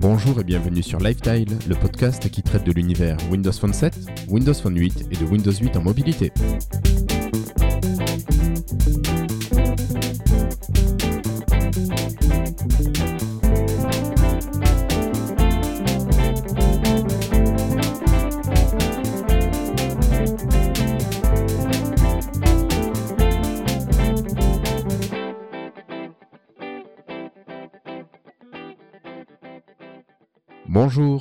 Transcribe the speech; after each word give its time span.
Bonjour 0.00 0.40
et 0.40 0.44
bienvenue 0.44 0.82
sur 0.82 0.98
Lifetile, 1.00 1.58
le 1.68 1.74
podcast 1.74 2.30
qui 2.30 2.42
traite 2.42 2.64
de 2.64 2.72
l'univers 2.72 3.16
Windows 3.30 3.52
Phone 3.52 3.72
7, 3.72 3.98
Windows 4.28 4.54
Phone 4.54 4.78
8 4.78 5.08
et 5.10 5.16
de 5.16 5.24
Windows 5.24 5.52
8 5.52 5.76
en 5.76 5.82
mobilité. 5.82 6.32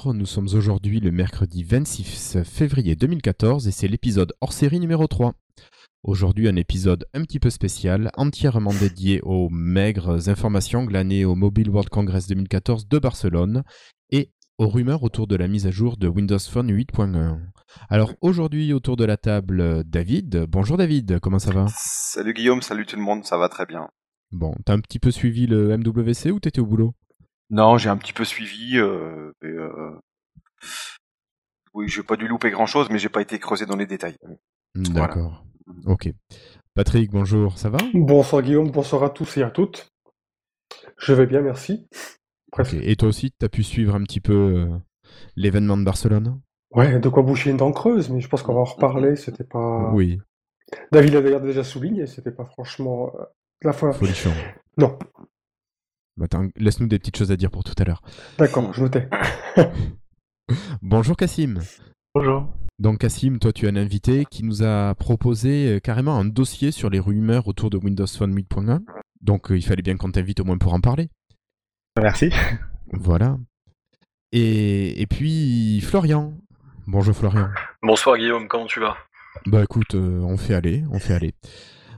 Bonjour, 0.08 0.22
nous 0.22 0.26
sommes 0.26 0.48
aujourd'hui 0.54 1.02
le 1.02 1.12
mercredi 1.12 1.66
26 1.66 2.38
février 2.46 2.96
2014 2.96 3.68
et 3.68 3.72
c'est 3.72 3.90
l'épisode 3.90 4.32
hors 4.40 4.54
série 4.54 4.80
numéro 4.80 5.06
3. 5.06 5.34
Aujourd'hui 6.04 6.48
un 6.48 6.56
épisode 6.56 7.06
un 7.14 7.24
petit 7.24 7.42
peu 7.42 7.50
spécial, 7.50 8.10
entièrement 8.16 8.74
dédié 8.74 9.20
aux 9.24 9.50
maigres 9.50 10.30
informations 10.30 10.86
glanées 10.86 11.26
au 11.26 11.36
Mobile 11.36 11.70
World 11.70 11.90
Congress 11.90 12.26
2014 12.28 12.88
de 12.88 13.00
Barcelone 13.00 13.64
et 14.10 14.32
aux 14.58 14.70
rumeurs 14.70 15.04
autour 15.04 15.28
de 15.28 15.36
la 15.36 15.50
mise 15.50 15.68
à 15.68 15.72
jour 15.72 15.98
de 15.98 16.08
Windows 16.08 16.40
Phone 16.40 16.72
8.1. 16.72 17.42
Alors 17.90 18.14
aujourd'hui 18.22 18.72
autour 18.72 18.96
de 18.96 19.04
la 19.04 19.18
table, 19.18 19.84
David. 19.84 20.46
Bonjour 20.48 20.78
David, 20.78 21.20
comment 21.20 21.40
ça 21.40 21.52
va? 21.52 21.66
Salut 21.76 22.34
Guillaume, 22.34 22.62
salut 22.62 22.86
tout 22.86 22.96
le 22.96 23.02
monde, 23.02 23.26
ça 23.26 23.38
va 23.38 23.50
très 23.50 23.66
bien. 23.66 23.90
Bon, 24.32 24.56
t'as 24.64 24.72
un 24.72 24.80
petit 24.80 25.00
peu 25.00 25.12
suivi 25.12 25.48
le 25.48 25.76
MWC 25.76 26.32
ou 26.32 26.40
t'étais 26.40 26.62
au 26.62 26.66
boulot? 26.66 26.96
Non, 27.50 27.78
j'ai 27.78 27.90
un 27.90 27.98
petit 27.98 28.14
peu 28.14 28.26
suivi. 28.26 28.78
Euh, 28.78 29.32
et, 29.44 29.48
euh... 29.48 30.00
Oui, 31.74 31.88
j'ai 31.88 32.04
pas 32.04 32.16
dû 32.16 32.28
louper 32.28 32.50
grand 32.50 32.66
chose, 32.66 32.90
mais 32.90 32.98
j'ai 32.98 33.10
pas 33.10 33.22
été 33.22 33.40
creusé 33.40 33.66
dans 33.66 33.76
les 33.76 33.86
détails. 33.86 34.18
D'accord. 34.76 35.44
Voilà. 35.66 35.94
Ok. 35.94 36.10
Patrick, 36.74 37.12
bonjour, 37.12 37.58
ça 37.58 37.70
va? 37.70 37.78
Bonsoir 37.94 38.42
Guillaume, 38.42 38.72
bonsoir 38.72 39.04
à 39.04 39.10
tous 39.10 39.38
et 39.38 39.44
à 39.44 39.50
toutes. 39.50 39.92
Je 40.98 41.14
vais 41.14 41.26
bien, 41.26 41.42
merci. 41.42 41.88
Okay. 42.52 42.90
Et 42.90 42.96
toi 42.96 43.10
aussi, 43.10 43.32
tu 43.32 43.46
as 43.46 43.50
pu 43.50 43.64
suivre 43.64 43.96
un 43.96 44.04
petit 44.04 44.20
peu 44.20 44.34
euh, 44.34 44.78
l'événement 45.36 45.78
de 45.78 45.84
Barcelone? 45.84 46.40
Ouais, 46.72 47.00
de 47.00 47.10
quoi 47.10 47.24
boucher 47.24 47.52
une 47.52 47.58
dent 47.58 47.72
creuse, 47.72 48.10
mais 48.10 48.22
je 48.22 48.28
pense 48.28 48.44
qu'on 48.44 48.54
va 48.54 48.62
en 48.62 48.66
reparler. 48.66 49.16
C'était 49.16 49.44
pas. 49.44 49.92
Oui. 49.94 50.20
David 50.92 51.14
l'a 51.14 51.22
d'ailleurs 51.22 51.42
déjà 51.42 51.64
souligné, 51.64 52.08
c'était 52.08 52.32
pas 52.32 52.46
franchement 52.46 53.12
euh, 53.16 53.24
la 53.62 53.74
fois. 53.74 53.94
Folichon. 53.94 54.34
Non, 54.78 54.98
bah, 56.18 56.28
Laisse-nous 56.56 56.88
des 56.88 57.00
petites 57.00 57.18
choses 57.18 57.32
à 57.32 57.38
dire 57.38 57.52
pour 57.52 57.64
tout 57.64 57.74
à 57.78 57.84
l'heure. 57.84 58.02
D'accord, 58.38 58.74
je 58.74 58.84
me 58.84 58.90
tais. 58.90 59.08
Bonjour 60.82 61.16
Cassim. 61.16 61.60
Bonjour. 62.16 62.48
Donc 62.80 63.00
Cassim, 63.00 63.40
toi 63.40 63.52
tu 63.52 63.66
es 63.66 63.70
un 63.70 63.76
invité 63.76 64.26
qui 64.30 64.44
nous 64.44 64.64
a 64.64 64.94
proposé 64.96 65.68
euh, 65.76 65.80
carrément 65.80 66.16
un 66.18 66.26
dossier 66.26 66.72
sur 66.72 66.90
les 66.90 67.00
rumeurs 67.00 67.48
autour 67.48 67.70
de 67.70 67.78
Windows 67.78 68.08
Phone 68.08 68.36
8.1. 68.36 68.82
Donc 69.22 69.52
euh, 69.52 69.58
il 69.58 69.64
fallait 69.64 69.82
bien 69.82 69.98
qu'on 69.98 70.12
t'invite 70.12 70.40
au 70.40 70.44
moins 70.44 70.58
pour 70.58 70.74
en 70.74 70.80
parler. 70.80 71.10
Merci. 72.02 72.32
Voilà. 72.92 73.38
Et, 74.32 75.02
et 75.02 75.08
puis 75.08 75.82
Florian. 75.82 76.38
Bonjour 76.86 77.16
Florian. 77.16 77.50
Bonsoir 77.82 78.18
Guillaume, 78.18 78.48
comment 78.48 78.68
tu 78.68 78.80
vas? 78.80 78.96
Bah 79.46 79.64
écoute, 79.64 79.96
euh, 79.96 80.22
on 80.22 80.38
fait 80.38 80.54
aller, 80.54 80.84
on 80.92 81.00
fait 81.00 81.14
aller. 81.14 81.34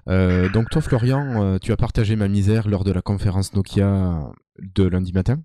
Euh, 0.10 0.50
donc 0.50 0.70
toi 0.70 0.82
Florian, 0.82 1.44
euh, 1.44 1.58
tu 1.60 1.72
as 1.72 1.78
partagé 1.78 2.16
ma 2.16 2.28
misère 2.28 2.68
lors 2.68 2.84
de 2.84 2.92
la 2.92 3.02
conférence 3.02 3.54
Nokia 3.54 4.32
de 4.58 4.84
lundi 4.88 5.14
matin 5.14 5.42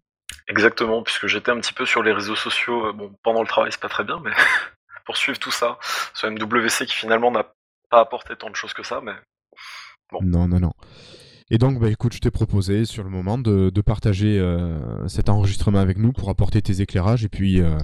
Exactement, 0.48 1.02
puisque 1.02 1.26
j'étais 1.26 1.50
un 1.50 1.60
petit 1.60 1.72
peu 1.72 1.86
sur 1.86 2.02
les 2.02 2.12
réseaux 2.12 2.36
sociaux, 2.36 2.86
euh, 2.86 2.92
bon 2.92 3.14
pendant 3.22 3.42
le 3.42 3.46
travail 3.46 3.72
c'est 3.72 3.80
pas 3.80 3.88
très 3.88 4.04
bien, 4.04 4.20
mais 4.24 4.30
pour 5.06 5.16
suivre 5.16 5.38
tout 5.38 5.50
ça, 5.50 5.78
ce 6.14 6.26
MWC 6.26 6.86
qui 6.86 6.94
finalement 6.94 7.30
n'a 7.30 7.52
pas 7.90 8.00
apporté 8.00 8.36
tant 8.36 8.50
de 8.50 8.56
choses 8.56 8.72
que 8.72 8.82
ça, 8.82 9.00
mais 9.02 9.14
bon. 10.10 10.20
Non, 10.22 10.48
non, 10.48 10.60
non. 10.60 10.72
Et 11.50 11.58
donc, 11.58 11.78
bah, 11.78 11.90
écoute, 11.90 12.14
je 12.14 12.20
t'ai 12.20 12.30
proposé 12.30 12.84
sur 12.84 13.04
le 13.04 13.10
moment 13.10 13.36
de, 13.36 13.70
de 13.70 13.80
partager 13.82 14.38
euh, 14.38 15.06
cet 15.08 15.28
enregistrement 15.28 15.78
avec 15.78 15.98
nous 15.98 16.12
pour 16.12 16.30
apporter 16.30 16.62
tes 16.62 16.80
éclairages 16.80 17.24
et 17.24 17.28
puis 17.28 17.60
euh, 17.60 17.76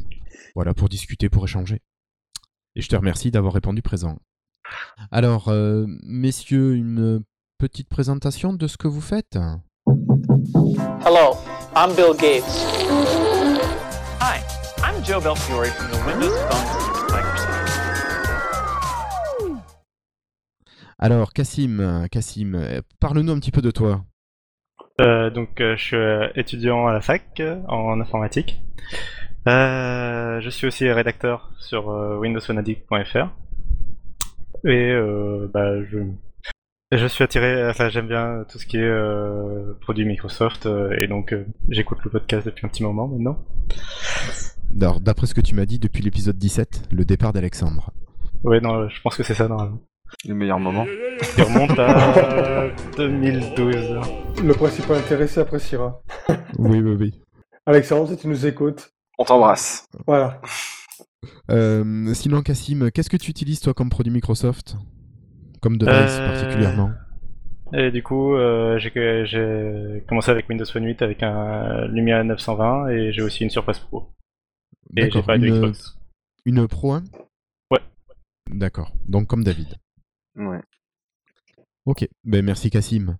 voilà, 0.55 0.73
pour 0.73 0.89
discuter, 0.89 1.29
pour 1.29 1.45
échanger. 1.45 1.81
Et 2.75 2.81
je 2.81 2.89
te 2.89 2.97
remercie 2.97 3.31
d'avoir 3.31 3.53
répondu 3.53 3.83
présent. 3.83 4.19
Alors, 5.11 5.49
euh, 5.49 5.87
messieurs, 6.03 6.75
une 6.75 7.23
petite 7.59 7.89
présentation 7.89 8.53
de 8.53 8.67
ce 8.67 8.77
que 8.77 8.89
vous 8.89 9.01
faites 9.01 9.39
Hello, 11.05 11.37
I'm 11.75 11.95
Bill 11.95 12.15
Gates. 12.17 12.45
Hi, 14.21 14.41
I'm 14.83 15.03
Joe 15.05 15.21
Belfiore 15.23 15.67
from 15.67 15.91
the 15.91 15.99
Windows 16.07 16.37
Phone 16.49 16.65
team 16.73 16.95
at 16.95 17.13
Microsoft. 17.13 17.61
Alors, 20.99 21.33
Cassim, 21.33 22.07
Cassim, 22.11 22.83
parle-nous 23.01 23.33
un 23.33 23.39
petit 23.39 23.51
peu 23.51 23.63
de 23.63 23.71
toi. 23.71 24.05
Euh, 25.01 25.31
donc, 25.31 25.61
euh, 25.61 25.77
je 25.77 25.83
suis 25.83 26.41
étudiant 26.41 26.87
à 26.87 26.93
la 26.93 27.01
fac 27.01 27.43
en 27.69 28.01
informatique. 28.01 28.61
je 29.47 30.49
suis 30.51 30.67
aussi 30.67 30.91
rédacteur 30.91 31.51
sur 31.59 31.87
windowsphonaddict.fr. 31.87 33.29
Et 34.65 34.91
euh, 34.93 35.49
bah, 35.53 35.83
je, 35.85 35.99
je 36.93 37.07
suis 37.07 37.25
attiré, 37.25 37.69
enfin 37.69 37.89
j'aime 37.89 38.09
bien 38.09 38.45
tout 38.51 38.59
ce 38.59 38.67
qui 38.67 38.77
est 38.77 38.83
euh, 38.83 39.75
produit 39.81 40.05
Microsoft 40.05 40.67
euh, 40.67 40.95
et 41.01 41.07
donc 41.07 41.35
j'écoute 41.69 41.99
le 42.05 42.11
podcast 42.11 42.47
depuis 42.47 42.67
un 42.67 42.69
petit 42.69 42.83
moment 42.83 43.09
maintenant. 43.09 43.39
Alors, 44.81 45.01
d'après 45.01 45.27
ce 45.27 45.35
que 45.35 45.41
tu 45.41 45.55
m'as 45.55 45.67
dit 45.67 45.79
depuis 45.79 46.03
l'épisode 46.03 46.37
17, 46.37 46.89
le 46.93 47.05
départ 47.05 47.33
d'Alexandre. 47.33 47.91
Ouais, 48.45 48.61
non, 48.61 48.89
je 48.89 49.01
pense 49.03 49.17
que 49.17 49.23
c'est 49.23 49.35
ça 49.35 49.49
normalement. 49.49 49.81
Le 50.27 50.35
meilleur 50.35 50.59
moment. 50.59 50.87
Il 51.37 51.43
remonte 51.43 51.79
à 51.79 52.69
2012. 52.97 54.01
Le 54.43 54.53
principal 54.55 54.99
intéressé 54.99 55.41
appréciera. 55.41 56.03
oui, 56.59 56.81
oui, 56.81 56.97
oui. 56.99 57.21
Alexandre, 57.67 58.09
si 58.09 58.17
tu 58.17 58.29
nous 58.29 58.47
écoutes. 58.47 58.93
On 59.19 59.25
t'embrasse. 59.25 59.87
Voilà. 60.07 60.41
Euh, 61.51 62.15
sinon, 62.15 62.43
Cassim, 62.43 62.91
qu'est-ce 62.91 63.11
que 63.11 63.17
tu 63.17 63.31
utilises 63.31 63.61
toi 63.61 63.75
comme 63.75 63.91
produit 63.91 64.13
Microsoft? 64.13 64.77
Comme 65.61 65.77
device 65.77 65.95
euh... 65.95 66.27
particulièrement? 66.27 66.91
Et 67.73 67.91
du 67.91 68.03
coup, 68.03 68.35
euh, 68.35 68.79
j'ai 68.79 70.05
commencé 70.09 70.31
avec 70.31 70.49
Windows 70.49 70.65
Phone 70.65 70.85
8 70.85 71.03
avec 71.03 71.23
un 71.23 71.87
Lumia 71.87 72.25
920 72.25 72.89
et 72.89 73.13
j'ai 73.13 73.23
aussi 73.23 73.45
une 73.45 73.51
Surface 73.51 73.79
Pro. 73.79 74.13
Et 74.97 75.11
j'ai 75.11 75.23
pas 75.23 75.37
une... 75.37 75.43
de 75.43 75.49
Xbox. 75.51 75.99
Une 76.47 76.67
Pro 76.67 76.95
1 76.95 77.05
Ouais. 77.71 77.79
D'accord, 78.51 78.93
donc 79.07 79.29
comme 79.29 79.45
David. 79.45 79.77
Ouais. 80.35 80.61
Ok, 81.85 82.09
ben 82.25 82.45
merci 82.45 82.71
Cassim. 82.71 83.17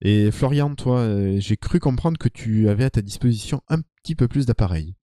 Et 0.00 0.32
Florian, 0.32 0.74
toi, 0.74 1.06
j'ai 1.38 1.56
cru 1.56 1.78
comprendre 1.78 2.18
que 2.18 2.28
tu 2.28 2.68
avais 2.68 2.84
à 2.84 2.90
ta 2.90 3.00
disposition 3.00 3.62
un 3.68 3.80
petit 4.02 4.16
peu 4.16 4.26
plus 4.26 4.44
d'appareils. 4.44 4.96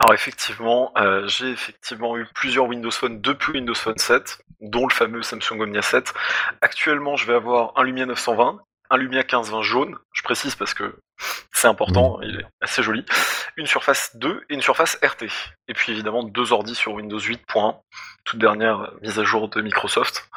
Alors 0.00 0.14
effectivement, 0.14 0.92
euh, 0.96 1.26
j'ai 1.28 1.50
effectivement 1.50 2.16
eu 2.16 2.26
plusieurs 2.34 2.66
Windows 2.66 2.90
Phone 2.90 3.20
depuis 3.20 3.52
Windows 3.52 3.74
Phone 3.74 3.98
7, 3.98 4.44
dont 4.60 4.86
le 4.86 4.92
fameux 4.92 5.22
Samsung 5.22 5.60
Omnia 5.60 5.82
7. 5.82 6.12
Actuellement, 6.60 7.16
je 7.16 7.26
vais 7.26 7.34
avoir 7.34 7.72
un 7.76 7.84
Lumia 7.84 8.06
920, 8.06 8.60
un 8.90 8.96
Lumia 8.96 9.20
1520 9.20 9.62
jaune, 9.62 9.98
je 10.12 10.22
précise 10.22 10.54
parce 10.56 10.74
que 10.74 10.96
c'est 11.52 11.68
important, 11.68 12.20
il 12.22 12.40
est 12.40 12.46
assez 12.60 12.82
joli, 12.82 13.04
une 13.56 13.66
Surface 13.66 14.16
2 14.16 14.44
et 14.50 14.54
une 14.54 14.62
Surface 14.62 14.98
RT. 15.02 15.26
Et 15.68 15.74
puis 15.74 15.92
évidemment 15.92 16.22
deux 16.22 16.52
ordis 16.52 16.74
sur 16.74 16.92
Windows 16.94 17.18
8.1, 17.18 17.78
toute 18.24 18.38
dernière 18.38 18.92
mise 19.02 19.18
à 19.18 19.24
jour 19.24 19.48
de 19.48 19.62
Microsoft. 19.62 20.28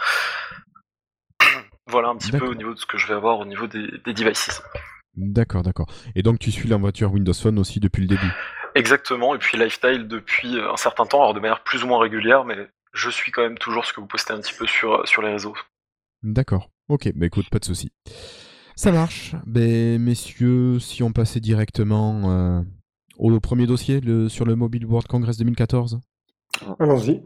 voilà 1.87 2.09
un 2.09 2.17
petit 2.17 2.31
peu 2.31 2.45
au 2.45 2.55
niveau 2.55 2.73
de 2.73 2.79
ce 2.79 2.85
que 2.85 2.97
je 2.97 3.07
vais 3.07 3.15
avoir 3.15 3.39
au 3.39 3.45
niveau 3.45 3.67
des, 3.67 3.87
des 4.05 4.13
devices. 4.13 4.61
D'accord, 5.17 5.63
d'accord. 5.63 5.87
Et 6.15 6.21
donc 6.21 6.39
tu 6.39 6.51
suis 6.51 6.69
la 6.69 6.77
voiture 6.77 7.11
Windows 7.11 7.33
Phone 7.33 7.59
aussi 7.59 7.79
depuis 7.79 8.01
le 8.01 8.07
début? 8.07 8.31
Exactement, 8.75 9.33
et 9.33 9.39
puis 9.39 9.57
Lifestyle 9.57 10.07
depuis 10.07 10.59
un 10.59 10.77
certain 10.77 11.05
temps, 11.05 11.21
alors 11.21 11.33
de 11.33 11.39
manière 11.39 11.63
plus 11.63 11.83
ou 11.83 11.87
moins 11.87 11.99
régulière, 11.99 12.45
mais 12.45 12.55
je 12.93 13.09
suis 13.09 13.31
quand 13.31 13.41
même 13.41 13.57
toujours 13.57 13.85
ce 13.85 13.93
que 13.93 13.99
vous 13.99 14.07
postez 14.07 14.33
un 14.33 14.39
petit 14.39 14.53
peu 14.53 14.67
sur, 14.67 15.07
sur 15.07 15.21
les 15.23 15.31
réseaux. 15.31 15.55
D'accord, 16.21 16.69
ok, 16.87 17.11
bah 17.15 17.25
écoute, 17.25 17.49
pas 17.49 17.59
de 17.59 17.65
souci. 17.65 17.91
Ça 18.75 18.91
marche. 18.91 19.35
Ben, 19.47 19.99
messieurs, 19.99 20.77
si 20.79 21.01
on 21.01 21.11
passait 21.11 21.39
directement 21.39 22.29
euh, 22.31 22.61
au 23.17 23.39
premier 23.39 23.65
dossier 23.65 24.01
le, 24.01 24.29
sur 24.29 24.45
le 24.45 24.55
Mobile 24.55 24.85
World 24.85 25.07
Congress 25.07 25.37
2014 25.37 25.99
Allons-y. 26.79 27.23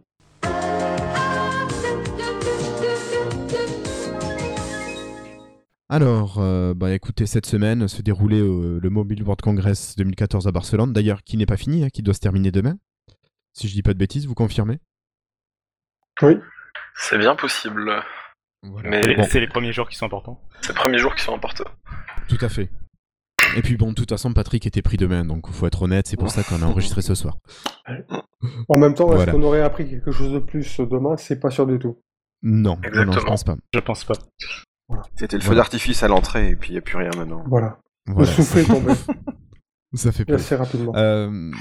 Alors, 5.91 6.37
euh, 6.37 6.73
bah 6.73 6.93
écoutez, 6.93 7.25
cette 7.25 7.45
semaine 7.45 7.89
se 7.89 8.01
déroulait 8.01 8.39
euh, 8.39 8.79
le 8.81 8.89
Mobile 8.89 9.23
World 9.23 9.41
Congress 9.41 9.97
2014 9.97 10.47
à 10.47 10.51
Barcelone, 10.53 10.93
d'ailleurs 10.93 11.21
qui 11.21 11.35
n'est 11.35 11.45
pas 11.45 11.57
fini, 11.57 11.83
hein, 11.83 11.89
qui 11.93 12.01
doit 12.01 12.13
se 12.13 12.21
terminer 12.21 12.49
demain. 12.49 12.77
Si 13.51 13.67
je 13.67 13.73
dis 13.73 13.81
pas 13.81 13.93
de 13.93 13.97
bêtises, 13.99 14.25
vous 14.25 14.33
confirmez? 14.33 14.79
Oui. 16.21 16.37
C'est 16.95 17.17
bien 17.17 17.35
possible. 17.35 17.91
Voilà. 18.63 18.89
Mais 18.89 19.15
bon. 19.17 19.23
c'est 19.29 19.41
les 19.41 19.49
premiers 19.49 19.73
jours 19.73 19.89
qui 19.89 19.97
sont 19.97 20.05
importants. 20.05 20.41
C'est 20.61 20.69
les 20.69 20.75
premiers 20.79 20.97
jours 20.97 21.13
qui 21.13 21.23
sont 21.23 21.35
importants. 21.35 21.69
Tout 22.29 22.37
à 22.39 22.47
fait. 22.47 22.69
Et 23.57 23.61
puis 23.61 23.75
bon, 23.75 23.89
de 23.89 23.95
toute 23.95 24.11
façon, 24.11 24.31
Patrick 24.31 24.65
était 24.65 24.81
pris 24.81 24.95
demain, 24.95 25.25
donc 25.25 25.49
faut 25.51 25.67
être 25.67 25.81
honnête, 25.81 26.07
c'est 26.07 26.15
pour 26.15 26.31
ça 26.31 26.41
qu'on 26.41 26.61
a 26.61 26.67
enregistré 26.67 27.01
ce 27.01 27.15
soir. 27.15 27.35
En 28.69 28.77
même 28.77 28.93
temps, 28.93 29.07
Voilà. 29.07 29.23
est-ce 29.23 29.31
qu'on 29.31 29.43
aurait 29.43 29.61
appris 29.61 29.89
quelque 29.89 30.11
chose 30.11 30.31
de 30.31 30.39
plus 30.39 30.79
demain? 30.79 31.17
C'est 31.17 31.41
pas 31.41 31.49
sûr 31.49 31.67
du 31.67 31.79
tout. 31.79 31.99
Non, 32.43 32.79
non, 32.93 33.05
non, 33.05 33.11
je 33.11 33.19
pense 33.19 33.43
pas. 33.43 33.57
Je 33.73 33.79
pense 33.81 34.05
pas. 34.05 34.13
C'était 35.15 35.37
le 35.37 35.41
feu 35.41 35.47
Voilà. 35.47 35.61
d'artifice 35.61 36.03
à 36.03 36.07
l'entrée 36.07 36.49
et 36.49 36.55
puis 36.55 36.69
il 36.69 36.73
n'y 36.73 36.77
a 36.77 36.81
plus 36.81 36.97
rien 36.97 37.09
maintenant. 37.17 37.43
Voilà. 37.47 37.79
Voilà, 38.07 38.29
Le 38.29 38.35
souffle 38.35 38.59
est 38.59 38.63
tombé 38.65 38.93
ça 39.93 40.11
fait 40.13 40.23
peur. 40.25 40.37
assez 40.39 40.55
rapidement. 40.55 40.93
Euh, 40.95 41.51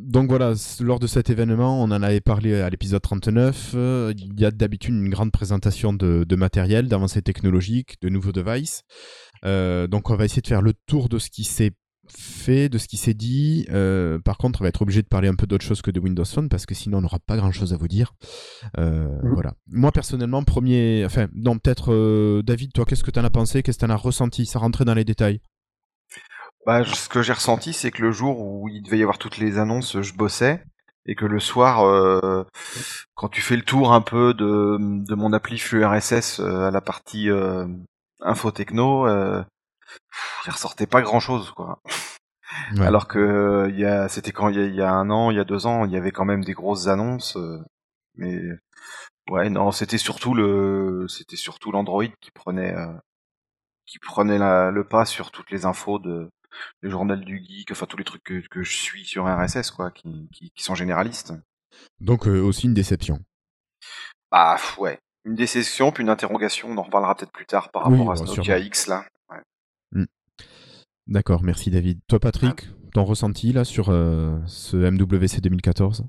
donc 0.00 0.28
voilà, 0.28 0.54
lors 0.80 0.98
de 0.98 1.06
cet 1.06 1.28
événement, 1.30 1.80
on 1.82 1.90
en 1.90 2.02
avait 2.02 2.20
parlé 2.22 2.58
à 2.60 2.70
l'épisode 2.70 3.02
39. 3.02 3.72
euh, 3.74 4.14
il 4.16 4.40
y 4.40 4.44
a 4.46 4.50
d'habitude 4.50 4.94
une 4.94 5.10
grande 5.10 5.30
présentation 5.30 5.92
de, 5.92 6.24
de 6.24 6.36
matériel, 6.36 6.88
d'avancées 6.88 7.20
technologiques, 7.22 7.96
de 8.00 8.08
nouveaux 8.08 8.32
devices. 8.32 8.82
Euh, 9.44 9.86
donc 9.86 10.08
on 10.10 10.16
va 10.16 10.24
essayer 10.24 10.40
de 10.42 10.46
faire 10.46 10.62
le 10.62 10.72
tour 10.86 11.08
de 11.10 11.18
ce 11.18 11.28
qui 11.28 11.44
s'est 11.44 11.72
fait, 12.12 12.68
de 12.68 12.78
ce 12.78 12.88
qui 12.88 12.96
s'est 12.96 13.14
dit. 13.14 13.66
Euh, 13.70 14.18
par 14.18 14.38
contre, 14.38 14.60
on 14.60 14.64
va 14.64 14.68
être 14.68 14.82
obligé 14.82 15.02
de 15.02 15.08
parler 15.08 15.28
un 15.28 15.34
peu 15.34 15.46
d'autre 15.46 15.64
chose 15.64 15.82
que 15.82 15.90
de 15.90 16.00
Windows 16.00 16.24
Phone 16.24 16.48
parce 16.48 16.66
que 16.66 16.74
sinon 16.74 16.98
on 16.98 17.00
n'aura 17.02 17.18
pas 17.18 17.36
grand 17.36 17.52
chose 17.52 17.72
à 17.72 17.76
vous 17.76 17.88
dire. 17.88 18.14
Euh, 18.78 19.06
Mhm. 19.22 19.34
Voilà. 19.34 19.52
Moi 19.68 19.92
personnellement, 19.92 20.42
premier, 20.42 21.04
enfin 21.06 21.28
non, 21.34 21.58
peut-être 21.58 21.92
euh, 21.92 22.42
David, 22.42 22.72
toi, 22.72 22.84
qu'est-ce 22.84 23.04
que 23.04 23.10
tu 23.10 23.18
en 23.20 23.24
as 23.24 23.30
pensé, 23.30 23.62
qu'est-ce 23.62 23.78
que 23.78 23.84
tu 23.86 23.90
en 23.90 23.94
as 23.94 23.98
ressenti, 23.98 24.46
ça 24.46 24.58
rentrait 24.58 24.84
dans 24.84 24.94
les 24.94 25.04
détails. 25.04 25.40
Bah, 26.66 26.84
ce 26.84 27.08
que 27.08 27.22
j'ai 27.22 27.32
ressenti, 27.32 27.72
c'est 27.72 27.90
que 27.92 28.02
le 28.02 28.10
jour 28.10 28.40
où 28.40 28.68
il 28.68 28.82
devait 28.82 28.98
y 28.98 29.02
avoir 29.02 29.18
toutes 29.18 29.38
les 29.38 29.58
annonces, 29.58 30.00
je 30.00 30.14
bossais. 30.14 30.64
Et 31.08 31.14
que 31.14 31.24
le 31.24 31.38
soir, 31.38 31.84
euh, 31.84 32.42
quand 33.14 33.28
tu 33.28 33.40
fais 33.40 33.54
le 33.54 33.62
tour 33.62 33.92
un 33.92 34.00
peu 34.00 34.34
de, 34.34 34.76
de 34.80 35.14
mon 35.14 35.32
appli 35.32 35.56
flux 35.56 35.84
RSS 35.84 36.40
euh, 36.40 36.66
à 36.66 36.72
la 36.72 36.80
partie 36.80 37.30
euh, 37.30 37.64
info 38.20 38.50
techno, 38.50 39.06
euh, 39.06 39.44
il 40.46 40.50
ressortait 40.52 40.86
pas 40.86 41.02
grand 41.02 41.20
chose, 41.20 41.50
quoi. 41.52 41.80
Ouais. 42.76 42.86
Alors 42.86 43.08
que 43.08 43.18
euh, 43.18 43.68
il 43.70 43.78
y 43.78 43.84
a, 43.84 44.08
c'était 44.08 44.32
quand 44.32 44.48
il 44.48 44.56
y, 44.56 44.60
a, 44.60 44.66
il 44.66 44.74
y 44.74 44.82
a 44.82 44.90
un 44.92 45.10
an, 45.10 45.30
il 45.30 45.36
y 45.36 45.40
a 45.40 45.44
deux 45.44 45.66
ans, 45.66 45.84
il 45.84 45.92
y 45.92 45.96
avait 45.96 46.12
quand 46.12 46.24
même 46.24 46.44
des 46.44 46.54
grosses 46.54 46.86
annonces. 46.88 47.36
euh, 47.36 47.58
mais 48.16 48.40
ouais, 49.30 49.50
non, 49.50 49.72
c'était 49.72 49.98
surtout 49.98 50.34
le, 50.34 51.06
c'était 51.08 51.36
surtout 51.36 51.72
l'Android 51.72 52.04
qui 52.20 52.30
prenait, 52.30 52.74
euh, 52.74 52.92
qui 53.86 53.98
prenait 53.98 54.38
la- 54.38 54.70
le 54.70 54.84
pas 54.84 55.04
sur 55.04 55.30
toutes 55.30 55.50
les 55.50 55.66
infos 55.66 55.98
de 55.98 56.30
le 56.80 56.90
journal 56.90 57.20
du 57.24 57.38
geek, 57.44 57.70
enfin 57.72 57.86
tous 57.86 57.98
les 57.98 58.04
trucs 58.04 58.24
que, 58.24 58.40
que 58.48 58.62
je 58.62 58.76
suis 58.76 59.04
sur 59.04 59.26
RSS, 59.26 59.70
quoi, 59.72 59.90
qui, 59.90 60.28
qui, 60.32 60.50
qui 60.50 60.62
sont 60.62 60.74
généralistes. 60.74 61.34
Donc 62.00 62.26
euh, 62.26 62.40
aussi 62.40 62.66
une 62.66 62.74
déception. 62.74 63.20
Bah 64.32 64.56
ouais, 64.78 64.98
une 65.24 65.34
déception 65.34 65.92
puis 65.92 66.02
une 66.02 66.08
interrogation. 66.10 66.68
On 66.70 66.78
en 66.78 66.82
reparlera 66.82 67.14
peut-être 67.14 67.32
plus 67.32 67.46
tard 67.46 67.70
par 67.70 67.88
Oui, 67.88 67.98
rapport 67.98 68.12
à 68.12 68.16
ce 68.16 68.24
Nokia. 68.24 68.58
X 68.58 68.86
là. 68.86 69.04
D'accord, 71.06 71.42
merci 71.44 71.70
David. 71.70 72.00
Toi 72.08 72.18
Patrick, 72.18 72.68
ton 72.92 73.04
ressenti 73.04 73.52
là 73.52 73.64
sur 73.64 73.90
euh, 73.90 74.36
ce 74.46 74.76
MWC 74.76 75.40
2014 75.40 76.04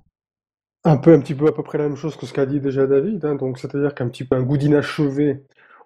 Un 0.85 0.97
peu, 0.97 1.13
un 1.13 1.19
petit 1.19 1.35
peu 1.35 1.47
à 1.47 1.51
peu 1.51 1.61
près 1.61 1.77
la 1.77 1.83
même 1.87 1.95
chose 1.95 2.15
que 2.15 2.25
ce 2.25 2.33
qu'a 2.33 2.47
dit 2.47 2.59
déjà 2.59 2.87
David, 2.87 3.23
hein, 3.23 3.35
donc 3.35 3.59
c'est-à-dire 3.59 3.93
qu'un 3.93 4.07
petit 4.07 4.23
peu 4.23 4.35
un 4.35 4.41
goût 4.41 4.57
d'inachevé 4.57 5.43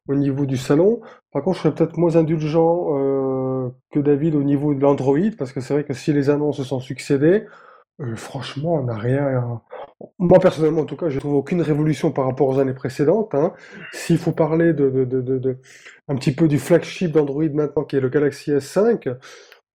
au 0.07 0.15
niveau 0.15 0.45
du 0.45 0.57
salon. 0.57 1.01
Par 1.31 1.43
contre, 1.43 1.57
je 1.57 1.63
serais 1.63 1.75
peut-être 1.75 1.97
moins 1.97 2.15
indulgent 2.15 2.97
euh, 2.97 3.69
que 3.91 3.99
David 3.99 4.35
au 4.35 4.43
niveau 4.43 4.73
de 4.73 4.79
l'Android, 4.79 5.19
parce 5.37 5.51
que 5.51 5.59
c'est 5.59 5.73
vrai 5.73 5.83
que 5.83 5.93
si 5.93 6.13
les 6.13 6.29
annonces 6.29 6.57
se 6.57 6.63
sont 6.63 6.79
succédées, 6.79 7.45
euh, 7.99 8.15
franchement, 8.15 8.75
on 8.75 8.83
n'a 8.85 8.97
rien. 8.97 9.61
Moi, 10.19 10.39
personnellement, 10.39 10.81
en 10.81 10.85
tout 10.85 10.95
cas, 10.97 11.09
je 11.09 11.19
trouve 11.19 11.35
aucune 11.35 11.61
révolution 11.61 12.11
par 12.11 12.25
rapport 12.25 12.47
aux 12.47 12.59
années 12.59 12.73
précédentes. 12.73 13.33
hein. 13.35 13.53
S'il 13.93 14.17
faut 14.17 14.31
parler 14.31 14.73
de, 14.73 14.89
de, 14.89 15.05
de, 15.05 15.57
un 16.07 16.15
petit 16.15 16.33
peu 16.33 16.47
du 16.47 16.59
flagship 16.59 17.11
d'Android 17.11 17.45
maintenant, 17.53 17.83
qui 17.83 17.95
est 17.97 17.99
le 17.99 18.09
Galaxy 18.09 18.51
S5, 18.51 19.17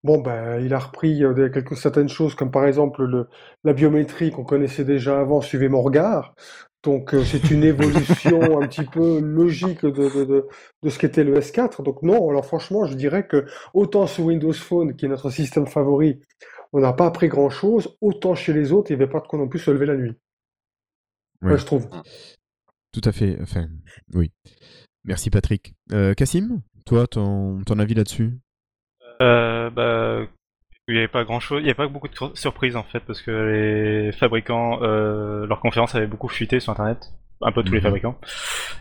bon, 0.03 0.19
ben, 0.19 0.59
il 0.61 0.73
a 0.73 0.79
repris 0.79 1.23
euh, 1.23 1.49
quelques, 1.49 1.77
certaines 1.77 2.09
choses, 2.09 2.35
comme 2.35 2.51
par 2.51 2.65
exemple 2.65 3.03
le, 3.05 3.27
la 3.63 3.73
biométrie 3.73 4.31
qu'on 4.31 4.43
connaissait 4.43 4.85
déjà 4.85 5.19
avant, 5.19 5.41
suivez 5.41 5.69
mon 5.69 5.81
regard. 5.81 6.35
Donc, 6.83 7.13
euh, 7.13 7.23
c'est 7.25 7.51
une 7.51 7.63
évolution 7.63 8.41
un 8.61 8.67
petit 8.67 8.85
peu 8.85 9.19
logique 9.19 9.83
de, 9.85 9.91
de, 9.91 10.25
de, 10.25 10.47
de 10.83 10.89
ce 10.89 10.99
qu'était 10.99 11.23
le 11.23 11.37
S4. 11.41 11.81
Donc, 11.83 12.03
non, 12.03 12.29
alors 12.29 12.45
franchement, 12.45 12.85
je 12.85 12.95
dirais 12.95 13.27
que 13.27 13.45
autant 13.73 14.07
sur 14.07 14.25
Windows 14.25 14.53
Phone, 14.53 14.95
qui 14.95 15.05
est 15.05 15.09
notre 15.09 15.29
système 15.29 15.67
favori, 15.67 16.21
on 16.73 16.79
n'a 16.79 16.93
pas 16.93 17.07
appris 17.07 17.27
grand-chose, 17.27 17.97
autant 18.01 18.35
chez 18.35 18.53
les 18.53 18.71
autres, 18.71 18.91
il 18.91 18.97
n'y 18.97 19.01
avait 19.01 19.11
pas 19.11 19.19
de 19.19 19.27
quoi 19.27 19.39
non 19.39 19.47
plus 19.47 19.59
se 19.59 19.71
lever 19.71 19.85
la 19.85 19.95
nuit. 19.95 20.13
Oui. 21.41 21.51
Ouais, 21.51 21.57
je 21.57 21.65
trouve. 21.65 21.87
Tout 22.91 23.01
à 23.03 23.11
fait, 23.11 23.37
enfin, 23.41 23.67
oui. 24.13 24.31
Merci 25.03 25.29
Patrick. 25.29 25.73
Euh, 25.93 26.13
Cassim, 26.13 26.61
toi, 26.85 27.07
ton, 27.07 27.61
ton 27.63 27.79
avis 27.79 27.93
là-dessus? 27.93 28.37
Euh, 29.21 29.69
bah, 29.69 30.25
il 30.87 30.93
n'y 30.93 30.99
avait 30.99 31.07
pas 31.07 31.23
grand 31.23 31.39
chose, 31.39 31.61
il 31.61 31.63
n'y 31.63 31.69
avait 31.69 31.77
pas 31.77 31.87
beaucoup 31.87 32.07
de 32.07 32.15
sur- 32.15 32.37
surprises 32.37 32.75
en 32.75 32.83
fait, 32.83 33.01
parce 33.01 33.21
que 33.21 33.31
les 33.31 34.11
fabricants, 34.11 34.81
euh, 34.83 35.45
leur 35.45 35.59
conférence 35.59 35.95
avait 35.95 36.07
beaucoup 36.07 36.27
fuité 36.27 36.59
sur 36.59 36.71
internet, 36.71 37.13
un 37.41 37.51
peu 37.51 37.63
tous 37.63 37.71
les 37.73 37.77
Mhm. 37.79 37.83
fabricants. 37.83 38.19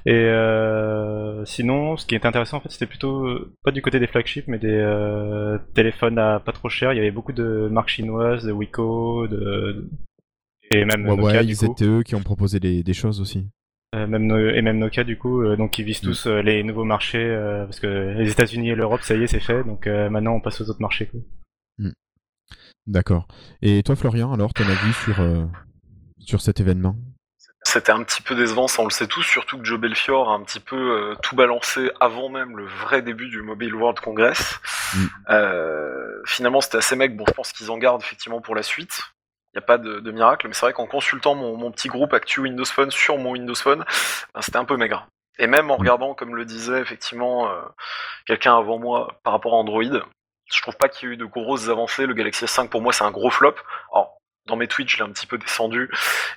Et 0.06 0.12
euh, 0.14 1.44
sinon, 1.44 1.96
ce 1.96 2.06
qui 2.06 2.14
était 2.14 2.26
intéressant 2.26 2.58
en 2.58 2.60
fait, 2.60 2.70
c'était 2.70 2.86
plutôt 2.86 3.26
euh, 3.26 3.52
pas 3.64 3.70
du 3.72 3.82
côté 3.82 3.98
des 4.00 4.06
flagships, 4.06 4.48
mais 4.48 4.58
des 4.58 4.68
euh, 4.72 5.58
téléphones 5.74 6.18
à 6.18 6.40
pas 6.40 6.52
trop 6.52 6.68
cher. 6.68 6.92
Il 6.92 6.96
y 6.96 7.00
avait 7.00 7.10
beaucoup 7.10 7.32
de 7.32 7.68
marques 7.70 7.88
chinoises, 7.90 8.44
de 8.44 8.52
Wiko, 8.52 9.26
de 9.28 9.88
et 10.70 10.84
même 10.84 11.06
Ouais, 11.08 11.16
Nokia 11.16 11.40
ouais, 11.40 11.46
du 11.46 11.56
coup. 11.56 11.74
ZTE 11.76 12.02
qui 12.04 12.14
ont 12.14 12.22
proposé 12.22 12.58
des, 12.60 12.82
des 12.82 12.94
choses 12.94 13.20
aussi. 13.20 13.48
Même 13.94 14.26
No- 14.26 14.36
et 14.50 14.60
même 14.62 14.78
Nokia 14.78 15.04
du 15.04 15.16
coup, 15.16 15.44
donc 15.56 15.70
qui 15.70 15.82
visent 15.82 16.02
Mm. 16.02 16.06
tous 16.12 16.28
les 16.44 16.62
nouveaux 16.62 16.84
marchés 16.84 17.26
parce 17.66 17.80
que 17.80 18.14
les 18.18 18.30
États-Unis 18.30 18.70
et 18.70 18.74
l'Europe, 18.74 19.00
ça 19.02 19.14
y 19.14 19.22
est, 19.22 19.26
c'est 19.26 19.40
fait. 19.40 19.64
Donc 19.64 19.86
maintenant, 19.86 20.32
on 20.34 20.40
passe 20.40 20.60
aux 20.60 20.68
autres 20.70 20.80
marchés. 20.82 21.06
Quoi. 21.06 21.20
D'accord. 22.86 23.26
Et 23.62 23.82
toi 23.82 23.96
Florian, 23.96 24.32
alors, 24.32 24.54
ton 24.54 24.64
avis 24.64 24.92
sur, 25.04 25.16
sur 26.18 26.40
cet 26.40 26.60
événement? 26.60 26.96
C'était 27.68 27.90
un 27.90 28.04
petit 28.04 28.22
peu 28.22 28.36
décevant, 28.36 28.68
ça 28.68 28.80
on 28.80 28.84
le 28.84 28.92
sait 28.92 29.08
tous, 29.08 29.24
surtout 29.24 29.58
que 29.58 29.64
Joe 29.64 29.80
Belfior 29.80 30.30
a 30.30 30.34
un 30.34 30.44
petit 30.44 30.60
peu 30.60 30.76
euh, 30.76 31.16
tout 31.20 31.34
balancé 31.34 31.90
avant 31.98 32.28
même 32.28 32.56
le 32.56 32.64
vrai 32.64 33.02
début 33.02 33.28
du 33.28 33.42
Mobile 33.42 33.74
World 33.74 33.98
Congress. 33.98 34.60
Mm. 34.94 35.06
Euh, 35.30 36.22
finalement 36.26 36.60
c'était 36.60 36.76
assez 36.76 36.94
mec, 36.94 37.16
bon 37.16 37.24
je 37.26 37.32
pense 37.32 37.50
qu'ils 37.52 37.72
en 37.72 37.76
gardent 37.76 38.02
effectivement 38.02 38.40
pour 38.40 38.54
la 38.54 38.62
suite. 38.62 39.02
Il 39.52 39.58
n'y 39.58 39.64
a 39.64 39.66
pas 39.66 39.78
de, 39.78 39.98
de 39.98 40.12
miracle, 40.12 40.46
mais 40.46 40.54
c'est 40.54 40.64
vrai 40.64 40.74
qu'en 40.74 40.86
consultant 40.86 41.34
mon, 41.34 41.56
mon 41.56 41.72
petit 41.72 41.88
groupe 41.88 42.14
Actu 42.14 42.38
Windows 42.38 42.64
Phone 42.64 42.92
sur 42.92 43.18
mon 43.18 43.32
Windows 43.32 43.56
Phone, 43.56 43.84
ben, 44.32 44.42
c'était 44.42 44.58
un 44.58 44.64
peu 44.64 44.76
maigre. 44.76 45.08
Et 45.40 45.48
même 45.48 45.68
en 45.72 45.76
regardant, 45.76 46.14
comme 46.14 46.36
le 46.36 46.44
disait 46.44 46.80
effectivement 46.80 47.50
euh, 47.50 47.62
quelqu'un 48.26 48.56
avant 48.56 48.78
moi 48.78 49.18
par 49.24 49.32
rapport 49.32 49.54
à 49.54 49.56
Android, 49.56 49.82
je 49.82 50.62
trouve 50.62 50.76
pas 50.76 50.88
qu'il 50.88 51.08
y 51.08 51.10
ait 51.10 51.14
eu 51.14 51.18
de 51.18 51.24
grosses 51.24 51.68
avancées. 51.68 52.06
Le 52.06 52.14
Galaxy 52.14 52.44
S5 52.44 52.68
pour 52.68 52.80
moi 52.80 52.92
c'est 52.92 53.04
un 53.04 53.10
gros 53.10 53.30
flop. 53.30 53.56
Alors, 53.92 54.15
dans 54.46 54.56
mes 54.56 54.68
tweets 54.68 54.88
je 54.88 54.96
l'ai 54.98 55.02
un 55.04 55.10
petit 55.12 55.26
peu 55.26 55.38
descendu. 55.38 55.90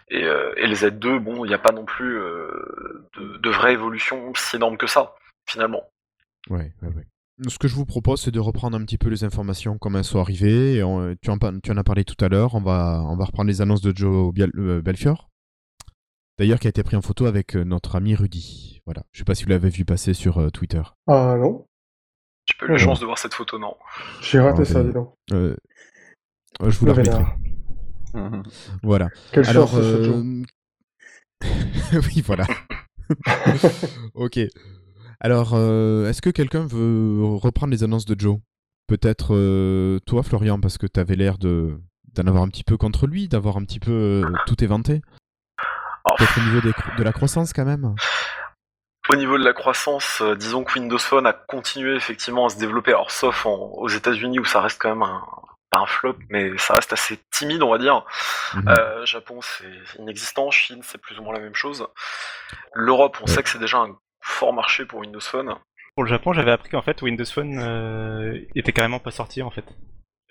Et, 0.09 0.23
euh, 0.23 0.53
et 0.57 0.67
les 0.67 0.75
Z2, 0.77 1.19
bon, 1.19 1.45
il 1.45 1.49
n'y 1.49 1.53
a 1.53 1.59
pas 1.59 1.71
non 1.71 1.85
plus 1.85 2.17
euh, 2.19 3.07
de, 3.17 3.37
de 3.37 3.49
vraie 3.49 3.73
évolution 3.73 4.33
si 4.35 4.55
énorme 4.55 4.77
que 4.77 4.87
ça, 4.87 5.15
finalement. 5.47 5.83
Ouais, 6.49 6.73
ouais, 6.81 6.89
ouais. 6.89 7.05
Ce 7.47 7.57
que 7.57 7.69
je 7.69 7.75
vous 7.75 7.85
propose, 7.85 8.21
c'est 8.21 8.31
de 8.31 8.39
reprendre 8.39 8.75
un 8.77 8.83
petit 8.83 8.97
peu 8.97 9.07
les 9.09 9.23
informations 9.23 9.77
comme 9.77 9.95
elles 9.95 10.03
sont 10.03 10.19
arrivées. 10.19 10.75
Et 10.75 10.83
on- 10.83 11.15
tu, 11.21 11.29
en, 11.29 11.37
par- 11.37 11.53
tu 11.63 11.71
en 11.71 11.77
as 11.77 11.83
parlé 11.85 12.03
tout 12.03 12.17
à 12.23 12.27
l'heure. 12.27 12.53
On 12.55 12.61
va, 12.61 13.01
on 13.07 13.15
va 13.15 13.23
reprendre 13.25 13.47
les 13.47 13.61
annonces 13.61 13.81
de 13.81 13.95
Joe 13.95 14.33
Biel- 14.33 14.51
euh, 14.57 14.81
Belfior. 14.81 15.29
D'ailleurs, 16.37 16.59
qui 16.59 16.67
a 16.67 16.69
été 16.69 16.83
pris 16.83 16.95
en 16.97 17.01
photo 17.01 17.25
avec 17.27 17.55
notre 17.55 17.95
ami 17.95 18.15
Rudy. 18.15 18.81
Voilà. 18.85 19.03
Je 19.13 19.19
sais 19.19 19.23
pas 19.25 19.35
si 19.35 19.43
vous 19.43 19.49
l'avez 19.49 19.69
vu 19.69 19.85
passer 19.85 20.13
sur 20.13 20.39
euh, 20.39 20.49
Twitter. 20.49 20.81
Ah 21.07 21.35
non, 21.37 21.65
J'ai 22.45 22.55
pas 22.57 22.65
eu 22.65 22.69
la 22.71 22.77
chance 22.77 22.99
de 22.99 23.05
voir 23.05 23.17
cette 23.17 23.33
photo, 23.33 23.57
non. 23.59 23.75
j'ai 24.21 24.39
raté 24.39 24.65
ça, 24.65 24.83
dis 24.83 24.91
donc. 24.93 25.13
Euh, 25.31 25.55
euh, 26.61 26.69
je 26.69 26.77
vous 26.79 26.85
la 26.87 26.93
Le 26.93 26.97
remettrai. 27.03 27.23
Voilà. 28.83 29.09
Quelle 29.31 29.47
Alors, 29.47 29.69
chance, 29.69 29.81
ce 29.81 30.03
Joe. 30.03 30.15
euh, 30.17 30.43
oui, 32.15 32.21
voilà. 32.25 32.45
ok. 34.13 34.39
Alors, 35.19 35.51
euh, 35.53 36.07
est-ce 36.09 36.21
que 36.21 36.29
quelqu'un 36.29 36.65
veut 36.65 37.23
reprendre 37.35 37.71
les 37.71 37.83
annonces 37.83 38.05
de 38.05 38.19
Joe? 38.19 38.39
Peut-être 38.87 39.35
euh, 39.35 39.99
toi, 40.05 40.23
Florian, 40.23 40.59
parce 40.59 40.77
que 40.77 40.87
tu 40.87 40.99
avais 40.99 41.15
l'air 41.15 41.37
de 41.37 41.79
d'en 42.15 42.25
avoir 42.25 42.43
un 42.43 42.47
petit 42.47 42.63
peu 42.63 42.75
contre 42.77 43.05
lui, 43.05 43.27
d'avoir 43.27 43.57
un 43.57 43.63
petit 43.63 43.79
peu 43.79 43.91
euh, 44.25 44.31
tout 44.47 44.63
éventé. 44.63 45.01
Alors, 46.05 46.17
Peut-être 46.17 46.37
au 46.39 46.41
niveau 46.41 46.61
des 46.61 46.73
de 46.97 47.03
la 47.03 47.11
croissance 47.11 47.53
quand 47.53 47.65
même. 47.65 47.93
Au 49.09 49.15
niveau 49.15 49.37
de 49.37 49.43
la 49.43 49.53
croissance, 49.53 50.19
euh, 50.21 50.35
disons 50.35 50.63
que 50.63 50.73
Windows 50.79 50.97
Phone 50.97 51.27
a 51.27 51.33
continué 51.33 51.95
effectivement 51.95 52.45
à 52.47 52.49
se 52.49 52.57
développer, 52.57 52.91
alors 52.91 53.11
sauf 53.11 53.45
en- 53.45 53.71
aux 53.73 53.87
États-Unis 53.89 54.39
où 54.39 54.45
ça 54.45 54.61
reste 54.61 54.79
quand 54.81 54.89
même 54.89 55.03
un, 55.03 55.21
pas 55.69 55.79
un 55.79 55.85
flop, 55.85 56.15
mais 56.29 56.57
ça 56.57 56.73
reste 56.73 56.93
assez 56.93 57.19
timide, 57.31 57.61
on 57.63 57.69
va 57.71 57.77
dire. 57.77 58.03
Mhm. 58.55 58.67
Euh, 58.69 59.05
Japon, 59.05 59.39
c'est 59.41 59.99
inexistant. 59.99 60.49
Chine, 60.51 60.79
c'est 60.83 60.97
plus 60.99 61.19
ou 61.19 61.23
moins 61.23 61.33
la 61.33 61.39
même 61.39 61.55
chose. 61.55 61.87
L'Europe, 62.73 63.17
on 63.21 63.25
Ouais. 63.25 63.31
sait 63.31 63.43
que 63.43 63.49
c'est 63.49 63.59
déjà 63.59 63.77
un 63.79 63.95
fort 64.21 64.53
marché 64.53 64.85
pour 64.85 64.99
Windows 64.99 65.19
Phone. 65.19 65.53
Pour 65.95 66.03
le 66.03 66.09
Japon, 66.09 66.33
j'avais 66.33 66.51
appris 66.51 66.69
qu'en 66.69 66.81
fait 66.81 67.01
Windows 67.01 67.25
Phone 67.25 67.59
euh, 67.59 68.39
était 68.55 68.71
carrément 68.71 68.99
pas 68.99 69.11
sorti 69.11 69.41
en 69.41 69.51
fait. 69.51 69.65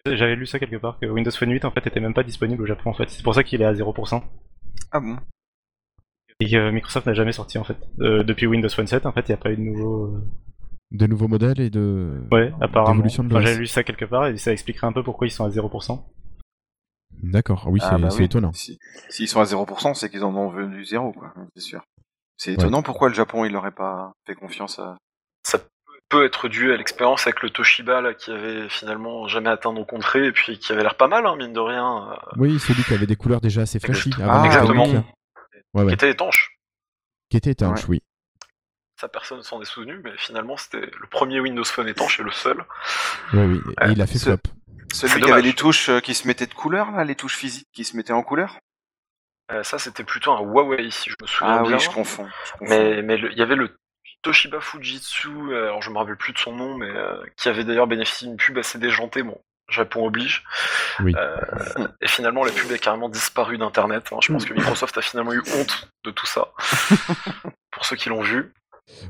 J'avais 0.06 0.36
lu 0.36 0.46
ça 0.46 0.58
quelque 0.58 0.76
part 0.76 0.98
que 1.00 1.06
Windows 1.06 1.30
Phone 1.30 1.50
8 1.50 1.64
en 1.66 1.70
fait 1.70 1.86
était 1.86 2.00
même 2.00 2.14
pas 2.14 2.22
disponible 2.22 2.62
au 2.62 2.66
Japon 2.66 2.90
en 2.90 2.94
fait. 2.94 3.10
C'est 3.10 3.22
pour 3.22 3.34
ça 3.34 3.42
qu'il 3.42 3.60
est 3.60 3.66
à 3.66 3.74
0%. 3.74 4.22
Ah 4.92 5.00
bon? 5.00 5.18
Et 6.40 6.56
euh, 6.56 6.70
Microsoft 6.70 7.06
n'a 7.06 7.14
jamais 7.14 7.32
sorti 7.32 7.58
en 7.58 7.64
fait. 7.64 7.76
Euh, 8.00 8.22
depuis 8.22 8.46
Windows 8.46 8.68
Phone 8.68 8.86
7 8.86 9.04
en 9.06 9.12
fait, 9.12 9.28
il 9.28 9.32
n'y 9.32 9.34
a 9.34 9.42
pas 9.42 9.50
eu 9.50 9.56
de 9.56 9.60
nouveau. 9.62 10.16
De 10.90 11.06
nouveaux 11.06 11.28
modèles 11.28 11.60
et 11.60 11.68
de. 11.70 12.22
Ouais, 12.32 12.52
apparemment. 12.60 13.02
de 13.02 13.06
Enfin. 13.08 13.40
J'avais 13.40 13.56
lu 13.58 13.66
ça 13.66 13.82
quelque 13.84 14.04
part 14.06 14.26
et 14.28 14.38
ça 14.38 14.52
expliquerait 14.52 14.86
un 14.86 14.92
peu 14.92 15.02
pourquoi 15.02 15.26
ils 15.26 15.30
sont 15.30 15.44
à 15.44 15.50
0%. 15.50 16.02
D'accord, 17.22 17.66
oui, 17.68 17.80
Ah, 17.82 17.90
c'est 17.96 18.02
bah 18.02 18.08
oui. 18.16 18.24
étonnant. 18.24 18.52
Si- 18.52 18.78
S'ils 19.08 19.28
sont 19.28 19.40
à 19.40 19.44
0%, 19.44 19.94
c'est 19.94 20.08
qu'ils 20.08 20.24
en 20.24 20.34
ont 20.34 20.48
venu 20.50 20.84
zéro, 20.84 21.12
quoi. 21.12 21.32
C'est 21.54 21.62
sûr. 21.62 21.82
C'est 22.36 22.52
étonnant 22.52 22.82
pourquoi 22.82 23.08
le 23.08 23.14
Japon, 23.14 23.44
il 23.44 23.52
n'aurait 23.52 23.72
pas 23.72 24.12
fait 24.26 24.34
confiance 24.36 24.78
à. 24.78 24.96
Ça 25.42 25.58
peut 26.08 26.24
être 26.24 26.48
dû 26.48 26.72
à 26.72 26.76
l'expérience 26.76 27.26
avec 27.26 27.42
le 27.42 27.50
Toshiba 27.50 28.00
là, 28.00 28.14
qui 28.14 28.30
avait 28.30 28.68
finalement 28.70 29.26
jamais 29.28 29.50
atteint 29.50 29.72
nos 29.72 29.84
contrées 29.84 30.26
et 30.28 30.32
puis 30.32 30.58
qui 30.58 30.72
avait 30.72 30.82
l'air 30.82 30.96
pas 30.96 31.08
mal, 31.08 31.26
hein, 31.26 31.36
mine 31.36 31.52
de 31.52 31.60
rien, 31.60 32.12
euh, 32.12 32.16
Oui, 32.36 32.58
celui 32.60 32.82
qui 32.84 32.94
avait 32.94 33.06
des 33.06 33.16
couleurs 33.16 33.40
déjà 33.40 33.62
assez 33.62 33.78
flashy 33.80 34.08
Exactement. 34.10 34.32
avant 34.32 34.42
Ah, 34.42 34.46
exactement. 34.46 34.84
Ouais, 34.86 35.02
qui 35.82 35.86
ouais. 35.86 35.92
était 35.94 36.10
étanche. 36.10 36.56
Qui 37.30 37.36
était 37.36 37.50
étanche, 37.50 37.82
Ouais. 37.88 37.96
oui. 37.96 38.02
Ça, 39.00 39.08
personne 39.08 39.42
s'en 39.42 39.60
est 39.62 39.64
souvenu, 39.64 40.00
mais 40.02 40.12
finalement, 40.16 40.56
c'était 40.56 40.80
le 40.80 41.06
premier 41.08 41.38
Windows 41.40 41.62
Phone 41.64 41.86
étanche 41.88 42.18
et 42.18 42.24
le 42.24 42.32
seul. 42.32 42.64
Oui. 43.32 43.60
Et 43.82 43.92
il 43.92 44.02
a 44.02 44.06
fait 44.06 44.18
flop. 44.18 44.38
Celui 44.92 45.20
qui 45.22 45.30
avait 45.30 45.42
les 45.42 45.54
touches 45.54 45.88
euh, 45.88 46.00
qui 46.00 46.14
se 46.14 46.26
mettaient 46.26 46.46
de 46.46 46.54
couleur, 46.54 46.90
là, 46.90 47.04
les 47.04 47.14
touches 47.14 47.36
physiques 47.36 47.68
qui 47.72 47.84
se 47.84 47.96
mettaient 47.96 48.12
en 48.12 48.22
couleur? 48.22 48.56
Euh, 49.52 49.62
ça, 49.62 49.78
c'était 49.78 50.02
plutôt 50.04 50.32
un 50.32 50.40
Huawei, 50.40 50.90
si 50.90 51.10
je 51.10 51.14
me 51.22 51.26
souviens 51.26 51.58
Ah 51.58 51.62
bien. 51.62 51.76
oui, 51.76 51.78
je 51.82 51.90
confonds. 51.90 52.28
je 52.46 52.52
confonds. 52.52 52.64
Mais 52.68 52.98
il 52.98 53.38
y 53.38 53.42
avait 53.42 53.54
le 53.54 53.76
Toshiba 54.22 54.60
Fujitsu, 54.60 55.28
euh, 55.28 55.66
alors 55.66 55.80
je 55.82 55.90
me 55.90 55.98
rappelle 55.98 56.16
plus 56.16 56.32
de 56.32 56.38
son 56.38 56.52
nom, 56.56 56.76
mais 56.76 56.90
euh, 56.90 57.22
qui 57.36 57.48
avait 57.48 57.62
d'ailleurs 57.64 57.86
bénéficié 57.86 58.26
d'une 58.26 58.36
pub 58.36 58.58
assez 58.58 58.78
déjantée. 58.78 59.22
Bon, 59.22 59.40
Japon 59.68 60.06
oblige. 60.06 60.42
Oui. 61.00 61.14
Euh, 61.16 61.38
et 62.00 62.08
finalement, 62.08 62.44
la 62.44 62.50
pub 62.50 62.70
a 62.72 62.78
carrément 62.78 63.08
disparu 63.08 63.58
d'Internet. 63.58 64.08
hein. 64.12 64.18
Je 64.22 64.32
pense 64.32 64.44
que 64.44 64.54
Microsoft 64.54 64.98
a 64.98 65.02
finalement 65.02 65.32
eu 65.32 65.42
honte 65.54 65.88
de 66.04 66.10
tout 66.10 66.26
ça. 66.26 66.48
Pour 67.70 67.84
ceux 67.84 67.94
qui 67.96 68.08
l'ont 68.08 68.22
vu. 68.22 68.52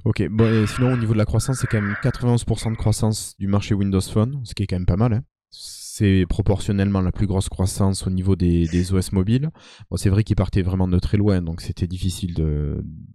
Ok, 0.04 0.26
bon, 0.28 0.46
et 0.48 0.66
sinon, 0.66 0.92
au 0.92 0.96
niveau 0.96 1.12
de 1.12 1.18
la 1.18 1.24
croissance, 1.24 1.58
c'est 1.60 1.66
quand 1.66 1.80
même 1.80 1.94
91% 2.02 2.70
de 2.72 2.76
croissance 2.76 3.34
du 3.38 3.46
marché 3.46 3.74
Windows 3.74 4.00
Phone, 4.00 4.40
ce 4.44 4.54
qui 4.54 4.62
est 4.62 4.66
quand 4.66 4.76
même 4.76 4.86
pas 4.86 4.96
mal. 4.96 5.12
hein. 5.12 5.22
C'est 5.50 6.26
proportionnellement 6.28 7.00
la 7.00 7.10
plus 7.10 7.26
grosse 7.26 7.48
croissance 7.48 8.06
au 8.06 8.10
niveau 8.10 8.36
des, 8.36 8.68
des 8.68 8.92
OS 8.92 9.12
mobiles. 9.12 9.50
Bon, 9.90 9.96
c'est 9.96 10.10
vrai 10.10 10.22
qu'ils 10.22 10.36
partaient 10.36 10.62
vraiment 10.62 10.86
de 10.86 10.98
très 10.98 11.16
loin, 11.16 11.42
donc 11.42 11.60
c'était 11.60 11.86
difficile 11.88 12.34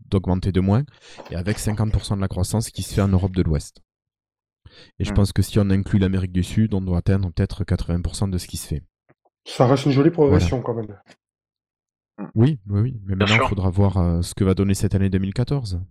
d'augmenter 0.09 0.51
de, 0.51 0.59
moins. 0.59 0.83
Et 1.29 1.35
avec 1.35 1.59
50% 1.59 2.15
de 2.17 2.21
la 2.21 2.27
croissance 2.27 2.69
qui 2.71 2.81
se 2.83 2.93
fait 2.93 3.01
en 3.01 3.07
Europe 3.07 3.35
de 3.35 3.41
l'Ouest. 3.43 3.81
Et 4.99 5.05
je 5.05 5.11
Hmm. 5.11 5.15
pense 5.15 5.31
que 5.33 5.41
si 5.41 5.59
on 5.59 5.69
inclut 5.69 5.99
l'Amérique 5.99 6.31
du 6.33 6.43
Sud, 6.43 6.73
on 6.73 6.81
doit 6.81 6.97
atteindre 6.97 7.31
peut-être 7.31 7.63
80% 7.63 8.27
de 8.29 8.37
ce 8.37 8.47
qui 8.47 8.57
se 8.57 8.67
fait. 8.67 8.83
Ça 9.45 9.67
reste 9.67 9.85
une 9.85 9.91
jolie 9.91 10.09
progression 10.11 10.61
quand 10.61 10.73
même. 10.73 10.87
Oui, 12.35 12.59
oui, 12.67 12.81
oui. 12.81 13.01
Mais 13.05 13.15
maintenant, 13.15 13.35
il 13.45 13.49
faudra 13.49 13.69
voir 13.69 13.97
euh, 13.97 14.21
ce 14.21 14.33
que 14.33 14.43
va 14.43 14.53
donner 14.55 14.73
cette 14.73 14.95
année 14.95 15.09
2014. 15.09 15.81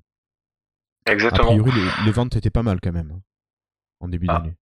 A 1.07 1.13
Exactement. 1.13 1.49
priori, 1.49 1.73
les, 1.73 2.05
les 2.07 2.13
ventes 2.13 2.37
étaient 2.37 2.51
pas 2.51 2.63
mal 2.63 2.79
quand 2.83 2.93
même, 2.93 3.11
hein, 3.15 3.21
en 4.01 4.09
début 4.09 4.27
Ah. 4.29 4.39
d'année. 4.39 4.55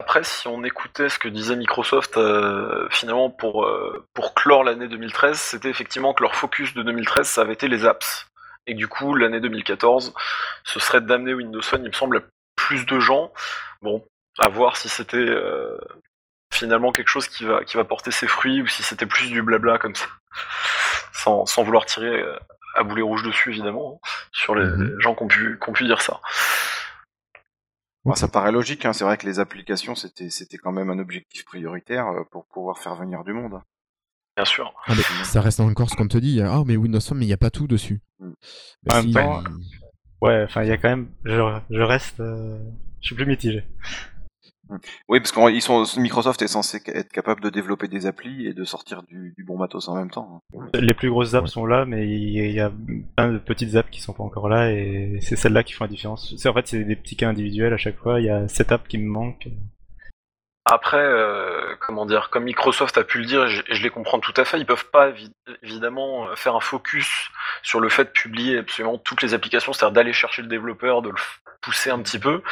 Après, 0.00 0.22
si 0.22 0.46
on 0.46 0.62
écoutait 0.62 1.08
ce 1.08 1.18
que 1.18 1.28
disait 1.28 1.56
Microsoft, 1.56 2.16
euh, 2.18 2.86
finalement, 2.90 3.30
pour, 3.30 3.64
euh, 3.64 4.06
pour 4.14 4.32
clore 4.34 4.62
l'année 4.62 4.86
2013, 4.86 5.36
c'était 5.38 5.68
effectivement 5.70 6.14
que 6.14 6.22
leur 6.22 6.36
focus 6.36 6.72
de 6.74 6.82
2013, 6.84 7.26
ça 7.28 7.40
avait 7.40 7.54
été 7.54 7.66
les 7.66 7.84
apps. 7.84 8.28
Et 8.68 8.74
du 8.74 8.86
coup, 8.86 9.14
l'année 9.16 9.40
2014, 9.40 10.14
ce 10.62 10.78
serait 10.78 11.00
d'amener 11.00 11.34
Windows 11.34 11.62
Phone, 11.62 11.82
il 11.82 11.88
me 11.88 11.92
semble, 11.92 12.18
à 12.18 12.20
plus 12.54 12.86
de 12.86 13.00
gens. 13.00 13.32
Bon, 13.82 14.04
à 14.38 14.48
voir 14.48 14.76
si 14.76 14.88
c'était 14.88 15.16
euh, 15.16 15.76
finalement 16.54 16.92
quelque 16.92 17.08
chose 17.08 17.26
qui 17.26 17.44
va, 17.44 17.64
qui 17.64 17.76
va 17.76 17.82
porter 17.84 18.12
ses 18.12 18.28
fruits 18.28 18.62
ou 18.62 18.68
si 18.68 18.84
c'était 18.84 19.06
plus 19.06 19.30
du 19.30 19.42
blabla 19.42 19.78
comme 19.78 19.94
ça. 19.96 20.06
Sans, 21.12 21.44
sans 21.46 21.64
vouloir 21.64 21.84
tirer 21.86 22.22
à 22.74 22.82
boulet 22.84 23.02
rouge 23.02 23.22
dessus, 23.22 23.50
évidemment, 23.50 24.00
hein, 24.02 24.08
sur 24.32 24.54
les, 24.54 24.64
Mhm. 24.66 24.94
les 24.96 25.00
gens 25.02 25.14
qui 25.14 25.22
ont, 25.22 25.28
pu, 25.28 25.58
qui 25.62 25.68
ont 25.70 25.72
pu 25.72 25.84
dire 25.84 26.00
ça. 26.02 26.20
Ça 28.14 28.26
paraît 28.28 28.52
logique, 28.52 28.86
hein. 28.86 28.94
c'est 28.94 29.04
vrai 29.04 29.18
que 29.18 29.26
les 29.26 29.38
applications, 29.38 29.94
c'était 29.94 30.30
c'était 30.30 30.56
quand 30.56 30.72
même 30.72 30.88
un 30.88 30.98
objectif 30.98 31.44
prioritaire 31.44 32.06
euh, 32.08 32.22
pour 32.30 32.46
pouvoir 32.46 32.78
faire 32.78 32.94
venir 32.94 33.22
du 33.22 33.34
monde. 33.34 33.60
Bien 34.34 34.46
sûr. 34.46 34.72
Ah, 34.86 34.94
mais 34.96 35.02
ça 35.24 35.40
reste 35.42 35.60
encore 35.60 35.90
ce 35.90 35.96
qu'on 35.96 36.08
te 36.08 36.16
dit. 36.16 36.40
Ah, 36.40 36.62
mais 36.64 36.76
Windows 36.76 37.00
Phone, 37.00 37.18
mais 37.18 37.24
il 37.26 37.28
n'y 37.28 37.34
a 37.34 37.38
pas 37.38 37.50
tout 37.50 37.66
dessus. 37.66 38.00
Mm. 38.20 38.30
Bah, 38.84 38.94
En 39.00 39.02
même 39.02 39.12
temps, 39.12 39.42
il- 39.42 40.26
Ouais, 40.26 40.42
enfin, 40.44 40.62
il 40.62 40.68
y 40.68 40.72
a 40.72 40.78
quand 40.78 40.88
même. 40.88 41.10
Je, 41.24 41.58
je 41.70 41.80
reste. 41.82 42.20
euh, 42.20 42.58
Je 43.02 43.06
suis 43.08 43.14
plus 43.14 43.26
mitigé. 43.26 43.62
Oui, 45.08 45.20
parce 45.20 45.32
que 45.32 45.60
sont 45.60 46.00
Microsoft 46.00 46.42
est 46.42 46.46
censé 46.48 46.80
être 46.86 47.10
capable 47.12 47.40
de 47.40 47.50
développer 47.50 47.88
des 47.88 48.06
applis 48.06 48.46
et 48.46 48.52
de 48.52 48.64
sortir 48.64 49.02
du, 49.02 49.34
du 49.36 49.44
bon 49.44 49.56
matos 49.58 49.88
en 49.88 49.94
même 49.96 50.10
temps. 50.10 50.42
hein. 50.54 50.68
Les 50.74 50.94
plus 50.94 51.10
grosses 51.10 51.34
apps 51.34 51.44
Ouais. 51.44 51.50
sont 51.50 51.66
là, 51.66 51.84
mais 51.84 52.06
il 52.08 52.30
y, 52.30 52.40
a- 52.40 52.46
il 52.46 52.54
y 52.54 52.60
a 52.60 52.72
plein 53.16 53.32
de 53.32 53.38
petites 53.38 53.74
apps 53.76 53.90
qui 53.90 54.00
sont 54.00 54.12
pas 54.12 54.22
encore 54.24 54.48
là, 54.48 54.70
et 54.72 55.18
c'est 55.20 55.36
celles-là 55.36 55.62
qui 55.64 55.72
font 55.72 55.84
la 55.84 55.88
différence. 55.90 56.34
C'est 56.36 56.48
en 56.48 56.54
fait 56.54 56.66
c'est 56.66 56.84
des 56.84 56.96
petits 56.96 57.16
cas 57.16 57.28
individuels 57.28 57.72
à 57.72 57.76
chaque 57.78 57.96
fois. 57.98 58.20
Il 58.20 58.26
y 58.26 58.30
a 58.30 58.46
cette 58.48 58.72
app 58.72 58.86
qui 58.88 58.98
me 58.98 59.08
manque. 59.08 59.48
Après, 60.70 60.98
euh, 60.98 61.74
comment 61.80 62.04
dire, 62.04 62.28
comme 62.28 62.44
Microsoft 62.44 62.98
a 62.98 63.04
pu 63.04 63.18
le 63.18 63.24
dire, 63.24 63.48
je, 63.48 63.62
je 63.70 63.82
les 63.82 63.88
comprends 63.88 64.20
tout 64.20 64.34
à 64.36 64.44
fait, 64.44 64.58
ils 64.58 64.66
peuvent 64.66 64.90
pas 64.90 65.08
évi- 65.08 65.32
évidemment 65.62 66.36
faire 66.36 66.54
un 66.54 66.60
focus 66.60 67.30
sur 67.62 67.80
le 67.80 67.88
fait 67.88 68.04
de 68.04 68.10
publier 68.10 68.58
absolument 68.58 68.98
toutes 68.98 69.22
les 69.22 69.32
applications, 69.32 69.72
c'est-à-dire 69.72 69.94
d'aller 69.94 70.12
chercher 70.12 70.42
le 70.42 70.48
développeur, 70.48 71.00
de 71.00 71.08
le 71.08 71.16
pousser 71.62 71.90
un 71.90 72.00
petit 72.02 72.18
peu. 72.18 72.42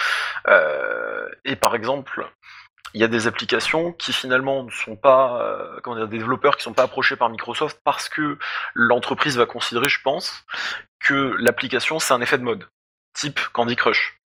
Euh, 0.48 1.28
et 1.44 1.56
par 1.56 1.74
exemple, 1.74 2.26
il 2.94 3.02
y 3.02 3.04
a 3.04 3.08
des 3.08 3.26
applications 3.26 3.92
qui 3.92 4.14
finalement 4.14 4.62
ne 4.62 4.70
sont 4.70 4.96
pas, 4.96 5.42
euh, 5.42 5.78
comment 5.82 5.96
dire, 5.96 6.08
des 6.08 6.16
développeurs 6.18 6.56
qui 6.56 6.62
sont 6.62 6.72
pas 6.72 6.84
approchés 6.84 7.16
par 7.16 7.28
Microsoft 7.28 7.78
parce 7.84 8.08
que 8.08 8.38
l'entreprise 8.72 9.36
va 9.36 9.44
considérer, 9.44 9.90
je 9.90 10.00
pense, 10.00 10.46
que 11.00 11.36
l'application 11.38 11.98
c'est 11.98 12.14
un 12.14 12.22
effet 12.22 12.38
de 12.38 12.44
mode, 12.44 12.66
type 13.12 13.40
Candy 13.52 13.76
Crush 13.76 14.18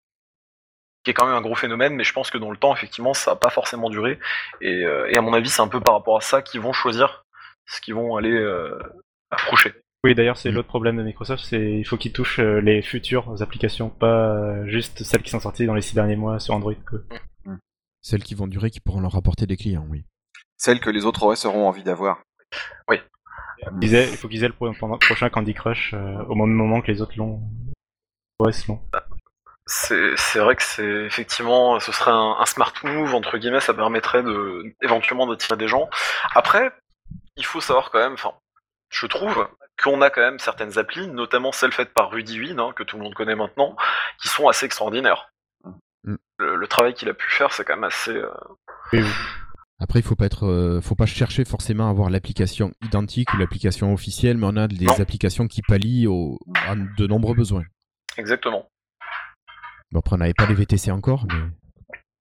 qui 1.09 1.12
est 1.12 1.15
quand 1.15 1.27
même 1.27 1.35
un 1.37 1.41
gros 1.41 1.55
phénomène, 1.55 1.95
mais 1.95 2.05
je 2.05 2.12
pense 2.12 2.31
que 2.31 2.37
dans 2.37 2.50
le 2.50 2.59
temps, 2.59 2.75
effectivement, 2.75 3.15
ça 3.15 3.31
n'a 3.31 3.37
pas 3.37 3.49
forcément 3.49 3.88
duré. 3.88 4.19
Et, 4.61 4.85
euh, 4.85 5.09
et 5.11 5.17
à 5.17 5.23
mon 5.23 5.33
avis, 5.33 5.49
c'est 5.49 5.62
un 5.62 5.69
peu 5.69 5.81
par 5.81 5.95
rapport 5.95 6.19
à 6.19 6.21
ça 6.21 6.43
qu'ils 6.43 6.61
vont 6.61 6.73
choisir 6.75 7.25
ce 7.67 7.81
qu'ils 7.81 7.95
vont 7.95 8.17
aller 8.17 8.31
euh, 8.33 8.79
approcher. 9.31 9.73
Oui, 10.05 10.15
d'ailleurs, 10.15 10.37
c'est 10.37 10.50
Mm. 10.50 10.55
l'autre 10.55 10.69
problème 10.69 10.97
de 10.99 11.03
Microsoft, 11.03 11.43
c'est 11.45 11.79
il 11.79 11.85
faut 11.85 11.97
qu'ils 11.97 12.12
touchent 12.12 12.41
euh, 12.41 12.61
les 12.61 12.83
futures 12.83 13.41
applications, 13.43 13.88
pas 13.88 14.35
euh, 14.35 14.67
juste 14.67 15.03
celles 15.03 15.23
qui 15.23 15.31
sont 15.31 15.41
sorties 15.41 15.65
dans 15.67 15.75
les 15.75 15.81
six 15.81 15.95
derniers 15.95 16.17
mois 16.17 16.38
sur 16.41 16.55
Android. 16.55 16.75
quoi. 16.88 16.99
Celles 18.03 18.23
qui 18.23 18.35
vont 18.35 18.47
durer, 18.47 18.71
qui 18.71 18.81
pourront 18.81 19.00
leur 19.00 19.12
rapporter 19.12 19.47
des 19.47 19.57
clients, 19.57 19.87
oui. 19.91 20.05
Celles 20.57 20.81
que 20.81 20.91
les 20.91 21.05
autres 21.07 21.25
OS 21.25 21.45
auront 21.47 21.67
envie 21.67 21.83
d'avoir. 21.83 22.23
Aient- 22.91 23.00
il 24.11 24.17
faut 24.17 24.29
qu'ils 24.29 24.45
aient 24.45 24.49
le 24.49 24.99
prochain 24.99 25.29
Candy 25.31 25.53
Crush 25.55 25.95
euh, 25.95 26.23
au 26.29 26.35
même 26.37 26.50
moment 26.53 26.81
que 26.81 26.91
les 26.93 27.03
autres 27.03 27.15
l'ont. 27.17 27.41
OS 28.38 28.69
l'ont. 28.69 28.81
C'est 29.71 30.39
vrai 30.39 30.57
que 30.57 30.63
c'est 30.63 31.05
effectivement, 31.05 31.79
ce 31.79 31.93
serait 31.93 32.11
un, 32.11 32.37
un 32.41 32.47
smart 32.47 32.73
move, 32.85 33.15
entre 33.15 33.37
guillemets, 33.37 33.61
ça 33.61 33.75
permettrait 33.75 34.23
de 34.23 34.75
éventuellement 34.83 35.27
d'attirer 35.27 35.59
des 35.59 35.69
gens. 35.69 35.91
Après, 36.35 36.73
il 37.37 37.45
faut 37.45 37.61
savoir 37.61 37.91
quand 37.91 37.99
même, 37.99 38.15
enfin, 38.15 38.33
je 38.91 39.07
trouve 39.07 39.47
qu'on 39.83 40.01
a 40.01 40.09
quand 40.09 40.23
même 40.23 40.39
certaines 40.39 40.79
applis, 40.79 41.07
notamment 41.09 41.53
celles 41.53 41.73
faites 41.73 41.93
par 41.93 42.11
Rudy 42.11 42.41
Win, 42.41 42.59
hein, 42.59 42.73
que 42.75 42.83
tout 42.83 42.97
le 42.97 43.03
monde 43.03 43.15
connaît 43.15 43.37
maintenant, 43.37 43.77
qui 44.23 44.29
sont 44.29 44.49
assez 44.49 44.65
extraordinaires. 44.65 45.29
Mm. 46.05 46.15
Le, 46.39 46.57
le 46.57 46.67
travail 46.67 46.95
qu'il 46.95 47.11
a 47.11 47.15
pu 47.15 47.31
faire, 47.31 47.53
c'est 47.53 47.65
quand 47.65 47.75
même 47.75 47.85
assez... 47.85 48.13
euh, 48.13 48.31
Oui, 48.95 49.01
oui. 49.03 49.11
Après, 49.81 49.99
il 50.01 50.03
faut 50.03 50.17
pas 50.17 50.25
être, 50.27 50.47
euh, 50.47 50.81
faut 50.81 50.95
pas 50.97 51.07
chercher 51.07 51.45
forcément 51.45 51.89
à 51.89 51.91
avoir 51.91 52.09
l'application 52.09 52.73
identique 52.83 53.33
ou 53.35 53.37
l'application 53.37 53.93
officielle, 53.93 54.39
mais 54.39 54.47
on 54.49 54.57
a 54.57 54.67
des 54.67 54.87
Non. 54.87 54.99
applications 54.99 55.47
qui 55.47 55.61
pallient 55.61 56.07
au- 56.09 56.39
à 56.67 56.75
de 56.75 57.07
nombreux 57.07 57.35
besoins. 57.35 57.65
Exactement. 58.17 58.67
Bon, 59.92 60.00
après, 60.00 60.16
on 60.16 60.18
n'avait 60.18 60.35
pas 60.35 60.47
les 60.47 60.54
VTC 60.54 60.90
encore, 60.90 61.25
mais 61.28 61.38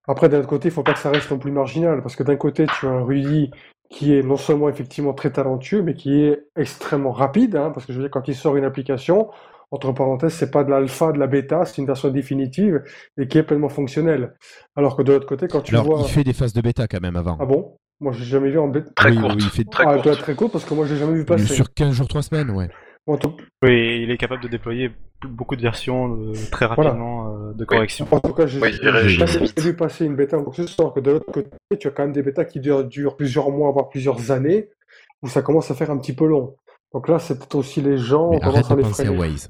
Après, 0.08 0.30
d'un 0.30 0.40
autre 0.40 0.48
côté, 0.48 0.70
il 0.70 0.72
faut 0.72 0.84
pas 0.84 0.94
que 0.94 1.00
ça 1.00 1.10
reste 1.12 1.30
non 1.32 1.38
plus 1.40 1.52
marginal, 1.52 2.02
parce 2.02 2.16
que 2.16 2.24
d'un 2.24 2.38
côté, 2.38 2.66
tu 2.80 2.86
as 2.88 2.90
un 2.90 3.04
Rudy 3.04 3.52
qui 3.90 4.14
est 4.14 4.24
non 4.24 4.38
seulement 4.38 4.70
effectivement 4.70 5.14
très 5.14 5.32
talentueux, 5.32 5.82
mais 5.82 5.94
qui 5.94 6.22
est 6.22 6.48
extrêmement 6.58 7.12
rapide, 7.12 7.56
hein, 7.56 7.72
parce 7.74 7.86
que 7.86 7.94
je 7.94 7.98
veux 7.98 8.04
dire, 8.06 8.12
quand 8.12 8.28
il 8.28 8.36
sort 8.36 8.56
une 8.58 8.66
application, 8.66 9.30
entre 9.72 9.92
parenthèses, 9.92 10.34
c'est 10.34 10.52
pas 10.52 10.64
de 10.64 10.70
l'alpha, 10.72 11.12
de 11.12 11.20
la 11.20 11.28
bêta, 11.28 11.66
c'est 11.66 11.78
une 11.82 11.88
version 11.88 12.10
définitive 12.10 12.84
et 13.18 13.28
qui 13.28 13.38
est 13.38 13.44
pleinement 13.44 13.68
fonctionnelle. 13.70 14.34
Alors 14.78 14.96
que 14.96 15.04
de 15.04 15.12
l'autre 15.12 15.28
côté, 15.28 15.48
quand 15.50 15.62
tu 15.62 15.74
alors 15.76 15.86
vois... 15.86 16.00
il 16.02 16.08
fait 16.10 16.24
des 16.24 16.32
phases 16.34 16.54
de 16.54 16.62
bêta 16.62 16.88
quand 16.88 17.02
même 17.02 17.18
avant. 17.18 17.38
Ah 17.40 17.46
bon? 17.46 17.78
Moi, 18.00 18.14
j'ai 18.14 18.24
jamais 18.26 18.50
vu 18.50 18.60
en 18.60 18.68
bêta. 18.70 18.90
Très 18.96 19.10
Oui, 19.10 19.18
courte. 19.20 19.36
oui, 19.36 19.42
il 19.44 19.50
fait 19.50 19.64
Très 19.66 19.84
ah, 19.86 19.88
elle 19.90 19.94
courte. 19.96 20.04
doit 20.06 20.14
être 20.14 20.22
très 20.22 20.36
courte 20.36 20.52
parce 20.54 20.64
que 20.66 20.74
moi, 20.74 20.86
j'ai 20.86 20.96
jamais 20.98 21.16
vu 21.16 21.26
passer. 21.26 21.54
sur 21.54 21.74
15 21.74 21.94
jours, 21.94 22.08
3 22.08 22.22
semaines, 22.22 22.50
ouais. 22.52 22.70
Bon, 23.08 23.14
en, 23.14 23.18
tout, 23.18 23.36
Oui, 23.64 24.02
il 24.04 24.12
est 24.12 24.18
capable 24.18 24.44
de 24.44 24.48
déployer 24.50 24.92
beaucoup 25.26 25.56
de 25.56 25.62
versions 25.62 26.14
euh, 26.14 26.34
très 26.52 26.68
Voilà. 26.68 26.90
rapidement 26.92 27.34
euh, 27.50 27.54
de 27.54 27.66
correction. 27.66 28.06
en 28.12 28.20
tout 28.20 28.34
cas, 28.34 28.46
j'ai 28.46 28.60
Oui, 28.60 28.72
vu 29.58 29.76
passer 29.76 30.06
une 30.06 30.16
bêta 30.16 30.38
en 30.38 30.52
ce 30.52 30.68
sens 30.68 30.94
que 30.94 31.00
de 31.00 31.12
l'autre 31.12 31.32
côté, 31.32 31.50
tu 31.80 31.88
as 31.88 31.92
quand 31.92 32.04
même 32.04 32.12
des 32.12 32.22
bêtas 32.22 32.46
qui 32.46 32.60
durent, 32.60 32.84
durent 32.84 33.16
plusieurs 33.16 33.50
mois, 33.50 33.72
voire 33.72 33.90
plusieurs 33.90 34.32
années, 34.32 34.70
où 35.24 35.28
ça 35.30 35.42
commence 35.42 35.72
à 35.72 35.76
faire 35.76 35.90
un 35.90 35.98
petit 35.98 36.14
peu 36.14 36.28
long. 36.28 36.56
Donc 36.94 37.08
là, 37.08 37.18
c'est 37.20 37.38
peut-être 37.38 37.56
aussi 37.56 37.82
les 37.82 37.98
gens 37.98 38.30
ont 38.30 38.40
tendance 38.40 38.70
à 38.72 38.76
de 38.76 38.80
les 38.82 38.84
penser 38.88 39.02
à 39.04 39.06
freiner. 39.06 39.20
Waze. 39.20 39.50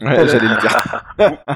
Ouais, 0.00 0.28
j'allais 0.28 0.48
le 0.48 0.60
dire. 0.60 1.04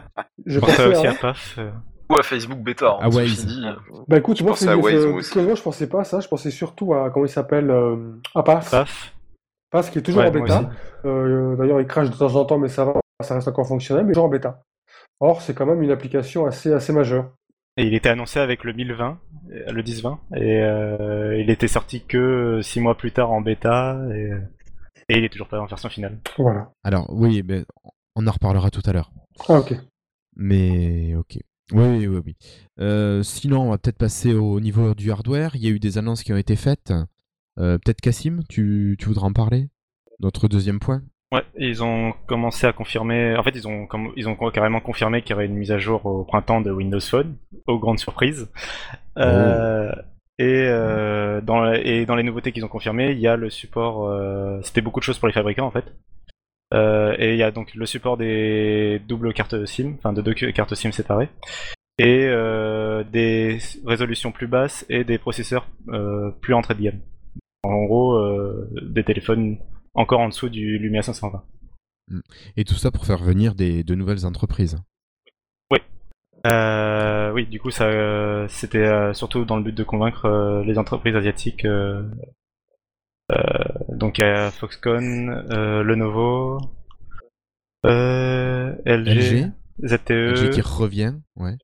Je 0.47 0.55
Je 0.55 0.61
pensais 0.61 0.87
aussi 0.87 1.07
à- 1.07 1.11
à 1.11 1.15
PAF. 1.15 1.57
euh, 1.59 1.71
Ou 2.11 2.17
à 2.19 2.23
Facebook 2.23 2.59
Beta. 2.61 2.93
hein, 2.93 2.99
Ah 3.03 3.09
dit. 3.11 3.65
Bah 4.09 4.19
écoute, 4.19 4.41
moi, 4.43 4.53
pensais 4.53 4.65
c'est 4.67 4.71
à 4.71 4.77
Waze, 4.77 5.05
euh, 5.07 5.13
moi 5.43 5.55
je 5.55 5.63
pensais 5.63 5.87
pas 5.89 6.01
à 6.01 6.05
ça, 6.05 6.21
je 6.21 6.29
pensais 6.29 6.51
surtout 6.51 6.95
à, 6.95 7.11
comment 7.11 7.27
il 7.27 7.31
s'appelle, 7.31 7.71
euh, 7.71 7.97
à 8.35 8.43
PAF. 8.43 8.71
PAF. 8.71 9.15
PAF 9.71 9.91
qui 9.91 9.99
est 9.99 10.03
toujours 10.03 10.23
Ouais, 10.23 10.29
en 10.29 10.33
bêta. 10.33 10.71
Euh, 11.05 11.57
D'ailleurs, 11.57 11.81
il 11.81 11.87
crache 11.87 12.11
de 12.11 12.17
temps 12.17 12.35
en 12.35 12.45
temps, 12.45 12.59
mais 12.59 12.69
ça 12.69 12.85
va, 12.85 13.01
ça 13.23 13.35
reste 13.35 13.49
encore 13.49 13.67
fonctionnel, 13.67 14.05
mais 14.05 14.13
toujours 14.13 14.27
en 14.27 14.31
bêta. 14.31 14.63
Or, 15.21 15.43
c'est 15.43 15.55
quand 15.55 15.67
même 15.67 15.83
une 15.83 15.91
application 15.91 16.47
assez, 16.47 16.73
assez 16.73 16.93
majeure. 16.93 17.31
Et 17.77 17.85
il 17.85 17.95
était 17.95 18.09
annoncé 18.09 18.41
avec 18.41 18.65
le 18.65 18.73
1020, 18.73 19.19
euh, 19.53 19.73
le 19.73 19.83
1020, 19.83 20.19
et 20.37 20.61
euh, 20.61 21.39
il 21.41 21.51
était 21.51 21.69
sorti 21.69 22.05
que 22.05 22.61
6 22.63 22.81
mois 22.81 22.97
plus 22.97 23.13
tard 23.13 23.31
en 23.31 23.41
bêta, 23.41 23.99
et, 24.13 24.33
et 25.09 25.19
il 25.19 25.25
est 25.25 25.29
toujours 25.29 25.49
pas 25.49 25.61
en 25.61 25.67
version 25.67 25.89
finale. 25.89 26.19
Voilà. 26.37 26.73
Alors, 26.83 27.07
oui, 27.13 27.43
mais 27.47 27.65
on 28.17 28.27
en 28.27 28.31
reparlera 28.33 28.71
tout 28.71 28.83
à 28.87 28.93
l'heure. 28.93 29.13
Ah, 29.49 29.61
ok. 29.61 29.75
Mais 30.37 31.15
ok. 31.17 31.39
Oui, 31.73 32.07
oui, 32.07 32.21
oui. 32.25 32.37
Euh, 32.81 33.23
sinon, 33.23 33.63
on 33.63 33.71
va 33.71 33.79
peut-être 33.79 33.99
passer 33.99 34.35
au 34.35 34.59
niveau 34.59 34.95
du 34.95 35.13
hardware. 35.13 35.55
Il 35.55 35.63
y 35.63 35.69
a 35.69 35.71
eu 35.71 35.79
des 35.79 35.99
annonces 35.99 36.25
qui 36.25 36.33
ont 36.33 36.37
été 36.37 36.57
faites. 36.57 36.93
Euh, 37.61 37.79
peut-être 37.79 38.01
Cassim, 38.01 38.41
tu, 38.49 38.97
tu 38.99 39.07
voudras 39.07 39.27
en 39.27 39.33
parler? 39.33 39.69
Notre 40.19 40.49
deuxième 40.49 40.81
point? 40.81 41.03
Ouais, 41.33 41.45
ils 41.57 41.83
ont 41.85 42.13
commencé 42.27 42.67
à 42.67 42.73
confirmer. 42.73 43.37
En 43.37 43.43
fait, 43.43 43.55
ils 43.55 43.69
ont, 43.69 43.87
comme- 43.87 44.13
ils 44.17 44.29
ont 44.29 44.37
carrément 44.51 44.81
confirmé 44.81 45.23
qu'il 45.23 45.31
y 45.31 45.35
aurait 45.35 45.47
une 45.47 45.55
mise 45.55 45.71
à 45.71 45.79
jour 45.79 46.05
au 46.07 46.25
printemps 46.25 46.61
de 46.61 46.71
Windows 46.71 47.01
Phone, 47.01 47.37
aux 47.67 47.79
grandes 47.79 48.01
surprises. 48.01 48.49
Euh, 49.19 49.93
et, 50.39 50.65
euh, 50.67 51.41
dans, 51.41 51.61
la- 51.61 51.79
et 51.79 52.07
dans 52.07 52.17
les 52.17 52.23
nouveautés 52.23 52.51
qu'ils 52.51 52.65
ont 52.65 52.69
confirmées, 52.69 53.13
il 53.13 53.21
y 53.21 53.29
a 53.29 53.37
le 53.37 53.51
support. 53.51 54.09
euh, 54.09 54.61
C'était 54.63 54.81
beaucoup 54.81 54.99
de 55.01 55.05
choses 55.05 55.19
pour 55.19 55.29
les 55.29 55.35
fabricants 55.35 55.67
en 55.67 55.71
fait. 55.71 55.85
Euh, 56.73 57.15
et 57.19 57.33
il 57.33 57.37
y 57.37 57.43
a 57.43 57.51
donc 57.51 57.75
le 57.75 57.85
support 57.87 58.17
des 58.17 59.01
doubles 59.07 59.33
cartes 59.35 59.67
SIM, 59.67 59.95
enfin 59.99 60.13
de 60.13 60.23
deux 60.23 60.35
cartes 60.35 60.75
SIM 60.75 60.93
séparées, 60.93 61.29
et 61.99 62.27
euh, 62.29 63.03
des 63.05 63.59
résolutions 63.85 64.31
plus 64.31 64.47
basses 64.47 64.87
et 64.89 65.03
des 65.05 65.19
processeurs 65.19 65.67
euh, 65.89 66.31
plus 66.41 66.55
entrée 66.55 66.75
de 66.75 66.83
gamme. 66.83 67.01
En 67.63 67.85
gros, 67.85 68.15
euh, 68.15 68.71
des 68.83 69.05
téléphones 69.05 69.59
encore 69.95 70.21
en 70.21 70.29
dessous 70.29 70.49
du 70.49 70.79
Lumia 70.79 71.03
520. 71.03 71.43
Et 72.57 72.65
tout 72.65 72.75
ça 72.75 72.91
pour 72.91 73.07
faire 73.07 73.23
venir 73.23 73.55
des, 73.55 73.85
de 73.85 73.95
nouvelles 73.95 74.27
entreprises. 74.27 74.79
Euh, 76.47 77.31
oui, 77.33 77.47
du 77.47 77.61
coup, 77.61 77.71
ça, 77.71 77.85
euh, 77.87 78.47
c'était 78.49 78.79
euh, 78.79 79.13
surtout 79.13 79.45
dans 79.45 79.57
le 79.57 79.63
but 79.63 79.75
de 79.75 79.85
convaincre 79.85 80.63
les 80.65 80.79
entreprises 80.79 81.17
asiatiques. 81.17 81.67
donc, 83.89 84.23
Foxconn, 84.53 85.31
Lenovo, 85.83 86.59
LG, 87.85 88.81
LG, 88.87 89.53
ZTE, 89.85 90.11
LG 90.11 90.51
qui 90.51 90.61
revient, 90.61 91.15
ouais. 91.37 91.57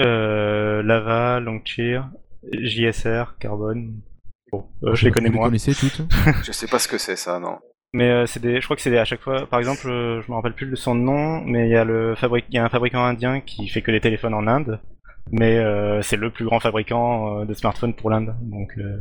euh, 0.00 0.82
Lava, 0.82 1.40
Longcheer, 1.40 2.02
JSR, 2.52 3.36
Carbone. 3.38 4.00
Bon, 4.52 4.66
euh, 4.84 4.94
je 4.94 5.04
les 5.04 5.10
connais 5.10 5.28
Vous 5.28 5.34
les 5.34 5.38
moins. 5.38 5.48
connaissez 5.48 5.74
toutes 5.74 6.02
Je 6.44 6.52
sais 6.52 6.66
pas 6.66 6.78
ce 6.78 6.88
que 6.88 6.98
c'est 6.98 7.16
ça, 7.16 7.38
non. 7.38 7.58
Mais 7.92 8.10
euh, 8.10 8.26
c'est 8.26 8.40
des, 8.40 8.60
je 8.60 8.64
crois 8.66 8.76
que 8.76 8.82
c'est 8.82 8.90
des- 8.90 8.98
à 8.98 9.04
chaque 9.04 9.20
fois. 9.22 9.46
Par 9.46 9.58
exemple, 9.58 9.88
euh, 9.88 10.20
je 10.22 10.30
me 10.30 10.36
rappelle 10.36 10.54
plus 10.54 10.66
de 10.70 10.76
son 10.76 10.94
nom, 10.94 11.40
mais 11.42 11.68
il 11.68 11.72
y 11.72 11.76
a 11.76 11.84
le 11.84 12.14
fabric, 12.14 12.44
il 12.50 12.54
y 12.56 12.58
a 12.58 12.64
un 12.64 12.68
fabricant 12.68 13.04
indien 13.04 13.40
qui 13.40 13.66
fait 13.68 13.82
que 13.82 13.90
des 13.90 14.00
téléphones 14.00 14.34
en 14.34 14.46
Inde, 14.46 14.80
mais 15.32 15.58
euh, 15.58 16.02
c'est 16.02 16.16
le 16.16 16.30
plus 16.30 16.44
grand 16.44 16.60
fabricant 16.60 17.40
euh, 17.40 17.44
de 17.46 17.54
smartphones 17.54 17.94
pour 17.94 18.10
l'Inde. 18.10 18.34
Donc 18.42 18.70
euh, 18.78 19.00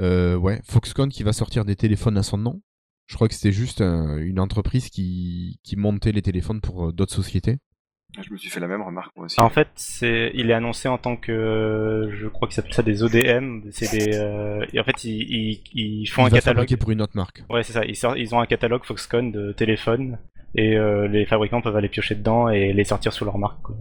Euh, 0.00 0.36
ouais, 0.36 0.60
Foxconn 0.68 1.08
qui 1.10 1.22
va 1.22 1.32
sortir 1.32 1.64
des 1.64 1.76
téléphones 1.76 2.16
à 2.18 2.22
son 2.22 2.38
nom. 2.38 2.60
Je 3.06 3.16
crois 3.16 3.28
que 3.28 3.34
c'était 3.34 3.52
juste 3.52 3.80
une 3.80 4.40
entreprise 4.40 4.88
qui, 4.88 5.58
qui 5.62 5.76
montait 5.76 6.12
les 6.12 6.22
téléphones 6.22 6.60
pour 6.62 6.92
d'autres 6.92 7.12
sociétés. 7.14 7.58
Je 8.22 8.32
me 8.32 8.36
suis 8.36 8.48
fait 8.50 8.60
la 8.60 8.68
même 8.68 8.82
remarque 8.82 9.10
moi 9.16 9.24
aussi. 9.26 9.40
en 9.40 9.48
fait, 9.50 9.68
c'est, 9.74 10.30
il 10.34 10.50
est 10.50 10.54
annoncé 10.54 10.88
en 10.88 10.98
tant 10.98 11.16
que, 11.16 12.10
je 12.12 12.28
crois 12.28 12.46
qu'ils 12.48 12.54
s'appellent 12.54 12.74
ça 12.74 12.82
des 12.82 13.02
ODM. 13.02 13.62
C'est 13.70 13.90
des, 13.90 14.16
euh, 14.16 14.64
et 14.72 14.78
en 14.80 14.84
fait, 14.84 15.04
ils, 15.04 15.22
ils, 15.22 15.62
ils 15.74 16.06
font 16.06 16.22
Il 16.22 16.26
un 16.26 16.30
catalogue. 16.30 16.76
pour 16.76 16.90
une 16.90 17.02
autre 17.02 17.16
marque. 17.16 17.42
Ouais, 17.50 17.62
c'est 17.62 17.72
ça. 17.72 17.84
Ils, 18.16 18.34
ont 18.34 18.40
un 18.40 18.46
catalogue 18.46 18.84
Foxconn 18.84 19.32
de 19.32 19.52
téléphones 19.52 20.18
et 20.54 20.76
euh, 20.76 21.08
les 21.08 21.26
fabricants 21.26 21.60
peuvent 21.60 21.76
aller 21.76 21.88
piocher 21.88 22.14
dedans 22.14 22.48
et 22.48 22.72
les 22.72 22.84
sortir 22.84 23.12
sous 23.12 23.24
leur 23.24 23.38
marque. 23.38 23.60
quoi. 23.62 23.76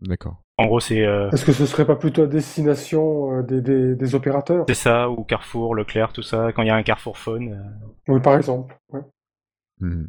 D'accord. 0.00 0.42
En 0.58 0.66
gros, 0.66 0.78
c'est 0.80 1.04
euh, 1.04 1.30
Est-ce 1.30 1.44
que 1.44 1.52
ce 1.52 1.66
serait 1.66 1.86
pas 1.86 1.96
plutôt 1.96 2.22
à 2.22 2.26
destination 2.26 3.32
euh, 3.38 3.42
des, 3.42 3.60
des, 3.62 3.96
des 3.96 4.14
opérateurs? 4.14 4.64
C'est 4.68 4.74
ça, 4.74 5.08
ou 5.10 5.24
Carrefour, 5.24 5.74
Leclerc, 5.74 6.12
tout 6.12 6.22
ça. 6.22 6.52
Quand 6.52 6.62
il 6.62 6.68
y 6.68 6.70
a 6.70 6.76
un 6.76 6.82
Carrefour 6.84 7.16
Phone. 7.18 7.48
euh, 7.52 8.12
Oui, 8.12 8.20
par 8.20 8.36
exemple. 8.36 8.76
ouais. 8.92 9.00
Mhm. 9.80 10.08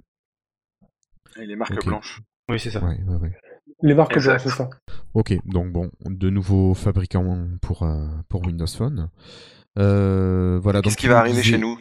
Et 1.41 1.45
les 1.45 1.55
marques 1.55 1.83
blanches. 1.85 2.21
Oui, 2.49 2.59
c'est 2.59 2.71
ça. 2.71 2.83
Ouais, 2.83 2.97
ouais, 3.07 3.15
ouais. 3.15 3.31
Les 3.81 3.93
marques 3.93 4.19
blanches, 4.19 4.41
c'est 4.43 4.49
ça. 4.49 4.69
Ok, 5.13 5.33
donc 5.45 5.71
bon, 5.71 5.89
de 6.05 6.29
nouveaux 6.29 6.73
fabricants 6.73 7.47
pour, 7.61 7.83
euh, 7.83 8.07
pour 8.27 8.45
Windows 8.45 8.67
Phone. 8.67 9.09
Euh, 9.77 10.59
voilà, 10.61 10.81
Qu'est-ce 10.81 10.97
qui 10.97 11.07
va 11.07 11.19
arriver 11.19 11.43
chez 11.43 11.57
nous? 11.57 11.79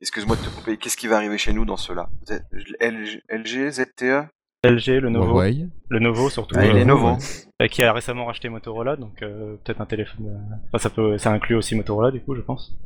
Excuse-moi 0.00 0.36
de 0.36 0.42
te 0.42 0.48
couper. 0.50 0.76
Qu'est-ce 0.76 0.96
qui 0.96 1.06
va 1.08 1.16
arriver 1.16 1.38
chez 1.38 1.52
nous 1.52 1.64
dans 1.64 1.76
cela? 1.76 2.08
Z- 2.26 2.42
LG, 2.80 3.20
LG, 3.28 3.70
ZTE 3.70 4.28
LG, 4.64 5.00
le 5.00 5.10
Novo, 5.10 5.32
Huawei. 5.34 5.68
le 5.88 5.98
Novo 6.00 6.30
surtout, 6.30 6.54
Ah, 6.56 6.62
Ouais, 6.62 6.70
il 6.70 6.76
est 6.78 6.82
euh, 6.82 6.84
nouveau. 6.84 7.16
euh, 7.62 7.66
qui 7.68 7.82
a 7.82 7.92
récemment 7.92 8.24
racheté 8.26 8.48
Motorola, 8.48 8.96
donc 8.96 9.22
euh, 9.22 9.56
peut-être 9.64 9.80
un 9.80 9.86
téléphone. 9.86 10.26
euh, 10.28 10.54
Enfin, 10.68 10.78
ça 10.78 10.90
peut, 10.90 11.18
ça 11.18 11.32
inclut 11.32 11.54
aussi 11.56 11.74
Motorola 11.76 12.10
du 12.10 12.20
coup, 12.20 12.34
je 12.34 12.40
pense. 12.40 12.76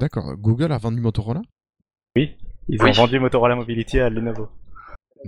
D'accord. 0.00 0.34
Google 0.36 0.72
a 0.72 0.78
vendu 0.78 1.00
Motorola? 1.00 1.42
Oui, 2.16 2.36
ils 2.68 2.82
Oui. 2.82 2.90
ont 2.90 2.92
vendu 2.92 3.18
Motorola 3.18 3.54
Mobility 3.56 4.00
à 4.00 4.08
Lenovo. 4.10 4.48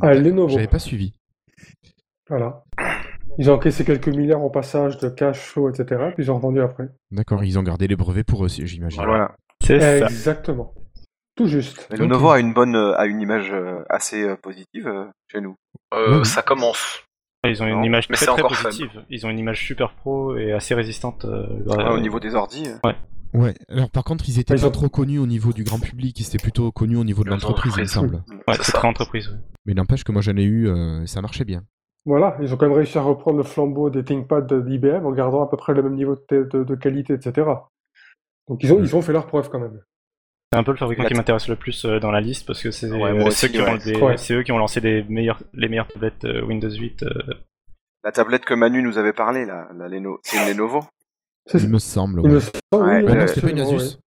Ah, 0.00 0.14
Lenovo. 0.14 0.48
J'avais 0.48 0.66
pas 0.66 0.78
suivi. 0.78 1.12
Voilà. 2.28 2.64
Ils 3.38 3.50
ont 3.50 3.54
encaissé 3.54 3.84
quelques 3.84 4.08
milliards 4.08 4.40
en 4.42 4.50
passage 4.50 4.98
de 4.98 5.08
cash 5.08 5.38
flow, 5.40 5.68
etc. 5.70 6.10
Puis 6.14 6.24
ils 6.24 6.30
ont 6.30 6.36
revendu 6.36 6.60
après. 6.60 6.88
D'accord, 7.10 7.44
ils 7.44 7.58
ont 7.58 7.62
gardé 7.62 7.86
les 7.86 7.96
brevets 7.96 8.24
pour 8.24 8.44
eux, 8.44 8.48
j'imagine. 8.48 9.04
Voilà. 9.04 9.34
C'est 9.62 9.80
ça. 9.80 10.06
Exactement. 10.06 10.74
Tout 11.36 11.46
juste. 11.46 11.86
Mais. 11.90 11.98
Lenovo 11.98 12.30
a 12.30 12.40
une 12.40 12.54
bonne, 12.54 12.76
euh, 12.76 12.96
a 12.96 13.04
une 13.06 13.20
image 13.20 13.52
euh, 13.52 13.82
assez 13.90 14.22
euh, 14.22 14.36
positive 14.36 14.90
chez 15.30 15.40
nous. 15.40 15.54
Euh, 15.94 16.20
Oui. 16.20 16.24
Ça 16.24 16.40
commence. 16.42 17.02
Ils 17.44 17.62
ont 17.62 17.66
une 17.66 17.84
image 17.84 18.08
très 18.08 18.26
positive. 18.42 19.04
Ils 19.10 19.26
ont 19.26 19.30
une 19.30 19.38
image 19.38 19.64
super 19.64 19.92
pro 19.94 20.36
et 20.36 20.52
assez 20.52 20.74
résistante. 20.74 21.26
euh, 21.26 21.46
Ouais, 21.66 21.78
euh, 21.84 21.90
au 21.94 22.00
niveau 22.00 22.18
des 22.18 22.34
ordi. 22.34 22.64
euh. 22.66 22.92
Ouais, 23.34 23.54
alors 23.68 23.90
par 23.90 24.04
contre, 24.04 24.28
ils 24.28 24.38
étaient 24.38 24.54
Ils 24.54 24.60
pas 24.60 24.66
ont- 24.68 24.70
trop 24.70 24.88
connus 24.88 25.18
au 25.18 25.26
niveau 25.26 25.52
du 25.52 25.62
grand 25.64 25.78
public, 25.78 26.18
ils 26.20 26.26
étaient 26.26 26.38
plutôt 26.42 26.70
connus 26.72 26.96
au 26.96 27.04
niveau 27.04 27.22
de 27.24 27.28
l'entreprise, 27.30 27.72
il 27.76 27.80
me 27.80 27.84
l'entreprise. 27.84 27.90
semble. 27.92 28.24
Ouais, 28.48 28.54
c'est 28.56 28.62
ça. 28.64 28.72
très 28.78 28.88
entreprise. 28.88 29.28
ouais. 29.28 29.38
Mais 29.66 29.74
n'empêche 29.74 30.04
que 30.04 30.12
moi 30.12 30.22
j'en 30.22 30.36
ai 30.36 30.44
eu, 30.44 30.68
euh, 30.68 31.02
et 31.02 31.06
ça 31.06 31.20
marchait 31.20 31.44
bien. 31.44 31.62
Voilà, 32.06 32.36
ils 32.40 32.54
ont 32.54 32.56
quand 32.56 32.66
même 32.68 32.76
réussi 32.76 32.96
à 32.98 33.02
reprendre 33.02 33.36
le 33.38 33.42
flambeau 33.42 33.90
des 33.90 34.04
ThinkPad 34.04 34.64
d'IBM 34.64 35.04
en 35.06 35.10
gardant 35.12 35.42
à 35.42 35.48
peu 35.50 35.56
près 35.56 35.74
le 35.74 35.82
même 35.82 35.94
niveau 35.96 36.16
de, 36.30 36.44
de- 36.44 36.62
de 36.64 36.74
qualité, 36.76 37.14
etc. 37.14 37.46
Donc 38.48 38.62
ils 38.62 38.72
ont, 38.72 38.78
ils 38.80 38.94
ont 38.94 39.02
fait 39.02 39.12
leur 39.12 39.26
preuve 39.26 39.50
quand 39.50 39.58
même. 39.58 39.80
C'est 40.52 40.58
un 40.58 40.62
peu 40.62 40.70
le 40.70 40.76
fabricant 40.76 41.04
qui 41.04 41.14
m'intéresse 41.14 41.48
le 41.48 41.56
plus 41.56 41.84
euh, 41.84 41.98
dans 41.98 42.12
la 42.12 42.20
liste 42.20 42.46
parce 42.46 42.62
que 42.62 42.70
c'est 42.70 42.88
Ouais, 42.92 43.10
euh, 43.10 43.28
eux 44.38 44.42
qui 44.44 44.52
ont 44.52 44.58
lancé 44.58 44.80
des 44.80 45.02
meilleurs, 45.08 45.42
les 45.52 45.68
meilleures 45.68 45.88
tablettes 45.88 46.24
euh, 46.24 46.44
Windows 46.44 46.70
8. 46.70 47.02
euh, 47.02 47.08
La 48.04 48.12
tablette 48.12 48.44
que 48.44 48.54
Manu 48.54 48.80
nous 48.82 48.96
avait 48.98 49.12
parlé, 49.12 49.44
là, 49.44 49.66
la 49.76 49.88
Leno... 49.88 50.20
c'est 50.22 50.36
une 50.40 50.48
Lenovo 50.48 50.84
Il 51.54 51.68
me 51.68 51.78
semble. 51.78 52.20
il 52.24 52.30
me 52.30 52.40
semble, 52.40 52.52
Ouais, 52.72 52.80
oui, 52.80 52.80
ouais, 52.80 53.02
Ouais, 53.02 53.12
oui, 53.12 53.18
non, 53.18 53.26
c'était 53.26 53.40
pas 53.40 53.50
une 53.50 53.60
absolument, 53.60 53.84
Asus. 53.84 53.98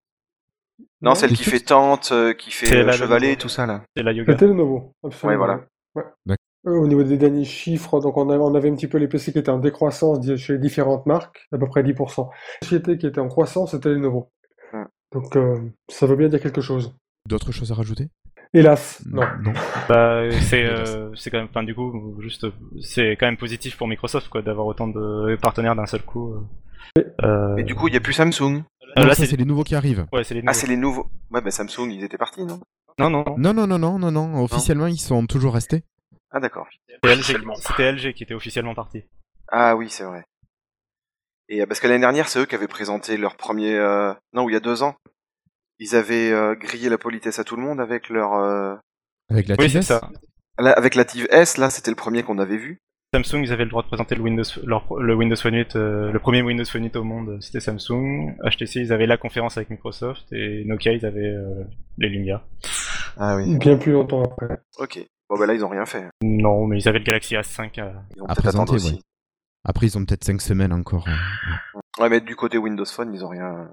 Non, 1.01 1.14
celle 1.14 1.33
qui 1.33 1.44
fait 1.44 1.61
tente, 1.61 2.11
euh, 2.12 2.35
qui 2.35 2.51
fait 2.51 2.66
C'est 2.66 2.81
euh, 2.81 2.85
la 2.85 2.92
chevalet, 2.92 3.37
tout 3.37 3.48
ça, 3.48 3.66
là. 3.66 3.85
c'est 3.96 4.03
la 4.03 4.12
Yoga. 4.12 4.33
C'était 4.33 4.46
Lenovo, 4.46 4.94
absolument. 5.05 5.31
Ouais, 5.31 5.37
voilà. 5.37 5.64
Ouais. 5.94 6.37
Euh, 6.66 6.72
Au 6.72 6.88
niveau 6.88 7.05
des 7.05 7.16
derniers 7.16 7.44
chiffres, 7.44 8.01
donc 8.01 8.16
on 8.16 8.29
avait, 8.31 8.42
on 8.42 8.55
avait 8.55 8.68
un 8.68 8.74
petit 8.74 8.88
peu 8.88 8.98
les 8.98 9.07
PC 9.07 9.33
qui 9.33 9.38
étaient 9.38 9.51
en 9.51 9.59
décroissance 9.59 10.18
chez 10.37 10.55
les 10.55 10.59
différentes 10.59 11.07
marques, 11.07 11.46
à 11.53 11.59
peu 11.59 11.66
près 11.68 11.83
10%. 11.85 12.29
La 12.62 12.66
société 12.66 12.98
qui 12.98 13.07
était 13.07 13.20
en 13.20 13.29
croissance, 13.29 13.70
c'était 13.70 13.90
Lenovo. 13.90 14.31
Ouais. 14.72 14.85
Donc 15.12 15.37
euh, 15.37 15.57
ça 15.88 16.07
veut 16.07 16.16
bien 16.16 16.29
dire 16.29 16.40
quelque 16.40 16.61
chose. 16.61 16.96
D'autres 17.29 17.53
choses 17.53 17.70
à 17.70 17.74
rajouter? 17.77 18.09
Hélas, 18.53 19.03
non. 19.07 19.22
Non. 19.42 19.53
Bah, 19.88 20.22
c'est 20.40 20.64
euh, 20.64 21.14
c'est 21.14 21.31
quand 21.31 21.38
même, 21.38 21.48
enfin, 21.48 21.62
du 21.62 21.74
coup, 21.77 22.16
juste, 22.20 22.46
c'est 22.81 23.12
quand 23.12 23.27
même 23.27 23.37
positif 23.37 23.77
pour 23.77 23.87
Microsoft 23.87 24.29
quoi 24.29 24.42
d'avoir 24.42 24.66
autant 24.66 24.88
de 24.88 25.37
partenaires 25.40 25.77
d'un 25.77 25.87
seul 25.87 26.03
coup. 26.03 26.35
Euh. 26.98 27.02
Euh, 27.24 27.56
Et 27.56 27.62
du 27.64 27.74
coup, 27.74 27.88
il 27.88 27.92
n'y 27.92 27.96
a 27.96 28.00
plus 28.00 28.12
Samsung. 28.12 28.64
Non, 28.96 29.04
là, 29.04 29.14
ça, 29.14 29.26
c'est 29.26 29.36
les 29.36 29.44
nouveaux 29.44 29.64
qui 29.64 29.74
arrivent. 29.74 30.06
ouais, 30.12 30.24
c'est 30.24 30.34
les 30.34 30.42
Ah, 30.46 30.54
c'est 30.54 30.66
les 30.66 30.76
nouveaux. 30.76 31.06
Ouais, 31.30 31.40
bah 31.40 31.50
Samsung, 31.50 31.90
ils 31.90 32.02
étaient 32.04 32.18
partis, 32.18 32.42
non? 32.44 32.60
Non, 32.98 33.10
non, 33.10 33.22
non. 33.26 33.36
Non, 33.38 33.52
non, 33.54 33.66
non, 33.66 33.78
non, 33.78 33.98
non, 33.98 34.10
non. 34.10 34.42
Officiellement, 34.42 34.86
ils 34.86 34.98
sont 34.98 35.26
toujours 35.26 35.54
restés. 35.54 35.84
Ah, 36.30 36.40
d'accord. 36.40 36.66
C'était 36.88 37.08
LG, 37.14 37.18
Officiellement. 37.20 37.54
c'était 37.56 37.92
LG 37.92 38.12
qui 38.14 38.22
était 38.24 38.34
officiellement 38.34 38.74
parti. 38.74 39.04
Ah 39.50 39.76
oui, 39.76 39.88
c'est 39.90 40.04
vrai. 40.04 40.24
Et 41.48 41.62
euh, 41.62 41.66
parce 41.66 41.80
que 41.80 41.86
l'année 41.86 42.00
dernière, 42.00 42.28
c'est 42.28 42.38
eux 42.40 42.46
qui 42.46 42.54
avaient 42.54 42.68
présenté 42.68 43.16
leur 43.16 43.36
premier... 43.36 43.74
euh, 43.74 44.12
Non, 44.34 44.44
ou 44.44 44.50
il 44.50 44.52
y 44.52 44.56
a 44.56 44.60
deux 44.60 44.82
ans. 44.82 44.96
Ils 45.78 45.94
avaient 45.94 46.30
euh, 46.32 46.54
grillé 46.54 46.88
la 46.88 46.98
politesse 46.98 47.38
à 47.38 47.44
tout 47.44 47.56
le 47.56 47.62
monde 47.62 47.80
avec 47.80 48.08
leur... 48.08 48.34
euh, 48.34 48.74
Avec 49.30 49.48
la 49.48 49.54
Oui, 49.58 49.70
ça. 49.82 50.10
Avec 50.58 50.96
la 50.96 51.04
TIV 51.04 51.28
S, 51.30 51.56
là, 51.56 51.70
c'était 51.70 51.90
le 51.92 51.96
premier 51.96 52.24
qu'on 52.24 52.38
avait 52.38 52.56
vu. 52.56 52.80
Samsung, 53.14 53.42
ils 53.42 53.52
avaient 53.52 53.64
le 53.64 53.70
droit 53.70 53.82
de 53.82 53.88
présenter 53.88 54.14
le 54.16 54.20
Windows, 54.20 54.42
leur- 54.64 54.94
le 55.00 55.14
Windows 55.14 55.36
Phone 55.36 55.54
8, 55.54 55.76
euh, 55.76 56.12
le 56.12 56.18
premier 56.18 56.42
Windows 56.42 56.64
Phone 56.66 56.84
8 56.84 56.96
au 56.96 57.04
monde, 57.04 57.38
c'était 57.40 57.60
Samsung. 57.60 58.36
HTC, 58.44 58.80
ils 58.80 58.92
avaient 58.92 59.06
la 59.06 59.16
conférence 59.16 59.56
avec 59.56 59.70
Microsoft 59.70 60.30
et 60.32 60.62
Nokia, 60.66 60.92
ils 60.92 61.06
avaient 61.06 61.24
euh, 61.24 61.64
les 61.96 62.10
Lumia. 62.10 62.44
Ah 63.16 63.36
oui. 63.36 63.56
Bien 63.56 63.78
plus 63.78 63.92
longtemps 63.92 64.22
après. 64.24 64.58
Ok. 64.78 64.98
Bon, 65.30 65.38
bah 65.38 65.46
là, 65.46 65.54
ils 65.54 65.64
ont 65.64 65.68
rien 65.70 65.86
fait. 65.86 66.04
Non, 66.22 66.66
mais 66.66 66.78
ils 66.80 66.88
avaient 66.88 66.98
le 66.98 67.04
Galaxy 67.04 67.34
A5. 67.34 67.78
euh, 67.80 67.90
Ils 68.14 68.20
vont 68.20 68.26
À 68.26 68.34
présenter, 68.34 68.74
aussi. 68.74 68.92
ouais. 68.94 69.00
Après, 69.64 69.86
ils 69.86 69.96
ont 69.96 70.04
peut-être 70.04 70.24
5 70.24 70.40
semaines 70.42 70.72
encore. 70.74 71.06
euh, 71.08 72.02
Ouais, 72.02 72.10
mais 72.10 72.20
du 72.20 72.36
côté 72.36 72.58
Windows 72.58 72.84
Phone, 72.84 73.14
ils 73.14 73.24
ont 73.24 73.28
rien... 73.28 73.70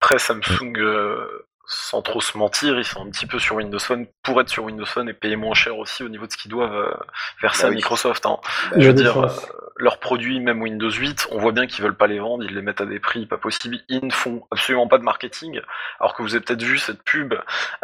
Après, 0.00 0.18
Samsung, 0.20 0.72
euh, 0.76 1.26
sans 1.66 2.02
trop 2.02 2.20
se 2.20 2.36
mentir, 2.36 2.78
ils 2.78 2.84
sont 2.84 3.06
un 3.06 3.10
petit 3.10 3.26
peu 3.26 3.38
sur 3.38 3.56
Windows 3.56 3.78
Phone 3.78 4.06
pour 4.22 4.40
être 4.40 4.48
sur 4.48 4.64
Windows 4.64 4.84
Phone 4.86 5.08
et 5.08 5.14
payer 5.14 5.36
moins 5.36 5.54
cher 5.54 5.78
aussi 5.78 6.02
au 6.02 6.08
niveau 6.08 6.26
de 6.26 6.32
ce 6.32 6.36
qu'ils 6.36 6.50
doivent 6.50 6.74
euh, 6.74 6.94
verser 7.40 7.62
Bah 7.62 7.66
à 7.68 7.70
oui. 7.70 7.76
Microsoft. 7.76 8.26
hein. 8.26 8.38
Y 8.76 8.82
Je 8.82 8.86
veux 8.88 8.92
dire, 8.94 9.18
euh, 9.18 9.28
leurs 9.76 9.98
produits, 9.98 10.40
même 10.40 10.60
Windows 10.62 10.90
8, 10.90 11.28
on 11.32 11.38
voit 11.38 11.52
bien 11.52 11.66
qu'ils 11.66 11.82
veulent 11.82 11.96
pas 11.96 12.06
les 12.06 12.18
vendre, 12.18 12.44
ils 12.44 12.54
les 12.54 12.62
mettent 12.62 12.80
à 12.80 12.86
des 12.86 13.00
prix 13.00 13.26
pas 13.26 13.38
possibles. 13.38 13.78
Ils 13.88 14.04
ne 14.04 14.12
font 14.12 14.46
absolument 14.50 14.86
pas 14.88 14.98
de 14.98 15.02
marketing, 15.04 15.60
alors 16.00 16.14
que 16.14 16.22
vous 16.22 16.34
avez 16.34 16.44
peut-être 16.44 16.62
vu 16.62 16.78
cette 16.78 17.02
pub 17.02 17.34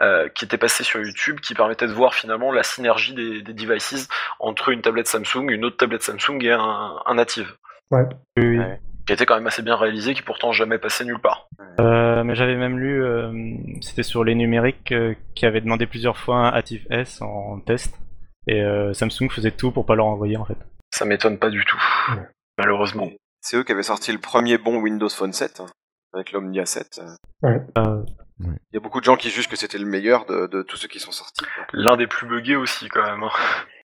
euh, 0.01 0.29
qui 0.29 0.45
était 0.45 0.59
passée 0.59 0.85
sur 0.85 1.01
YouTube, 1.01 1.41
qui 1.41 1.55
permettait 1.55 1.87
de 1.87 1.93
voir 1.93 2.15
finalement 2.15 2.53
la 2.53 2.63
synergie 2.63 3.15
des, 3.15 3.43
des 3.43 3.55
devices 3.55 4.09
entre 4.39 4.69
une 4.69 4.83
tablette 4.83 5.07
Samsung, 5.09 5.49
une 5.51 5.65
autre 5.65 5.79
tablette 5.79 6.03
Samsung 6.03 6.39
et 6.43 6.53
un, 6.53 6.97
un 7.07 7.15
native, 7.15 7.57
Oui, 7.91 8.01
oui. 8.37 8.59
Ouais. 8.59 8.81
Qui 9.07 9.13
était 9.13 9.27
quand 9.27 9.37
même 9.37 9.47
assez 9.47 9.63
bien 9.63 9.77
réalisé, 9.77 10.15
qui 10.15 10.23
pourtant 10.23 10.53
jamais 10.53 10.79
passé 10.79 11.05
nulle 11.05 11.19
part. 11.21 11.49
Euh, 11.81 12.23
mais 12.25 12.35
j'avais 12.35 12.57
même 12.57 12.79
lu, 12.79 13.03
euh, 13.03 13.33
c'était 13.81 14.03
sur 14.03 14.25
les 14.25 14.35
numériques, 14.35 14.93
euh, 14.93 15.15
qui 15.35 15.47
avaient 15.47 15.61
demandé 15.61 15.87
plusieurs 15.87 16.17
fois 16.17 16.37
un 16.37 16.49
Active 16.51 16.87
S 16.91 17.21
en 17.23 17.61
test. 17.61 17.99
Et 18.47 18.63
euh, 18.63 18.93
Samsung 18.95 19.31
faisait 19.31 19.51
tout 19.51 19.71
pour 19.73 19.85
pas 19.87 19.95
leur 19.95 20.07
envoyer 20.07 20.37
en 20.37 20.45
fait. 20.45 20.57
Ça 20.91 21.05
m'étonne 21.05 21.39
pas 21.39 21.51
du 21.51 21.65
tout, 21.65 21.81
Ouais. 22.11 22.27
malheureusement. 22.59 23.11
C'est 23.41 23.57
eux 23.57 23.65
qui 23.65 23.73
avaient 23.73 23.83
sorti 23.83 24.13
le 24.13 24.19
premier 24.19 24.59
bon 24.59 24.81
Windows 24.81 25.09
Phone 25.09 25.33
7, 25.33 25.61
hein, 25.61 25.67
avec 26.13 26.33
l'Omnia 26.33 26.67
7. 26.67 27.01
Ouais. 27.43 27.61
Euh, 27.79 28.03
Il 28.41 28.75
y 28.75 28.77
a 28.77 28.81
beaucoup 28.81 29.01
de 29.01 29.05
gens 29.05 29.17
qui 29.17 29.31
jugent 29.31 29.49
que 29.49 29.57
c'était 29.57 29.79
le 29.79 29.87
meilleur 29.87 30.27
de, 30.27 30.47
de 30.47 30.63
tous 30.63 30.77
ceux 30.77 30.89
qui 30.89 30.99
sont 30.99 31.13
sortis. 31.13 31.45
L'un 31.73 31.97
des 31.97 32.07
plus 32.07 32.27
buggés 32.27 32.57
aussi 32.57 32.89
quand 32.89 33.03
même. 33.03 33.23
hein. 33.23 33.31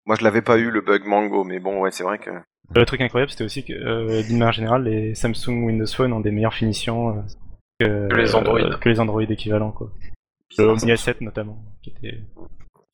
Moi, 0.06 0.16
je 0.20 0.24
l'avais 0.24 0.42
pas 0.42 0.58
eu, 0.58 0.70
le 0.72 0.82
bug 0.82 1.06
Mango, 1.06 1.44
mais 1.44 1.60
bon, 1.60 1.80
ouais, 1.80 1.92
c'est 1.92 2.04
vrai 2.04 2.18
que... 2.20 2.32
le 2.76 2.86
truc 2.86 3.02
incroyable, 3.02 3.32
c'était 3.32 3.44
aussi 3.44 3.64
que, 3.64 3.74
euh, 3.74 4.24
d'une 4.24 4.38
manière 4.40 4.54
générale, 4.54 4.84
les 4.84 5.16
Samsung 5.16 5.64
Windows 5.66 5.86
Phone 5.88 6.14
ont 6.14 6.20
des 6.20 6.32
meilleures 6.32 6.54
finitions 6.54 7.10
euh, 7.10 7.22
que, 7.80 8.08
Que 8.10 8.16
les 8.16 8.36
Android. 8.36 8.60
euh, 8.60 8.78
que 8.78 8.90
les 8.90 9.00
Android 9.00 9.22
équivalents 9.24 9.72
quoi. 9.72 9.92
Le 10.58 10.66
Omnia 10.66 10.98
7 10.98 11.22
notamment, 11.22 11.58
qui 11.82 11.92
était. 11.92 12.20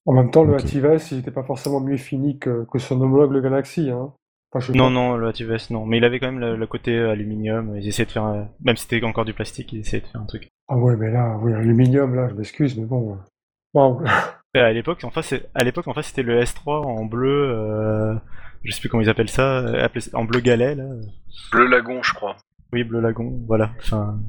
En 0.05 0.13
même 0.13 0.31
temps, 0.31 0.43
le 0.43 0.53
Ok. 0.53 0.59
ActiveS, 0.61 1.11
il 1.11 1.17
n'était 1.17 1.31
pas 1.31 1.43
forcément 1.43 1.79
mieux 1.81 1.97
fini 1.97 2.37
que, 2.39 2.65
que 2.71 2.79
son 2.79 3.01
homologue 3.01 3.31
le 3.31 3.41
Galaxy. 3.41 3.89
Hein. 3.89 4.13
Enfin, 4.51 4.59
je 4.65 4.71
sais 4.71 4.77
Non, 4.77 4.85
pas. 4.85 4.89
non, 4.91 5.17
le 5.17 5.27
Active 5.27 5.51
S 5.51 5.69
non, 5.71 5.85
mais 5.85 5.97
il 5.97 6.05
avait 6.05 6.19
quand 6.19 6.27
même 6.31 6.39
le, 6.39 6.55
le 6.55 6.67
côté 6.67 6.97
aluminium. 6.97 7.75
Ils 7.75 7.87
essayaient 7.87 8.05
de 8.05 8.11
faire, 8.11 8.23
un- 8.23 8.47
même 8.63 8.77
si 8.77 8.83
c'était 8.87 9.03
encore 9.05 9.25
du 9.25 9.33
plastique, 9.33 9.73
ils 9.73 9.79
essayaient 9.79 10.01
de 10.01 10.07
faire 10.07 10.21
un 10.21 10.25
truc. 10.25 10.47
Ah 10.69 10.77
ouais, 10.77 10.95
mais 10.95 11.11
là, 11.11 11.37
oui, 11.41 11.53
aluminium, 11.53 12.15
là, 12.15 12.29
je 12.29 12.35
m'excuse, 12.35 12.77
mais 12.77 12.85
bon. 12.85 13.17
Waouh. 13.73 14.01
Et 14.53 14.59
à 14.59 14.71
l'époque, 14.71 15.03
en 15.03 15.09
face, 15.09 15.27
c'est- 15.27 15.49
à 15.53 15.63
l'époque, 15.65 15.87
en 15.89 15.93
face, 15.93 16.07
c'était 16.07 16.23
le 16.23 16.39
S3 16.41 16.85
en 16.85 17.03
bleu. 17.03 18.17
Je 18.67 18.73
sais 18.73 18.79
plus 18.81 18.89
comment 18.89 19.01
ils 19.01 19.09
appellent 19.09 19.29
ça, 19.29 19.59
euh, 19.59 19.85
appelé- 19.85 20.13
en 20.13 20.25
bleu 20.25 20.41
galet 20.41 20.75
là. 20.75 20.83
Bleu 21.51 21.67
Lagon, 21.67 22.03
je 22.03 22.13
crois. 22.13 22.35
Oui, 22.73 22.83
bleu 22.83 22.99
lagon, 22.99 23.41
voilà. 23.47 23.71
Enfin, 23.79 24.19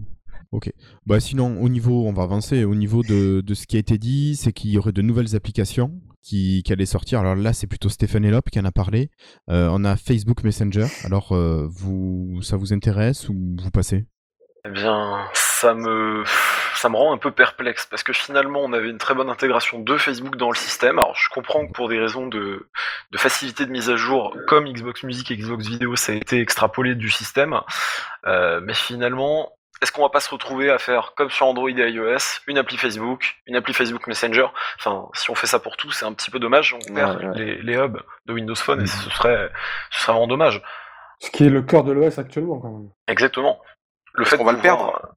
Bah 1.06 1.18
sinon, 1.20 1.60
au 1.60 1.68
niveau, 1.68 2.06
on 2.06 2.12
va 2.12 2.22
avancer, 2.22 2.62
au 2.64 2.74
niveau 2.76 3.02
de, 3.02 3.40
de 3.40 3.54
ce 3.54 3.66
qui 3.66 3.76
a 3.76 3.80
été 3.80 3.98
dit, 3.98 4.36
c'est 4.36 4.52
qu'il 4.52 4.70
y 4.70 4.78
aurait 4.78 4.92
de 4.92 5.02
nouvelles 5.02 5.34
applications 5.34 5.92
qui, 6.22 6.62
qui 6.64 6.72
allaient 6.72 6.86
sortir. 6.86 7.18
Alors 7.20 7.34
là, 7.34 7.52
c'est 7.52 7.66
plutôt 7.66 7.88
Stéphane 7.88 8.24
Elop 8.24 8.48
qui 8.50 8.60
en 8.60 8.64
a 8.64 8.70
parlé. 8.70 9.10
Euh, 9.50 9.68
on 9.72 9.84
a 9.84 9.96
Facebook 9.96 10.44
Messenger. 10.44 10.86
Alors, 11.04 11.32
euh, 11.32 11.66
vous, 11.68 12.40
ça 12.42 12.56
vous 12.56 12.72
intéresse 12.72 13.28
ou 13.28 13.34
vous 13.60 13.70
passez? 13.72 14.06
Eh 14.64 14.70
bien, 14.70 15.18
ça 15.34 15.74
me, 15.74 16.22
ça 16.78 16.88
me 16.88 16.96
rend 16.96 17.12
un 17.12 17.18
peu 17.18 17.30
perplexe 17.30 17.86
parce 17.86 18.02
que 18.02 18.12
finalement, 18.12 18.60
on 18.60 18.72
avait 18.72 18.88
une 18.88 18.98
très 18.98 19.14
bonne 19.14 19.28
intégration 19.30 19.78
de 19.80 19.96
Facebook 19.98 20.36
dans 20.36 20.50
le 20.50 20.56
système. 20.56 20.98
Alors, 20.98 21.14
je 21.16 21.28
comprends 21.30 21.66
que 21.66 21.72
pour 21.72 21.88
des 21.88 21.98
raisons 21.98 22.26
de, 22.26 22.68
de 23.10 23.18
facilité 23.18 23.66
de 23.66 23.70
mise 23.70 23.90
à 23.90 23.96
jour, 23.96 24.36
comme 24.46 24.66
Xbox 24.66 25.02
Music 25.02 25.30
et 25.30 25.36
Xbox 25.36 25.66
Video, 25.66 25.96
ça 25.96 26.12
a 26.12 26.14
été 26.14 26.40
extrapolé 26.40 26.94
du 26.94 27.10
système. 27.10 27.60
Euh, 28.26 28.60
mais 28.62 28.74
finalement, 28.74 29.52
est-ce 29.80 29.92
qu'on 29.92 30.02
va 30.02 30.08
pas 30.08 30.20
se 30.20 30.30
retrouver 30.30 30.70
à 30.70 30.78
faire 30.78 31.12
comme 31.16 31.30
sur 31.30 31.46
Android 31.46 31.70
et 31.70 31.90
iOS, 31.90 32.40
une 32.48 32.58
appli 32.58 32.76
Facebook, 32.76 33.36
une 33.46 33.56
appli 33.56 33.72
Facebook 33.74 34.06
Messenger? 34.06 34.46
Enfin, 34.78 35.08
si 35.14 35.30
on 35.30 35.34
fait 35.34 35.46
ça 35.46 35.58
pour 35.60 35.76
tout, 35.76 35.90
c'est 35.92 36.04
un 36.04 36.12
petit 36.12 36.30
peu 36.30 36.38
dommage. 36.38 36.74
On 36.74 36.94
perd 36.94 37.22
ouais. 37.22 37.30
Les, 37.36 37.62
les 37.62 37.76
hubs 37.76 38.00
de 38.26 38.32
Windows 38.32 38.54
Phone 38.56 38.82
et 38.82 38.86
ce 38.86 39.10
serait, 39.10 39.50
ce 39.90 40.00
serait 40.00 40.12
vraiment 40.12 40.26
dommage. 40.26 40.62
Ce 41.20 41.30
qui 41.30 41.46
est 41.46 41.50
le 41.50 41.62
cœur 41.62 41.84
de 41.84 41.92
l'OS 41.92 42.18
actuellement, 42.18 42.58
quand 42.60 42.70
même. 42.70 42.88
Exactement. 43.08 43.60
Le 44.14 44.24
fait 44.24 44.36
qu'on 44.36 44.44
va 44.44 44.52
de 44.52 44.56
le 44.58 44.62
pouvoir- 44.62 45.10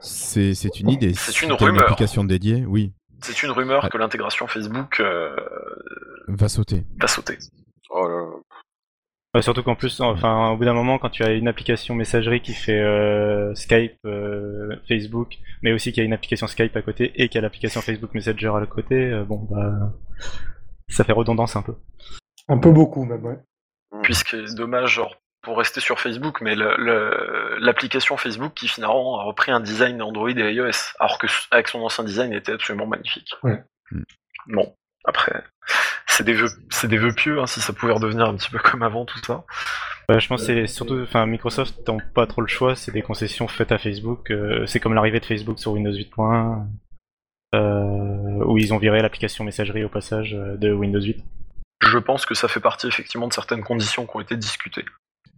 C'est 0.00 0.54
c'est 0.54 0.80
une 0.80 0.90
idée. 0.90 1.14
C'est 1.14 1.42
une 1.42 1.52
rumeur. 1.52 1.82
application 1.84 2.24
dédiée, 2.24 2.64
oui, 2.66 2.92
C'est 3.22 3.42
une 3.42 3.50
rumeur 3.50 3.84
Ouais. 3.84 3.90
que 3.90 3.98
l'intégration 3.98 4.46
Facebook 4.46 5.00
euh, 5.00 5.36
va 6.28 6.48
sauter. 6.48 6.84
va 6.98 7.06
sauter. 7.06 7.36
Oh 7.90 8.08
là 8.08 8.14
là. 8.16 8.26
ouais, 9.34 9.42
surtout 9.42 9.62
qu'en 9.62 9.74
plus, 9.74 10.00
enfin, 10.00 10.50
au 10.50 10.56
bout 10.56 10.64
d'un 10.64 10.72
moment, 10.74 10.98
quand 10.98 11.10
tu 11.10 11.22
as 11.22 11.32
une 11.32 11.48
application 11.48 11.94
messagerie 11.94 12.40
qui 12.40 12.54
fait 12.54 12.80
euh, 12.80 13.54
Skype, 13.54 13.96
euh, 14.06 14.74
Facebook, 14.88 15.36
mais 15.62 15.72
aussi 15.72 15.92
qu'il 15.92 16.00
y 16.02 16.04
a 16.04 16.06
une 16.06 16.12
application 16.14 16.46
Skype 16.46 16.74
à 16.76 16.82
côté 16.82 17.12
et 17.20 17.28
qu'il 17.28 17.34
y 17.36 17.38
a 17.38 17.42
l'application 17.42 17.80
Facebook 17.82 18.14
Messenger 18.14 18.52
à 18.62 18.66
côté, 18.66 18.94
euh, 18.94 19.24
bon, 19.24 19.46
bah, 19.50 19.92
ça 20.88 21.04
fait 21.04 21.12
redondance 21.12 21.56
un 21.56 21.62
peu. 21.62 21.74
Un 22.48 22.58
peu 22.58 22.70
beaucoup, 22.70 23.04
même, 23.04 23.24
ouais. 23.24 23.38
Puisque 24.02 24.36
dommage, 24.54 24.94
genre, 24.94 25.14
pour 25.42 25.58
rester 25.58 25.80
sur 25.80 26.00
Facebook, 26.00 26.40
mais 26.40 26.54
l'application 26.54 28.16
Facebook 28.16 28.52
qui 28.54 28.68
finalement 28.68 29.18
a 29.20 29.24
repris 29.24 29.52
un 29.52 29.60
design 29.60 30.02
Android 30.02 30.30
et 30.30 30.52
iOS, 30.52 30.94
alors 30.98 31.18
que 31.18 31.26
avec 31.50 31.68
son 31.68 31.80
ancien 31.80 32.04
design 32.04 32.32
il 32.32 32.36
était 32.36 32.52
absolument 32.52 32.86
magnifique. 32.86 33.34
Ouais. 33.42 33.62
Mm. 33.90 34.02
Bon, 34.48 34.74
après, 35.04 35.44
c'est 36.06 36.24
des 36.24 36.34
vœux, 36.34 36.50
c'est 36.70 36.88
des 36.88 36.98
vœux 36.98 37.12
pieux, 37.12 37.40
hein, 37.40 37.46
si 37.46 37.60
ça 37.60 37.72
pouvait 37.72 37.92
redevenir 37.92 38.26
un 38.26 38.36
petit 38.36 38.50
peu 38.50 38.58
comme 38.58 38.82
avant 38.82 39.04
tout 39.04 39.18
ça. 39.18 39.44
Ouais, 40.08 40.20
je 40.20 40.28
pense 40.28 40.40
que 40.40 40.46
c'est 40.46 40.66
surtout, 40.66 41.00
enfin, 41.02 41.24
Microsoft 41.26 41.88
n'a 41.88 41.98
pas 42.14 42.26
trop 42.26 42.42
le 42.42 42.48
choix, 42.48 42.74
c'est 42.74 42.92
des 42.92 43.02
concessions 43.02 43.48
faites 43.48 43.72
à 43.72 43.78
Facebook. 43.78 44.30
euh, 44.30 44.66
c'est 44.66 44.80
comme 44.80 44.94
l'arrivée 44.94 45.20
de 45.20 45.24
Facebook 45.24 45.58
sur 45.58 45.72
Windows 45.72 45.92
8.1, 45.92 46.66
euh, 47.54 48.44
où 48.44 48.58
ils 48.58 48.74
ont 48.74 48.78
viré 48.78 49.00
l'application 49.00 49.44
messagerie 49.44 49.84
au 49.84 49.88
passage 49.88 50.34
euh, 50.34 50.56
de 50.56 50.72
Windows 50.72 51.00
8. 51.00 51.22
Je 51.82 51.98
pense 51.98 52.26
que 52.26 52.34
ça 52.34 52.48
fait 52.48 52.60
partie 52.60 52.88
effectivement 52.88 53.28
de 53.28 53.32
certaines 53.32 53.62
conditions 53.62 54.06
qui 54.06 54.16
ont 54.16 54.20
été 54.20 54.36
discutées. 54.36 54.84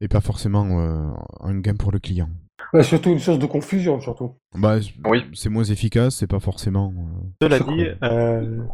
Et 0.04 0.08
pas 0.08 0.20
forcément 0.20 0.80
euh, 0.80 1.10
un 1.40 1.58
gain 1.60 1.76
pour 1.76 1.92
le 1.92 2.00
client. 2.00 2.28
Bah, 2.72 2.82
surtout 2.82 3.10
une 3.10 3.20
source 3.20 3.38
de 3.38 3.46
confusion, 3.46 4.00
surtout. 4.00 4.36
Bah, 4.54 4.76
Oui. 5.04 5.24
C'est 5.32 5.48
moins 5.48 5.62
efficace, 5.64 6.16
c'est 6.16 6.26
pas 6.26 6.40
forcément. 6.40 6.92
euh, 6.96 7.46
Cela 7.48 7.60
dit, 7.60 7.86
euh, 8.02 8.64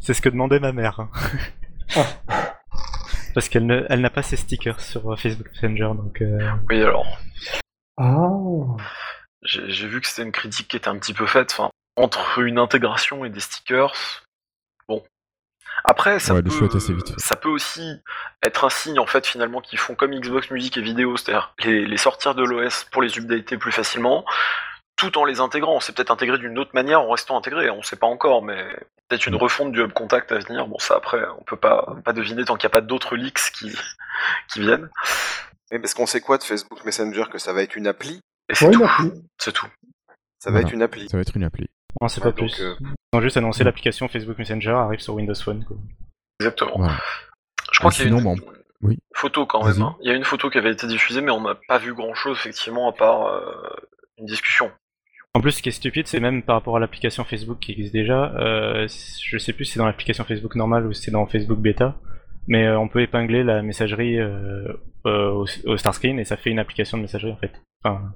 c'est 0.00 0.12
ce 0.14 0.20
que 0.20 0.28
demandait 0.28 0.58
ma 0.58 0.72
mère. 0.72 1.06
Ah. 1.96 2.02
Parce 3.34 3.48
qu'elle 3.48 3.64
ne- 3.66 3.86
elle 3.88 4.00
n'a 4.02 4.10
pas 4.10 4.22
ses 4.22 4.36
stickers 4.36 4.80
sur 4.80 5.18
Facebook 5.18 5.48
Messenger, 5.54 5.92
donc 5.96 6.20
euh, 6.20 6.50
Oui, 6.68 6.82
alors, 6.82 7.06
Ah. 7.96 8.28
j'ai 9.44 9.86
vu 9.86 10.00
que 10.00 10.08
c'était 10.08 10.22
une 10.26 10.32
critique 10.32 10.68
qui 10.68 10.76
était 10.76 10.88
un 10.88 10.98
petit 10.98 11.14
peu 11.14 11.26
faite. 11.26 11.50
Enfin, 11.52 11.70
entre 11.96 12.40
une 12.40 12.58
intégration 12.58 13.24
et 13.24 13.30
des 13.30 13.40
stickers. 13.40 13.94
Après, 15.84 16.18
ça, 16.20 16.34
Ouais, 16.34 16.42
peut, 16.42 16.50
vite 16.50 17.14
ça 17.18 17.34
peut 17.36 17.48
aussi 17.48 18.00
être 18.42 18.64
un 18.64 18.70
signe 18.70 18.98
en 18.98 19.06
fait 19.06 19.26
finalement 19.26 19.60
qu'ils 19.60 19.78
font 19.78 19.94
comme 19.94 20.12
Xbox 20.12 20.50
Music 20.50 20.76
et 20.76 20.80
vidéo, 20.82 21.16
c'est-à-dire 21.16 21.54
les, 21.64 21.86
les 21.86 21.96
sortir 21.96 22.34
de 22.34 22.44
l'OS 22.44 22.84
pour 22.92 23.02
les 23.02 23.18
updater 23.18 23.56
plus 23.58 23.72
facilement, 23.72 24.24
tout 24.96 25.18
en 25.18 25.24
les 25.24 25.40
intégrant. 25.40 25.80
C'est 25.80 25.92
peut-être 25.94 26.10
intégré 26.12 26.38
d'une 26.38 26.58
autre 26.58 26.70
manière 26.74 27.00
en 27.00 27.10
restant 27.10 27.36
intégré, 27.36 27.68
on 27.70 27.82
sait 27.82 27.96
pas 27.96 28.06
encore, 28.06 28.42
mais 28.44 28.64
peut-être 29.08 29.26
une 29.26 29.34
refonte 29.34 29.72
du 29.72 29.80
hub 29.80 29.92
contact 29.92 30.30
à 30.30 30.38
venir. 30.38 30.66
Bon, 30.68 30.78
ça 30.78 30.94
après, 30.96 31.20
on 31.38 31.42
peut 31.42 31.56
pas, 31.56 31.96
pas 32.04 32.12
deviner 32.12 32.44
tant 32.44 32.56
qu'il 32.56 32.66
n'y 32.68 32.72
a 32.72 32.76
pas 32.78 32.80
d'autres 32.80 33.16
leaks 33.16 33.50
qui, 33.52 33.76
qui 34.52 34.60
viennent. 34.60 34.88
Mais 35.72 35.78
parce 35.80 35.94
qu'on 35.94 36.06
sait 36.06 36.20
quoi 36.20 36.38
de 36.38 36.42
Facebook 36.44 36.84
Messenger 36.84 37.24
Que 37.32 37.38
ça 37.38 37.52
va 37.52 37.62
être 37.62 37.74
une 37.76 37.86
appli? 37.88 38.20
Et 38.48 38.54
c'est 38.54 38.66
Ouais, 38.66 38.72
tout. 38.72 38.88
C'est. 39.38 39.56
Ça 39.56 40.50
va 40.50 40.50
Voilà. 40.50 40.66
être 40.66 40.74
une 40.74 40.82
appli. 40.82 41.08
Ça 41.08 41.16
va 41.16 41.22
être 41.22 41.36
une 41.36 41.44
appli. 41.44 41.66
on 42.00 42.08
sait 42.08 42.20
Ouais, 42.20 42.30
pas 42.32 42.38
donc, 42.40 42.50
plus. 42.52 42.60
euh, 42.62 42.74
Ils 43.12 43.16
ont 43.18 43.20
juste 43.20 43.36
annoncé 43.36 43.62
l'application 43.64 44.08
Facebook 44.08 44.38
Messenger 44.38 44.70
arrive 44.70 45.00
sur 45.00 45.14
Windows 45.14 45.34
Phone. 45.34 45.64
Quoi. 45.64 45.76
Exactement. 46.40 46.72
Voilà. 46.76 46.96
Je 47.72 47.78
crois 47.78 47.90
Et 47.90 47.94
qu'il 47.94 48.04
y 48.08 48.14
a 48.14 48.16
une 48.16 48.22
bon, 48.22 48.36
oui. 48.80 48.98
photo 49.14 49.46
quand 49.46 49.64
même. 49.64 49.82
Hein. 49.82 49.96
Il 50.00 50.08
y 50.08 50.12
a 50.12 50.16
une 50.16 50.24
photo 50.24 50.48
qui 50.50 50.58
avait 50.58 50.72
été 50.72 50.86
diffusée, 50.86 51.20
mais 51.20 51.30
on 51.30 51.42
n'a 51.42 51.56
pas 51.68 51.78
vu 51.78 51.94
grand-chose 51.94 52.38
effectivement 52.38 52.88
à 52.88 52.92
part 52.92 53.26
euh, 53.26 53.40
une 54.18 54.26
discussion. 54.26 54.70
En 55.34 55.40
plus, 55.40 55.52
ce 55.52 55.62
qui 55.62 55.68
est 55.70 55.72
stupide, 55.72 56.06
c'est 56.06 56.20
même 56.20 56.42
par 56.42 56.56
rapport 56.56 56.76
à 56.76 56.80
l'application 56.80 57.24
Facebook 57.24 57.58
qui 57.58 57.72
existe 57.72 57.92
déjà. 57.92 58.34
Euh, 58.36 58.86
je 59.22 59.38
sais 59.38 59.52
plus 59.52 59.64
si 59.66 59.72
c'est 59.72 59.78
dans 59.78 59.86
l'application 59.86 60.24
Facebook 60.24 60.54
normale 60.56 60.86
ou 60.86 60.92
si 60.92 61.02
c'est 61.02 61.10
dans 61.10 61.26
Facebook 61.26 61.58
Beta, 61.58 61.96
mais 62.48 62.66
euh, 62.66 62.78
on 62.78 62.88
peut 62.88 63.00
épingler 63.00 63.42
la 63.42 63.62
messagerie 63.62 64.18
euh, 64.18 64.72
euh, 65.06 65.30
au, 65.30 65.46
au 65.66 65.76
start 65.76 65.96
screen 65.96 66.18
et 66.18 66.24
ça 66.24 66.36
fait 66.36 66.50
une 66.50 66.58
application 66.58 66.96
de 66.98 67.02
messagerie 67.02 67.32
en 67.32 67.36
fait. 67.36 67.52
Enfin, 67.84 68.12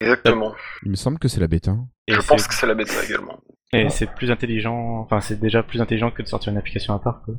Exactement. 0.00 0.54
Il 0.84 0.90
me 0.90 0.96
semble 0.96 1.18
que 1.18 1.26
c'est 1.28 1.40
la 1.40 1.48
bêta. 1.48 1.74
et 2.06 2.14
Je 2.14 2.20
pense 2.20 2.46
que 2.46 2.54
c'est 2.54 2.66
la 2.66 2.74
bêta 2.74 3.02
également. 3.04 3.40
Et 3.72 3.88
c'est 3.90 4.14
plus 4.14 4.30
intelligent. 4.30 5.00
Enfin, 5.00 5.20
c'est 5.20 5.38
déjà 5.40 5.62
plus 5.62 5.80
intelligent 5.80 6.10
que 6.10 6.22
de 6.22 6.28
sortir 6.28 6.52
une 6.52 6.58
application 6.58 6.94
à 6.94 6.98
part. 6.98 7.22
Quoi. 7.24 7.34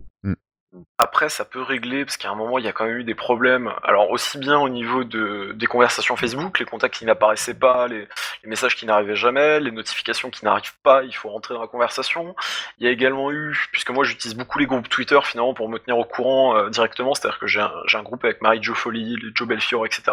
Après, 1.00 1.30
ça 1.30 1.46
peut 1.46 1.62
régler, 1.62 2.06
parce 2.06 2.18
qu'à 2.18 2.30
un 2.30 2.36
moment, 2.36 2.60
il 2.60 2.66
y 2.66 2.68
a 2.68 2.74
quand 2.74 2.86
même 2.86 2.98
eu 2.98 3.04
des 3.04 3.16
problèmes. 3.16 3.72
Alors, 3.84 4.12
aussi 4.12 4.38
bien 4.38 4.60
au 4.60 4.70
niveau 4.70 5.04
de, 5.04 5.54
des 5.56 5.66
conversations 5.66 6.16
Facebook, 6.16 6.60
les 6.60 6.66
contacts 6.66 6.96
qui 6.96 7.06
n'apparaissaient 7.06 7.58
pas, 7.58 7.88
les, 7.88 8.08
les 8.44 8.50
messages 8.50 8.76
qui 8.76 8.86
n'arrivaient 8.86 9.16
jamais, 9.16 9.60
les 9.60 9.72
notifications 9.72 10.30
qui 10.30 10.46
n'arrivent 10.46 10.78
pas, 10.84 11.04
il 11.04 11.16
faut 11.16 11.30
rentrer 11.30 11.56
dans 11.56 11.62
la 11.62 11.68
conversation. 11.68 12.36
Il 12.78 12.86
y 12.86 12.88
a 12.88 12.92
également 12.92 13.32
eu, 13.32 13.58
puisque 13.72 13.90
moi 13.90 14.04
j'utilise 14.04 14.38
beaucoup 14.38 14.60
les 14.60 14.68
groupes 14.68 14.90
Twitter 14.90 15.20
finalement 15.24 15.56
pour 15.56 15.70
me 15.70 15.80
tenir 15.80 15.98
au 15.98 16.06
courant 16.06 16.56
euh, 16.56 16.70
directement, 16.70 17.16
c'est-à-dire 17.16 17.40
que 17.40 17.48
j'ai 17.48 17.62
un, 17.62 17.74
j'ai 17.88 17.98
un 17.98 18.04
groupe 18.04 18.24
avec 18.24 18.42
Marie-Jo 18.42 18.76
Folly, 18.76 19.18
Joe 19.34 19.48
Belfiore, 19.48 19.88
etc. 19.88 20.04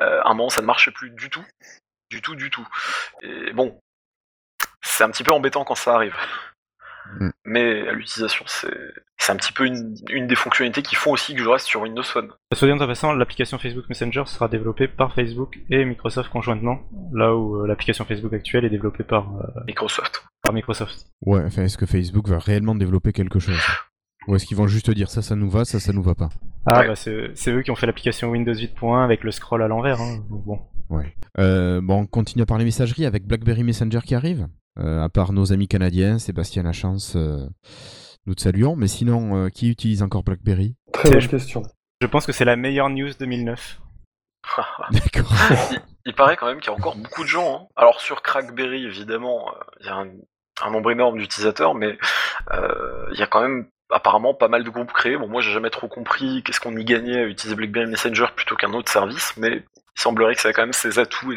Euh, 0.00 0.20
à 0.22 0.28
un 0.28 0.34
moment, 0.34 0.50
ça 0.50 0.60
ne 0.60 0.66
marchait 0.66 0.90
plus 0.90 1.10
du 1.10 1.30
tout. 1.30 1.44
Du 2.10 2.20
tout, 2.22 2.34
du 2.34 2.50
tout. 2.50 2.66
Et 3.22 3.52
bon, 3.52 3.78
c'est 4.82 5.04
un 5.04 5.10
petit 5.10 5.24
peu 5.24 5.32
embêtant 5.32 5.64
quand 5.64 5.74
ça 5.74 5.94
arrive. 5.94 6.14
Mm. 7.20 7.30
Mais 7.44 7.88
à 7.88 7.92
l'utilisation, 7.92 8.44
c'est 8.46 9.32
un 9.32 9.36
petit 9.36 9.52
peu 9.52 9.66
une, 9.66 9.94
une 10.10 10.26
des 10.26 10.34
fonctionnalités 10.34 10.82
qui 10.82 10.94
font 10.94 11.12
aussi 11.12 11.34
que 11.34 11.42
je 11.42 11.48
reste 11.48 11.66
sur 11.66 11.80
Windows 11.80 12.02
Phone. 12.02 12.30
Soit 12.54 12.68
dit 12.68 12.74
en 12.74 12.86
passant, 12.86 13.12
l'application 13.12 13.58
Facebook 13.58 13.86
Messenger 13.88 14.24
sera 14.26 14.48
développée 14.48 14.88
par 14.88 15.14
Facebook 15.14 15.58
et 15.70 15.84
Microsoft 15.84 16.30
conjointement, 16.30 16.80
là 17.12 17.34
où 17.34 17.62
euh, 17.62 17.66
l'application 17.66 18.04
Facebook 18.04 18.32
actuelle 18.34 18.64
est 18.64 18.70
développée 18.70 19.04
par, 19.04 19.34
euh, 19.36 19.60
Microsoft. 19.66 20.24
par 20.42 20.52
Microsoft. 20.52 21.06
Ouais, 21.22 21.42
enfin, 21.44 21.62
est-ce 21.62 21.78
que 21.78 21.86
Facebook 21.86 22.28
va 22.28 22.38
réellement 22.38 22.74
développer 22.74 23.12
quelque 23.12 23.38
chose? 23.38 23.58
Ou 24.26 24.36
est-ce 24.36 24.44
qu'ils 24.44 24.58
vont 24.58 24.66
juste 24.66 24.90
dire 24.90 25.08
ça, 25.10 25.22
ça 25.22 25.34
nous 25.34 25.48
va, 25.48 25.64
ça, 25.64 25.80
ça 25.80 25.92
nous 25.94 26.02
va 26.02 26.14
pas? 26.14 26.28
Ah 26.66 26.80
Ouais. 26.80 26.88
bah 26.88 26.94
c'est 26.96 27.50
eux 27.50 27.62
qui 27.62 27.70
ont 27.70 27.76
fait 27.76 27.86
l'application 27.86 28.28
Windows 28.28 28.52
8.1 28.52 29.02
avec 29.02 29.24
le 29.24 29.30
scroll 29.30 29.62
à 29.62 29.68
l'envers. 29.68 30.00
Hein. 30.02 30.18
bon. 30.28 30.60
Ouais. 30.90 31.14
Euh, 31.38 31.80
bon, 31.82 32.00
on 32.02 32.06
continue 32.06 32.42
à 32.42 32.46
parler 32.46 32.64
messagerie 32.64 33.06
avec 33.06 33.26
BlackBerry 33.26 33.62
Messenger 33.64 34.00
qui 34.04 34.14
arrive? 34.14 34.46
Euh, 34.80 35.02
à 35.02 35.08
part 35.08 35.32
nos 35.32 35.52
amis 35.52 35.68
canadiens, 35.68 36.18
Sébastien 36.18 36.62
Lachance, 36.62 37.14
euh, 37.16 37.46
nous 38.26 38.34
te 38.34 38.42
saluons. 38.42 38.76
Mais 38.76 38.88
sinon, 38.88 39.36
euh, 39.36 39.48
qui 39.48 39.68
utilise 39.70 40.02
encore 40.02 40.22
BlackBerry? 40.22 40.74
Très 40.92 41.10
bonne 41.10 41.20
je- 41.20 41.28
question. 41.28 41.62
Je 42.00 42.06
pense 42.06 42.26
que 42.26 42.32
c'est 42.32 42.44
la 42.44 42.56
meilleure 42.56 42.88
news 42.90 43.10
2009. 43.18 43.80
D'accord. 44.92 45.32
il, 45.72 45.80
il 46.06 46.14
paraît 46.14 46.36
quand 46.36 46.46
même 46.46 46.60
qu'il 46.60 46.70
y 46.70 46.74
a 46.74 46.76
encore 46.78 46.96
beaucoup 46.96 47.22
de 47.22 47.28
gens. 47.28 47.54
hein. 47.62 47.66
Alors 47.76 48.00
sur 48.00 48.22
Crackberry, 48.22 48.84
évidemment, 48.84 49.48
euh, 49.50 49.58
il 49.80 49.86
y 49.86 49.88
a 49.88 49.96
un, 49.96 50.08
un 50.62 50.70
nombre 50.70 50.90
énorme 50.92 51.18
d'utilisateurs, 51.18 51.74
mais 51.74 51.98
euh, 52.52 53.08
il 53.12 53.18
y 53.18 53.22
a 53.22 53.26
quand 53.26 53.42
même 53.42 53.66
apparemment 53.90 54.34
pas 54.34 54.48
mal 54.48 54.64
de 54.64 54.70
groupes 54.70 54.92
créés. 54.92 55.16
Bon, 55.16 55.28
moi 55.28 55.40
j'ai 55.42 55.52
jamais 55.52 55.70
trop 55.70 55.88
compris 55.88 56.42
qu'est-ce 56.44 56.60
qu'on 56.60 56.76
y 56.76 56.84
gagnait 56.84 57.18
à 57.18 57.24
utiliser 57.24 57.56
BlackBerry 57.56 57.86
Messenger 57.90 58.26
plutôt 58.36 58.54
qu'un 58.54 58.72
autre 58.74 58.90
service, 58.92 59.34
mais 59.36 59.56
il 59.56 60.00
semblerait 60.00 60.34
que 60.34 60.40
ça 60.40 60.48
a 60.50 60.52
quand 60.52 60.62
même 60.62 60.72
ses 60.72 60.98
atouts 60.98 61.32
et 61.32 61.36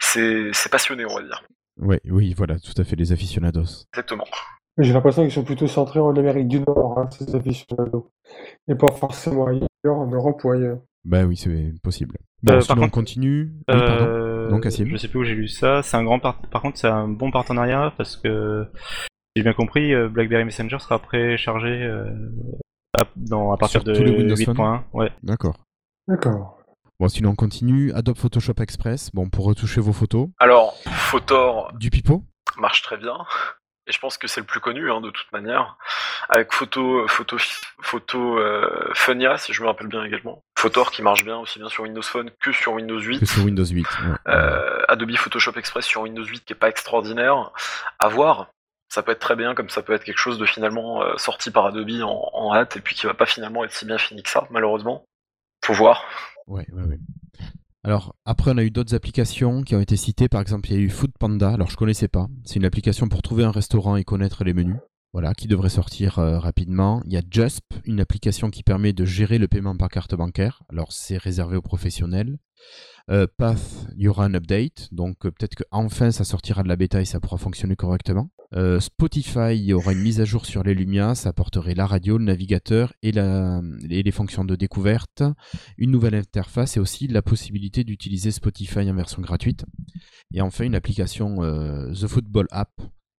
c'est 0.00 0.68
passionné, 0.70 1.04
on 1.04 1.14
va 1.16 1.22
dire. 1.22 1.42
Ouais, 1.80 2.00
oui, 2.04 2.34
voilà, 2.36 2.58
tout 2.58 2.72
à 2.80 2.84
fait, 2.84 2.96
les 2.96 3.12
aficionados. 3.12 3.86
Exactement. 3.92 4.24
Mais 4.76 4.84
J'ai 4.84 4.92
l'impression 4.92 5.22
qu'ils 5.22 5.32
sont 5.32 5.44
plutôt 5.44 5.66
centrés 5.66 6.00
en 6.00 6.14
Amérique 6.16 6.48
du 6.48 6.60
Nord, 6.60 6.98
hein, 6.98 7.08
ces 7.10 7.34
aficionados. 7.34 8.10
Et 8.68 8.74
pas 8.74 8.90
forcément 8.90 9.46
ailleurs, 9.46 9.66
en 9.98 10.06
Europe 10.06 10.42
ou 10.44 10.50
ailleurs. 10.52 10.78
Bah 11.04 11.24
oui, 11.24 11.36
c'est 11.36 11.72
possible. 11.82 12.16
Bon, 12.42 12.52
Euh, 12.54 12.60
sinon, 12.60 12.74
par 12.76 12.78
on 12.78 12.80
contre- 12.86 12.94
continue. 12.94 13.52
Oui. 13.68 13.74
Euh, 13.74 14.58
Cassim. 14.60 14.86
je 14.86 14.96
sais 14.96 15.08
plus 15.08 15.18
où 15.20 15.24
j'ai 15.24 15.34
lu 15.34 15.48
ça. 15.48 15.82
C'est 15.82 15.96
un 15.96 16.04
grand 16.04 16.18
par... 16.20 16.40
par 16.42 16.62
contre 16.62 16.78
c'est 16.78 16.86
un 16.88 17.08
bon 17.08 17.30
partenariat 17.30 17.92
parce 17.96 18.16
que 18.16 18.66
si 18.74 19.08
j'ai 19.36 19.42
bien 19.42 19.52
compris, 19.54 19.92
euh, 19.94 20.08
BlackBerry 20.08 20.44
Messenger 20.44 20.78
sera 20.78 20.98
préchargé 21.00 21.68
euh, 21.82 22.04
à, 22.94 23.04
partir 23.58 23.80
Sur 23.80 23.84
de 23.84 23.94
tous 23.94 24.04
les 24.04 24.16
Windows 24.16 24.36
Phone 24.36 24.56
8.1. 24.56 24.80
Ouais. 24.92 25.10
D'accord. 25.22 25.58
D'accord. 26.06 26.61
Bon, 27.02 27.08
sinon, 27.08 27.30
on 27.30 27.34
continue. 27.34 27.92
Adobe 27.94 28.16
Photoshop 28.16 28.60
Express, 28.60 29.10
bon, 29.12 29.28
pour 29.28 29.44
retoucher 29.44 29.80
vos 29.80 29.92
photos. 29.92 30.28
Alors, 30.38 30.76
Photor 30.86 31.72
Du 31.72 31.90
pipeau 31.90 32.22
marche 32.56 32.82
très 32.82 32.96
bien. 32.96 33.16
Et 33.88 33.92
je 33.92 33.98
pense 33.98 34.16
que 34.16 34.28
c'est 34.28 34.38
le 34.38 34.46
plus 34.46 34.60
connu 34.60 34.88
hein, 34.88 35.00
de 35.00 35.10
toute 35.10 35.32
manière. 35.32 35.78
Avec 36.28 36.52
Photo, 36.52 37.08
Photo, 37.08 37.38
Photo 37.80 38.38
euh, 38.38 38.92
Funia, 38.94 39.36
si 39.36 39.52
je 39.52 39.62
me 39.62 39.66
rappelle 39.66 39.88
bien 39.88 40.04
également. 40.04 40.44
Photor 40.56 40.92
qui 40.92 41.02
marche 41.02 41.24
bien 41.24 41.38
aussi 41.38 41.58
bien 41.58 41.68
sur 41.68 41.82
Windows 41.82 42.02
Phone 42.02 42.30
que 42.40 42.52
sur 42.52 42.74
Windows 42.74 43.00
8. 43.00 43.18
que 43.18 43.26
sur 43.26 43.44
Windows 43.44 43.66
8. 43.66 43.84
ouais. 43.84 44.14
Euh, 44.28 44.84
Adobe 44.86 45.16
Photoshop 45.16 45.54
Express 45.56 45.84
sur 45.84 46.02
Windows 46.02 46.24
8 46.24 46.44
qui 46.44 46.52
est 46.52 46.56
pas 46.56 46.68
extraordinaire. 46.68 47.50
À 47.98 48.06
voir. 48.06 48.50
Ça 48.90 49.02
peut 49.02 49.10
être 49.10 49.18
très 49.18 49.34
bien, 49.34 49.56
comme 49.56 49.70
ça 49.70 49.82
peut 49.82 49.94
être 49.94 50.04
quelque 50.04 50.20
chose 50.20 50.38
de 50.38 50.46
finalement 50.46 51.02
euh, 51.02 51.16
sorti 51.16 51.50
par 51.50 51.66
Adobe 51.66 52.00
en, 52.04 52.30
en 52.32 52.54
hâte 52.54 52.76
et 52.76 52.80
puis 52.80 52.94
qui 52.94 53.06
va 53.06 53.14
pas 53.14 53.26
finalement 53.26 53.64
être 53.64 53.72
si 53.72 53.86
bien 53.86 53.98
fini 53.98 54.22
que 54.22 54.30
ça, 54.30 54.46
malheureusement. 54.50 55.04
Faut 55.64 55.74
voir. 55.74 56.02
Ouais, 56.46 56.66
ouais, 56.72 56.82
ouais. 56.82 56.98
Alors, 57.84 58.14
après, 58.24 58.52
on 58.52 58.58
a 58.58 58.62
eu 58.62 58.70
d'autres 58.70 58.94
applications 58.94 59.62
qui 59.62 59.74
ont 59.74 59.80
été 59.80 59.96
citées. 59.96 60.28
Par 60.28 60.40
exemple, 60.40 60.70
il 60.70 60.76
y 60.76 60.78
a 60.78 60.82
eu 60.82 60.88
Food 60.88 61.12
Panda. 61.18 61.50
Alors, 61.50 61.70
je 61.70 61.76
connaissais 61.76 62.08
pas. 62.08 62.28
C'est 62.44 62.56
une 62.56 62.64
application 62.64 63.08
pour 63.08 63.22
trouver 63.22 63.44
un 63.44 63.50
restaurant 63.50 63.96
et 63.96 64.04
connaître 64.04 64.44
les 64.44 64.54
menus. 64.54 64.76
Voilà, 65.12 65.34
qui 65.34 65.46
devrait 65.46 65.68
sortir 65.68 66.18
euh, 66.18 66.38
rapidement. 66.38 67.02
Il 67.06 67.12
y 67.12 67.16
a 67.16 67.22
Jusp, 67.28 67.64
une 67.84 68.00
application 68.00 68.50
qui 68.50 68.62
permet 68.62 68.92
de 68.92 69.04
gérer 69.04 69.38
le 69.38 69.46
paiement 69.46 69.76
par 69.76 69.88
carte 69.88 70.14
bancaire. 70.14 70.62
Alors, 70.70 70.92
c'est 70.92 71.18
réservé 71.18 71.56
aux 71.56 71.62
professionnels. 71.62 72.38
Euh, 73.10 73.26
Path, 73.36 73.86
il 73.96 74.04
y 74.04 74.08
aura 74.08 74.24
un 74.24 74.34
update. 74.34 74.88
Donc, 74.92 75.26
euh, 75.26 75.30
peut-être 75.30 75.56
qu'enfin, 75.56 76.12
ça 76.12 76.24
sortira 76.24 76.62
de 76.62 76.68
la 76.68 76.76
bêta 76.76 77.00
et 77.00 77.04
ça 77.04 77.20
pourra 77.20 77.36
fonctionner 77.36 77.76
correctement. 77.76 78.30
Euh, 78.54 78.80
Spotify, 78.80 79.54
il 79.54 79.62
y 79.64 79.72
aura 79.72 79.92
une 79.92 80.00
mise 80.00 80.20
à 80.20 80.24
jour 80.24 80.44
sur 80.44 80.62
les 80.62 80.74
Lumia. 80.74 81.14
Ça 81.14 81.30
apporterait 81.30 81.74
la 81.74 81.86
radio, 81.86 82.18
le 82.18 82.24
navigateur 82.24 82.92
et, 83.02 83.10
la, 83.12 83.60
et 83.88 84.02
les 84.02 84.10
fonctions 84.10 84.44
de 84.44 84.56
découverte 84.56 85.22
une 85.78 85.90
nouvelle 85.90 86.14
interface 86.14 86.76
et 86.76 86.80
aussi 86.80 87.08
la 87.08 87.22
possibilité 87.22 87.84
d'utiliser 87.84 88.30
Spotify 88.30 88.80
en 88.90 88.94
version 88.94 89.22
gratuite. 89.22 89.64
Et 90.34 90.40
enfin, 90.42 90.64
une 90.64 90.74
application 90.74 91.42
euh, 91.42 91.92
The 91.92 92.06
Football 92.06 92.46
App 92.50 92.72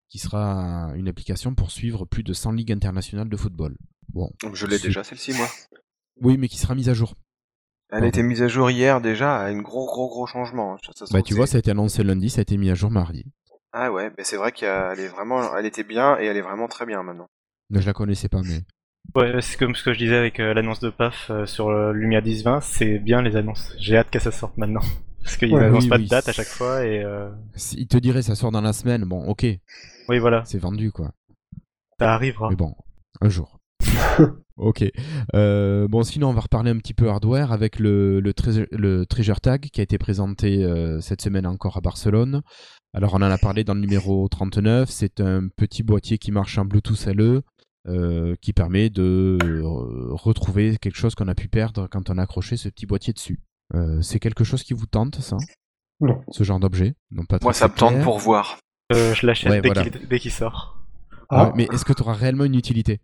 qui 0.10 0.20
sera 0.20 0.92
une 0.96 1.08
application 1.08 1.56
pour 1.56 1.72
suivre 1.72 2.06
plus 2.06 2.24
de 2.24 2.34
100 2.34 2.52
ligues 2.52 2.72
internationales 2.72 3.30
de 3.30 3.38
football. 3.38 3.76
Bon, 4.14 4.30
Je 4.54 4.68
l'ai 4.68 4.78
déjà 4.78 5.04
celle-ci, 5.04 5.34
moi. 5.34 5.48
oui, 6.22 6.38
mais 6.38 6.48
qui 6.48 6.58
sera 6.58 6.76
mise 6.76 6.90
à 6.90 6.94
jour. 6.94 7.16
Elle 7.92 8.04
a 8.04 8.08
été 8.08 8.24
mise 8.24 8.42
à 8.42 8.48
jour 8.48 8.70
hier 8.72 9.02
déjà, 9.02 9.38
à 9.38 9.48
un 9.48 9.62
gros 9.62 9.86
gros 9.86 10.08
gros 10.10 10.26
changement. 10.26 10.78
Ça, 10.84 10.92
ça, 10.96 11.06
Bah, 11.12 11.22
tu 11.22 11.34
vois, 11.36 11.46
ça 11.48 11.58
a 11.58 11.60
été 11.60 11.72
annoncé 11.72 12.04
lundi, 12.04 12.30
ça 12.30 12.40
a 12.40 12.42
été 12.44 12.58
mis 12.58 12.70
à 12.72 12.76
jour 12.76 12.90
mardi. 12.90 13.26
Ah 13.74 13.92
ouais, 13.92 14.12
mais 14.18 14.24
c'est 14.24 14.38
vrai 14.38 14.52
qu'elle 14.52 15.00
est 15.00 15.08
vraiment, 15.08 15.56
elle 15.58 15.66
était 15.66 15.84
bien 15.84 16.18
et 16.20 16.26
elle 16.26 16.38
est 16.38 16.42
vraiment 16.42 16.68
très 16.68 16.86
bien 16.86 17.02
maintenant. 17.04 17.28
Mais 17.70 17.82
je 17.82 17.88
la 17.88 17.94
connaissais 17.94 18.30
pas, 18.30 18.42
mais 18.44 18.62
Ouais, 19.16 19.42
c'est 19.42 19.58
comme 19.58 19.76
ce 19.76 19.84
que 19.84 19.94
je 19.94 19.98
disais 20.00 20.16
avec 20.16 20.40
euh, 20.40 20.54
l'annonce 20.54 20.80
de 20.80 20.90
PAF 20.90 21.30
euh, 21.30 21.46
sur 21.46 21.70
euh, 21.70 21.92
Lumia 21.92 22.22
1020, 22.22 22.62
c'est 22.62 23.00
bien 23.00 23.22
les 23.22 23.36
annonces. 23.36 23.74
J'ai 23.78 23.98
hâte 23.98 24.10
que 24.10 24.20
ça 24.20 24.32
sorte 24.32 24.58
maintenant. 24.58 24.82
Parce 25.24 25.38
qu'ils 25.38 25.54
Ouais, 25.54 25.64
annoncent 25.66 25.84
oui, 25.84 25.90
pas 25.90 25.98
oui. 25.98 26.04
de 26.06 26.10
date 26.10 26.28
à 26.30 26.34
chaque 26.34 26.48
fois 26.48 26.86
et 26.86 27.02
euh, 27.04 27.30
il 27.74 27.88
te 27.88 27.98
dirait 27.98 28.22
ça 28.22 28.36
sort 28.36 28.52
dans 28.52 28.62
la 28.62 28.74
semaine. 28.74 29.04
Bon, 29.06 29.26
ok, 29.26 29.46
oui 30.10 30.20
voilà, 30.20 30.44
c'est 30.46 30.58
vendu 30.58 30.92
quoi. 30.92 31.12
ça 32.00 32.14
arrivera. 32.14 32.50
Mais 32.50 32.56
bon, 32.56 32.76
un 33.22 33.30
jour. 33.30 33.60
ok. 34.58 34.84
Euh, 35.36 35.88
bon, 35.88 36.04
sinon, 36.04 36.30
on 36.30 36.34
va 36.34 36.42
reparler 36.42 36.72
un 36.72 36.78
petit 36.78 36.94
peu 36.94 37.10
hardware 37.10 37.52
avec 37.52 37.80
le, 37.80 38.20
le, 38.20 38.34
Treasure- 38.34 38.68
le 38.72 39.06
Treasure 39.06 39.42
Tag 39.42 39.62
qui 39.72 39.80
a 39.80 39.84
été 39.84 39.98
présenté 39.98 40.64
euh, 40.64 41.00
cette 41.02 41.22
semaine 41.22 41.46
encore 41.46 41.78
à 41.78 41.82
Barcelone. 41.82 42.42
Alors, 42.94 43.14
on 43.14 43.18
en 43.18 43.22
a 43.24 43.38
parlé 43.38 43.64
dans 43.64 43.74
le 43.74 43.80
numéro 43.82 44.28
39. 44.28 44.90
C'est 44.90 45.20
un 45.20 45.48
petit 45.48 45.84
boîtier 45.84 46.18
qui 46.18 46.32
marche 46.32 46.58
en 46.58 46.66
Bluetooth 46.66 47.06
LE. 47.08 47.42
euh, 47.86 48.36
qui 48.42 48.54
permet 48.54 48.90
de 48.90 49.38
euh, 49.44 49.62
retrouver 50.14 50.78
quelque 50.78 50.96
chose 50.96 51.16
qu'on 51.16 51.28
a 51.28 51.36
pu 51.36 51.50
perdre 51.50 51.88
quand 51.92 52.10
on 52.10 52.18
a 52.18 52.22
accroché 52.24 52.56
ce 52.56 52.70
petit 52.70 52.86
boîtier 52.86 53.12
dessus. 53.12 53.42
Euh, 53.76 54.02
c'est 54.02 54.20
quelque 54.20 54.46
chose 54.46 54.64
qui 54.64 54.74
vous 54.74 54.86
tente, 54.86 55.16
ça? 55.20 55.36
Non. 56.00 56.22
Ce 56.32 56.46
genre 56.46 56.62
d'objet? 56.62 56.96
Non, 57.12 57.26
pas 57.26 57.40
Moi, 57.42 57.52
ça 57.52 57.68
me 57.68 57.74
tente 57.74 58.02
pour 58.02 58.20
voir. 58.20 58.58
Euh, 58.94 59.14
je 59.14 59.26
l'achète 59.28 59.52
Ouais, 59.52 59.60
dès 59.60 59.68
voilà. 59.68 59.84
qu'il 59.90 60.08
dès 60.08 60.18
qu'il 60.20 60.32
sort. 60.32 60.78
Ah, 61.28 61.48
Ouais, 61.48 61.52
mais 61.58 61.68
est-ce 61.74 61.84
que 61.84 61.92
tu 61.92 62.04
auras 62.04 62.14
réellement 62.14 62.46
une 62.46 62.56
utilité? 62.56 63.02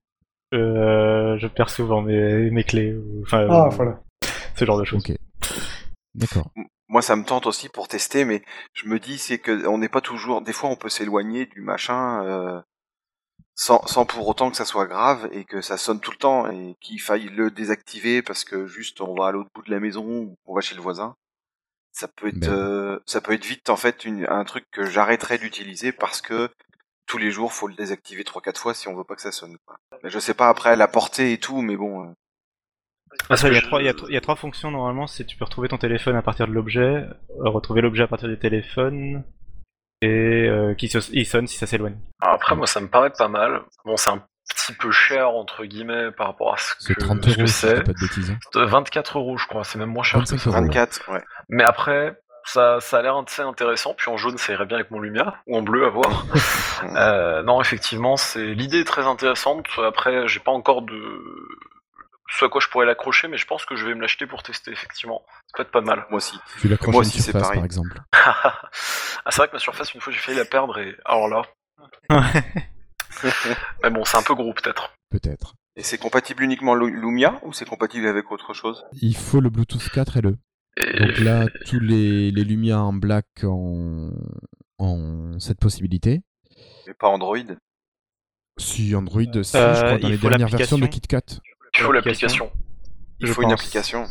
Euh, 0.54 1.38
je 1.38 1.48
perds 1.48 1.70
souvent 1.72 2.02
mes, 2.02 2.50
mes 2.50 2.64
clés, 2.64 2.96
enfin 3.24 3.48
ah, 3.50 3.66
euh, 3.66 3.70
voilà. 3.76 4.02
ce 4.56 4.64
genre 4.64 4.80
de 4.80 4.86
choses. 4.86 5.04
Ok. 5.06 5.14
D'accord. 6.16 6.52
Moi, 6.90 7.02
ça 7.02 7.16
me 7.16 7.24
tente 7.24 7.46
aussi 7.46 7.70
pour 7.70 7.88
tester, 7.88 8.26
mais 8.26 8.44
je 8.74 8.88
me 8.88 9.00
dis 9.00 9.18
c'est 9.18 9.40
que 9.40 9.66
on 9.68 9.78
n'est 9.78 9.90
pas 9.90 10.02
toujours. 10.02 10.42
Des 10.42 10.54
fois, 10.54 10.70
on 10.70 10.76
peut 10.76 10.90
s'éloigner 10.90 11.46
du 11.46 11.62
machin 11.62 12.24
euh, 12.26 12.62
sans, 13.56 13.86
sans 13.88 14.06
pour 14.06 14.28
autant 14.28 14.50
que 14.52 14.58
ça 14.58 14.66
soit 14.66 14.88
grave 14.88 15.30
et 15.32 15.46
que 15.46 15.62
ça 15.62 15.78
sonne 15.78 16.00
tout 16.00 16.12
le 16.12 16.18
temps 16.18 16.50
et 16.52 16.76
qu'il 16.82 17.02
faille 17.02 17.30
le 17.30 17.52
désactiver 17.52 18.22
parce 18.22 18.44
que 18.44 18.66
juste 18.68 19.02
on 19.02 19.14
va 19.16 19.28
à 19.28 19.32
l'autre 19.32 19.50
bout 19.54 19.62
de 19.64 19.72
la 19.72 19.80
maison 19.80 20.04
ou 20.06 20.38
on 20.46 20.56
va 20.56 20.62
chez 20.62 20.76
le 20.76 20.82
voisin. 20.82 21.16
Ça 21.92 22.08
peut 22.08 22.28
être, 22.30 22.40
Ben. 22.40 22.50
euh, 22.50 23.00
ça 23.06 23.22
peut 23.22 23.34
être 23.34 23.46
vite 23.46 23.70
en 23.70 23.76
fait 23.78 24.06
une, 24.06 24.26
un 24.30 24.44
truc 24.46 24.66
que 24.72 24.86
j'arrêterai 24.86 25.38
d'utiliser 25.38 25.92
parce 25.92 26.22
que 26.22 26.50
tous 27.06 27.18
les 27.18 27.32
jours 27.32 27.54
faut 27.54 27.68
le 27.68 27.76
désactiver 27.76 28.24
trois 28.24 28.42
quatre 28.42 28.60
fois 28.62 28.74
si 28.74 28.88
on 28.88 28.96
veut 28.96 29.04
pas 29.04 29.16
que 29.16 29.22
ça 29.22 29.32
sonne. 29.32 29.58
Quoi. 29.66 29.78
Mais 30.04 30.10
je 30.10 30.20
sais 30.20 30.34
pas 30.34 30.50
après 30.50 30.76
la 30.76 30.88
portée 30.88 31.34
et 31.34 31.40
tout, 31.40 31.62
mais 31.62 31.76
bon. 31.78 32.06
euh, 32.06 32.14
Il 33.30 33.36
y, 33.54 33.58
a 33.58 33.60
je- 33.60 33.66
trois- 33.66 33.82
il 33.82 33.86
y 33.86 33.90
a 33.90 33.94
tro- 33.94 34.08
il 34.10 34.14
y 34.14 34.18
a 34.18 34.22
trois 34.22 34.36
fonctions 34.36 34.72
normalement, 34.72 35.08
c'est 35.08 35.24
tu 35.26 35.38
peux 35.38 35.46
retrouver 35.46 35.68
ton 35.70 35.78
téléphone 35.78 36.16
à 36.16 36.22
partir 36.22 36.48
de 36.48 36.54
l'objet, 36.54 36.80
euh, 36.82 37.06
retrouver 37.50 37.82
l'objet 37.82 38.04
à 38.04 38.08
partir 38.08 38.28
du 38.30 38.38
téléphone, 38.40 39.24
et 40.02 40.48
euh, 40.48 40.74
qui 40.76 40.88
se- 40.88 41.12
il 41.14 41.26
sonne 41.26 41.48
si 41.48 41.58
ça 41.58 41.68
s'éloigne. 41.68 41.98
Alors 42.22 42.36
après, 42.36 42.56
moi, 42.56 42.68
ça 42.68 42.80
me 42.80 42.88
paraît 42.88 43.12
pas 43.18 43.28
mal. 43.28 43.62
Bon, 43.86 43.98
c'est 43.98 44.10
un 44.12 44.24
petit 44.50 44.74
peu 44.74 44.92
cher, 44.92 45.30
entre 45.30 45.66
guillemets, 45.66 46.12
par 46.12 46.28
rapport 46.28 46.54
à 46.54 46.58
ce 46.58 46.74
C'est 46.80 46.96
que, 46.96 47.02
30 47.02 47.28
euros 47.28 47.46
si 47.48 47.54
c'est. 47.54 47.84
pas 47.84 47.94
de 47.94 48.00
bêtises. 48.00 48.32
hein. 48.32 48.38
Euh, 48.56 48.66
24 48.66 49.18
euros, 49.20 49.38
je 49.38 49.46
crois. 49.48 49.64
C'est 49.64 49.78
même 49.78 49.90
moins 49.92 50.04
cher 50.04 50.20
que 50.22 50.26
25 50.30 50.40
ça. 50.40 50.50
euros. 50.50 50.62
24, 50.62 51.12
ouais. 51.12 51.22
Mais 51.50 51.64
après, 51.64 52.18
ça, 52.46 52.80
ça 52.80 52.98
a 53.00 53.02
l'air 53.02 53.16
assez 53.18 53.42
intéressant. 53.42 53.94
Puis 53.96 54.10
en 54.10 54.18
jaune, 54.18 54.38
ça 54.38 54.54
irait 54.54 54.66
bien 54.66 54.78
avec 54.78 54.90
mon 54.92 55.00
Lumia. 55.02 55.36
Ou 55.48 55.58
en 55.58 55.62
bleu, 55.62 55.86
à 55.86 55.90
voir. 55.90 56.26
Euh, 56.96 57.44
non, 57.44 57.60
effectivement, 57.60 58.16
c'est 58.16 58.54
l'idée 58.54 58.80
est 58.80 58.84
très 58.86 59.06
intéressante. 59.06 59.66
Après, 59.86 60.30
j'ai 60.30 60.40
pas 60.40 60.52
encore 60.52 60.82
de 60.82 60.96
ce 62.38 62.46
à 62.46 62.50
quoi 62.50 62.62
je 62.62 62.68
pourrais 62.68 62.86
l'accrocher, 62.86 63.28
mais 63.28 63.38
je 63.38 63.46
pense 63.48 63.66
que 63.66 63.76
je 63.76 63.86
vais 63.86 63.96
me 63.96 64.02
l'acheter 64.02 64.28
pour 64.28 64.44
tester. 64.44 64.72
Effectivement, 64.72 65.24
ça 65.48 65.58
peut 65.58 65.64
être 65.64 65.72
pas 65.72 65.82
mal. 65.82 66.06
Moi 66.10 66.18
aussi. 66.18 66.38
Tu 66.60 66.68
l'accroches 66.68 66.94
Moi 66.94 67.02
à 67.02 67.06
une 67.06 67.10
aussi, 67.10 67.18
c'est 67.22 67.32
surface, 67.32 67.42
pareil. 67.44 67.58
par 67.60 67.66
exemple. 67.66 68.02
ah, 68.14 68.62
c'est 69.30 69.38
vrai 69.38 69.48
que 69.48 69.54
ma 69.54 69.60
surface, 69.60 69.94
une 69.94 70.02
fois, 70.02 70.14
j'ai 70.14 70.20
failli 70.20 70.38
la 70.38 70.46
perdre 70.46 70.78
et 70.80 70.96
alors 71.06 71.28
là. 71.28 71.42
Mais 73.84 73.90
bon, 73.90 74.06
c'est 74.06 74.18
un 74.18 74.24
peu 74.24 74.36
gros 74.36 74.54
peut-être. 74.54 74.94
Peut-être. 75.10 75.56
Et 75.76 75.84
c'est 75.84 75.98
compatible 75.98 76.44
uniquement 76.44 76.76
Lu- 76.76 76.92
Lumia 77.00 77.40
ou 77.44 77.54
c'est 77.54 77.66
compatible 77.66 78.08
avec 78.08 78.32
autre 78.32 78.54
chose? 78.54 78.84
Il 79.02 79.16
faut 79.16 79.40
le 79.40 79.50
Bluetooth 79.50 79.90
4 79.90 80.20
LE. 80.22 80.38
Et- 80.78 81.00
Donc 81.00 81.18
là, 81.20 81.46
tous 81.66 81.80
les, 81.80 82.32
les 82.32 82.44
Lumia 82.44 82.80
en 82.80 82.94
black 82.94 83.26
ont, 83.44 84.12
ont 84.78 85.40
cette 85.40 85.60
possibilité. 85.60 86.22
Mais 86.88 86.94
pas 86.94 87.08
Android? 87.08 87.38
Si, 88.58 88.94
Android, 88.96 89.22
si, 89.44 89.58
Euh, 89.58 89.74
je 89.74 89.86
crois, 89.86 89.98
dans 90.00 90.10
les 90.10 90.18
dernières 90.18 90.48
versions 90.50 90.78
de. 90.78 90.86
KitKat. 90.88 91.22
Il 91.80 91.86
faut 91.86 91.92
L'application. 91.92 92.52
Il 93.20 93.28
Je 93.28 93.34
faut 93.34 93.42
une 93.42 93.52
application. 93.52 94.06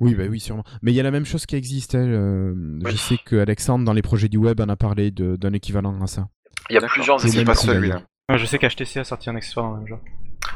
Oui, 0.00 0.14
bah 0.14 0.24
oui, 0.28 0.40
sûrement. 0.40 0.64
Mais 0.82 0.90
il 0.92 0.94
y 0.96 1.00
a 1.00 1.04
la 1.04 1.10
même 1.12 1.24
chose 1.24 1.46
qui 1.46 1.54
existe. 1.54 1.94
hein, 1.94 2.06
euh, 2.06 2.52
Je 2.84 2.86
Oui. 2.86 2.96
sais 2.98 3.16
que 3.24 3.36
Alexandre, 3.36 3.84
dans 3.84 3.92
les 3.92 4.02
projets 4.02 4.28
du 4.28 4.36
web, 4.36 4.60
en 4.60 4.68
a 4.68 4.76
parlé 4.76 5.10
d'un 5.12 5.52
équivalent 5.52 6.00
à 6.02 6.06
ça. 6.06 6.28
Il 6.70 6.74
y 6.74 6.78
a 6.78 6.80
plusieurs 6.82 7.20
C'est 7.20 7.44
pas 7.44 7.54
celui-là. 7.54 8.02
Ouais, 8.28 8.38
Je 8.38 8.44
sais 8.44 8.58
qu'HTC 8.58 8.98
a 8.98 9.04
sorti 9.04 9.30
un 9.30 9.36
accessoire 9.36 9.66
dans 9.66 9.72
le 9.74 9.78
même 9.78 9.88
genre. 9.88 10.00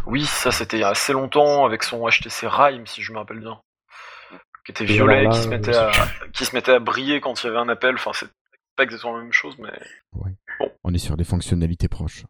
Oui, 0.07 0.25
ça 0.25 0.51
c'était 0.51 0.79
il 0.79 0.81
y 0.81 0.85
a 0.85 0.89
assez 0.89 1.13
longtemps 1.13 1.65
avec 1.65 1.83
son 1.85 2.07
HTC 2.09 2.47
Rime, 2.49 2.87
si 2.87 3.03
je 3.03 3.13
me 3.13 3.19
rappelle 3.19 3.39
bien. 3.41 3.61
Qui 4.67 4.73
était 4.73 4.85
Et 4.85 4.87
violet, 4.89 5.25
là, 5.25 5.31
qui, 5.31 5.39
se 5.41 5.47
euh, 5.47 5.51
mettait 5.51 5.75
à, 5.77 5.91
qui 6.33 6.45
se 6.45 6.55
mettait 6.55 6.73
à 6.73 6.79
briller 6.81 7.21
quand 7.21 7.43
il 7.43 7.47
y 7.47 7.49
avait 7.51 7.59
un 7.59 7.69
appel. 7.69 7.95
Enfin, 7.95 8.11
c'est 8.15 8.29
pas 8.77 8.83
exactement 8.85 9.17
la 9.17 9.23
même 9.23 9.33
chose, 9.33 9.57
mais 9.59 9.71
On 10.85 10.93
est 10.95 10.99
sur 10.99 11.17
des 11.17 11.25
fonctionnalités 11.25 11.89
proches. 11.89 12.25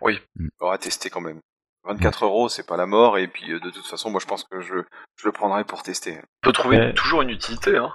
On 0.00 0.68
va 0.68 0.78
tester 0.78 1.10
quand 1.10 1.20
même. 1.20 1.40
24 1.84 2.24
euros, 2.24 2.48
c'est 2.48 2.66
pas 2.66 2.76
la 2.76 2.86
mort, 2.86 3.18
et 3.18 3.26
puis 3.28 3.52
euh, 3.52 3.60
de 3.60 3.70
toute 3.70 3.86
façon, 3.86 4.10
moi 4.10 4.20
je 4.20 4.26
pense 4.26 4.44
que 4.44 4.60
je, 4.60 4.74
je 5.16 5.26
le 5.26 5.32
prendrai 5.32 5.64
pour 5.64 5.82
tester. 5.82 6.18
on 6.18 6.46
peut 6.46 6.52
trouver 6.52 6.78
Ouais. 6.78 6.94
toujours 6.94 7.22
une 7.22 7.30
utilité. 7.30 7.76
Hein. 7.76 7.92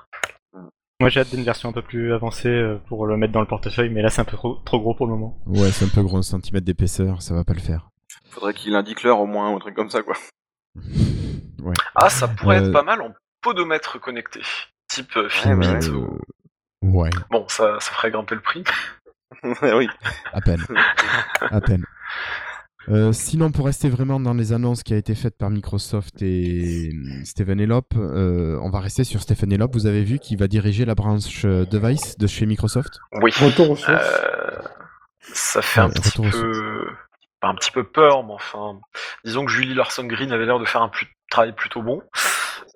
Moi 1.00 1.10
j'ai 1.10 1.20
hâte 1.20 1.30
d'une 1.30 1.44
version 1.44 1.70
un 1.70 1.74
peu 1.74 1.82
plus 1.84 2.12
avancée 2.14 2.50
euh, 2.50 2.80
pour 2.88 3.06
le 3.06 3.18
mettre 3.18 3.32
dans 3.34 3.42
le 3.42 3.48
portefeuille, 3.48 3.90
mais 3.90 4.02
là 4.02 4.10
c'est 4.10 4.22
un 4.22 4.26
peu 4.26 4.36
trop, 4.36 4.56
trop 4.66 4.80
gros 4.80 4.94
pour 4.96 5.06
le 5.06 5.14
moment. 5.14 5.40
Ouais, 5.46 5.72
c'est 5.72 5.86
un 5.86 5.90
peu 5.90 6.02
gros, 6.02 6.18
un 6.18 6.22
centimètre 6.24 6.66
d'épaisseur, 6.66 7.22
ça 7.22 7.34
va 7.36 7.44
pas 7.44 7.54
le 7.54 7.60
faire. 7.60 7.90
Faudrait 8.32 8.54
qu'il 8.54 8.76
indique 8.76 9.04
l'heure 9.04 9.20
au 9.20 9.26
moins, 9.28 9.52
ou 9.52 9.56
un 9.56 9.60
truc 9.60 9.76
comme 9.76 9.90
ça, 9.90 10.02
quoi. 10.02 10.16
ouais. 10.76 11.74
Ah, 11.96 12.10
ça 12.10 12.28
pourrait 12.28 12.60
Euh, 12.62 12.66
être 12.68 12.74
pas 12.74 12.84
mal 12.84 13.02
en 13.02 13.12
podomètre 13.42 14.00
connecté. 14.00 14.42
Type 14.90 15.16
euh, 15.18 15.24
Ouais, 15.24 15.30
Fitbit 15.30 15.90
ouais. 15.90 15.90
ou- 15.90 16.20
Ouais, 16.84 17.10
Bon, 17.32 17.46
ça, 17.48 17.80
ça 17.80 17.92
ferait 17.92 18.12
grimper 18.12 18.36
le 18.36 18.42
prix. 18.42 18.64
oui. 19.62 19.90
à 20.34 20.42
peine. 20.42 20.64
à 21.42 21.60
peine. 21.62 21.86
Euh, 22.90 23.12
sinon, 23.12 23.52
pour 23.52 23.66
rester 23.66 23.90
vraiment 23.90 24.20
dans 24.20 24.34
les 24.34 24.54
annonces 24.54 24.82
qui 24.84 24.94
a 24.94 24.98
été 24.98 25.14
faites 25.14 25.38
par 25.38 25.50
Microsoft 25.50 26.22
et 26.22 26.90
euh, 26.94 27.24
Stephen 27.26 27.60
Elop, 27.60 27.96
euh, 27.98 28.58
on 28.62 28.70
va 28.70 28.80
rester 28.80 29.04
sur 29.04 29.22
Stephen 29.22 29.52
Elop. 29.52 29.74
Vous 29.74 29.88
avez 29.88 30.04
vu 30.04 30.20
qu'il 30.20 30.38
va 30.38 30.48
diriger 30.48 30.86
la 30.86 30.96
branche 30.96 31.44
euh, 31.46 31.66
device 31.66 32.18
de 32.18 32.28
chez 32.28 32.46
Microsoft? 32.46 33.00
Oui. 33.22 33.32
Retour 33.42 33.72
aux 33.72 33.76
sources. 33.76 33.90
Euh, 33.90 34.62
ça 35.34 35.62
fait 35.62 35.82
un 35.82 35.88
Ouais, 35.88 35.94
petit 35.96 36.22
peu, 36.22 36.88
pas 37.42 37.50
un 37.50 37.56
petit 37.56 37.72
peu 37.72 37.84
peur, 37.84 38.24
mais 38.26 38.34
enfin, 38.34 38.80
disons 39.26 39.44
que 39.46 39.52
Julie 39.52 39.74
Larson 39.74 40.06
Green 40.06 40.32
avait 40.32 40.46
l'air 40.46 40.60
de 40.60 40.66
faire 40.66 40.82
un 40.82 40.90
plus- 40.90 41.08
travail 41.30 41.54
plutôt 41.54 41.82
bon. 41.82 42.02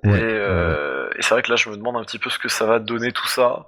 Ouais, 0.04 0.19
et 0.19 0.24
euh, 0.24 1.08
et 1.17 1.21
c'est 1.21 1.34
vrai 1.34 1.41
que 1.41 1.50
là, 1.50 1.56
je 1.56 1.69
me 1.69 1.78
demande 1.78 1.95
un 1.95 2.04
petit 2.04 2.19
peu 2.19 2.30
ce 2.30 2.38
que 2.39 2.50
ça 2.50 2.65
va 2.65 2.80
donner 2.80 3.13
tout 3.13 3.28
ça, 3.28 3.65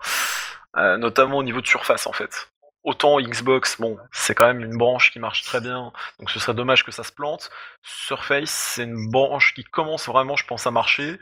euh, 0.78 0.98
notamment 0.98 1.38
au 1.38 1.44
niveau 1.44 1.62
de 1.62 1.68
surface 1.68 2.06
en 2.08 2.12
fait. 2.12 2.50
Autant 2.84 3.18
Xbox, 3.22 3.80
bon, 3.80 3.98
c'est 4.12 4.36
quand 4.36 4.46
même 4.46 4.60
une 4.60 4.78
branche 4.78 5.12
qui 5.12 5.20
marche 5.20 5.44
très 5.44 5.62
bien, 5.62 5.94
donc 6.20 6.30
ce 6.30 6.38
serait 6.38 6.54
dommage 6.54 6.84
que 6.84 6.92
ça 6.92 7.04
se 7.04 7.14
plante. 7.14 7.50
Surface, 7.82 8.50
c'est 8.50 8.84
une 8.84 9.10
branche 9.10 9.54
qui 9.54 9.64
commence 9.64 10.08
vraiment, 10.10 10.36
je 10.36 10.46
pense, 10.46 10.68
à 10.68 10.72
marcher, 10.72 11.18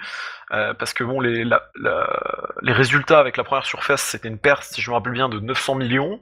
euh, 0.54 0.74
parce 0.74 0.94
que 0.94 1.04
bon, 1.04 1.20
les, 1.20 1.44
la- 1.44 1.70
la- 1.76 2.10
les 2.64 2.74
résultats 2.74 3.20
avec 3.20 3.38
la 3.38 3.44
première 3.44 3.66
Surface, 3.66 4.02
c'était 4.02 4.28
une 4.28 4.40
perte, 4.40 4.64
si 4.64 4.82
je 4.82 4.90
me 4.90 4.96
rappelle 4.96 5.14
bien, 5.14 5.30
de 5.30 5.40
900 5.40 5.76
millions. 5.76 6.20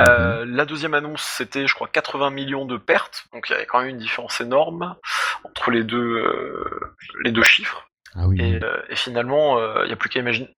Euh, 0.00 0.44
la 0.48 0.64
deuxième 0.64 0.94
annonce, 0.94 1.22
c'était, 1.22 1.66
je 1.66 1.74
crois, 1.74 1.86
80 1.88 2.30
millions 2.30 2.64
de 2.64 2.76
pertes, 2.78 3.26
donc 3.32 3.48
il 3.48 3.52
y 3.52 3.54
avait 3.56 3.66
quand 3.66 3.80
même 3.80 3.90
une 3.90 3.98
différence 3.98 4.40
énorme 4.40 4.96
entre 5.44 5.70
les 5.70 5.84
deux, 5.84 5.98
euh, 6.16 6.80
les 7.22 7.30
deux 7.32 7.42
chiffres. 7.44 7.86
Ah 8.16 8.26
oui. 8.26 8.40
Et, 8.40 8.60
et 8.88 8.96
finalement, 8.96 9.58
il 9.82 9.86
n'y 9.88 9.92
a 9.92 9.96
plus 9.96 10.08
qu'à 10.08 10.20
imaginer. 10.20 10.48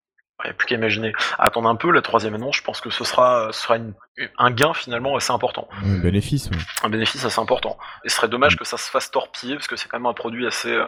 Il 0.44 0.49
y 0.49 0.51
a 0.51 0.53
plus 0.53 0.66
qu'à 0.66 0.75
imaginer. 0.75 1.12
Attendre 1.38 1.68
un 1.68 1.77
peu 1.77 1.90
la 1.90 2.03
troisième 2.03 2.35
annonce, 2.35 2.57
je 2.57 2.62
pense 2.62 2.81
que 2.83 2.90
ce 2.90 3.05
sera, 3.05 3.49
ce 3.53 3.61
sera 3.62 3.77
une- 3.79 3.94
un 4.38 4.51
gain 4.51 4.75
finalement 4.75 5.16
assez 5.16 5.33
important, 5.33 5.66
Un 5.83 5.99
bénéfice, 5.99 6.51
ouais. 6.51 6.57
un 6.83 6.90
bénéfice 6.90 7.25
assez 7.25 7.40
important. 7.40 7.79
Et 8.05 8.11
ce 8.11 8.16
serait 8.16 8.29
dommage 8.29 8.57
que 8.57 8.64
ça 8.64 8.77
se 8.77 8.90
fasse 8.90 9.11
torpiller 9.11 9.55
parce 9.55 9.66
que 9.66 9.77
c'est 9.77 9.88
quand 9.88 9.99
même 9.99 10.07
un 10.07 10.12
produit 10.14 10.46
assez, 10.46 10.72
euh, 10.72 10.85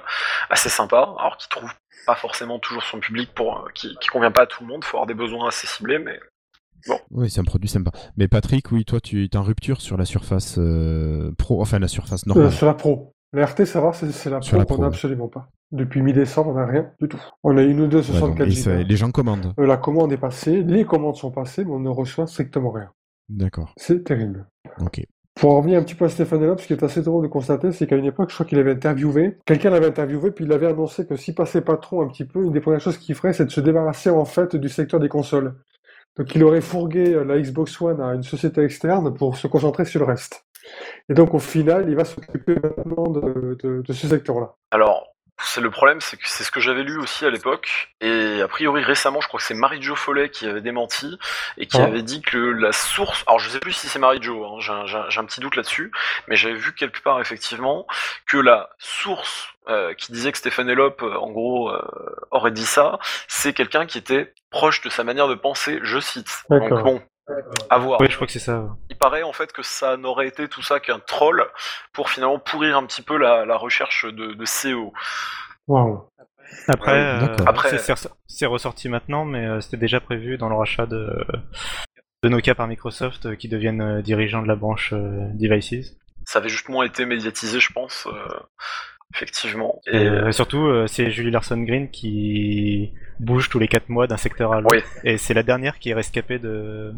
assez 0.51 0.69
sympa, 0.69 1.15
alors 1.19 1.37
qui 1.39 1.49
trouve 1.49 1.71
pas 2.07 2.15
forcément 2.15 2.59
toujours 2.59 2.83
son 2.83 3.01
public 3.01 3.33
pour, 3.35 3.57
euh, 3.59 3.69
qui, 3.75 3.97
qui 4.01 4.09
convient 4.09 4.31
pas 4.31 4.43
à 4.43 4.47
tout 4.47 4.63
le 4.65 4.69
monde. 4.69 4.85
Faut 4.85 4.99
avoir 4.99 5.07
des 5.07 5.15
besoins 5.15 5.49
assez 5.49 5.67
ciblés, 5.67 5.99
mais 5.99 6.21
Oui, 7.11 7.29
c'est 7.31 7.41
un 7.41 7.45
produit 7.45 7.69
sympa. 7.69 7.91
Mais 8.17 8.29
Patrick, 8.29 8.71
oui, 8.71 8.85
toi, 8.85 9.01
tu 9.01 9.25
es 9.25 9.37
en 9.37 9.43
rupture 9.43 9.81
sur 9.81 9.97
la 9.97 10.05
surface 10.05 10.57
euh, 10.59 11.33
pro, 11.39 11.61
enfin 11.61 11.79
la 11.79 11.89
surface 11.89 12.23
Euh, 12.27 12.29
normale. 12.35 12.53
sur 12.53 12.67
la 12.67 12.75
pro. 12.75 13.15
La 13.33 13.45
RT, 13.47 13.67
ça 13.67 13.81
va, 13.81 13.93
c'est 13.93 14.31
la 14.31 14.41
pro 14.41 14.59
qu'on 14.59 14.65
pro, 14.65 14.75
a 14.77 14.79
ouais. 14.81 14.87
absolument 14.87 15.29
pas. 15.29 15.49
Depuis 15.71 16.01
mi-décembre, 16.01 16.51
on 16.51 16.55
n'a 16.55 16.65
rien 16.67 16.91
du 17.01 17.09
tout. 17.09 17.21
On 17.45 17.57
a 17.59 17.63
une 17.63 17.81
ou 17.83 17.87
deux 17.87 17.99
Ouais, 17.99 18.21
donc, 18.21 18.39
64 18.39 18.49
et 18.49 18.53
ça- 18.53 18.77
Go. 18.77 18.83
les 18.89 18.97
gens 18.97 19.11
commandent. 19.11 19.53
Euh, 19.61 19.67
La 19.67 19.77
commande 19.77 20.13
est 20.13 20.17
passée, 20.19 20.63
les 20.63 20.85
commandes 20.87 21.17
sont 21.17 21.31
passées, 21.31 21.65
mais 21.65 21.73
on 21.73 21.81
ne 21.81 21.91
reçoit 21.91 22.27
strictement 22.27 22.71
rien. 22.71 22.91
D'accord. 23.29 23.75
C'est 23.77 24.03
terrible. 24.05 24.47
Ok. 24.81 25.03
Pour 25.35 25.53
en 25.53 25.59
revenir 25.59 25.79
un 25.79 25.83
petit 25.83 25.95
peu 25.95 26.07
à 26.07 26.09
Stéphane 26.09 26.43
Elop, 26.43 26.59
ce 26.61 26.67
qui 26.67 26.73
est 26.73 26.83
assez 26.83 27.03
drôle 27.03 27.23
de 27.23 27.29
constater, 27.29 27.71
c'est 27.71 27.87
qu'à 27.87 27.97
une 27.97 28.07
époque, 28.07 28.31
je 28.31 28.35
crois 28.35 28.47
qu'il 28.47 28.59
avait 28.59 28.73
interviewé, 28.73 29.39
quelqu'un 29.45 29.71
l'avait 29.71 29.87
interviewé, 29.87 30.31
puis 30.33 30.47
il 30.47 30.53
avait 30.53 30.67
annoncé 30.67 31.07
que 31.07 31.15
s'il 31.15 31.35
passait 31.35 31.61
patron 31.61 32.01
un 32.03 32.09
petit 32.09 32.25
peu, 32.25 32.43
une 32.45 32.53
des 32.53 32.61
premières 32.61 32.81
choses 32.81 32.97
qu'il 32.99 33.15
ferait, 33.15 33.33
c'est 33.35 33.45
de 33.45 33.51
se 33.51 33.61
débarrasser 33.61 34.11
en 34.11 34.25
fait 34.25 34.57
du 34.57 34.69
secteur 34.69 34.99
des 34.99 35.09
consoles. 35.09 35.55
Donc 36.17 36.35
il 36.35 36.43
aurait 36.43 36.61
fourgué 36.63 37.13
euh, 37.15 37.25
la 37.25 37.39
Xbox 37.39 37.81
One 37.81 38.01
à 38.01 38.15
une 38.15 38.25
société 38.25 38.63
externe 38.63 39.15
pour 39.15 39.37
se 39.37 39.47
concentrer 39.47 39.85
sur 39.85 40.01
le 40.01 40.07
reste. 40.07 40.45
Et 41.09 41.15
donc 41.15 41.35
au 41.35 41.39
final, 41.39 41.87
il 41.89 41.97
va 41.97 42.05
s'occuper 42.05 42.55
maintenant 42.55 43.05
de, 43.11 43.57
de- 43.63 43.83
de 43.83 43.93
ce 43.93 44.07
secteur-là. 44.09 44.55
Alors, 44.71 45.15
c'est 45.41 45.61
le 45.61 45.71
problème, 45.71 46.01
c'est 46.01 46.17
que 46.17 46.29
c'est 46.29 46.43
ce 46.43 46.51
que 46.51 46.59
j'avais 46.59 46.83
lu 46.83 46.99
aussi 46.99 47.25
à 47.25 47.31
l'époque, 47.31 47.95
et 48.01 48.43
a 48.43 48.49
priori 48.49 48.83
récemment, 48.83 49.21
je 49.21 49.29
crois 49.29 49.39
que 49.39 49.47
c'est 49.47 49.55
Marie-Jo 49.55 49.95
Follet 49.95 50.31
qui 50.31 50.47
avait 50.49 50.61
démenti, 50.61 51.17
et 51.59 51.67
qui 51.67 51.79
Ah. 51.81 51.85
avait 51.85 52.03
dit 52.03 52.23
que 52.23 52.37
la 52.37 52.73
source, 52.73 53.23
alors 53.29 53.39
je 53.39 53.49
sais 53.49 53.61
plus 53.61 53.73
si 53.73 53.87
c'est 53.87 54.01
Marie-Jo, 54.01 54.45
hein, 54.45 54.57
j'ai 54.59 55.19
un, 55.21 55.25
petit 55.25 55.39
doute 55.39 55.55
là-dessus, 55.55 55.93
mais 56.27 56.35
j'avais 56.35 56.57
vu 56.57 56.75
quelque 56.75 57.01
part 57.01 57.21
effectivement 57.21 57.87
que 58.27 58.37
la 58.37 58.69
source 58.79 59.47
euh, 59.69 59.95
qui 59.95 60.11
disait 60.11 60.33
que 60.33 60.39
Stéphane 60.39 60.69
Elop, 60.71 61.03
euh, 61.03 61.15
en 61.15 61.31
gros, 61.31 61.71
euh, 61.71 61.83
aurait 62.33 62.51
dit 62.51 62.67
ça, 62.67 62.99
c'est 63.29 63.53
quelqu'un 63.53 63.87
qui 63.87 63.99
était 63.99 64.33
proche 64.51 64.81
de 64.81 64.89
sa 64.91 65.05
manière 65.05 65.29
de 65.29 65.35
penser, 65.37 65.79
je 65.83 66.01
cite. 66.01 66.43
Donc 66.51 66.69
bon, 66.83 67.01
à 67.71 67.79
voir. 67.79 68.01
Oui, 68.01 68.07
je 68.11 68.15
crois 68.17 68.27
que 68.27 68.33
c'est 68.33 68.39
ça. 68.39 68.69
Il 68.91 68.97
paraît 68.97 69.23
en 69.23 69.33
fait 69.33 69.53
que 69.53 69.63
ça 69.63 69.97
n'aurait 69.97 70.29
été 70.29 70.49
tout 70.49 70.63
ça 70.63 70.81
qu'un 70.81 70.99
troll 71.01 71.45
pour 71.93 72.11
finalement 72.11 72.39
pourrir 72.39 72.77
un 72.77 72.85
petit 72.87 73.03
peu 73.03 73.17
la, 73.17 73.45
la 73.45 73.57
recherche 73.57 74.05
de, 74.07 74.35
de 74.35 74.43
E 74.45 74.47
CEO. 74.75 74.93
Waouh. 75.67 76.09
Après, 76.67 76.93
Ouais, 76.93 76.99
euh. 76.99 77.37
Après- 77.47 77.71
c'est- 77.71 77.79
c'est 77.79 77.93
ressor- 77.93 78.15
c'est 78.27 78.47
ressorti 78.47 78.89
maintenant, 78.89 79.25
mais 79.27 79.45
euh, 79.47 79.61
c'était 79.61 79.77
déjà 79.77 80.01
prévu 80.01 80.39
dans 80.39 80.49
le 80.49 80.55
rachat 80.57 80.87
de, 80.87 81.13
de 82.23 82.29
Nokia 82.31 82.55
par 82.55 82.67
Microsoft 82.69 83.27
euh, 83.27 83.35
qui 83.37 83.49
deviennent 83.49 83.83
euh, 83.83 84.03
dirigeants 84.03 84.43
de 84.43 84.49
la 84.49 84.57
branche 84.57 84.93
euh, 84.95 85.29
Devices. 85.35 85.97
Ça 86.25 86.39
avait 86.39 86.49
justement 86.49 86.83
été 86.83 87.05
médiatisé, 87.05 87.61
je 87.61 87.71
pense, 87.73 88.07
euh, 88.07 88.39
effectivement. 89.15 89.81
Et 89.87 89.97
Et 89.97 90.09
euh, 90.09 90.33
surtout, 90.33 90.67
euh, 90.67 90.87
c'est 90.87 91.11
Julie 91.11 91.31
Larson 91.31 91.59
Green 91.63 91.91
qui 91.91 92.93
bouge 93.21 93.49
tous 93.51 93.59
les 93.59 93.69
4 93.69 93.89
mois 93.91 94.07
d'un 94.07 94.17
secteur 94.17 94.53
à 94.53 94.61
l'autre. 94.61 94.75
Oui. 94.75 94.83
Et 95.05 95.19
c'est 95.19 95.35
la 95.35 95.43
dernière 95.43 95.79
qui 95.79 95.91
est 95.91 95.95
rescapée 95.95 96.39
de, 96.39 96.95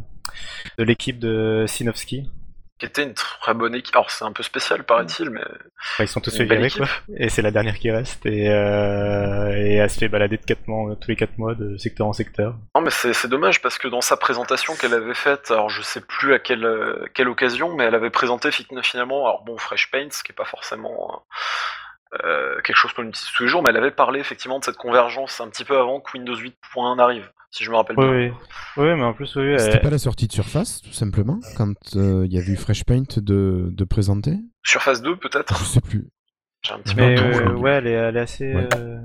de 0.78 0.84
l'équipe 0.84 1.18
de 1.18 1.64
Sinovsky. 1.66 2.30
qui 2.78 2.86
était 2.86 3.02
une 3.02 3.12
très 3.14 3.52
bonne 3.52 3.74
équipe. 3.74 3.94
Alors 3.94 4.10
c'est 4.10 4.24
un 4.24 4.32
peu 4.32 4.42
spécial, 4.42 4.84
paraît-il, 4.84 5.28
mais 5.30 5.42
Enfin, 5.92 6.04
ils 6.04 6.08
sont 6.08 6.20
tous 6.20 6.30
équipe. 6.40 6.78
quoi. 6.78 6.88
Et 7.18 7.28
c'est 7.28 7.42
la 7.42 7.50
dernière 7.50 7.78
qui 7.78 7.90
reste. 7.90 8.24
Et, 8.24 8.48
euh, 8.48 9.52
et 9.54 9.74
elle 9.74 9.90
se 9.90 9.98
fait 9.98 10.08
balader 10.08 10.38
de 10.38 10.44
quatre 10.44 10.66
mois, 10.66 10.96
tous 10.96 11.08
les 11.10 11.16
4 11.16 11.36
mois 11.38 11.54
de 11.54 11.76
secteur 11.76 12.06
en 12.06 12.12
secteur. 12.14 12.54
non, 12.74 12.80
mais 12.80 12.90
c'est 12.90 13.28
dommage 13.28 13.60
parce 13.60 13.76
que 13.78 13.88
dans 13.88 14.00
sa 14.00 14.16
présentation 14.16 14.74
qu'elle 14.76 14.94
avait 14.94 15.12
faite, 15.14 15.50
alors 15.50 15.68
je 15.68 15.82
sais 15.82 16.00
plus 16.00 16.32
à 16.32 16.38
quelle 16.38 16.64
euh, 16.64 17.04
quelle 17.14 17.28
occasion, 17.28 17.74
mais 17.74 17.84
elle 17.84 17.94
avait 17.94 18.10
présenté 18.10 18.50
fi- 18.50 18.66
finalement, 18.82 19.26
alors 19.26 19.42
bon, 19.44 19.58
Fresh 19.58 19.90
Paint, 19.90 20.08
ce 20.10 20.22
qui 20.22 20.32
est 20.32 20.34
pas 20.34 20.44
forcément 20.46 21.22
euh, 22.24 22.60
quelque 22.62 22.76
chose 22.76 22.92
qu'on 22.92 23.04
utilise 23.06 23.30
tous 23.36 23.42
les 23.44 23.48
jours, 23.48 23.62
mais 23.62 23.70
elle 23.70 23.76
avait 23.76 23.90
parlé 23.90 24.20
effectivement 24.20 24.58
de 24.58 24.64
cette 24.64 24.76
convergence 24.76 25.40
un 25.40 25.48
petit 25.48 25.64
peu 25.64 25.78
avant 25.78 26.00
que 26.00 26.10
Windows 26.14 26.34
8.1 26.36 26.98
arrive, 26.98 27.30
si 27.50 27.64
je 27.64 27.70
me 27.70 27.76
rappelle 27.76 27.96
Oui, 27.98 28.04
bien. 28.06 28.14
oui. 28.16 28.32
Oui, 28.76 28.94
mais 28.96 29.02
en 29.02 29.12
plus, 29.12 29.34
oui, 29.36 29.54
C'était 29.58 29.72
elle- 29.76 29.80
pas 29.80 29.90
la 29.90 29.98
sortie 29.98 30.26
de 30.26 30.32
Surface, 30.32 30.80
tout 30.82 30.92
simplement, 30.92 31.40
quand 31.56 31.74
euh, 31.96 32.24
il 32.26 32.32
y 32.32 32.38
a 32.38 32.40
eu 32.42 32.56
Fresh 32.56 32.84
Paint 32.84 33.02
de, 33.18 33.68
de 33.72 33.84
présenter 33.84 34.36
Surface 34.64 35.02
2 35.02 35.16
peut-être. 35.16 35.58
Je 35.58 35.64
sais 35.64 35.80
plus. 35.80 36.08
J'ai 36.62 36.74
un 36.74 36.78
petit 36.80 36.94
Mais, 36.96 37.14
peu 37.14 37.22
euh, 37.22 37.54
ouais, 37.56 37.70
elle 37.72 37.86
est, 37.86 37.92
elle 37.92 38.16
est 38.16 38.20
assez. 38.20 38.54
Ouais. 38.54 38.68
euh, 38.76 39.00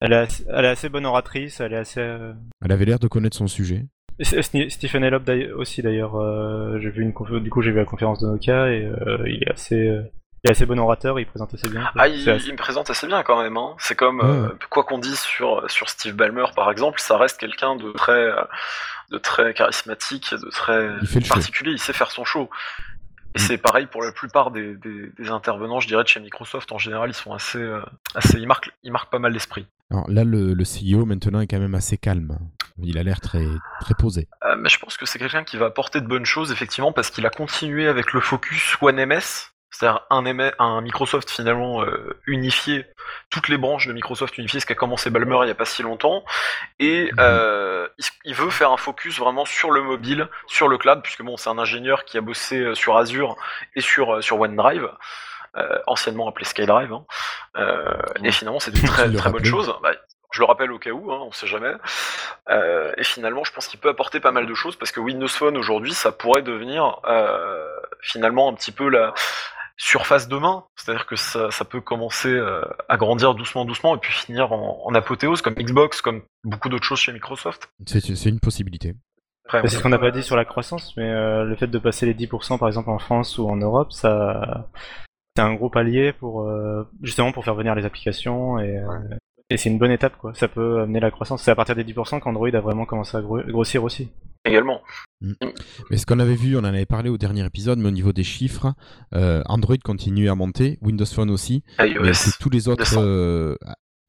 Elle 0.00 0.12
est, 0.12 0.16
assez, 0.16 0.44
elle 0.48 0.64
est 0.64 0.68
assez 0.68 0.88
bonne 0.88 1.06
oratrice, 1.06 1.60
elle 1.60 1.72
est 1.72 1.76
assez. 1.78 2.00
euh, 2.00 2.32
Elle 2.64 2.72
avait 2.72 2.84
l'air 2.84 2.98
de 2.98 3.08
connaître 3.08 3.36
son 3.36 3.46
sujet. 3.48 3.86
Stephen 4.20 5.04
Elop 5.04 5.24
d'ailleurs- 5.24 5.58
aussi 5.58 5.82
d'ailleurs, 5.82 6.16
euh, 6.16 6.78
j'ai 6.80 6.90
vu 6.90 7.02
une 7.02 7.10
conf- 7.12 7.38
du 7.42 7.50
coup 7.50 7.60
j'ai 7.60 7.70
vu 7.70 7.76
la 7.76 7.84
conférence 7.84 8.20
de 8.20 8.26
Nokia 8.26 8.72
et 8.72 8.84
euh, 8.86 9.18
il 9.26 9.42
est 9.42 9.50
assez, 9.52 9.88
euh, 9.88 10.02
est 10.46 10.50
assez 10.50 10.66
bon 10.66 10.78
orateur, 10.78 11.18
il 11.20 11.26
présente 11.26 11.52
assez 11.54 11.68
bien. 11.68 11.90
Ah, 11.96 12.08
il, 12.08 12.22
C'est 12.24 12.30
assez- 12.32 12.46
il 12.46 12.52
me 12.52 12.58
présente 12.58 12.88
assez 12.90 13.06
bien 13.06 13.22
quand 13.22 13.42
même. 13.42 13.56
Hein. 13.56 13.74
C'est 13.78 13.94
comme 13.96 14.20
Ouais, 14.20 14.24
euh, 14.26 14.58
quoi 14.70 14.84
qu'on 14.84 14.98
dise 14.98 15.18
sur 15.20 15.68
sur 15.70 15.88
Steve 15.88 16.14
Ballmer 16.14 16.46
par 16.54 16.70
exemple, 16.70 17.00
ça 17.00 17.16
reste 17.18 17.38
quelqu'un 17.38 17.76
de 17.76 17.92
très 17.92 18.12
euh, 18.12 18.42
de 19.10 19.18
très 19.18 19.54
charismatique, 19.54 20.32
de 20.34 20.50
très 20.50 20.88
Il 21.02 21.06
fait 21.06 21.20
le 21.20 21.24
show. 21.26 21.34
particulier. 21.34 21.72
Il 21.72 21.78
sait 21.78 21.92
faire 21.92 22.10
son 22.10 22.24
show. 22.24 22.50
Et 23.34 23.38
c'est 23.38 23.58
pareil 23.58 23.84
pour 23.84 24.02
la 24.02 24.12
plupart 24.12 24.50
des, 24.50 24.74
des- 24.76 25.10
des 25.18 25.28
intervenants, 25.30 25.78
je 25.78 25.86
dirais, 25.88 26.02
de 26.02 26.08
chez 26.08 26.20
Microsoft. 26.20 26.72
En 26.72 26.78
général, 26.78 27.10
ils 27.10 27.14
sont 27.14 27.34
assez, 27.34 27.58
euh, 27.58 27.82
assez 28.14 28.38
ils, 28.38 28.46
marquent, 28.46 28.70
ils 28.82 28.90
marquent 28.90 29.10
pas 29.10 29.18
mal 29.18 29.32
l'esprit. 29.34 29.66
Alors 29.90 30.10
là, 30.10 30.24
le, 30.24 30.54
le 30.54 30.64
CEO 30.64 31.04
maintenant 31.04 31.40
est 31.40 31.46
quand 31.46 31.58
même 31.58 31.74
assez 31.74 31.98
calme. 31.98 32.38
Il 32.82 32.96
a 32.98 33.02
l'air 33.02 33.20
très, 33.20 33.44
très 33.82 33.92
posé. 33.94 34.26
Euh, 34.46 34.56
mais 34.58 34.70
je 34.70 34.78
pense 34.78 34.96
que 34.96 35.04
c'est 35.04 35.18
quelqu'un 35.18 35.44
qui 35.44 35.58
va 35.58 35.66
apporter 35.66 36.00
de 36.00 36.06
bonnes 36.06 36.24
choses, 36.24 36.50
effectivement, 36.50 36.92
parce 36.92 37.10
qu'il 37.10 37.26
a 37.26 37.30
continué 37.30 37.86
avec 37.88 38.14
le 38.14 38.20
focus 38.20 38.76
One 38.80 39.04
MS, 39.04 39.50
c'est-à-dire 39.78 40.00
un, 40.10 40.80
Microsoft 40.80 41.30
finalement 41.30 41.82
euh, 41.82 42.18
unifié, 42.26 42.86
toutes 43.30 43.48
les 43.48 43.58
branches 43.58 43.86
de 43.86 43.92
Microsoft 43.92 44.38
unifiées, 44.38 44.60
ce 44.60 44.66
qui 44.66 44.72
a 44.72 44.76
commencé 44.76 45.10
Balmer 45.10 45.36
il 45.42 45.46
n'y 45.46 45.50
a 45.50 45.54
pas 45.54 45.64
si 45.66 45.82
longtemps, 45.82 46.24
et 46.78 47.10
Mhm. 47.12 47.16
euh, 47.20 47.88
il, 48.24 48.34
veut 48.34 48.50
faire 48.50 48.70
un 48.72 48.76
focus 48.76 49.18
vraiment 49.18 49.44
sur 49.44 49.70
le 49.70 49.82
mobile, 49.82 50.28
sur 50.46 50.68
le 50.68 50.78
cloud, 50.78 51.00
puisque 51.02 51.22
bon, 51.22 51.36
c'est 51.36 51.50
un 51.50 51.58
ingénieur 51.58 52.04
qui 52.04 52.16
a 52.18 52.20
bossé 52.22 52.58
euh, 52.60 52.74
sur 52.74 52.96
Azure 52.96 53.36
et 53.74 53.80
sur, 53.80 54.22
sur 54.22 54.40
OneDrive. 54.40 54.88
euh, 55.56 55.78
anciennement 55.86 56.28
appelé 56.28 56.44
SkyDrive, 56.44 56.92
hein. 56.92 57.04
Et 58.22 58.30
finalement 58.32 58.60
c'est 58.60 58.72
une 58.78 58.86
très 58.88 59.10
très 59.12 59.30
bonne 59.30 59.44
chose. 59.44 59.72
Bah, 59.82 59.92
je 60.32 60.40
le 60.40 60.46
rappelle 60.46 60.70
au 60.72 60.78
cas 60.78 60.90
où, 60.90 61.10
hein, 61.12 61.20
on 61.22 61.32
sait 61.32 61.46
jamais. 61.46 61.72
Euh, 62.50 62.92
et 62.98 63.04
finalement, 63.04 63.42
je 63.44 63.52
pense 63.52 63.68
qu'il 63.68 63.80
peut 63.80 63.88
apporter 63.88 64.20
pas 64.20 64.32
mal 64.32 64.46
de 64.46 64.54
choses 64.54 64.76
parce 64.76 64.92
que 64.92 65.00
Windows 65.00 65.28
Phone 65.28 65.56
aujourd'hui, 65.56 65.94
ça 65.94 66.12
pourrait 66.12 66.42
devenir 66.42 67.00
euh, 67.06 67.66
finalement 68.02 68.50
un 68.50 68.54
petit 68.54 68.72
peu 68.72 68.88
la 68.90 69.14
surface 69.76 70.28
de 70.28 70.36
main. 70.36 70.64
C'est-à-dire 70.76 71.06
que 71.06 71.16
ça, 71.16 71.50
ça 71.50 71.64
peut 71.64 71.80
commencer 71.80 72.28
euh, 72.32 72.62
à 72.88 72.96
grandir 72.96 73.34
doucement, 73.34 73.64
doucement 73.64 73.94
et 73.96 73.98
puis 73.98 74.12
finir 74.12 74.52
en, 74.52 74.82
en 74.84 74.94
apothéose 74.94 75.42
comme 75.42 75.54
Xbox, 75.54 76.00
comme 76.00 76.22
beaucoup 76.44 76.68
d'autres 76.68 76.84
choses 76.84 76.98
chez 77.00 77.12
Microsoft. 77.12 77.68
C'est 77.86 78.26
une 78.26 78.40
possibilité. 78.40 78.94
C'est 79.50 79.68
ce 79.68 79.78
on- 79.78 79.82
qu'on 79.82 79.88
n'a 79.90 79.98
pas 79.98 80.10
dit 80.10 80.22
sur 80.22 80.34
la 80.36 80.44
croissance, 80.44 80.94
mais 80.96 81.08
euh, 81.08 81.44
le 81.44 81.54
fait 81.56 81.68
de 81.68 81.78
passer 81.78 82.04
les 82.06 82.14
10% 82.14 82.58
par 82.58 82.66
exemple 82.68 82.90
en 82.90 82.98
France 82.98 83.38
ou 83.38 83.48
en 83.48 83.56
Europe, 83.56 83.92
ça, 83.92 84.66
c'est 85.36 85.42
un 85.42 85.54
gros 85.54 85.70
palier 85.70 86.12
pour 86.12 86.42
euh, 86.48 86.82
justement 87.02 87.30
pour 87.32 87.44
faire 87.44 87.54
venir 87.54 87.74
les 87.74 87.84
applications 87.84 88.58
et, 88.58 88.78
euh, 88.78 88.86
et 89.50 89.56
c'est 89.56 89.68
une 89.68 89.78
bonne 89.78 89.92
étape 89.92 90.16
quoi. 90.16 90.32
Ça 90.34 90.48
peut 90.48 90.80
amener 90.80 90.98
la 90.98 91.10
croissance. 91.12 91.42
C'est 91.42 91.50
à 91.52 91.54
partir 91.54 91.76
des 91.76 91.84
10% 91.84 92.18
qu'Android 92.20 92.48
a 92.52 92.60
vraiment 92.60 92.86
commencé 92.86 93.16
à 93.16 93.20
gro- 93.20 93.42
grossir 93.46 93.84
aussi. 93.84 94.10
Également. 94.46 94.80
Mais 95.90 95.96
ce 95.96 96.06
qu'on 96.06 96.18
avait 96.18 96.34
vu, 96.34 96.56
on 96.56 96.60
en 96.60 96.64
avait 96.64 96.86
parlé 96.86 97.08
au 97.10 97.18
dernier 97.18 97.44
épisode, 97.44 97.78
mais 97.78 97.88
au 97.88 97.92
niveau 97.92 98.12
des 98.12 98.24
chiffres, 98.24 98.74
euh, 99.14 99.42
Android 99.46 99.76
continue 99.82 100.28
à 100.28 100.34
monter, 100.34 100.78
Windows 100.82 101.06
Phone 101.06 101.30
aussi, 101.30 101.62
iOS. 101.80 102.02
mais 102.02 102.14
c'est 102.14 102.38
tous 102.38 102.50
les 102.50 102.68
autres. 102.68 102.84
descend. 102.84 103.04
euh, 103.04 103.56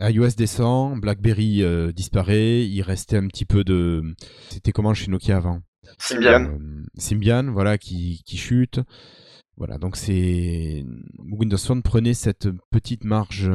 iOS 0.02 0.36
descend, 0.38 1.00
BlackBerry 1.02 1.64
euh, 1.64 1.92
disparaît, 1.92 2.66
il 2.66 2.82
restait 2.82 3.18
un 3.18 3.28
petit 3.28 3.46
peu 3.46 3.64
de. 3.64 4.04
C'était 4.50 4.72
comment 4.72 4.94
chez 4.94 5.10
Nokia 5.10 5.38
avant? 5.38 5.62
Symbian. 5.98 6.58
Symbian, 6.98 7.52
voilà, 7.52 7.78
qui, 7.78 8.22
qui 8.26 8.38
chute. 8.38 8.82
Voilà, 9.56 9.78
donc 9.78 9.96
c'est. 9.96 10.86
Windows 11.20 11.58
Phone 11.58 11.82
prenait 11.82 12.14
cette 12.14 12.50
petite 12.70 13.06
marge 13.06 13.50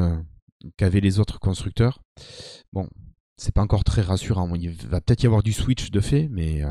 qu'avaient 0.77 1.01
les 1.01 1.21
autres 1.21 1.39
constructeurs. 1.39 2.01
Bon, 2.73 2.89
c'est 3.37 3.55
pas 3.55 3.63
encore 3.63 3.85
très 3.85 4.03
rassurant. 4.03 4.51
Il 4.55 4.71
va 4.89 5.01
peut-être 5.01 5.23
y 5.23 5.27
avoir 5.27 5.43
du 5.43 5.53
switch 5.53 5.91
de 5.91 6.01
fait, 6.01 6.29
mais. 6.31 6.63
euh, 6.65 6.69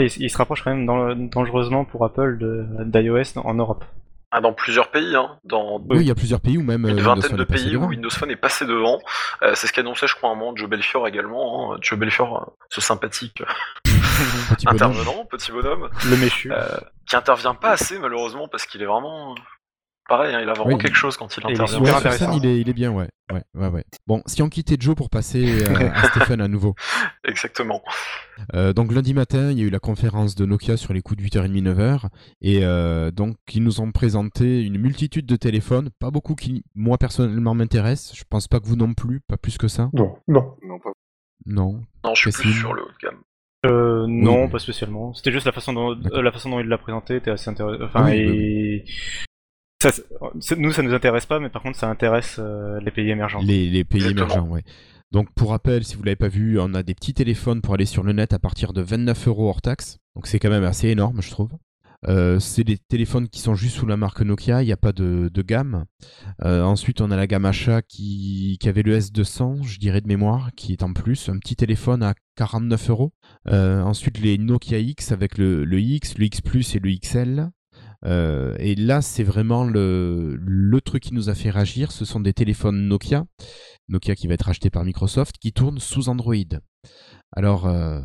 Il, 0.00 0.22
il 0.22 0.30
se 0.30 0.38
rapproche 0.38 0.62
quand 0.64 0.70
même 0.74 0.86
dan- 0.86 1.28
dangereusement 1.28 1.84
pour 1.84 2.04
Apple 2.04 2.38
d'iOS 2.86 3.36
en 3.38 3.54
Europe. 3.54 3.84
Ah, 4.30 4.42
dans 4.42 4.52
plusieurs 4.52 4.90
pays, 4.90 5.16
hein, 5.16 5.38
dans 5.44 5.80
Oui, 5.88 6.00
il 6.00 6.06
y 6.06 6.10
a 6.10 6.14
plusieurs 6.14 6.42
pays 6.42 6.58
où 6.58 6.62
même 6.62 6.84
euh, 6.84 6.90
une 6.90 7.00
vingtaine 7.00 7.30
Phone 7.30 7.38
de 7.38 7.44
pays 7.44 7.74
où. 7.76 7.86
Windows 7.86 8.10
Phone 8.10 8.30
est 8.30 8.36
passé 8.36 8.66
devant. 8.66 8.98
Euh, 9.42 9.54
c'est 9.54 9.66
ce 9.66 9.72
qu'annonçait, 9.72 10.06
je 10.06 10.14
crois, 10.14 10.28
à 10.28 10.32
un 10.32 10.36
moment 10.36 10.54
Joe 10.54 10.68
Belfior 10.68 11.08
également. 11.08 11.72
hein. 11.72 11.78
Joe 11.80 11.98
Belfior, 11.98 12.52
ce 12.68 12.82
sympathique 12.82 13.42
Petit 13.84 14.66
bonhomme. 14.66 14.90
intervenant, 14.92 15.24
petit 15.24 15.50
bonhomme, 15.50 15.88
Le 16.10 16.16
méchu. 16.18 16.52
euh, 16.52 16.76
qui 17.06 17.16
intervient 17.16 17.54
pas 17.54 17.70
assez 17.70 17.98
malheureusement 17.98 18.48
parce 18.48 18.66
qu'il 18.66 18.82
est 18.82 18.86
vraiment 18.86 19.34
pareil. 20.08 20.34
hein, 20.34 20.40
il 20.42 20.48
a 20.48 20.52
vraiment 20.54 20.74
Oui. 20.74 20.78
quelque 20.82 20.96
chose 20.96 21.16
quand 21.16 21.36
il 21.36 21.40
Et 21.40 21.44
il 21.44 21.50
est 21.50 21.60
intervient. 21.60 21.78
Ouais, 21.80 21.86
super 21.86 22.00
sur 22.00 22.12
scène, 22.12 22.28
intéressant. 22.30 22.44
il 22.44 22.46
est, 22.50 22.60
il 22.60 22.68
est 22.68 22.72
bien, 22.72 22.90
ouais. 22.90 23.08
ouais, 23.32 23.42
ouais, 23.54 23.68
ouais. 23.68 23.84
Bon, 24.06 24.22
si 24.26 24.42
on 24.42 24.48
quittait 24.48 24.76
Joe 24.80 24.94
pour 24.96 25.10
passer 25.10 25.62
euh, 25.62 25.90
à 25.92 26.02
Stéphane 26.08 26.40
à 26.40 26.48
nouveau. 26.48 26.74
Exactement. 27.24 27.82
Euh, 28.54 28.72
donc 28.72 28.92
lundi 28.92 29.14
matin, 29.14 29.50
il 29.50 29.58
y 29.58 29.62
a 29.62 29.64
eu 29.66 29.70
la 29.70 29.78
conférence 29.80 30.34
de 30.34 30.44
Nokia 30.46 30.76
sur 30.76 30.92
les 30.92 31.02
coups 31.02 31.18
de 31.22 31.28
8h30, 31.28 31.62
9h. 31.62 32.06
Et 32.40 32.64
euh, 32.64 33.10
donc, 33.10 33.36
ils 33.52 33.62
nous 33.62 33.80
ont 33.80 33.92
présenté 33.92 34.62
une 34.62 34.78
multitude 34.78 35.26
de 35.26 35.36
téléphones. 35.36 35.90
Pas 36.00 36.10
beaucoup 36.10 36.34
qui, 36.34 36.64
moi, 36.74 36.98
personnellement, 36.98 37.54
m'intéressent. 37.54 38.16
Je 38.16 38.24
pense 38.28 38.48
pas 38.48 38.60
que 38.60 38.66
vous 38.66 38.76
non 38.76 38.94
plus, 38.94 39.20
pas 39.20 39.36
plus 39.36 39.58
que 39.58 39.68
ça. 39.68 39.90
Non, 39.92 40.16
non. 40.26 40.54
Non, 40.62 40.78
pas- 40.78 40.90
Non. 41.46 41.80
Non, 42.04 42.14
je 42.14 42.30
suis 42.30 42.42
plus 42.42 42.52
sur 42.52 42.72
le 42.74 42.82
haut 42.82 42.88
de 42.88 43.06
gamme. 43.06 43.18
Euh, 43.66 44.06
non, 44.08 44.44
mais- 44.44 44.50
pas 44.50 44.58
spécialement. 44.60 45.12
C'était 45.14 45.32
juste 45.32 45.44
la 45.46 45.50
façon 45.52 45.72
dont 45.72 45.90
euh, 46.12 46.22
la 46.22 46.30
façon 46.30 46.48
dont 46.50 46.60
il 46.60 46.68
l'a 46.68 46.78
présenté 46.78 47.16
était 47.16 47.32
assez 47.32 47.50
intéressante. 47.50 47.82
Enfin, 47.82 48.04
Oui, 48.04 48.16
et... 48.16 48.84
Ça, 49.80 49.90
c'est- 50.40 50.56
nous, 50.58 50.72
ça 50.72 50.82
nous 50.82 50.92
intéresse 50.92 51.26
pas, 51.26 51.38
mais 51.38 51.50
par 51.50 51.62
contre, 51.62 51.78
ça 51.78 51.88
intéresse 51.88 52.36
euh, 52.38 52.80
les 52.80 52.90
pays 52.90 53.10
émergents. 53.10 53.40
Les, 53.42 53.68
les 53.70 53.84
pays 53.84 54.00
Exactement. 54.00 54.26
émergents, 54.26 54.48
ouais. 54.48 54.62
Donc, 55.12 55.32
pour 55.34 55.50
rappel, 55.50 55.84
si 55.84 55.96
vous 55.96 56.02
l'avez 56.02 56.16
pas 56.16 56.28
vu, 56.28 56.58
on 56.60 56.74
a 56.74 56.82
des 56.82 56.94
petits 56.94 57.14
téléphones 57.14 57.60
pour 57.62 57.74
aller 57.74 57.86
sur 57.86 58.02
le 58.02 58.12
net 58.12 58.32
à 58.32 58.38
partir 58.38 58.72
de 58.72 58.82
29 58.82 59.28
euros 59.28 59.48
hors 59.48 59.62
taxe. 59.62 59.98
Donc, 60.16 60.26
c'est 60.26 60.38
quand 60.38 60.50
même 60.50 60.64
assez 60.64 60.88
énorme, 60.88 61.22
je 61.22 61.30
trouve. 61.30 61.50
Euh, 62.06 62.38
c'est 62.38 62.62
des 62.62 62.76
téléphones 62.78 63.28
qui 63.28 63.40
sont 63.40 63.54
juste 63.56 63.76
sous 63.76 63.86
la 63.86 63.96
marque 63.96 64.20
Nokia, 64.20 64.62
il 64.62 64.66
n'y 64.66 64.72
a 64.72 64.76
pas 64.76 64.92
de, 64.92 65.30
de 65.32 65.42
gamme. 65.42 65.84
Euh, 66.44 66.62
ensuite, 66.62 67.00
on 67.00 67.10
a 67.10 67.16
la 67.16 67.26
gamme 67.26 67.44
achat 67.46 67.82
qui, 67.82 68.56
qui 68.60 68.68
avait 68.68 68.82
le 68.82 68.96
S200, 68.98 69.62
je 69.64 69.78
dirais 69.78 70.00
de 70.00 70.06
mémoire, 70.06 70.50
qui 70.56 70.72
est 70.72 70.82
en 70.84 70.92
plus, 70.92 71.28
un 71.28 71.38
petit 71.38 71.56
téléphone 71.56 72.02
à 72.02 72.14
49 72.36 72.90
euros. 72.90 73.12
Ensuite, 73.46 74.20
les 74.20 74.38
Nokia 74.38 74.78
X 74.78 75.10
avec 75.12 75.38
le, 75.38 75.64
le 75.64 75.80
X, 75.80 76.18
le 76.18 76.26
X 76.26 76.40
Plus 76.40 76.74
et 76.76 76.78
le 76.80 76.90
XL. 76.90 77.48
Euh, 78.04 78.54
et 78.58 78.74
là, 78.74 79.02
c'est 79.02 79.24
vraiment 79.24 79.64
le, 79.64 80.36
le 80.40 80.80
truc 80.80 81.02
qui 81.02 81.14
nous 81.14 81.28
a 81.28 81.34
fait 81.34 81.50
réagir. 81.50 81.92
Ce 81.92 82.04
sont 82.04 82.20
des 82.20 82.32
téléphones 82.32 82.88
Nokia, 82.88 83.24
Nokia 83.88 84.14
qui 84.14 84.28
va 84.28 84.34
être 84.34 84.48
acheté 84.48 84.70
par 84.70 84.84
Microsoft, 84.84 85.36
qui 85.38 85.52
tournent 85.52 85.80
sous 85.80 86.08
Android. 86.08 86.34
Alors, 87.32 87.66
euh, 87.66 88.00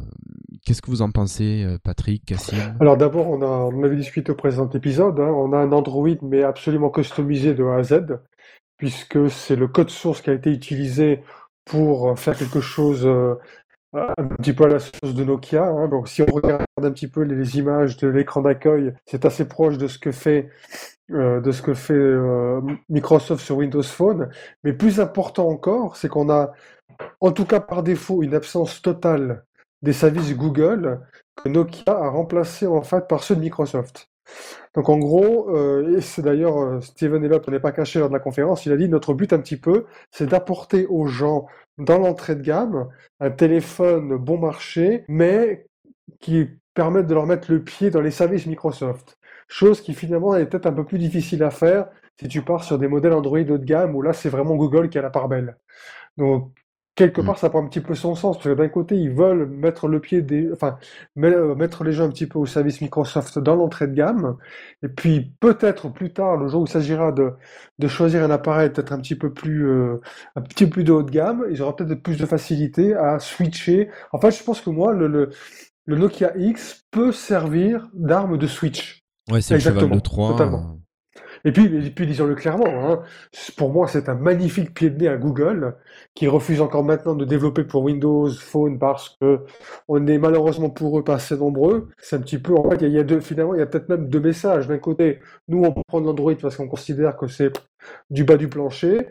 qu'est-ce 0.66 0.82
que 0.82 0.89
vous 0.89 1.02
en 1.02 1.12
pensez, 1.12 1.64
euh, 1.64 1.78
Patrick, 1.84 2.34
Alors 2.80 2.98
d'abord, 2.98 3.30
on, 3.30 3.41
on 3.41 3.84
avait 3.84 3.96
discuté 3.96 4.32
au 4.32 4.36
précédent 4.36 4.70
épisode, 4.70 5.20
hein, 5.20 5.32
on 5.32 5.54
a 5.54 5.58
un 5.58 5.72
Android 5.72 6.10
mais 6.22 6.44
absolument 6.44 6.89
customisé 6.89 7.54
de 7.54 7.64
A 7.64 7.78
à 7.78 7.84
Z, 7.84 8.20
puisque 8.78 9.30
c'est 9.30 9.56
le 9.56 9.68
code 9.68 9.89
source 9.89 10.22
qui 10.22 10.30
a 10.30 10.34
été 10.34 10.52
utilisé 10.52 11.24
pour 11.64 12.20
faire 12.20 12.38
quelque 12.38 12.60
chose 12.60 13.08
un 13.94 14.28
petit 14.38 14.54
peu 14.54 14.66
à 14.66 14.68
la 14.68 14.80
sauce 14.80 15.14
de 15.14 15.24
Nokia. 15.24 15.66
hein. 15.66 15.88
Donc 15.88 16.08
si 16.08 16.22
on 16.22 16.26
regarde 16.26 16.66
un 16.82 16.91
petit 16.91 17.08
peu 17.08 17.22
les, 17.22 17.58
images 17.58 17.98
de 17.98 18.08
l'écran 18.08 18.41
d'accueil, 18.41 18.94
c'est 19.06 19.26
assez 19.26 19.48
proche 19.48 19.78
de 19.78 19.88
ce 19.88 20.00
que 20.00 20.12
fait, 20.12 20.50
euh, 21.12 21.41
de 21.41 21.52
ce 21.52 21.62
que 21.62 21.74
fait 21.74 21.94
euh, 21.94 22.62
Microsoft 22.89 23.44
sur 23.44 23.58
Windows 23.58 23.84
Phone. 23.84 24.30
Mais 24.64 24.74
plus 24.74 25.00
important 25.00 25.48
encore, 25.48 25.96
c'est 25.96 26.10
qu'on 26.10 26.30
a, 26.30 26.52
en 27.22 27.32
tout 27.32 27.46
cas 27.46 27.60
par 27.60 27.84
défaut, 27.84 28.24
une 28.24 28.36
absence 28.36 28.82
totale 28.82 29.44
des 29.82 29.94
services 29.94 30.36
Google 30.36 31.02
que 31.36 31.50
Nokia 31.50 31.94
a 31.94 32.10
remplacé 32.10 32.68
en 32.68 32.82
fait 32.82 33.08
par 33.08 33.24
ceux 33.24 33.36
de 33.36 33.41
Microsoft. 33.41 34.10
Donc 34.76 34.89
en 34.89 34.98
gros, 34.98 35.50
euh, 35.56 35.98
et 35.98 36.02
c'est 36.02 36.22
d'ailleurs 36.22 36.58
euh, 36.58 36.82
Steven 36.82 37.24
on 37.48 37.52
n'est 37.52 37.60
pas 37.60 37.72
caché 37.72 38.00
lors 38.00 38.10
de 38.10 38.14
la 38.14 38.20
conférence, 38.20 38.66
il 38.66 38.72
a 38.72 38.78
dit 38.78 38.89
notre 38.89 39.14
but 39.14 39.34
un 39.34 39.39
petit 39.39 39.58
peu, 39.58 39.86
c'est 40.12 40.28
d'apporter 40.28 40.88
aux 40.88 41.06
gens 41.06 41.46
dans 41.78 41.98
l'entrée 41.98 42.36
de 42.36 42.42
gamme 42.42 42.90
un 43.20 43.32
téléphone 43.32 44.18
bon 44.18 44.38
marché, 44.38 45.06
mais 45.08 45.68
qui 46.20 46.48
permette 46.74 47.08
de 47.08 47.14
leur 47.14 47.26
mettre 47.28 47.52
le 47.52 47.64
pied 47.64 47.90
dans 47.90 48.02
les 48.02 48.12
services 48.12 48.46
Microsoft. 48.46 49.18
Chose 49.48 49.82
qui 49.82 49.94
finalement 49.94 50.36
est 50.36 50.46
peut-être 50.46 50.66
un 50.66 50.74
peu 50.74 50.86
plus 50.86 50.98
difficile 50.98 51.44
à 51.44 51.52
faire 51.52 51.88
si 52.20 52.28
tu 52.28 52.42
pars 52.42 52.64
sur 52.64 52.78
des 52.78 52.88
modèles 52.88 53.14
Android 53.14 53.40
haut 53.40 53.58
de 53.58 53.66
gamme 53.66 53.96
où 53.96 54.02
là 54.02 54.14
c'est 54.14 54.30
vraiment 54.30 54.56
Google 54.56 54.90
qui 54.90 54.98
a 54.98 55.02
la 55.02 55.10
part 55.10 55.28
belle. 55.28 55.58
Donc 56.18 56.52
quelque 56.96 57.22
Mm. 57.22 57.26
part 57.26 57.38
ça 57.39 57.50
prend 57.50 57.64
un 57.64 57.68
petit 57.68 57.82
peu 57.82 57.96
son 57.96 58.16
sens 58.16 58.38
parce 58.38 58.48
que 58.50 58.54
d'un 58.54 58.70
côté 58.70 58.96
ils 58.96 59.12
veulent 59.12 59.48
mettre 59.48 59.88
le 59.88 60.00
pied 60.00 60.22
des, 60.22 60.52
enfin 60.54 60.78
euh, 61.18 61.56
mettre 61.56 61.84
les 61.84 61.91
gens 61.91 62.06
un 62.06 62.10
petit 62.10 62.28
peu 62.28 62.39
au 62.39 62.46
service 62.46 62.82
Microsoft 62.82 63.39
dans 63.39 63.56
l'entrée 63.56 63.88
de 63.88 63.94
gamme 63.94 64.38
et 64.84 64.88
puis 64.89 65.34
peut-être 65.39 65.89
plus 65.89 66.14
tard 66.14 66.38
le 66.38 66.48
jour 66.48 66.62
où 66.62 66.66
il 66.66 66.70
s'agira 66.70 67.12
de 67.12 67.32
de 67.80 67.88
choisir 67.88 68.24
un 68.24 68.30
appareil 68.32 68.70
peut-être 68.70 68.94
un 68.94 69.00
petit 69.00 69.16
peu 69.16 69.34
plus 69.34 69.68
euh, 69.68 70.02
un 70.36 70.41
petit 70.41 70.66
peu 70.66 70.72
plus 70.72 70.84
de 70.84 70.91
haut 70.91 71.04
de 71.04 71.12
gamme, 71.12 71.46
ils 71.52 71.62
auront 71.62 71.74
peut-être 71.74 72.04
plus 72.04 72.18
de 72.18 72.26
facilité 72.26 72.94
à 72.96 73.20
switcher. 73.20 73.89
En 74.12 74.20
fait, 74.20 74.32
je 74.32 74.44
pense 74.44 74.62
que 74.62 74.70
moi 74.70 74.94
le, 74.94 75.08
le 75.08 75.30
le 75.86 75.98
Nokia 75.98 76.32
X 76.38 76.86
peut 76.91 77.12
servir 77.12 77.89
d'arme 77.94 78.38
de 78.38 78.48
switch. 78.48 79.04
Ouais, 79.32 79.41
c'est 79.41 79.56
le 79.56 79.60
cheval 79.60 79.89
de 79.89 80.00
Troie. 80.00 80.30
totalement. 80.30 80.83
Et 81.46 81.52
puis, 81.52 82.08
disons-le 82.08 82.36
clairement, 82.36 82.68
hein, 82.68 83.04
pour 83.58 83.72
moi, 83.74 83.88
c'est 83.88 84.08
un 84.08 84.16
magnifique 84.16 84.74
pied 84.74 84.89
de 84.89 84.98
nez 84.98 85.08
à 85.10 85.18
Google, 85.18 85.76
qui 86.16 86.28
refuse 86.28 86.62
encore 86.62 86.86
maintenant 86.86 87.16
de 87.16 87.26
développer 87.26 87.66
pour 87.66 87.84
Windows 87.84 88.30
Phone 88.30 88.80
parce 88.80 89.18
que 89.20 89.41
on 89.89 90.08
est 90.08 90.18
malheureusement 90.18 90.70
pour 90.70 90.98
eux 90.98 91.04
pas 91.04 91.16
assez 91.16 91.36
nombreux. 91.36 91.89
C'est 91.98 92.16
un 92.16 92.22
petit 92.22 92.38
peu, 92.38 92.56
en 92.56 92.70
fait, 92.70 92.78
il 92.82 92.91
y 92.91 93.00
a, 93.00 93.04
deux, 93.04 93.20
finalement, 93.20 93.54
il 93.56 93.60
y 93.60 93.62
a 93.62 93.66
peut-être 93.66 93.89
même 93.89 94.08
deux 94.08 94.22
messages. 94.22 94.68
D'un 94.68 94.78
côté, 94.78 95.20
nous, 95.50 95.64
on 95.64 95.74
prend 95.74 96.00
l'Android 96.00 96.34
parce 96.41 96.56
qu'on 96.56 96.68
considère 96.70 97.18
que 97.18 97.28
c'est 97.28 97.52
du 98.10 98.24
bas 98.24 98.38
du 98.38 98.48
plancher. 98.48 99.10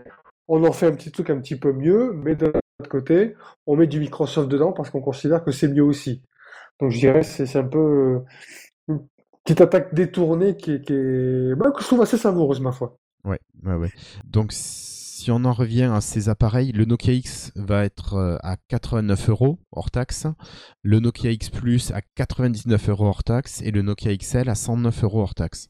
On 0.48 0.64
en 0.64 0.72
fait 0.72 0.86
un 0.86 0.92
petit 0.92 1.10
truc 1.12 1.28
un 1.30 1.38
petit 1.40 1.56
peu 1.56 1.72
mieux, 1.72 2.12
mais 2.14 2.34
de 2.34 2.46
l'autre 2.46 2.90
côté, 2.90 3.34
on 3.66 3.76
met 3.76 3.86
du 3.86 4.00
Microsoft 4.00 4.48
dedans 4.48 4.72
parce 4.72 4.90
qu'on 4.90 5.00
considère 5.02 5.44
que 5.44 5.52
c'est 5.52 5.68
mieux 5.68 5.84
aussi. 5.84 6.22
Donc, 6.80 6.90
je 6.90 6.98
dirais, 6.98 7.22
c'est 7.22 7.56
un 7.56 7.64
peu, 7.64 8.22
petite 9.44 9.60
attaque 9.60 9.94
détournée 9.94 10.56
qui 10.56 10.72
est, 10.72 11.54
bah, 11.56 11.70
que 11.70 11.82
je 11.82 11.86
trouve 11.86 12.02
assez 12.02 12.16
savoureuse, 12.16 12.60
ma 12.60 12.72
foi. 12.72 12.96
Ouais, 13.24 13.40
ouais, 13.64 13.74
ouais. 13.74 13.90
Donc, 14.24 14.52
si 14.52 15.30
on 15.30 15.44
en 15.44 15.52
revient 15.52 15.90
à 15.92 16.00
ces 16.00 16.28
appareils, 16.28 16.72
le 16.72 16.84
Nokia 16.84 17.12
X 17.12 17.52
va 17.54 17.84
être 17.84 18.14
euh, 18.14 18.36
à 18.42 18.56
89 18.68 19.28
euros 19.28 19.58
hors 19.70 19.90
taxe, 19.90 20.26
le 20.82 20.98
Nokia 20.98 21.30
X 21.30 21.50
Plus 21.50 21.92
à 21.92 22.00
99 22.16 22.88
euros 22.88 23.06
hors 23.06 23.22
taxe 23.22 23.62
et 23.62 23.70
le 23.70 23.82
Nokia 23.82 24.16
XL 24.16 24.48
à 24.48 24.56
109 24.56 25.04
euros 25.04 25.22
hors 25.22 25.34
taxe. 25.34 25.68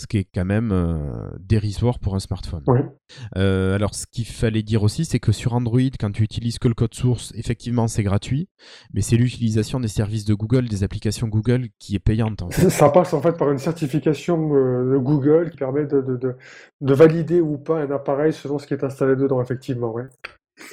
Ce 0.00 0.06
qui 0.06 0.16
est 0.16 0.26
quand 0.34 0.46
même 0.46 0.70
euh, 0.72 1.28
dérisoire 1.40 1.98
pour 1.98 2.14
un 2.14 2.20
smartphone. 2.20 2.62
Oui. 2.68 2.80
Euh, 3.36 3.74
alors, 3.74 3.94
ce 3.94 4.06
qu'il 4.10 4.24
fallait 4.24 4.62
dire 4.62 4.82
aussi, 4.82 5.04
c'est 5.04 5.18
que 5.18 5.30
sur 5.30 5.52
Android, 5.52 5.90
quand 5.98 6.10
tu 6.10 6.22
utilises 6.22 6.58
que 6.58 6.68
le 6.68 6.74
code 6.74 6.94
source, 6.94 7.34
effectivement, 7.36 7.86
c'est 7.86 8.02
gratuit, 8.02 8.48
mais 8.94 9.02
c'est 9.02 9.16
l'utilisation 9.16 9.78
des 9.78 9.88
services 9.88 10.24
de 10.24 10.32
Google, 10.32 10.68
des 10.68 10.84
applications 10.84 11.28
Google, 11.28 11.66
qui 11.78 11.96
est 11.96 11.98
payante. 11.98 12.40
En 12.40 12.48
fait. 12.50 12.70
Ça 12.70 12.88
passe 12.88 13.12
en 13.12 13.20
fait 13.20 13.36
par 13.36 13.52
une 13.52 13.58
certification 13.58 14.54
euh, 14.54 14.94
de 14.94 14.96
Google 14.96 15.50
qui 15.50 15.58
permet 15.58 15.84
de, 15.84 16.00
de, 16.00 16.16
de, 16.16 16.36
de 16.80 16.94
valider 16.94 17.42
ou 17.42 17.58
pas 17.58 17.80
un 17.80 17.90
appareil 17.90 18.32
selon 18.32 18.58
ce 18.58 18.66
qui 18.66 18.72
est 18.72 18.82
installé 18.82 19.16
dedans, 19.16 19.42
effectivement. 19.42 19.94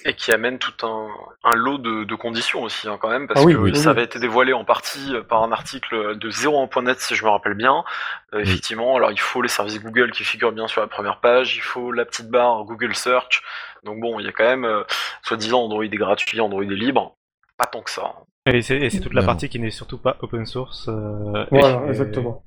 Et 0.05 0.13
qui 0.13 0.31
amène 0.31 0.57
tout 0.59 0.85
un, 0.85 1.07
un 1.43 1.55
lot 1.55 1.77
de, 1.77 2.03
de 2.03 2.15
conditions 2.15 2.61
aussi, 2.63 2.88
hein, 2.88 2.97
quand 2.99 3.09
même, 3.09 3.27
parce 3.27 3.41
Ah 3.41 3.45
oui, 3.45 3.53
que 3.53 3.57
oui, 3.59 3.75
ça 3.75 3.83
oui. 3.83 3.88
avait 3.89 4.03
été 4.03 4.19
dévoilé 4.19 4.53
en 4.53 4.63
partie 4.65 5.13
euh, 5.15 5.21
par 5.23 5.43
un 5.43 5.51
article 5.51 6.17
de 6.17 6.29
01.net, 6.29 6.99
si 6.99 7.15
je 7.15 7.23
me 7.23 7.29
rappelle 7.29 7.53
bien. 7.55 7.83
Euh, 8.33 8.39
effectivement, 8.39 8.95
alors 8.95 9.11
il 9.11 9.19
faut 9.19 9.41
les 9.41 9.47
services 9.49 9.81
Google 9.81 10.11
qui 10.11 10.23
figurent 10.23 10.51
bien 10.51 10.67
sur 10.67 10.81
la 10.81 10.88
première 10.88 11.19
page, 11.19 11.55
il 11.55 11.61
faut 11.61 11.91
la 11.91 12.05
petite 12.05 12.29
barre 12.29 12.63
Google 12.65 12.95
Search. 12.95 13.41
Donc 13.83 13.99
bon, 13.99 14.19
il 14.19 14.25
y 14.25 14.29
a 14.29 14.31
quand 14.31 14.43
même, 14.45 14.65
euh, 14.65 14.83
soi-disant, 15.23 15.61
Android 15.63 15.83
est 15.83 15.89
gratuit, 15.89 16.39
Android 16.41 16.63
est 16.63 16.67
libre. 16.67 17.15
Pas 17.57 17.65
tant 17.65 17.81
que 17.81 17.89
ça. 17.91 18.03
hein. 18.05 18.23
Et 18.53 18.61
c'est 18.61 18.77
et 18.77 18.89
c'est 18.89 19.01
toute 19.01 19.13
la 19.13 19.21
Non. 19.21 19.27
partie 19.27 19.49
qui 19.49 19.59
n'est 19.59 19.71
surtout 19.71 19.97
pas 19.97 20.15
open 20.21 20.45
source. 20.45 20.88
euh, 20.89 21.45
Voilà, 21.51 21.81
et- 21.85 21.89
exactement. 21.89 22.43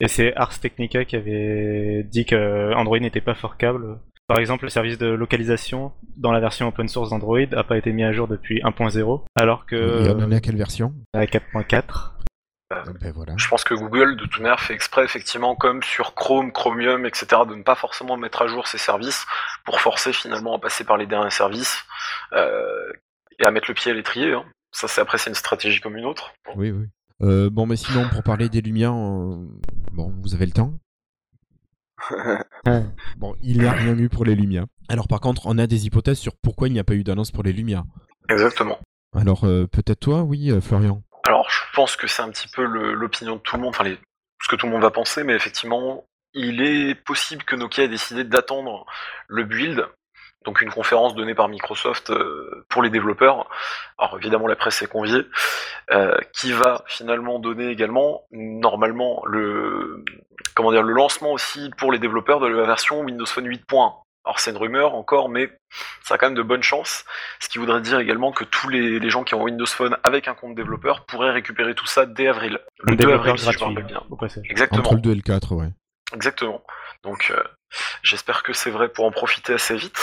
Et 0.00 0.08
c'est 0.08 0.34
Ars 0.36 0.58
Technica 0.60 1.04
qui 1.04 1.16
avait 1.16 2.02
dit 2.04 2.24
que 2.26 2.72
Android 2.74 2.98
n'était 2.98 3.20
pas 3.22 3.34
forkable. 3.34 3.98
Par 4.28 4.38
exemple, 4.38 4.64
le 4.64 4.70
service 4.70 4.98
de 4.98 5.06
localisation 5.06 5.92
dans 6.18 6.32
la 6.32 6.40
version 6.40 6.68
open 6.68 6.86
source 6.86 7.08
d'Android 7.10 7.40
n'a 7.46 7.64
pas 7.64 7.78
été 7.78 7.92
mis 7.92 8.04
à 8.04 8.12
jour 8.12 8.28
depuis 8.28 8.60
1.0, 8.62 9.24
alors 9.34 9.64
que 9.66 9.74
Et 10.06 10.10
on 10.10 10.20
en 10.20 10.30
est 10.30 10.36
à 10.36 10.40
quelle 10.40 10.56
version? 10.56 10.94
à 11.14 11.24
4.4. 11.24 12.12
Ben 13.00 13.10
voilà. 13.14 13.32
Je 13.38 13.48
pense 13.48 13.64
que 13.64 13.72
Google, 13.72 14.16
de 14.16 14.26
toute 14.26 14.40
manière, 14.40 14.60
fait 14.60 14.74
exprès, 14.74 15.02
effectivement, 15.02 15.56
comme 15.56 15.82
sur 15.82 16.14
Chrome, 16.14 16.52
Chromium, 16.52 17.06
etc., 17.06 17.26
de 17.48 17.54
ne 17.54 17.62
pas 17.62 17.74
forcément 17.74 18.18
mettre 18.18 18.42
à 18.42 18.46
jour 18.46 18.66
ses 18.66 18.76
services 18.76 19.24
pour 19.64 19.80
forcer 19.80 20.12
finalement 20.12 20.54
à 20.56 20.58
passer 20.58 20.84
par 20.84 20.98
les 20.98 21.06
derniers 21.06 21.30
services 21.30 21.82
euh, 22.34 22.92
et 23.38 23.46
à 23.46 23.50
mettre 23.50 23.68
le 23.70 23.74
pied 23.74 23.90
à 23.90 23.94
l'étrier. 23.94 24.34
hein. 24.34 24.44
Ça, 24.72 24.86
c'est 24.86 25.00
après, 25.00 25.16
c'est 25.16 25.30
une 25.30 25.34
stratégie 25.34 25.80
comme 25.80 25.96
une 25.96 26.04
autre. 26.04 26.34
Oui, 26.56 26.70
oui. 26.70 26.84
Euh, 27.22 27.48
bon, 27.48 27.64
mais 27.64 27.76
sinon, 27.76 28.06
pour 28.10 28.22
parler 28.22 28.50
des 28.50 28.60
Lumières, 28.60 28.92
euh, 28.92 29.48
bon, 29.92 30.12
vous 30.22 30.34
avez 30.34 30.44
le 30.44 30.52
temps 30.52 30.74
Bon, 33.16 33.34
il 33.42 33.58
n'y 33.60 33.66
a 33.66 33.72
rien 33.72 33.96
eu 33.98 34.08
pour 34.08 34.24
les 34.24 34.34
Lumières. 34.34 34.66
Alors, 34.88 35.08
par 35.08 35.20
contre, 35.20 35.42
on 35.46 35.58
a 35.58 35.66
des 35.66 35.86
hypothèses 35.86 36.18
sur 36.18 36.32
pourquoi 36.42 36.68
il 36.68 36.72
n'y 36.72 36.78
a 36.78 36.84
pas 36.84 36.94
eu 36.94 37.04
d'annonce 37.04 37.30
pour 37.30 37.42
les 37.42 37.52
Lumières. 37.52 37.84
Exactement. 38.28 38.78
Alors, 39.16 39.44
euh, 39.44 39.66
peut-être 39.66 40.00
toi, 40.00 40.22
oui, 40.22 40.50
euh, 40.50 40.60
Florian 40.60 41.02
Alors, 41.26 41.48
je 41.50 41.60
pense 41.74 41.96
que 41.96 42.06
c'est 42.06 42.22
un 42.22 42.30
petit 42.30 42.48
peu 42.48 42.62
l'opinion 42.64 43.36
de 43.36 43.40
tout 43.40 43.56
le 43.56 43.62
monde, 43.62 43.70
enfin, 43.70 43.84
les- 43.84 43.98
ce 44.42 44.48
que 44.48 44.56
tout 44.56 44.66
le 44.66 44.72
monde 44.72 44.82
va 44.82 44.90
penser, 44.90 45.24
mais 45.24 45.34
effectivement, 45.34 46.04
il 46.34 46.60
est 46.62 46.94
possible 46.94 47.42
que 47.44 47.56
Nokia 47.56 47.84
ait 47.84 47.88
décidé 47.88 48.22
d'attendre 48.24 48.84
le 49.26 49.44
build, 49.44 49.86
donc 50.44 50.60
une 50.60 50.70
conférence 50.70 51.14
donnée 51.14 51.34
par 51.34 51.48
Microsoft 51.48 52.10
euh, 52.10 52.64
pour 52.68 52.82
les 52.82 52.90
développeurs. 52.90 53.48
Alors, 53.98 54.16
évidemment, 54.18 54.46
la 54.46 54.56
presse 54.56 54.80
est 54.82 54.86
conviée, 54.86 55.26
euh, 55.90 56.16
qui 56.32 56.52
va 56.52 56.84
finalement 56.86 57.38
donner 57.38 57.68
également, 57.68 58.22
normalement, 58.30 59.22
le, 59.26 60.04
comment 60.54 60.70
dire, 60.70 60.82
le 60.82 60.92
lancement 60.92 61.32
aussi 61.32 61.70
pour 61.76 61.92
les 61.92 61.98
développeurs 61.98 62.40
de 62.40 62.46
la 62.46 62.66
version 62.66 63.00
Windows 63.00 63.26
Phone 63.26 63.46
8.1. 63.48 63.94
Alors 64.24 64.40
c'est 64.40 64.50
une 64.50 64.58
rumeur 64.58 64.94
encore, 64.94 65.30
mais 65.30 65.48
ça 66.02 66.14
a 66.14 66.18
quand 66.18 66.26
même 66.26 66.34
de 66.34 66.42
bonnes 66.42 66.62
chances. 66.62 67.06
Ce 67.40 67.48
qui 67.48 67.56
voudrait 67.56 67.80
dire 67.80 67.98
également 67.98 68.30
que 68.30 68.44
tous 68.44 68.68
les, 68.68 68.98
les 69.00 69.10
gens 69.10 69.24
qui 69.24 69.34
ont 69.34 69.42
Windows 69.42 69.64
Phone 69.64 69.96
avec 70.02 70.28
un 70.28 70.34
compte 70.34 70.54
développeur 70.54 71.06
pourraient 71.06 71.30
récupérer 71.30 71.74
tout 71.74 71.86
ça 71.86 72.04
dès 72.04 72.28
avril. 72.28 72.58
Le 72.80 72.92
Un 72.92 72.96
2 72.96 72.96
développeur 72.96 73.28
avril, 73.30 73.38
si 73.38 73.52
je 73.52 73.58
me 73.58 73.64
rappelle 73.64 73.84
bien. 73.84 74.02
au 74.10 74.16
passage. 74.16 74.44
Exactement, 74.50 74.80
Entre 74.80 74.94
le 74.96 75.00
2 75.00 75.10
et 75.12 75.14
le 75.14 75.22
4, 75.22 75.54
ouais. 75.54 75.68
exactement. 76.12 76.62
Donc 77.02 77.32
euh, 77.34 77.42
j'espère 78.02 78.42
que 78.42 78.52
c'est 78.52 78.70
vrai 78.70 78.88
pour 78.88 79.04
en 79.04 79.10
profiter 79.10 79.54
assez 79.54 79.76
vite. 79.76 79.98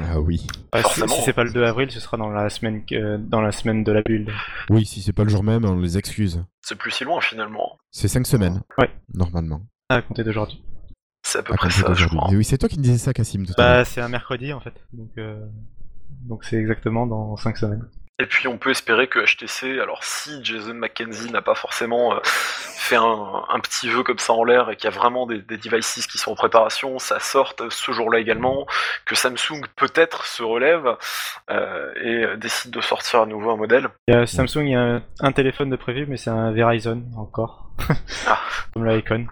Ah 0.00 0.18
oui. 0.18 0.46
Ah, 0.72 0.78
si 0.78 0.82
Forcément. 0.82 1.08
si 1.14 1.22
c'est 1.22 1.32
pas 1.32 1.44
le 1.44 1.52
2 1.52 1.62
avril, 1.64 1.90
ce 1.90 2.00
sera 2.00 2.16
dans 2.16 2.30
la 2.30 2.48
semaine, 2.50 2.84
que- 2.84 3.16
dans 3.18 3.40
la 3.40 3.52
semaine 3.52 3.84
de 3.84 3.92
la 3.92 4.02
bulle. 4.02 4.32
Oui, 4.70 4.84
si 4.84 5.00
c'est 5.00 5.12
pas 5.12 5.22
le 5.22 5.28
jour 5.28 5.44
même, 5.44 5.64
on 5.64 5.78
les 5.80 5.96
excuse. 5.96 6.42
C'est 6.62 6.76
plus 6.76 6.90
si 6.90 7.04
loin 7.04 7.20
finalement. 7.20 7.78
C'est 7.92 8.08
5 8.08 8.26
semaines, 8.26 8.62
Ouais. 8.78 8.90
normalement, 9.14 9.62
À 9.88 10.02
compter 10.02 10.24
d'aujourd'hui. 10.24 10.62
C'est 11.22 11.38
à 11.38 11.42
peu 11.42 11.52
à 11.52 11.56
près 11.56 11.68
compter 11.68 11.80
ça, 11.80 11.82
je 11.82 11.86
d'aujourd'hui. 11.88 12.18
crois. 12.18 12.32
Et 12.32 12.36
Oui, 12.36 12.44
c'est 12.44 12.58
toi 12.58 12.68
qui 12.68 12.78
me 12.78 12.82
disais 12.82 12.98
ça, 12.98 13.12
Cassim, 13.12 13.44
tout 13.46 13.52
à 13.58 13.62
l'heure. 13.62 13.76
Bah, 13.78 13.84
c'est 13.84 14.00
un 14.00 14.08
mercredi 14.08 14.52
en 14.52 14.60
fait. 14.60 14.74
Donc, 14.92 15.10
euh, 15.18 15.44
donc 16.22 16.44
c'est 16.44 16.56
exactement 16.56 17.06
dans 17.06 17.36
5 17.36 17.56
semaines. 17.56 17.88
Et 18.18 18.24
puis 18.26 18.48
on 18.48 18.56
peut 18.56 18.70
espérer 18.70 19.08
que 19.08 19.18
HTC, 19.18 19.78
alors 19.78 20.02
si 20.02 20.42
Jason 20.42 20.72
McKenzie 20.72 21.30
n'a 21.30 21.42
pas 21.42 21.54
forcément 21.54 22.14
euh, 22.14 22.20
fait 22.24 22.96
un, 22.96 23.42
un 23.48 23.60
petit 23.60 23.88
vœu 23.88 24.02
comme 24.04 24.18
ça 24.18 24.32
en 24.32 24.42
l'air 24.42 24.70
et 24.70 24.76
qu'il 24.76 24.88
y 24.88 24.92
a 24.92 24.96
vraiment 24.96 25.26
des, 25.26 25.42
des 25.42 25.58
devices 25.58 26.06
qui 26.06 26.16
sont 26.16 26.30
en 26.30 26.34
préparation, 26.34 26.98
ça 26.98 27.20
sorte 27.20 27.68
ce 27.68 27.92
jour-là 27.92 28.18
également, 28.18 28.66
que 29.04 29.14
Samsung 29.14 29.60
peut-être 29.76 30.24
se 30.24 30.42
relève 30.42 30.96
euh, 31.50 31.92
et 32.02 32.36
décide 32.38 32.70
de 32.70 32.80
sortir 32.80 33.20
à 33.20 33.26
nouveau 33.26 33.50
un 33.50 33.56
modèle. 33.56 33.88
Il 34.08 34.14
y 34.14 34.16
a 34.16 34.26
Samsung, 34.26 34.64
il 34.64 34.70
y 34.70 34.74
a 34.74 34.80
un, 34.80 35.02
un 35.20 35.32
téléphone 35.32 35.68
de 35.68 35.76
prévu, 35.76 36.06
mais 36.08 36.16
c'est 36.16 36.30
un 36.30 36.52
Verizon 36.52 37.04
encore. 37.18 37.70
Ah. 38.26 38.40
Comme 38.72 38.86
l'Icon. 38.86 39.26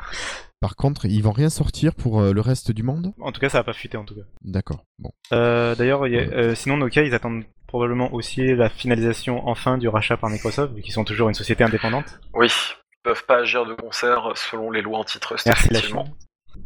Par 0.60 0.76
contre, 0.76 1.04
ils 1.04 1.22
vont 1.22 1.32
rien 1.32 1.50
sortir 1.50 1.94
pour 1.94 2.20
euh, 2.20 2.32
le 2.32 2.40
reste 2.40 2.70
du 2.70 2.82
monde? 2.82 3.12
En 3.20 3.32
tout 3.32 3.40
cas, 3.40 3.48
ça 3.48 3.58
va 3.58 3.64
pas 3.64 3.72
fuiter 3.72 3.98
en 3.98 4.04
tout 4.04 4.14
cas. 4.14 4.22
D'accord. 4.42 4.84
Bon. 4.98 5.10
Euh, 5.32 5.74
D'ailleurs, 5.74 6.04
euh, 6.04 6.54
sinon 6.54 6.78
Nokia, 6.78 7.02
ils 7.02 7.14
attendent 7.14 7.44
probablement 7.74 8.14
aussi 8.14 8.54
la 8.54 8.68
finalisation 8.68 9.48
enfin 9.48 9.78
du 9.78 9.88
rachat 9.88 10.16
par 10.16 10.30
Microsoft, 10.30 10.72
vu 10.74 10.82
qu'ils 10.82 10.92
sont 10.92 11.02
toujours 11.02 11.28
une 11.28 11.34
société 11.34 11.64
indépendante. 11.64 12.20
Oui, 12.32 12.46
ils 12.46 13.02
peuvent 13.02 13.24
pas 13.26 13.38
agir 13.38 13.66
de 13.66 13.74
concert 13.74 14.30
selon 14.36 14.70
les 14.70 14.80
lois 14.80 15.00
antitrust, 15.00 15.44
Merci 15.44 15.70
la 15.70 15.78
effectivement. 15.80 16.04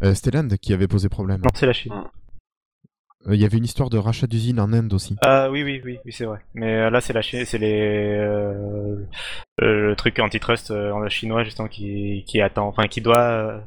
Chine. 0.03 0.51
Euh, 0.53 0.57
qui 0.61 0.75
avait 0.75 0.87
posé 0.87 1.09
problème. 1.09 1.41
Non, 1.41 1.49
c'est 1.55 1.65
la 1.65 1.73
Chine. 1.73 1.95
Euh, 3.27 3.35
Il 3.35 3.41
y 3.41 3.47
avait 3.47 3.57
une 3.57 3.65
histoire 3.65 3.89
de 3.89 3.97
rachat 3.97 4.27
d'usine 4.27 4.61
en 4.61 4.71
Inde 4.71 4.93
aussi. 4.93 5.17
Ah 5.23 5.51
oui, 5.51 5.63
oui, 5.63 5.81
oui, 5.83 5.99
oui, 6.05 6.13
c'est 6.13 6.27
vrai. 6.27 6.41
Mais 6.53 6.75
euh, 6.75 6.91
là, 6.91 7.01
c'est 7.01 7.15
la 7.15 7.23
Chine, 7.23 7.47
c'est 7.47 7.57
les 7.57 8.19
euh, 8.19 9.03
le 9.57 9.95
truc 9.97 10.19
antitrust 10.19 10.71
euh, 10.73 10.93
en 10.93 11.09
chinois 11.09 11.43
justement 11.43 11.69
qui, 11.69 12.23
qui 12.27 12.43
attend, 12.43 12.69
enfin 12.69 12.87
qui 12.87 13.01
doit 13.01 13.63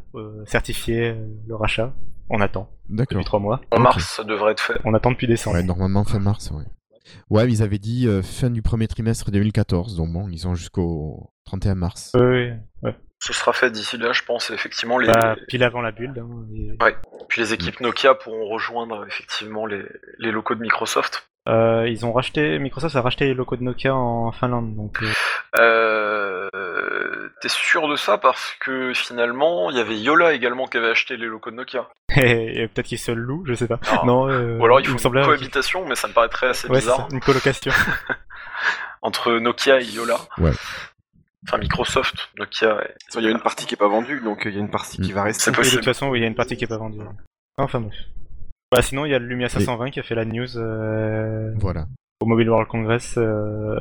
certifier 0.46 1.16
le 1.48 1.56
rachat. 1.56 1.92
On 2.30 2.40
attend 2.40 2.70
D'accord. 2.88 3.16
depuis 3.16 3.26
trois 3.26 3.40
mois. 3.40 3.62
En 3.72 3.80
mars, 3.80 4.18
ça 4.18 4.24
devrait 4.24 4.52
être 4.52 4.62
fait. 4.62 4.80
On 4.86 4.94
attend 4.94 5.10
depuis 5.10 5.26
décembre. 5.26 5.58
Ouais, 5.58 5.64
normalement 5.64 6.04
fin 6.04 6.20
mars, 6.20 6.52
ouais. 6.52 6.66
Ouais, 7.30 7.46
mais 7.46 7.52
ils 7.54 7.64
avaient 7.64 7.80
dit 7.80 8.08
euh, 8.08 8.22
fin 8.22 8.50
du 8.50 8.62
premier 8.62 8.88
trimestre 8.88 9.32
2014, 9.32 9.96
donc 9.98 10.12
bon, 10.12 10.28
ils 10.30 10.48
ont 10.48 10.56
jusqu'au 10.56 11.32
31 11.46 11.76
mars. 11.76 12.12
Oui, 12.16 12.22
oui, 12.22 12.52
ouais. 12.84 12.96
Ce 13.20 13.34
sera 13.34 13.54
fait 13.54 13.70
d'ici 13.70 13.98
là, 13.98 14.14
je 14.14 14.24
pense, 14.24 14.50
effectivement. 14.50 14.98
Les... 14.98 15.08
Bah, 15.08 15.36
pile 15.48 15.64
avant 15.64 15.82
la 15.82 15.92
bulle. 15.92 16.14
hein, 16.20 16.46
et- 16.56 16.76
Puis 17.30 17.42
les 17.42 17.54
équipes 17.54 17.80
Nokia 17.82 18.16
pourront 18.16 18.48
rejoindre 18.50 19.06
effectivement 19.08 19.66
les, 19.68 19.84
les 20.18 20.32
locaux 20.32 20.56
de 20.56 20.62
Microsoft. 20.62 21.30
Euh, 21.50 21.88
ils 21.90 22.06
ont 22.06 22.14
racheté, 22.14 22.60
Microsoft 22.60 22.96
a 22.96 23.02
racheté 23.02 23.26
les 23.26 23.34
locaux 23.34 23.56
de 23.56 23.64
Nokia 23.64 23.96
en 23.96 24.32
Finlande, 24.32 24.76
donc 24.76 25.02
euh, 25.02 25.08
Euh, 25.58 27.30
T'es 27.42 27.50
sûr 27.50 27.88
de 27.88 27.96
ça 27.96 28.20
parce 28.20 28.56
que 28.60 28.94
finalement, 28.94 29.72
il 29.72 29.78
y 29.78 29.80
avait 29.80 29.98
Yola 29.98 30.34
également 30.34 30.68
qui 30.68 30.78
avait 30.78 30.92
acheté 30.92 31.18
les 31.18 31.26
locaux 31.26 31.50
de 31.50 31.56
Nokia. 31.56 31.90
et, 32.16 32.68
peut-être 32.68 32.86
qu'ils 32.86 33.00
se 33.00 33.12
louent, 33.12 33.44
je 33.48 33.56
sais 33.56 33.68
pas. 33.68 33.80
Ah. 33.90 34.02
Non. 34.06 34.30
euh, 34.30 34.58
Ou 34.60 34.66
alors 34.66 34.80
il 34.80 34.84
il 34.84 34.98
faut 35.00 35.14
une 35.14 35.24
cohabitation, 35.24 35.86
mais 35.88 35.96
ça 35.96 36.08
me 36.08 36.14
paraîtrait 36.14 36.50
assez 36.50 36.68
Ouais, 36.68 36.78
bizarre 36.78 37.08
une 37.12 37.20
colocation. 37.20 37.72
entre 39.02 39.34
Nokia 39.40 39.80
et 39.82 39.86
Yola. 39.86 40.18
Ouais. 40.38 40.52
Enfin 41.48 41.58
Microsoft, 41.58 42.30
Nokia. 42.38 42.84
Et... 42.84 42.94
Il 43.16 43.24
y 43.24 43.28
a 43.28 43.32
une 43.32 43.40
partie 43.42 43.66
qui 43.66 43.74
est 43.74 43.78
pas 43.78 43.88
vendue, 43.88 44.22
donc 44.22 44.44
il 44.46 44.54
y 44.54 44.58
a 44.58 44.60
une 44.60 44.70
partie 44.70 45.02
qui 45.02 45.12
va 45.12 45.24
rester. 45.24 45.52
C'est 45.52 45.60
Et 45.60 45.64
de 45.64 45.76
toute 45.78 45.86
façon, 45.86 46.10
oui, 46.10 46.20
il 46.20 46.22
y 46.22 46.26
a 46.26 46.28
une 46.28 46.36
partie 46.36 46.56
qui 46.56 46.66
est 46.66 46.68
pas 46.68 46.78
vendue. 46.78 47.00
Enfin 47.58 47.80
bref. 47.80 47.96
Bah 48.72 48.82
sinon, 48.82 49.06
il 49.06 49.12
y 49.12 49.14
a 49.14 49.20
le 49.20 49.26
Lumia 49.28 49.50
520 49.50 49.90
qui 49.92 50.00
a 50.00 50.04
fait 50.04 50.16
la 50.16 50.24
news 50.26 50.58
euh, 50.58 51.52
Voilà. 51.58 51.88
au 52.22 52.26
Mobile 52.26 52.50
World 52.50 52.70
Congress, 52.70 53.16
euh, 53.18 53.78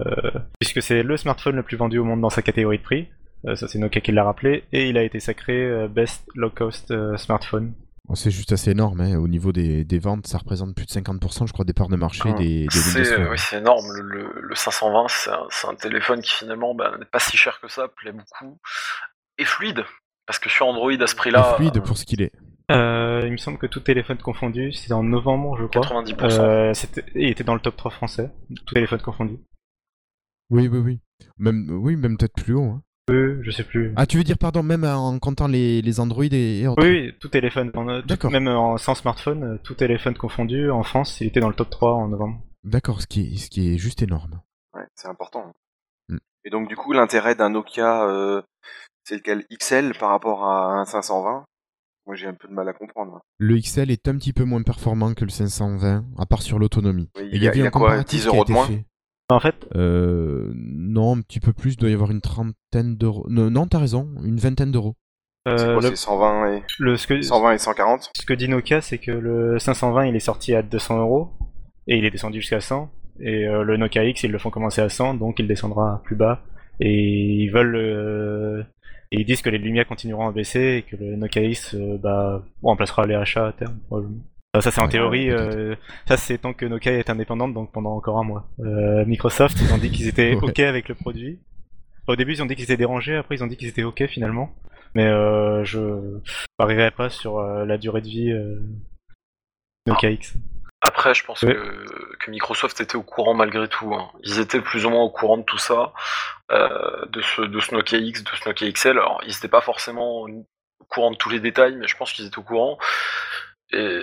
puisque 0.58 0.82
c'est 0.82 1.02
le 1.04 1.16
smartphone 1.16 1.56
le 1.56 1.62
plus 1.62 1.76
vendu 1.76 1.98
au 1.98 2.04
monde 2.04 2.20
dans 2.20 2.30
sa 2.30 2.42
catégorie 2.42 2.78
de 2.78 2.82
prix. 2.82 3.08
Euh, 3.46 3.54
ça, 3.54 3.68
c'est 3.68 3.78
Nokia 3.78 4.00
qui 4.00 4.10
l'a 4.12 4.24
rappelé, 4.24 4.64
et 4.72 4.88
il 4.88 4.98
a 4.98 5.02
été 5.04 5.20
sacré 5.20 5.62
euh, 5.64 5.86
Best 5.88 6.24
Low 6.34 6.50
Cost 6.50 6.90
euh, 6.90 7.16
Smartphone. 7.16 7.72
Bon, 8.08 8.16
c'est 8.16 8.32
juste 8.32 8.50
assez 8.50 8.72
énorme, 8.72 9.00
hein. 9.00 9.16
au 9.16 9.28
niveau 9.28 9.52
des, 9.52 9.84
des 9.84 9.98
ventes, 10.00 10.26
ça 10.26 10.38
représente 10.38 10.74
plus 10.74 10.84
de 10.86 10.90
50% 10.90 11.46
je 11.46 11.52
crois 11.52 11.64
des 11.64 11.72
parts 11.72 11.88
de 11.88 11.94
marché 11.96 12.22
Ah, 12.26 12.32
des, 12.32 12.64
des 12.66 12.70
C'est 12.70 13.16
oui, 13.28 13.38
c'est 13.38 13.58
énorme. 13.58 13.86
Le, 13.94 14.02
le- 14.02 14.40
le 14.42 14.54
520, 14.56 15.06
c'est 15.08 15.30
un, 15.30 15.46
c'est 15.50 15.68
un 15.68 15.74
téléphone 15.76 16.20
qui 16.20 16.32
finalement 16.32 16.74
bah, 16.74 16.92
n'est 16.98 17.04
pas 17.04 17.20
si 17.20 17.36
cher 17.36 17.60
que 17.60 17.68
ça, 17.68 17.86
plaît 17.86 18.10
beaucoup, 18.12 18.58
et 19.38 19.44
fluide. 19.44 19.84
Parce 20.26 20.40
que 20.40 20.48
sur 20.50 20.66
Android 20.66 20.90
à 20.92 21.06
ce 21.06 21.14
Et 21.14 21.16
prix-là, 21.16 21.54
fluide 21.56 21.80
pour 21.82 21.96
ce 21.96 22.04
qu'il 22.04 22.22
est. 22.22 22.32
Euh, 22.70 23.22
il 23.26 23.32
me 23.32 23.36
semble 23.36 23.58
que 23.58 23.66
tout 23.66 23.80
téléphone 23.80 24.18
confondu, 24.18 24.72
c'était 24.72 24.92
en 24.92 25.02
novembre, 25.02 25.56
je 25.58 25.66
crois. 25.66 25.82
90%. 25.82 26.40
Euh, 26.42 26.74
c'était- 26.74 27.04
il 27.14 27.28
était 27.28 27.44
dans 27.44 27.54
le 27.54 27.60
top 27.60 27.76
3 27.76 27.90
français, 27.90 28.30
tout 28.66 28.74
téléphone 28.74 29.00
confondu. 29.00 29.38
Oui, 30.50 30.68
oui, 30.68 30.78
oui. 30.78 31.00
Même, 31.38 31.66
oui, 31.70 31.96
même 31.96 32.16
peut-être 32.16 32.34
plus 32.42 32.54
haut. 32.54 32.62
hein. 32.64 32.82
Euh, 33.10 33.40
je 33.42 33.50
sais 33.50 33.64
plus. 33.64 33.92
Ah, 33.96 34.06
tu 34.06 34.18
veux 34.18 34.24
dire, 34.24 34.38
pardon, 34.38 34.62
même 34.62 34.84
en 34.84 35.18
comptant 35.18 35.48
les, 35.48 35.82
les 35.82 35.98
Android 36.00 36.24
et, 36.30 36.60
et 36.60 36.68
autres 36.68 36.82
Oui, 36.82 37.06
oui, 37.06 37.14
tout 37.20 37.28
téléphone. 37.28 37.70
en- 37.74 38.00
tout- 38.00 38.06
D'accord. 38.06 38.30
Même 38.30 38.46
en, 38.46 38.76
sans 38.78 38.94
smartphone, 38.94 39.42
euh, 39.44 39.58
tout 39.64 39.74
téléphone 39.74 40.16
confondu, 40.16 40.70
en 40.70 40.82
France, 40.84 41.20
il 41.20 41.26
était 41.26 41.40
dans 41.40 41.48
le 41.48 41.54
top 41.54 41.70
3 41.70 41.94
en 41.94 42.08
novembre. 42.08 42.40
D'accord, 42.62 43.00
ce 43.00 43.06
qui, 43.08 43.34
est, 43.34 43.36
ce 43.36 43.50
qui 43.50 43.74
est 43.74 43.78
juste 43.78 44.02
énorme. 44.02 44.40
Ouais, 44.74 44.84
c'est 44.94 45.08
important. 45.08 45.52
Mm. 46.08 46.18
Et 46.44 46.50
donc 46.50 46.68
du 46.68 46.76
coup, 46.76 46.92
l'intérêt 46.92 47.34
d'un 47.34 47.50
Nokia, 47.50 48.06
euh, 48.06 48.42
c'est 49.02 49.16
lequel? 49.16 49.44
XL 49.50 49.92
par 49.98 50.10
rapport 50.10 50.44
à 50.44 50.74
un 50.80 50.84
520 50.84 51.44
Moi, 52.10 52.16
j'ai 52.16 52.26
un 52.26 52.34
peu 52.34 52.48
de 52.48 52.52
mal 52.52 52.68
à 52.68 52.72
comprendre. 52.72 53.20
Le 53.38 53.56
XL 53.60 53.88
est 53.92 54.08
un 54.08 54.16
petit 54.16 54.32
peu 54.32 54.42
moins 54.42 54.62
performant 54.62 55.14
que 55.14 55.24
le 55.24 55.30
520, 55.30 56.06
à 56.18 56.26
part 56.26 56.42
sur 56.42 56.58
l'autonomie. 56.58 57.08
Oui, 57.16 57.28
il 57.32 57.40
y 57.40 57.46
a- 57.46 57.54
il 57.54 57.60
y 57.60 57.62
a 57.62 57.66
un 57.66 57.70
quoi, 57.70 57.82
comparatif 57.82 58.18
10 58.18 58.22
qui 58.22 58.26
a 58.26 58.32
euros 58.32 58.42
été 58.42 58.52
de 58.52 58.58
moins 58.58 58.66
fait. 58.66 58.84
En 59.28 59.38
fait, 59.38 59.68
Euh, 59.76 60.50
non, 60.56 61.16
un 61.16 61.20
petit 61.20 61.38
peu 61.38 61.52
plus, 61.52 61.74
il 61.74 61.76
doit 61.76 61.88
y 61.88 61.92
avoir 61.94 62.10
une 62.10 62.20
trentaine 62.20 62.96
d'euros. 62.96 63.24
Non, 63.28 63.48
non, 63.48 63.68
t'as 63.68 63.78
raison, 63.78 64.08
une 64.24 64.38
vingtaine 64.38 64.72
d'euros. 64.72 64.96
euh, 65.46 65.56
C'est 65.56 65.64
quoi 65.66 65.74
le, 65.76 65.82
C'est 65.82 65.94
120 65.96 66.52
et 66.56 66.62
le- 66.80 66.96
ce, 66.96 67.06
que, 67.06 67.22
120 67.22 67.52
et 67.52 67.58
140 67.58 68.10
ce 68.12 68.26
que 68.26 68.34
dit 68.34 68.48
Nokia, 68.48 68.80
c'est 68.80 68.98
que 68.98 69.12
le 69.12 69.60
520, 69.60 70.06
il 70.06 70.16
est 70.16 70.18
sorti 70.18 70.52
à 70.56 70.62
200 70.64 70.98
euros, 70.98 71.28
et 71.86 71.96
il 71.96 72.04
est 72.04 72.10
descendu 72.10 72.40
jusqu'à 72.40 72.60
100, 72.60 72.90
et 73.20 73.46
euh, 73.46 73.62
le 73.62 73.76
Nokia 73.76 74.02
X, 74.04 74.24
ils 74.24 74.32
le 74.32 74.38
font 74.40 74.50
commencer 74.50 74.80
à 74.80 74.88
100, 74.88 75.14
donc 75.14 75.38
il 75.38 75.46
descendra 75.46 76.02
plus 76.04 76.16
bas, 76.16 76.42
et 76.80 76.92
ils 76.92 77.50
veulent... 77.52 78.66
et 79.12 79.20
ils 79.20 79.24
disent 79.24 79.42
que 79.42 79.50
les 79.50 79.58
Lumia 79.58 79.84
continueront 79.84 80.28
à 80.28 80.32
baisser, 80.32 80.76
et 80.78 80.82
que 80.82 80.96
le 80.96 81.16
Nokia 81.16 81.42
X 81.42 81.74
euh, 81.74 81.96
bah, 81.98 82.42
remplacera 82.62 83.06
les 83.06 83.14
achats 83.14 83.48
à 83.48 83.52
terme, 83.52 83.78
probablement. 83.86 84.20
Ça, 84.54 84.60
ça, 84.62 84.70
c'est 84.72 84.80
en 84.80 84.84
Ouais, 84.86 84.90
théorie, 84.90 85.30
euh, 85.30 85.76
ça 86.08 86.16
c'est 86.16 86.38
tant 86.38 86.52
que 86.52 86.66
Nokia 86.66 86.92
est 86.92 87.08
indépendante, 87.08 87.54
donc 87.54 87.70
pendant 87.72 87.94
encore 87.94 88.18
un 88.18 88.24
mois. 88.24 88.48
Euh, 88.60 89.04
Microsoft, 89.06 89.56
ils 89.60 89.72
ont 89.72 89.78
dit 89.78 89.90
qu'ils 89.90 90.08
étaient 90.08 90.34
Ouais. 90.34 90.42
ok 90.48 90.58
avec 90.60 90.88
le 90.88 90.94
produit. 90.96 91.38
Au 92.08 92.16
début, 92.16 92.32
ils 92.32 92.42
ont 92.42 92.46
dit 92.46 92.56
qu'ils 92.56 92.64
étaient 92.64 92.76
dérangés, 92.76 93.14
après 93.16 93.36
ils 93.36 93.44
ont 93.44 93.46
dit 93.46 93.56
qu'ils 93.56 93.68
étaient 93.68 93.84
ok 93.84 94.06
finalement. 94.08 94.52
Mais 94.96 95.06
euh, 95.06 95.62
je 95.64 96.18
parierais 96.56 96.90
pas 96.90 97.10
sur 97.10 97.38
euh, 97.38 97.64
la 97.64 97.78
durée 97.78 98.00
de 98.00 98.08
vie 98.08 98.32
euh, 98.32 98.60
Nokia 99.86 100.10
X. 100.10 100.34
Après, 100.82 101.12
je 101.14 101.24
pense 101.24 101.42
Ouais. 101.42 101.54
que, 101.54 102.16
que 102.24 102.30
Microsoft 102.30 102.80
était 102.80 102.96
au 102.96 103.02
courant 103.02 103.34
malgré 103.34 103.68
tout. 103.68 103.94
hein. 103.94 104.08
Ils 104.24 104.40
étaient 104.40 104.60
plus 104.62 104.86
ou 104.86 104.90
moins 104.90 105.02
au 105.02 105.10
courant 105.10 105.36
de 105.36 105.42
tout 105.44 105.58
ça, 105.58 105.92
euh, 106.50 107.06
de, 107.10 107.20
ce, 107.22 107.42
de 107.42 107.60
ce 107.60 107.74
Nokia 107.74 107.98
X, 107.98 108.22
de 108.24 108.30
ce 108.30 108.48
Nokia 108.48 108.70
XL. 108.70 108.90
Alors, 108.98 109.20
ils 109.24 109.28
n'étaient 109.30 109.48
pas 109.48 109.60
forcément 109.60 110.22
au 110.22 110.44
courant 110.88 111.10
de 111.10 111.16
tous 111.16 111.30
les 111.30 111.40
détails, 111.40 111.76
mais 111.76 111.86
je 111.88 111.96
pense 111.96 112.12
qu'ils 112.12 112.26
étaient 112.26 112.38
au 112.38 112.42
courant. 112.42 112.78
Et 113.72 114.00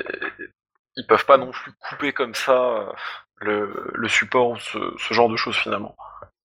ils 0.95 1.05
peuvent 1.07 1.25
pas 1.25 1.37
non 1.37 1.51
plus 1.51 1.71
couper 1.79 2.13
comme 2.13 2.33
ça 2.33 2.53
euh, 2.63 2.85
le, 3.41 3.91
le 3.93 4.07
support 4.07 4.51
ou 4.51 4.57
ce, 4.57 4.77
ce 4.97 5.13
genre 5.13 5.29
de 5.29 5.35
choses 5.35 5.55
finalement. 5.57 5.95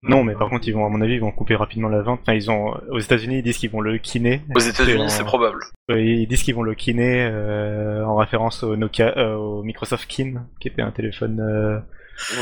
Non, 0.01 0.23
mais 0.23 0.33
par 0.33 0.49
contre, 0.49 0.65
ils 0.65 0.71
vont, 0.73 0.85
à 0.85 0.89
mon 0.89 1.01
avis, 1.01 1.15
ils 1.15 1.19
vont 1.19 1.33
couper 1.33 1.57
rapidement 1.57 1.89
la 1.89 2.01
vente. 2.01 2.21
Enfin, 2.21 2.33
ils 2.33 2.49
ont, 2.49 2.73
aux 2.89 2.99
États-Unis, 2.99 3.39
ils 3.39 3.43
disent 3.43 3.57
qu'ils 3.57 3.69
vont 3.69 3.81
le 3.81 3.97
kiné. 3.97 4.41
Aux 4.55 4.59
États-Unis, 4.59 5.03
en- 5.03 5.09
c'est 5.09 5.25
probable. 5.25 5.59
Ils 5.89 6.25
disent 6.25 6.43
qu'ils 6.43 6.55
vont 6.55 6.63
le 6.63 6.73
kiné 6.73 7.25
euh, 7.25 8.05
en 8.05 8.15
référence 8.15 8.63
au 8.63 8.77
Nokia, 8.77 9.13
euh, 9.17 9.35
au 9.35 9.61
Microsoft 9.63 10.09
Kin, 10.09 10.45
qui 10.61 10.69
était 10.69 10.81
un 10.81 10.91
téléphone 10.91 11.41
euh, 11.41 11.79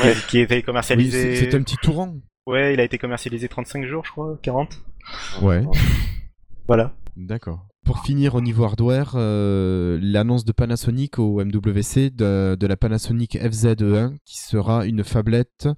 Ouais. 0.04 0.14
qui, 0.28 0.38
était 0.40 0.62
commercialisé. 0.62 1.34
c'est 1.36 1.50
c'est 1.50 1.56
un 1.56 1.62
petit 1.62 1.76
tourant. 1.78 2.14
Ouais, 2.48 2.72
il 2.72 2.80
a 2.80 2.84
été 2.84 2.96
commercialisé 2.96 3.46
35 3.46 3.84
jours, 3.84 4.06
je 4.06 4.10
crois, 4.10 4.38
40. 4.40 4.80
Ouais. 5.42 5.62
Voilà. 6.66 6.94
D'accord. 7.16 7.66
Pour 7.84 8.00
finir 8.00 8.34
au 8.34 8.42
niveau 8.42 8.64
hardware, 8.64 9.12
euh, 9.14 9.98
l'annonce 10.02 10.44
de 10.44 10.52
Panasonic 10.52 11.18
au 11.18 11.42
MWC 11.42 12.10
de, 12.10 12.56
de 12.60 12.66
la 12.66 12.76
Panasonic 12.76 13.36
FZ1 13.36 14.16
qui 14.26 14.38
sera 14.38 14.84
une 14.84 15.02
phablette 15.02 15.68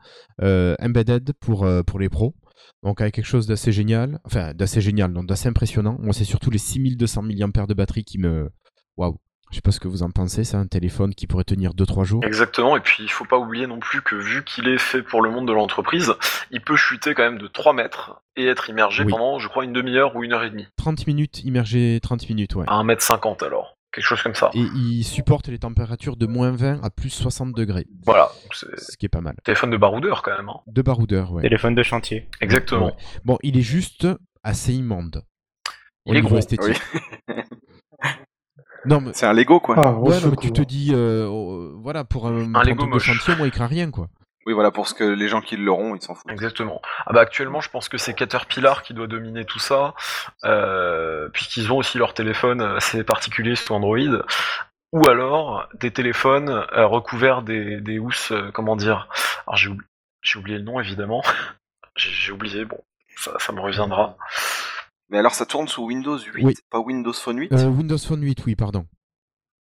euh, 0.43 0.75
embedded 0.81 1.33
pour, 1.41 1.65
euh, 1.65 1.85
pour 1.85 2.01
les 2.01 2.09
pros. 2.09 2.35
Donc 2.83 3.01
avec 3.01 3.15
quelque 3.15 3.25
chose 3.25 3.47
d'assez 3.47 3.71
génial, 3.71 4.19
enfin 4.25 4.53
d'assez 4.53 4.81
génial, 4.81 5.13
non, 5.13 5.23
d'assez 5.23 5.49
impressionnant. 5.49 5.97
Moi 6.01 6.13
c'est 6.13 6.25
surtout 6.25 6.51
les 6.51 6.59
6200 6.59 7.23
mAh 7.23 7.67
de 7.67 7.75
batterie 7.75 8.05
qui 8.05 8.19
me... 8.19 8.51
Waouh 8.97 9.19
Je 9.51 9.57
sais 9.57 9.63
pas 9.63 9.73
ce 9.73 9.81
que 9.81 9.89
vous 9.89 10.03
en 10.05 10.11
pensez, 10.11 10.45
c'est 10.45 10.57
un 10.57 10.67
téléphone 10.67 11.13
qui 11.15 11.27
pourrait 11.27 11.43
tenir 11.45 11.73
2-3 11.75 12.05
jours. 12.05 12.25
Exactement, 12.25 12.77
et 12.77 12.81
puis 12.81 13.03
il 13.03 13.11
faut 13.11 13.25
pas 13.25 13.37
oublier 13.39 13.67
non 13.67 13.81
plus 13.81 14.01
que 14.01 14.15
vu 14.15 14.45
qu'il 14.45 14.69
est 14.69 14.79
fait 14.79 15.03
pour 15.03 15.23
le 15.23 15.31
monde 15.31 15.49
de 15.49 15.53
l'entreprise, 15.53 16.15
il 16.53 16.61
peut 16.61 16.77
chuter 16.77 17.15
quand 17.15 17.25
même 17.25 17.39
de 17.39 17.49
3 17.49 17.73
mètres 17.73 18.23
et 18.37 18.47
être 18.47 18.71
immergé 18.71 19.03
Oui. 19.05 19.11
pendant, 19.11 19.39
je 19.41 19.49
crois, 19.49 19.65
une 19.65 19.73
demi-heure 19.73 20.15
ou 20.15 20.23
une 20.23 20.33
heure 20.33 20.45
et 20.45 20.51
demie. 20.51 20.69
30 20.77 21.07
minutes 21.09 21.43
immergé, 21.45 21.99
30 22.01 22.29
minutes, 22.29 22.55
ouais. 22.55 22.65
À 22.69 22.75
1 22.75 22.85
mètre 22.85 23.03
50 23.03 23.43
alors, 23.43 23.77
quelque 23.93 24.05
chose 24.05 24.23
comme 24.23 24.37
ça. 24.37 24.51
Et 24.55 24.61
il 24.61 25.03
supporte 25.03 25.49
les 25.49 25.59
températures 25.59 26.17
de 26.17 26.27
moins 26.27 26.53
20 26.53 26.81
à 26.85 26.91
plus 26.91 27.11
60 27.11 27.53
degrés, 27.53 27.87
Voilà, 28.07 28.31
ce 28.53 28.97
qui 28.97 29.07
est 29.07 29.09
pas 29.11 29.21
mal. 29.21 29.35
téléphone 29.43 29.71
de 29.71 29.77
baroudeur 29.77 30.23
quand 30.23 30.37
même. 30.37 30.49
hein. 30.49 30.61
De 30.69 30.81
baroudeur, 30.83 31.33
ouais. 31.33 31.43
Téléphone 31.43 31.75
de 31.75 31.83
chantier. 31.83 32.29
Exactement. 32.41 32.87
Ouais. 32.87 32.93
Bon, 33.25 33.37
il 33.43 33.59
est 33.59 33.63
juste 33.63 34.07
assez 34.45 34.75
immonde. 34.75 35.25
Au 36.07 36.13
Il 36.13 36.17
est 36.17 36.21
niveau 36.23 36.29
gros, 36.29 36.39
esthétique. 36.39 36.81
Non, 38.85 39.01
mais 39.01 39.13
C'est 39.15 39.27
un 39.27 39.33
Lego, 39.33 39.61
quoi. 39.61 39.77
Ah, 39.79 39.93
ouais, 39.93 40.17
au 40.17 40.21
non, 40.21 40.31
mais 40.31 40.37
tu 40.37 40.53
te 40.53 40.63
dis, 40.63 40.93
euh, 40.95 41.27
euh, 41.29 41.73
voilà, 41.77 42.05
pour 42.05 42.27
un, 42.27 42.53
pour 42.53 42.63
Lego 42.63 42.87
moche. 42.87 43.05
chantier, 43.05 43.37
moi, 43.37 43.47
il 43.47 43.51
craint 43.53 43.67
rien, 43.67 43.91
quoi. 43.91 44.09
Oui, 44.47 44.55
voilà, 44.55 44.71
pour 44.71 44.89
ce 44.89 44.95
que 44.95 45.05
les 45.05 45.29
gens 45.29 45.43
qui 45.43 45.57
l'auront, 45.59 45.95
ils 45.95 46.01
s'en 46.01 46.15
foutent. 46.15 46.31
Exactement. 46.31 46.81
Ah 47.07 47.13
bah 47.13 47.21
actuellement, 47.21 47.61
je 47.61 47.69
pense 47.69 47.91
que 47.91 47.99
c'est 47.99 48.15
Caterpillar 48.15 48.83
qui 48.83 48.95
doit 48.95 49.07
dominer 49.07 49.45
tout 49.45 49.59
ça, 49.59 49.95
euh, 50.45 51.29
puisqu'ils 51.29 51.71
ont 51.71 51.77
aussi 51.77 51.99
leur 51.99 52.15
téléphone 52.15 52.63
assez 52.63 53.05
particulier 53.05 53.55
sous 53.55 53.75
Android, 53.75 53.99
ou 54.93 55.07
alors 55.09 55.69
des 55.75 55.91
téléphones 55.91 56.49
euh, 56.49 56.87
recouverts 56.87 57.43
des, 57.43 57.83
des 57.83 57.99
housses, 57.99 58.33
euh, 58.33 58.51
comment 58.53 58.77
dire? 58.77 59.09
Alors 59.47 59.57
j'ai 59.59 59.69
oubli- 59.69 59.85
j'ai 60.23 60.39
oublié 60.39 60.57
le 60.57 60.65
nom 60.65 60.81
évidemment, 60.81 61.23
j'ai 61.97 62.11
j'ai 62.11 62.33
oublié. 62.33 62.65
Bon, 62.65 62.79
ça, 63.17 63.33
ça 63.39 63.53
me 63.53 63.61
reviendra. 63.61 64.17
Mais 65.11 65.19
alors, 65.19 65.35
ça 65.35 65.45
tourne 65.47 65.69
sous 65.69 65.85
Windows 65.85 66.19
8, 66.19 66.45
Oui. 66.45 66.55
pas 66.71 66.79
Windows 66.81 67.13
Phone 67.13 67.39
8 67.39 67.53
Euh, 67.53 67.69
Windows 67.69 67.99
Phone 67.99 68.23
8, 68.23 68.47
oui, 68.47 68.55
pardon. 68.55 68.87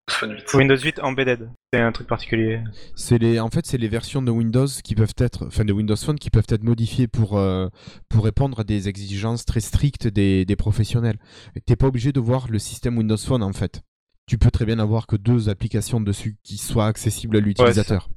Phone 0.09 0.33
8. 0.33 0.55
Windows 0.55 0.77
8 0.77 1.01
embedded. 1.03 1.51
C'est 1.73 1.81
un 1.81 1.93
truc 1.93 2.07
particulier. 2.09 2.61
C'est 2.97 3.19
les, 3.19 3.39
en 3.41 3.49
fait, 3.49 3.65
c'est 3.67 3.79
les 3.79 3.89
versions 3.89 4.23
de 4.23 4.31
Windows 4.31 4.67
qui 4.83 4.95
peuvent 4.95 5.15
être, 5.19 5.47
enfin 5.47 5.65
de 5.65 5.73
Windows 5.73 5.97
Phone 5.97 6.19
qui 6.19 6.31
peuvent 6.31 6.47
être 6.49 6.65
modifiées 6.65 7.07
pour, 7.07 7.39
euh, 7.39 7.69
pour 8.09 8.25
répondre 8.25 8.61
à 8.61 8.65
des 8.65 8.89
exigences 8.89 9.45
très 9.45 9.61
strictes 9.61 10.09
des, 10.09 10.45
des 10.45 10.57
professionnels. 10.57 11.19
T'es 11.67 11.77
pas 11.77 11.87
obligé 11.87 12.13
de 12.13 12.21
voir 12.21 12.49
le 12.49 12.59
système 12.59 12.99
Windows 12.99 13.17
Phone 13.17 13.43
en 13.43 13.53
fait. 13.53 13.83
Tu 14.27 14.37
peux 14.39 14.51
très 14.51 14.65
bien 14.65 14.79
avoir 14.79 15.07
que 15.07 15.17
deux 15.17 15.49
applications 15.49 16.01
dessus 16.01 16.37
qui 16.45 16.57
soient 16.59 16.87
accessibles 16.87 17.37
à 17.37 17.41
l'utilisateur. 17.41 18.09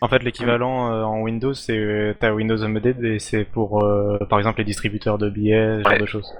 En 0.00 0.08
fait, 0.08 0.22
l'équivalent 0.22 0.92
euh, 0.92 1.02
en 1.02 1.20
Windows, 1.20 1.54
c'est 1.54 1.76
euh, 1.78 2.14
t'as 2.18 2.32
Windows 2.32 2.62
Embedded 2.62 3.02
et 3.04 3.18
c'est 3.18 3.44
pour, 3.44 3.82
euh, 3.84 4.18
par 4.28 4.38
exemple, 4.38 4.58
les 4.58 4.64
distributeurs 4.64 5.18
de 5.18 5.30
billets, 5.30 5.80
ce 5.82 5.88
Ouais. 5.88 5.94
genre 5.96 6.00
de 6.00 6.06
choses. 6.06 6.32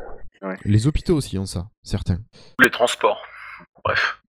les 0.64 0.86
hôpitaux 0.86 1.16
aussi 1.16 1.38
ont 1.38 1.46
ça, 1.46 1.68
certains. 1.82 2.18
Les 2.60 2.70
transports. 2.70 3.22
Bref. 3.84 4.20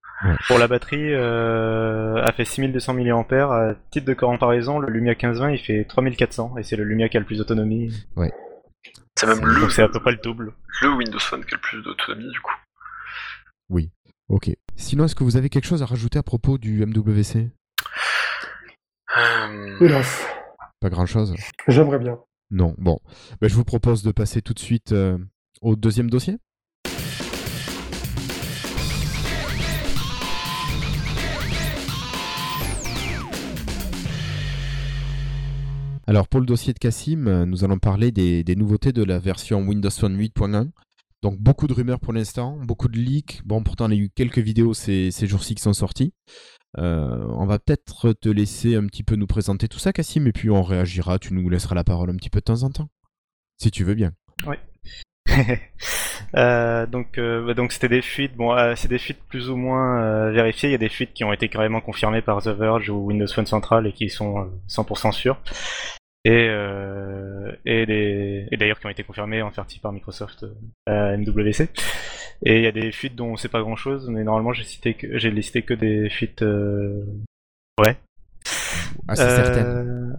Pour 0.47 0.57
la 0.57 0.67
batterie, 0.67 1.13
euh, 1.13 2.23
elle 2.25 2.33
fait 2.33 2.45
6200 2.45 2.93
mAh. 2.93 3.41
À 3.43 3.75
titre 3.91 4.05
de 4.07 4.13
comparaison, 4.13 4.79
le 4.79 4.89
Lumia 4.89 5.11
1520, 5.11 5.51
il 5.51 5.59
fait 5.59 5.83
3400 5.85 6.57
et 6.57 6.63
c'est 6.63 6.77
le 6.77 6.83
Lumia 6.85 7.09
qui 7.09 7.17
a 7.17 7.19
le 7.19 7.25
plus 7.25 7.37
d'autonomie. 7.39 7.91
C'est 9.17 9.27
même 9.27 9.45
le, 9.45 9.59
Donc 9.59 9.71
c'est 9.71 9.81
à 9.83 9.89
peu 9.89 9.99
près 9.99 10.11
le 10.11 10.17
double. 10.23 10.53
le 10.81 10.89
Windows 10.95 11.19
Phone 11.19 11.43
qui 11.43 11.53
a 11.53 11.57
le 11.57 11.61
plus 11.61 11.81
d'autonomie 11.83 12.29
du 12.31 12.39
coup. 12.39 12.51
Ok. 14.27 14.49
Sinon, 14.75 15.05
est-ce 15.05 15.13
que 15.13 15.23
vous 15.23 15.37
avez 15.37 15.49
quelque 15.49 15.67
chose 15.67 15.83
à 15.83 15.85
rajouter 15.85 16.17
à 16.17 16.23
propos 16.23 16.57
du 16.57 16.83
MWC 16.83 17.51
Hélas, 19.81 20.25
Pas 20.79 20.89
grand-chose. 20.89 21.35
j'aimerais 21.67 21.99
bien. 21.99 22.19
Non. 22.51 22.75
Bon, 22.77 22.99
Ben, 23.41 23.49
je 23.49 23.55
vous 23.55 23.63
propose 23.63 24.03
de 24.03 24.11
passer 24.11 24.41
tout 24.41 24.53
de 24.53 24.59
suite 24.59 24.91
euh, 24.91 25.17
au 25.61 25.75
deuxième 25.75 26.09
dossier. 26.09 26.37
Alors 36.07 36.27
pour 36.27 36.39
le 36.39 36.45
dossier 36.45 36.73
de 36.73 36.79
Cassim, 36.79 37.27
euh, 37.27 37.45
nous 37.45 37.63
allons 37.63 37.79
parler 37.79 38.11
des, 38.11 38.43
des 38.43 38.55
nouveautés 38.55 38.91
de 38.93 39.03
la 39.03 39.17
version 39.17 39.61
Windows 39.61 39.89
Phone 39.89 40.15
8.1. 40.17 40.69
Donc 41.25 41.39
beaucoup 41.39 41.65
de 41.65 41.73
rumeurs 41.73 41.99
pour 41.99 42.13
l'instant, 42.13 42.55
beaucoup 42.61 42.87
de 42.87 42.99
leaks. 42.99 43.41
Bon, 43.45 43.63
pourtant 43.63 43.89
y 43.89 43.93
a 43.93 43.97
eu 43.97 44.11
quelques 44.11 44.37
vidéos 44.37 44.75
ces, 44.75 45.09
ces 45.09 45.25
jours-ci 45.25 45.55
qui 45.55 45.63
sont 45.63 45.73
sorties. 45.73 46.13
Euh, 46.77 47.25
on 47.29 47.47
va 47.47 47.57
peut-être 47.57 48.13
te 48.13 48.29
laisser 48.29 48.75
un 48.75 48.85
petit 48.85 49.01
peu 49.01 49.15
nous 49.15 49.25
présenter 49.25 49.67
tout 49.67 49.79
ça, 49.79 49.91
Cassim, 49.91 50.27
et 50.27 50.31
puis 50.31 50.51
on 50.51 50.61
réagira. 50.61 51.17
Tu 51.17 51.33
nous 51.33 51.49
laisseras 51.49 51.73
la 51.73 51.83
parole 51.83 52.11
un 52.11 52.15
petit 52.15 52.29
peu 52.29 52.41
de 52.41 52.43
temps 52.43 52.61
en 52.61 52.69
temps, 52.69 52.89
si 53.57 53.71
tu 53.71 53.83
veux 53.83 53.95
bien. 53.95 54.11
Euh, 56.35 56.85
donc, 56.85 57.17
euh, 57.17 57.45
bah, 57.45 57.53
donc 57.53 57.71
c'était 57.71 57.87
des 57.87 58.01
fuites. 58.01 58.35
Bon, 58.35 58.55
c'est 58.75 58.87
des 58.87 58.97
fuites 58.97 59.21
plus 59.29 59.49
ou 59.49 59.55
moins 59.55 60.31
vérifiées. 60.31 60.69
Il 60.69 60.71
y 60.71 60.75
a 60.75 60.79
des 60.79 60.89
fuites 60.89 61.13
qui 61.13 61.23
ont 61.23 61.31
été 61.31 61.49
carrément 61.49 61.81
confirmées 61.81 62.21
par 62.21 62.41
The 62.41 62.49
Verge 62.49 62.89
ou 62.89 63.05
Windows 63.05 63.27
Phone 63.27 63.45
Central 63.45 63.87
et 63.87 63.93
qui 63.93 64.09
sont 64.09 64.39
euh, 64.39 64.45
100% 64.67 65.11
sûres. 65.11 65.39
Et, 66.25 66.47
euh, 66.49 67.51
et, 67.65 67.85
des- 67.85 68.47
et 68.51 68.57
d'ailleurs 68.57 68.79
qui 68.79 68.87
ont 68.87 68.89
été 68.89 69.03
confirmées 69.03 69.41
en 69.41 69.51
partie 69.51 69.79
par 69.79 69.91
Microsoft 69.93 70.43
euh, 70.89 71.13
à 71.13 71.15
MWC. 71.17 71.69
Et 72.43 72.57
il 72.57 72.63
y 72.63 72.67
a 72.67 72.71
des 72.71 72.91
fuites 72.91 73.15
dont 73.15 73.27
on 73.33 73.37
sait 73.37 73.47
pas 73.47 73.61
grand 73.61 73.75
chose, 73.77 74.09
mais 74.09 74.23
normalement 74.23 74.51
j'ai 74.51 74.63
cité 74.63 74.95
que 74.95 75.17
j'ai 75.17 75.31
listé 75.31 75.61
que 75.61 75.73
des 75.73 76.09
fuites 76.09 76.41
euh, 76.41 77.03
vraies. 77.79 77.97
Assez 79.07 79.21
Euh, 79.23 79.35
certaine. 79.43 80.17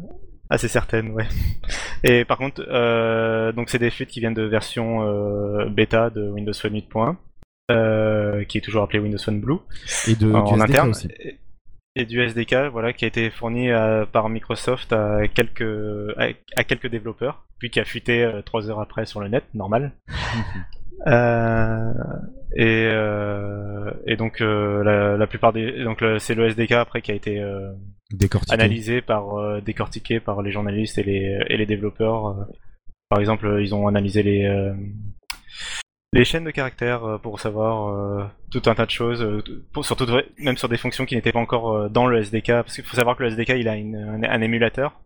Assez 0.49 0.69
certaines, 0.69 1.11
ouais. 1.11 1.27
Et 2.05 2.25
par 2.25 2.39
contre, 2.39 2.65
euh, 2.69 3.51
donc 3.53 3.69
c'est 3.69 3.81
des 3.81 3.91
fuites 3.91 4.09
qui 4.11 4.21
viennent 4.21 4.33
de 4.35 4.43
version 4.45 5.03
euh, 5.03 5.67
bêta 5.69 6.09
de 6.11 6.29
Windows 6.31 6.53
Phone 6.55 6.75
8.1, 6.75 7.17
euh, 7.73 8.45
qui 8.45 8.59
est 8.59 8.61
toujours 8.61 8.85
appelé 8.85 9.01
Windows 9.01 9.19
Phone 9.19 9.41
Blue 9.41 9.57
Et 10.07 10.15
de, 10.15 10.33
en 10.33 10.61
interne. 10.61 10.91
aussi. 10.91 11.09
Et, 11.19 11.37
et 11.97 12.05
du 12.05 12.21
SDK, 12.21 12.69
voilà, 12.71 12.93
qui 12.93 13.05
a 13.05 13.09
été 13.09 13.31
fourni 13.31 13.71
à- 13.73 14.07
par 14.11 14.29
Microsoft 14.29 14.93
à 14.93 15.27
quelques 15.27 15.63
à, 16.17 16.27
à 16.57 16.63
quelques 16.65 16.89
développeurs, 16.89 17.45
puis 17.59 17.71
qui 17.71 17.81
a 17.81 17.85
fuité 17.85 18.23
euh, 18.23 18.43
trois 18.43 18.69
heures 18.71 18.81
après 18.81 19.07
sur 19.07 19.21
le 19.21 19.29
net, 19.29 19.45
normal. 19.55 19.93
Euh, 21.07 21.93
et, 22.55 22.89
euh, 22.91 23.91
et 24.07 24.17
donc 24.17 24.41
euh, 24.41 24.83
la, 24.83 25.17
la 25.19 25.27
plupart 25.27 25.53
des 25.53 25.85
donc 25.85 26.03
c'est 26.19 26.35
le 26.35 26.47
SDK 26.47 26.73
après 26.73 27.03
qui 27.03 27.13
a 27.13 27.15
été 27.15 27.39
euh, 27.39 27.71
Décortiqué. 28.13 28.55
analysé 28.55 29.03
par 29.03 29.37
euh, 29.39 29.61
décortiqué 29.61 30.21
par 30.21 30.41
les 30.41 30.51
journalistes 30.51 30.97
et 30.97 31.03
les 31.03 31.39
et 31.49 31.57
les 31.59 31.67
développeurs. 31.67 32.29
euh. 32.29 32.45
Par 33.11 33.21
exemple, 33.21 33.59
ils 33.61 33.75
ont 33.75 33.87
analysé 33.87 34.23
les 34.23 34.45
euh, 34.47 34.73
les 36.13 36.25
chaînes 36.25 36.45
de 36.45 36.51
caractères 36.51 37.05
euh, 37.05 37.19
pour 37.19 37.41
savoir 37.41 37.89
euh, 37.89 38.25
tout 38.51 38.63
un 38.67 38.75
tas 38.75 38.87
de 38.87 38.91
choses, 38.91 39.23
euh, 39.23 39.43
pour- 39.73 39.85
surtout 39.85 40.07
même 40.39 40.57
sur 40.57 40.69
des 40.69 40.77
fonctions 40.77 41.05
qui 41.05 41.15
n'étaient 41.15 41.33
pas 41.33 41.39
encore 41.41 41.73
euh, 41.73 41.89
dans 41.89 42.07
le 42.07 42.19
SDK, 42.19 42.47
parce 42.49 42.75
qu'il 42.75 42.85
faut 42.85 42.97
savoir 42.97 43.17
que 43.17 43.23
le 43.25 43.31
SDK 43.31 43.51
il 43.59 43.69
a 43.69 43.77
une- 43.77 43.97
un, 43.97 44.23
un 44.23 44.41
émulateur 44.41 45.01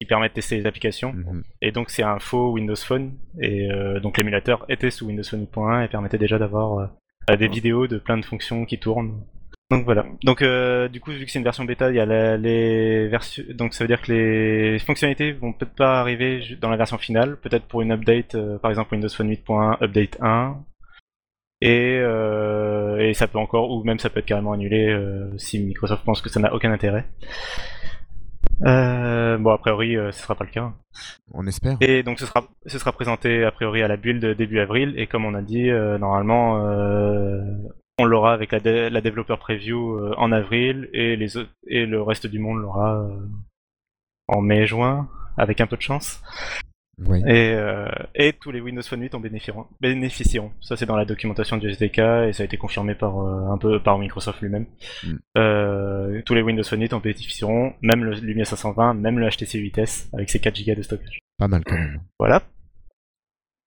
qui 0.00 0.06
permet 0.06 0.28
de 0.28 0.34
tester 0.34 0.56
les 0.56 0.66
applications. 0.66 1.12
Mhm. 1.12 1.42
Et 1.60 1.72
donc 1.72 1.90
c'est 1.90 2.02
un 2.02 2.18
faux 2.18 2.52
Windows 2.52 2.74
Phone. 2.76 3.12
Et 3.38 3.68
donc 4.02 4.16
l'émulateur 4.16 4.64
était 4.70 4.90
sous 4.90 5.06
Windows 5.06 5.22
Phone 5.22 5.42
8.1 5.42 5.84
et 5.84 5.88
permettait 5.88 6.16
déjà 6.18 6.38
d'avoir 6.38 6.90
des 7.28 7.48
vidéos 7.48 7.86
de 7.86 7.98
plein 7.98 8.16
de 8.16 8.24
fonctions 8.24 8.64
qui 8.64 8.78
tournent. 8.78 9.20
Donc 9.70 9.84
voilà. 9.84 10.04
Donc 10.24 10.42
euh, 10.42 10.88
du 10.88 11.00
coup 11.00 11.12
vu 11.12 11.24
que 11.24 11.30
c'est 11.30 11.38
une 11.38 11.44
version 11.44 11.64
bêta, 11.64 11.90
il 11.90 11.96
y 11.96 12.00
a 12.00 12.06
la- 12.06 12.36
les 12.36 13.06
versions. 13.08 13.44
Donc 13.54 13.72
ça 13.74 13.84
veut 13.84 13.88
dire 13.88 14.02
que 14.02 14.10
les 14.12 14.78
fonctionnalités 14.80 15.32
vont 15.32 15.52
peut-être 15.52 15.74
pas 15.76 16.00
arriver 16.00 16.42
dans 16.60 16.70
la 16.70 16.76
version 16.76 16.98
finale. 16.98 17.36
Peut-être 17.40 17.66
pour 17.66 17.80
une 17.82 17.92
update, 17.92 18.34
euh, 18.34 18.58
par 18.58 18.70
exemple 18.70 18.92
Windows 18.94 19.08
Phone 19.08 19.28
8.1 19.30 19.76
update 19.80 20.18
1. 20.20 20.56
Et, 21.62 21.98
euh, 22.00 22.98
et 22.98 23.12
ça 23.14 23.28
peut 23.28 23.38
encore, 23.38 23.70
ou 23.70 23.84
même 23.84 23.98
ça 23.98 24.08
peut 24.10 24.20
être 24.20 24.26
carrément 24.26 24.52
annulé 24.52 24.88
euh, 24.88 25.30
si 25.36 25.60
Microsoft 25.62 26.04
pense 26.04 26.22
que 26.22 26.30
ça 26.30 26.40
n'a 26.40 26.52
aucun 26.54 26.72
intérêt. 26.72 27.04
Euh, 28.66 29.38
bon, 29.38 29.50
a 29.50 29.58
priori, 29.58 29.94
ce 30.10 30.10
sera 30.22 30.34
pas 30.34 30.44
le 30.44 30.50
cas. 30.50 30.72
On 31.32 31.46
espère. 31.46 31.76
Et 31.80 32.02
donc 32.02 32.18
ce 32.18 32.26
sera, 32.26 32.44
ce 32.66 32.78
sera 32.78 32.92
présenté 32.92 33.44
a 33.44 33.50
priori 33.52 33.82
à 33.82 33.88
la 33.88 33.96
build 33.96 34.24
début 34.36 34.58
avril 34.58 34.94
et 34.96 35.06
comme 35.06 35.24
on 35.26 35.34
a 35.34 35.42
dit, 35.42 35.70
euh, 35.70 35.98
normalement 35.98 36.66
euh, 36.66 37.40
on 38.00 38.04
l'aura 38.04 38.32
avec 38.32 38.52
la, 38.52 38.60
dé- 38.60 38.90
la 38.90 39.00
développeur 39.00 39.38
preview 39.38 39.96
euh, 39.98 40.14
en 40.16 40.32
avril 40.32 40.88
et, 40.92 41.16
les 41.16 41.36
autres, 41.36 41.50
et 41.66 41.86
le 41.86 42.02
reste 42.02 42.26
du 42.26 42.38
monde 42.38 42.60
l'aura 42.60 43.02
euh, 43.02 43.26
en 44.28 44.40
mai-juin 44.40 45.08
avec 45.36 45.60
un 45.60 45.66
peu 45.66 45.76
de 45.76 45.82
chance. 45.82 46.22
Oui. 47.06 47.20
Et, 47.26 47.52
euh, 47.54 47.88
et 48.14 48.34
tous 48.34 48.50
les 48.50 48.60
Windows 48.60 48.82
Phone 48.82 49.00
8 49.00 49.14
en 49.14 49.20
bénéficieront. 49.20 49.66
bénéficieront. 49.80 50.52
Ça 50.60 50.76
c'est 50.76 50.84
dans 50.84 50.96
la 50.96 51.06
documentation 51.06 51.56
du 51.56 51.70
SDK 51.70 51.98
et 51.98 52.32
ça 52.34 52.42
a 52.42 52.44
été 52.44 52.58
confirmé 52.58 52.94
par 52.94 53.18
euh, 53.20 53.50
un 53.50 53.56
peu 53.56 53.82
par 53.82 53.98
Microsoft 53.98 54.42
lui-même. 54.42 54.66
Mm. 55.04 55.14
Euh, 55.38 56.20
tous 56.26 56.34
les 56.34 56.42
Windows 56.42 56.62
Phone 56.62 56.82
8 56.82 56.92
en 56.92 57.00
bénéficieront, 57.00 57.72
même 57.80 58.04
le 58.04 58.12
Lumia 58.16 58.44
520, 58.44 58.94
même 58.94 59.18
le 59.18 59.28
HTC 59.30 59.58
8S 59.58 60.10
avec 60.12 60.28
ses 60.28 60.40
4 60.40 60.62
Go 60.66 60.74
de 60.74 60.82
stockage. 60.82 61.18
Pas 61.38 61.48
mal 61.48 61.62
quand 61.64 61.74
même. 61.78 62.02
Voilà. 62.18 62.42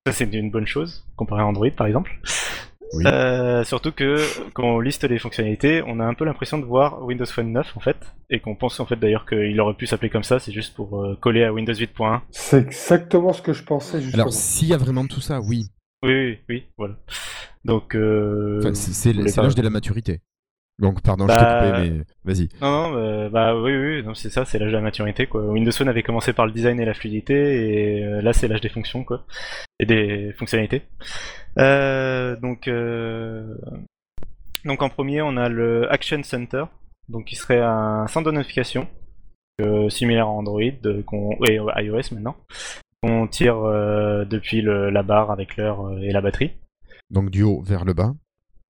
Ça, 0.05 0.11
c'est 0.13 0.31
une 0.31 0.51
bonne 0.51 0.67
chose, 0.67 1.07
comparé 1.15 1.41
à 1.41 1.45
Android, 1.45 1.69
par 1.71 1.87
exemple. 1.87 2.11
Oui. 2.93 3.03
Euh, 3.07 3.63
surtout 3.63 3.91
que, 3.91 4.17
quand 4.53 4.63
on 4.63 4.79
liste 4.79 5.03
les 5.03 5.17
fonctionnalités, 5.19 5.83
on 5.85 5.99
a 5.99 6.05
un 6.05 6.13
peu 6.13 6.25
l'impression 6.25 6.59
de 6.59 6.65
voir 6.65 7.03
Windows 7.03 7.25
Phone 7.25 7.51
9, 7.51 7.75
en 7.75 7.79
fait, 7.79 7.97
et 8.29 8.39
qu'on 8.39 8.55
pense, 8.55 8.79
en 8.79 8.85
fait, 8.85 8.95
d'ailleurs, 8.95 9.25
qu'il 9.25 9.59
aurait 9.59 9.73
pu 9.73 9.87
s'appeler 9.87 10.09
comme 10.09 10.23
ça, 10.23 10.39
c'est 10.39 10.51
juste 10.51 10.75
pour 10.75 11.01
euh, 11.03 11.15
coller 11.19 11.43
à 11.43 11.51
Windows 11.53 11.73
8.1. 11.73 12.21
C'est 12.31 12.59
exactement 12.59 13.33
ce 13.33 13.41
que 13.41 13.53
je 13.53 13.63
pensais 13.63 14.01
justement. 14.01 14.23
Alors, 14.23 14.33
s'il 14.33 14.67
y 14.67 14.73
a 14.73 14.77
vraiment 14.77 15.05
tout 15.07 15.21
ça, 15.21 15.39
oui. 15.41 15.65
Oui, 16.03 16.13
oui, 16.13 16.37
oui, 16.49 16.63
voilà. 16.77 16.95
Donc, 17.65 17.95
euh... 17.95 18.59
Enfin, 18.59 18.73
c'est 18.73 19.13
l'âge 19.13 19.55
de 19.55 19.61
la 19.61 19.69
maturité. 19.69 20.21
Donc, 20.79 21.01
pardon, 21.03 21.25
je 21.25 21.27
Bah, 21.27 21.37
t'ai 21.61 21.69
coupé, 21.69 21.89
mais 21.91 22.03
vas-y. 22.33 22.49
Non, 22.59 22.71
non, 22.71 22.97
euh, 22.97 23.29
bah 23.29 23.55
oui, 23.55 23.75
oui, 23.75 24.03
non, 24.03 24.15
c'est 24.15 24.31
ça, 24.31 24.43
c'est 24.43 24.57
l'âge 24.57 24.71
de 24.71 24.75
la 24.75 24.81
maturité, 24.81 25.27
quoi. 25.27 25.45
Windows 25.45 25.71
Phone 25.71 25.87
avait 25.87 26.01
commencé 26.01 26.33
par 26.33 26.47
le 26.47 26.51
design 26.51 26.79
et 26.79 26.85
la 26.85 26.95
fluidité, 26.95 27.99
et 27.99 28.03
euh, 28.03 28.21
là, 28.21 28.33
c'est 28.33 28.47
l'âge 28.47 28.61
des 28.61 28.69
fonctions, 28.69 29.03
quoi. 29.03 29.25
Et 29.79 29.85
des 29.85 30.33
fonctionnalités. 30.37 30.81
Euh, 31.59 32.35
donc, 32.35 32.67
euh, 32.67 33.55
donc, 34.65 34.81
en 34.81 34.89
premier, 34.89 35.21
on 35.21 35.37
a 35.37 35.49
le 35.49 35.91
Action 35.91 36.21
Center, 36.23 36.65
donc 37.09 37.25
qui 37.25 37.35
serait 37.35 37.61
un 37.61 38.07
centre 38.07 38.27
de 38.31 38.35
notification, 38.35 38.87
euh, 39.61 39.89
similaire 39.89 40.27
à 40.27 40.31
Android, 40.31 40.61
et 40.61 41.55
iOS 41.55 42.13
maintenant, 42.13 42.35
qu'on 43.01 43.27
tire 43.27 43.61
depuis 44.25 44.61
le- 44.61 44.89
la 44.89 45.03
barre 45.03 45.31
avec 45.31 45.57
l'heure 45.57 45.97
et 46.01 46.11
la 46.11 46.21
batterie. 46.21 46.51
Donc, 47.09 47.29
du 47.29 47.43
haut 47.43 47.61
vers 47.61 47.85
le 47.85 47.93
bas. 47.93 48.13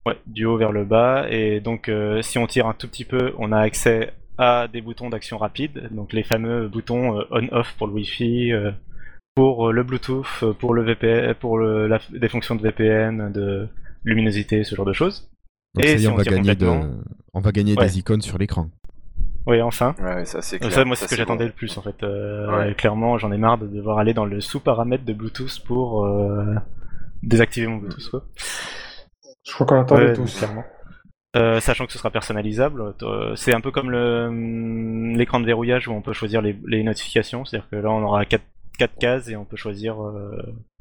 Ouais, 0.05 0.17
du 0.27 0.45
haut 0.45 0.57
vers 0.57 0.73
le 0.73 0.83
bas. 0.83 1.27
Et 1.29 1.61
donc, 1.61 1.87
euh, 1.87 2.21
si 2.21 2.37
on 2.37 2.47
tire 2.47 2.67
un 2.67 2.73
tout 2.73 2.87
petit 2.89 3.05
peu, 3.05 3.33
on 3.37 3.53
a 3.53 3.59
accès 3.59 4.11
à 4.37 4.67
des 4.67 4.81
boutons 4.81 5.09
d'action 5.09 5.37
rapide. 5.37 5.87
Donc, 5.91 6.11
les 6.11 6.23
fameux 6.23 6.67
boutons 6.67 7.19
euh, 7.19 7.23
on/off 7.31 7.73
pour 7.77 7.87
le 7.87 7.93
Wi-Fi, 7.93 8.51
euh, 8.51 8.71
pour 9.35 9.69
euh, 9.69 9.71
le 9.71 9.83
Bluetooth, 9.83 10.25
euh, 10.43 10.53
pour 10.53 10.73
le 10.73 10.83
VPN, 10.83 11.33
pour 11.35 11.57
le, 11.57 11.87
la- 11.87 11.99
des 12.11 12.29
fonctions 12.29 12.55
de 12.55 12.61
VPN, 12.61 13.31
de 13.31 13.67
luminosité, 14.03 14.63
ce 14.63 14.75
genre 14.75 14.85
de 14.85 14.93
choses. 14.93 15.29
Donc, 15.75 15.85
Et 15.85 15.87
ça 15.87 15.93
y 15.93 15.95
est, 15.95 15.99
si 15.99 16.07
on 16.07 16.13
on 16.13 16.17
va 16.17 16.23
gagner, 16.23 16.55
de... 16.55 16.65
complètement 16.65 16.91
on 17.33 17.39
va 17.41 17.51
gagner 17.51 17.75
Ouais. 17.75 17.85
des 17.85 17.99
icônes 17.99 18.21
sur 18.21 18.37
l'écran. 18.37 18.69
Oui, 19.45 19.61
enfin. 19.61 19.95
Ouais, 20.01 20.23
ça 20.25 20.41
c'est. 20.41 20.63
Ça, 20.71 20.85
moi, 20.85 20.95
c'est 20.95 21.05
ce 21.05 21.09
que 21.09 21.15
j'attendais 21.17 21.45
bon. 21.45 21.49
le 21.49 21.53
plus, 21.53 21.77
en 21.77 21.81
fait. 21.81 22.01
Euh, 22.03 22.49
Ouais. 22.57 22.73
Clairement, 22.75 23.17
j'en 23.17 23.31
ai 23.31 23.37
marre 23.37 23.57
de 23.57 23.67
devoir 23.67 23.97
aller 23.97 24.13
dans 24.13 24.25
le 24.25 24.39
sous-paramètre 24.39 25.03
de 25.03 25.13
Bluetooth 25.13 25.59
pour 25.65 26.05
euh, 26.05 26.53
désactiver 27.23 27.67
mon 27.67 27.77
Bluetooth, 27.77 28.09
quoi. 28.09 28.23
Je 29.45 29.51
crois 29.53 29.65
qu'on 29.65 29.81
attendait 29.81 30.05
Ouais, 30.09 30.13
tous. 30.13 30.37
clairement. 30.37 30.63
Euh, 31.35 31.59
sachant 31.59 31.87
que 31.87 31.91
ce 31.91 31.97
sera 31.97 32.11
personnalisable, 32.11 32.93
euh, 33.01 33.35
c'est 33.35 33.53
un 33.53 33.59
peu 33.59 33.71
comme 33.71 33.93
hum, 33.93 35.15
l'écran 35.17 35.39
de 35.39 35.45
verrouillage 35.45 35.87
où 35.87 35.91
on 35.91 36.01
peut 36.01 36.13
choisir 36.13 36.41
les, 36.43 36.55
les 36.67 36.83
notifications, 36.83 37.43
c'est-à-dire 37.43 37.67
que 37.69 37.75
là 37.77 37.89
on 37.89 38.03
aura 38.03 38.23
4, 38.77 38.95
cases 38.97 39.27
et 39.29 39.35
on 39.35 39.45
peut 39.45 39.57
choisir 39.57 39.97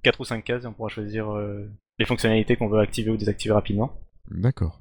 4 0.03 0.21
ou 0.21 0.25
5 0.25 0.43
cases 0.45 0.65
et 0.65 0.67
on 0.67 0.73
pourra 0.73 0.89
choisir 0.89 1.31
euh, 1.31 1.69
les 1.99 2.05
fonctionnalités 2.07 2.57
qu'on 2.57 2.69
veut 2.69 2.81
activer 2.81 3.11
ou 3.11 3.17
désactiver 3.17 3.55
rapidement. 3.55 4.01
D'accord. 4.31 4.81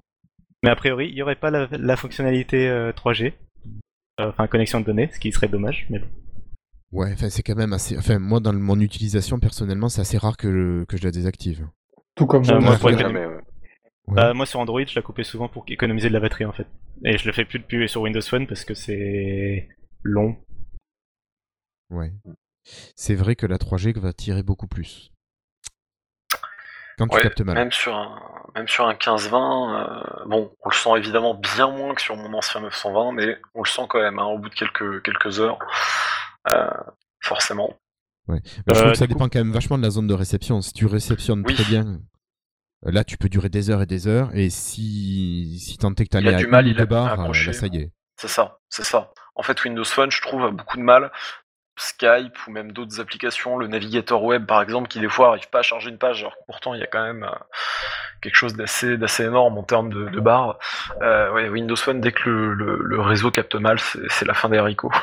Mais 0.64 0.70
a 0.70 0.76
priori, 0.76 1.10
il 1.10 1.16
n'y 1.16 1.22
aurait 1.22 1.36
pas 1.36 1.50
la, 1.52 1.68
la 1.72 1.96
fonctionnalité 1.98 2.70
euh, 2.70 2.92
3G, 2.92 3.34
euh, 4.20 4.30
enfin 4.30 4.48
connexion 4.48 4.80
de 4.80 4.86
données, 4.86 5.10
ce 5.12 5.20
qui 5.20 5.32
serait 5.32 5.48
dommage, 5.48 5.88
mais 5.90 6.00
bon. 6.00 6.08
Ouais, 6.92 7.12
enfin, 7.14 7.30
c'est 7.30 7.42
quand 7.42 7.56
même 7.56 7.72
assez. 7.74 7.98
Enfin, 7.98 8.20
moi, 8.20 8.40
dans 8.42 8.52
mon 8.54 8.80
utilisation, 8.80 9.40
personnellement, 9.40 9.88
c'est 9.88 10.02
assez 10.02 10.18
rare 10.18 10.36
que, 10.36 10.84
que 10.90 10.98
je 10.98 11.04
la 11.04 11.12
désactive. 11.12 11.66
Tout 12.16 12.26
comme 12.28 12.44
Euh, 12.50 12.60
moi. 12.60 12.76
Ouais, 12.84 12.94
ouais. 12.94 13.26
ouais. 13.26 13.38
Bah, 14.08 14.34
moi 14.34 14.46
sur 14.46 14.60
Android, 14.60 14.84
je 14.86 14.96
la 14.96 15.02
coupais 15.02 15.24
souvent 15.24 15.48
pour 15.48 15.64
économiser 15.70 16.10
de 16.10 16.14
la 16.14 16.20
batterie 16.20 16.44
en 16.44 16.52
fait. 16.52 16.68
Et 17.06 17.18
je 17.18 17.26
le 17.26 17.32
fais 17.32 17.46
plus 17.46 17.60
depuis 17.60 17.88
sur 17.88 18.02
Windows 18.02 18.22
Phone 18.22 18.46
parce 18.46 18.66
que 18.66 18.74
c'est 18.74 19.70
long. 20.04 20.36
Ouais. 21.90 22.12
C'est 22.96 23.16
vrai 23.16 23.36
que 23.36 23.46
la 23.46 23.58
3G 23.58 23.98
va 24.00 24.14
tirer 24.14 24.44
beaucoup 24.44 24.68
plus. 24.68 25.12
Quand 26.98 27.08
tu 27.08 27.16
Ouais, 27.16 27.22
captes 27.24 27.42
mal. 27.42 27.56
Même 27.56 27.72
sur 27.72 27.96
un, 27.96 28.22
même 28.54 28.68
sur 28.68 28.86
un 28.88 28.94
15-20, 28.94 29.74
euh, 30.22 30.26
bon, 30.28 30.54
on 30.64 30.70
le 30.70 30.76
sent 30.76 30.90
évidemment 30.98 31.34
bien 31.34 31.68
moins 31.70 31.96
que 31.96 32.02
sur 32.02 32.16
mon 32.16 32.32
ancien 32.34 32.62
920, 32.62 33.14
mais 33.14 33.38
on 33.56 33.64
le 33.64 33.68
sent 33.68 33.84
quand 33.90 34.00
même, 34.02 34.20
hein, 34.20 34.26
au 34.26 34.38
bout 34.38 34.50
de 34.50 34.54
quelques, 34.54 35.02
quelques 35.04 35.40
heures, 35.40 35.58
euh, 36.52 36.70
forcément. 37.22 37.74
Mais 38.28 38.40
je 38.46 38.72
Euh, 38.72 38.74
trouve 38.76 38.92
que 38.92 38.98
ça 38.98 39.08
coup- 39.08 39.14
dépend 39.14 39.30
quand 39.30 39.40
même 39.40 39.52
vachement 39.52 39.78
de 39.78 39.84
la 39.84 39.90
zone 39.90 40.08
de 40.08 40.14
réception. 40.14 40.62
Si 40.62 40.74
tu 40.74 40.86
réceptionnes 40.86 41.44
Oui. 41.46 41.56
très 41.56 41.64
bien, 41.64 42.02
euh, 42.86 42.92
là 42.92 43.04
tu 43.04 43.18
peux 43.18 43.30
durer 43.30 43.50
des 43.50 43.70
heures 43.72 43.82
et 43.82 43.88
des 43.88 44.08
heures. 44.08 44.30
Et 44.36 44.50
si, 44.52 45.58
si 45.60 45.78
tant 45.78 45.92
est 45.96 46.06
que 46.06 46.10
t'en 46.10 46.20
Il 46.20 46.28
a 46.28 46.32
es 46.32 46.36
à 46.36 46.38
du 46.38 46.48
mal, 46.48 46.68
il 46.68 46.80
a 46.80 46.86
barres, 46.86 47.20
euh, 47.20 47.34
là 47.34 47.54
ça 47.54 47.66
y 47.68 47.78
est. 47.78 47.92
C'est 48.18 48.28
ça, 48.28 48.60
c'est 48.70 48.84
ça. 48.86 49.12
En 49.34 49.42
fait, 49.44 49.64
Windows 49.64 49.84
Phone, 49.86 50.12
je 50.12 50.22
trouve, 50.22 50.44
a 50.44 50.52
beaucoup 50.52 50.78
de 50.78 50.84
mal. 50.84 51.12
Skype 51.82 52.48
ou 52.48 52.52
même 52.52 52.72
d'autres 52.72 53.00
applications, 53.02 53.58
le 53.58 53.68
navigateur 53.68 54.24
web 54.24 54.46
par 54.46 54.62
exemple, 54.62 54.88
qui 54.88 55.00
des 55.00 55.10
fois 55.10 55.30
arrive 55.30 55.50
pas 55.50 55.60
à 55.60 55.64
charger 55.64 55.90
une 55.90 55.98
page, 55.98 56.22
alors 56.22 56.36
que 56.36 56.44
pourtant 56.46 56.74
il 56.74 56.80
y 56.80 56.84
a 56.84 56.88
quand 56.88 57.04
même 57.04 57.24
euh, 57.24 57.36
quelque 58.22 58.36
chose 58.36 58.56
d'assez 58.56 58.98
d'assez 58.98 59.24
énorme 59.24 59.58
en 59.58 59.64
termes 59.64 59.90
de, 59.92 60.10
de 60.10 60.20
barres. 60.20 60.60
Euh, 61.02 61.32
ouais, 61.34 61.50
Windows 61.50 61.76
Phone, 61.76 62.02
dès 62.02 62.12
que 62.12 62.30
le, 62.30 62.54
le- 62.54 62.82
le 62.84 63.02
réseau 63.02 63.32
capte 63.32 63.56
mal, 63.56 63.80
c'est 63.80 64.00
c'est 64.10 64.26
la 64.26 64.34
fin 64.34 64.50
des 64.50 64.58
haricots. 64.58 64.92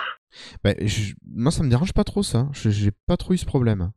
Bah, 0.63 0.73
je- 0.79 1.15
moi 1.35 1.51
ça 1.51 1.63
me 1.63 1.71
dérange 1.71 1.95
pas 1.95 2.05
trop 2.05 2.23
ça. 2.23 2.47
Je- 2.53 2.69
J'ai 2.71 2.91
pas 3.07 3.17
trop 3.17 3.33
eu 3.33 3.39
ce 3.39 3.47
problème. 3.47 3.91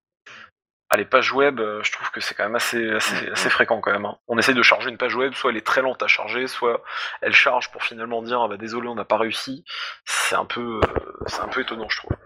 Ah, 0.89 0.97
les 0.97 1.05
pages 1.05 1.32
web, 1.34 1.59
euh, 1.59 1.82
je 1.84 1.91
trouve 1.91 2.09
que 2.11 2.19
c'est 2.19 2.36
quand 2.36 2.43
même 2.43 2.55
assez, 2.55 2.89
assez, 2.91 3.29
assez 3.29 3.49
fréquent 3.49 3.79
quand 3.79 3.91
même. 3.91 4.05
hein. 4.05 4.17
On 4.27 4.38
essaye 4.38 4.55
de 4.55 4.61
charger 4.63 4.89
une 4.89 4.97
page 4.97 5.15
web, 5.15 5.34
soit 5.34 5.51
elle 5.51 5.57
est 5.57 5.65
très 5.65 5.82
lente 5.82 6.01
à 6.03 6.07
charger, 6.07 6.47
soit 6.47 6.82
elle 7.21 7.34
charge 7.34 7.69
pour 7.71 7.84
finalement 7.84 8.21
dire 8.21 8.41
ah 8.41 8.47
bah 8.47 8.57
désolé 8.57 8.88
on 8.89 8.95
n'a 8.95 9.05
pas 9.05 9.17
réussi. 9.17 9.63
C'est 10.05 10.36
un 10.36 10.45
peu, 10.45 10.79
c'est 11.27 11.41
un 11.41 11.47
peu 11.47 11.61
étonnant 11.61 11.88
je 11.89 11.97
trouve. 11.97 12.17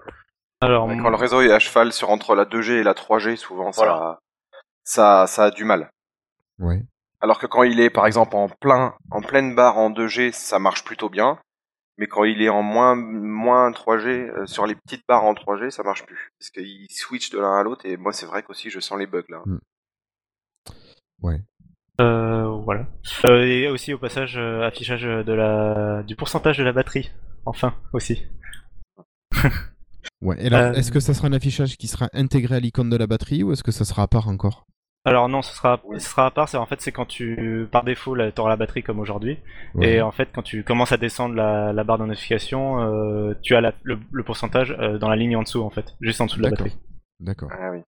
Alors, 0.61 0.87
Quand 0.87 1.09
le 1.09 1.15
réseau 1.15 1.41
est 1.41 1.51
à 1.51 1.59
cheval 1.59 1.91
sur 1.91 2.09
entre 2.09 2.35
la 2.35 2.45
2G 2.45 2.71
et 2.79 2.83
la 2.83 2.93
3G, 2.93 3.35
souvent 3.35 3.71
Voilà. 3.71 4.19
ça, 4.83 5.25
ça, 5.25 5.27
ça 5.27 5.43
a 5.45 5.51
du 5.51 5.63
mal. 5.65 5.89
Ouais. 6.59 6.81
Alors 7.21 7.39
que 7.39 7.45
quand 7.47 7.63
il 7.63 7.79
est 7.79 7.89
par 7.89 8.05
exemple 8.05 8.35
en 8.35 8.47
plein, 8.49 8.93
en 9.11 9.21
pleine 9.21 9.55
barre 9.55 9.77
en 9.77 9.89
2G, 9.89 10.31
ça 10.31 10.59
marche 10.59 10.83
plutôt 10.83 11.09
bien. 11.09 11.39
Mais 11.97 12.07
quand 12.07 12.23
il 12.25 12.41
est 12.41 12.49
en 12.49 12.61
moins, 12.61 12.95
moins 12.95 13.71
3G, 13.71 14.07
euh, 14.29 14.45
sur 14.45 14.65
les 14.65 14.75
petites 14.75 15.03
barres 15.07 15.23
en 15.23 15.33
3G, 15.33 15.69
ça 15.69 15.81
marche 15.83 16.05
plus. 16.05 16.29
Parce 16.39 16.49
qu'il 16.49 16.87
switch 16.89 17.29
de 17.31 17.39
l'un 17.39 17.57
à 17.57 17.63
l'autre, 17.63 17.85
et 17.85 17.95
moi, 17.95 18.11
c'est 18.11 18.25
vrai 18.25 18.43
qu'aussi, 18.43 18.69
je 18.69 18.79
sens 18.81 18.99
les 18.99 19.07
bugs 19.07 19.23
là. 19.29 19.41
Ouais. 21.21 21.41
Euh, 22.01 22.47
voilà. 22.65 22.85
Euh, 23.25 23.43
et 23.45 23.69
aussi 23.69 23.93
au 23.93 23.97
passage 23.97 24.37
euh, 24.37 24.67
affichage 24.67 25.03
de 25.03 25.33
la 25.33 26.03
du 26.03 26.15
pourcentage 26.17 26.57
de 26.57 26.63
la 26.63 26.73
batterie. 26.73 27.11
Enfin 27.45 27.73
aussi. 27.93 28.25
Ouais. 30.21 30.35
Et 30.41 30.47
alors, 30.47 30.59
Euh, 30.59 30.73
est-ce 30.73 30.91
que 30.91 30.99
ça 30.99 31.13
sera 31.13 31.27
un 31.27 31.33
affichage 31.33 31.77
qui 31.77 31.87
sera 31.87 32.09
intégré 32.13 32.55
à 32.55 32.59
l'icône 32.59 32.89
de 32.89 32.97
la 32.97 33.07
batterie 33.07 33.43
ou 33.43 33.51
est-ce 33.51 33.63
que 33.63 33.71
ça 33.71 33.85
sera 33.85 34.03
à 34.03 34.07
part 34.07 34.27
encore? 34.27 34.65
Alors 35.07 35.29
non, 35.29 35.43
ce 35.43 35.53
sera 35.55 35.79
ce 35.93 35.99
sera 35.99 36.25
à 36.25 36.31
part. 36.31 36.49
C'est 36.49 36.57
en 36.57 36.65
fait 36.65 36.81
c'est 36.81 36.91
quand 36.91 37.05
tu 37.05 37.67
par 37.71 37.83
défaut 37.83 38.15
là, 38.15 38.31
t'auras 38.31 38.49
la 38.49 38.55
batterie 38.55 38.81
comme 38.81 38.99
aujourd'hui. 38.99 39.37
Ouais. 39.75 39.93
Et 39.97 40.01
en 40.01 40.11
fait 40.11 40.29
quand 40.33 40.41
tu 40.41 40.63
commences 40.63 40.91
à 40.93 40.97
descendre 40.97 41.35
la, 41.35 41.73
la 41.73 41.83
barre 41.83 41.99
de 41.99 42.05
notification, 42.05 42.81
euh, 42.81 43.35
tu 43.43 43.55
as 43.55 43.61
la- 43.61 43.73
le, 43.83 43.99
le 44.11 44.23
pourcentage 44.23 44.75
euh, 44.79 44.97
dans 44.97 45.07
la 45.09 45.15
ligne 45.15 45.35
en 45.35 45.43
dessous 45.43 45.61
en 45.61 45.69
fait, 45.69 45.93
juste 46.01 46.21
en 46.21 46.25
dessous 46.25 46.37
de 46.39 46.43
la 46.43 46.49
D'accord. 46.49 46.65
batterie. 46.65 46.81
D'accord. 47.19 47.49
Ah 47.53 47.69
oui. 47.71 47.81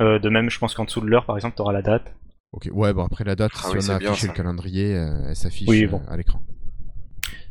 Euh, 0.00 0.20
de 0.20 0.28
même, 0.28 0.48
je 0.48 0.60
pense 0.60 0.74
qu'en 0.74 0.84
dessous 0.84 1.00
de 1.00 1.06
l'heure 1.06 1.26
par 1.26 1.34
exemple, 1.34 1.56
t'auras 1.56 1.72
la 1.72 1.82
date. 1.82 2.14
Ok. 2.52 2.68
Ouais, 2.72 2.92
bon 2.94 3.04
après 3.04 3.24
la 3.24 3.34
date, 3.34 3.50
Ah 3.56 3.58
si 3.70 3.76
oui, 3.76 3.84
on 3.88 3.90
a 3.90 3.98
bien, 3.98 4.10
affiché 4.12 4.28
le 4.28 4.32
calendrier, 4.32 4.94
euh, 4.94 5.30
elle 5.30 5.34
s'affiche 5.36 5.66
Oui, 5.68 5.86
euh, 5.86 5.88
bon. 5.88 6.02
à 6.08 6.16
l'écran. 6.16 6.40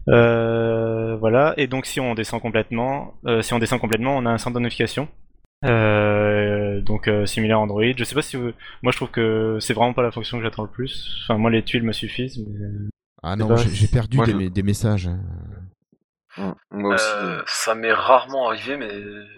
Euh, 0.10 1.16
voilà. 1.18 1.54
Et 1.58 1.68
donc 1.68 1.86
si 1.86 2.00
on 2.00 2.16
descend 2.16 2.42
complètement, 2.42 3.14
euh, 3.26 3.42
si 3.42 3.54
on 3.54 3.60
descend 3.60 3.80
complètement, 3.80 4.16
on 4.18 4.26
a 4.26 4.30
un 4.32 4.38
centre 4.38 4.56
de 4.56 4.62
notification. 4.62 5.08
Euh, 5.66 6.82
donc 6.82 7.08
euh, 7.08 7.26
similaire 7.26 7.58
à 7.58 7.62
Android. 7.62 7.84
Je 7.98 8.04
sais 8.04 8.16
pas 8.16 8.22
si 8.22 8.38
vous... 8.38 8.52
moi 8.84 8.92
je 8.92 8.98
trouve 8.98 9.10
que 9.10 9.58
c'est 9.60 9.74
vraiment 9.74 9.94
pas 9.94 10.04
la 10.04 10.12
fonction 10.12 10.38
que 10.38 10.44
j'attends 10.44 10.64
le 10.64 10.70
plus. 10.70 11.18
Enfin 11.24 11.38
moi 11.38 11.50
les 11.50 11.64
tuiles 11.64 11.84
me 11.84 11.94
suffisent. 11.94 12.38
Mais... 12.48 12.68
Ah 13.24 13.36
non, 13.36 13.48
pas- 13.48 13.56
j'ai 13.58 13.88
perdu 13.88 14.18
Moi, 14.18 14.26
des, 14.28 14.34
je- 14.34 14.50
des 14.50 14.64
messages. 14.64 15.08
hein. 15.08 15.20
Moi 16.70 16.94
aussi. 16.94 17.06
Euh, 17.16 17.42
ça 17.48 17.74
m'est 17.74 17.92
rarement 17.92 18.48
arrivé, 18.50 18.78
mais 18.78 18.92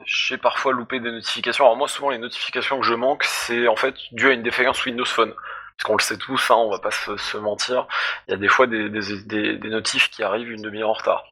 j'ai 0.06 0.38
parfois 0.38 0.74
loupé 0.74 1.00
des 1.00 1.10
notifications. 1.12 1.64
Alors 1.64 1.78
moi, 1.78 1.88
souvent, 1.88 2.10
les 2.10 2.18
notifications 2.18 2.78
que 2.78 2.86
je 2.86 2.94
manque, 2.94 3.24
c'est 3.24 3.70
en 3.70 3.78
fait 3.78 3.96
dû 4.12 4.28
à 4.28 4.34
une 4.34 4.44
défaillance 4.44 4.86
Windows 4.86 5.06
Phone. 5.06 5.32
Parce 5.80 5.88
qu'on 5.88 5.96
le 5.96 6.02
sait 6.02 6.18
tous, 6.18 6.52
hein, 6.52 6.56
on 6.56 6.70
va 6.70 6.80
pas 6.80 6.92
se, 6.92 7.16
se 7.16 7.38
mentir. 7.38 7.88
Il 8.28 8.32
y 8.32 8.34
a 8.34 8.38
des 8.38 8.50
fois 8.50 8.68
des, 8.68 8.90
des, 8.90 9.24
des, 9.24 9.58
des 9.58 9.70
notifs 9.70 10.10
qui 10.10 10.24
arrivent 10.24 10.52
une 10.52 10.62
demi-heure 10.62 10.90
en 10.90 10.94
retard. 10.94 11.24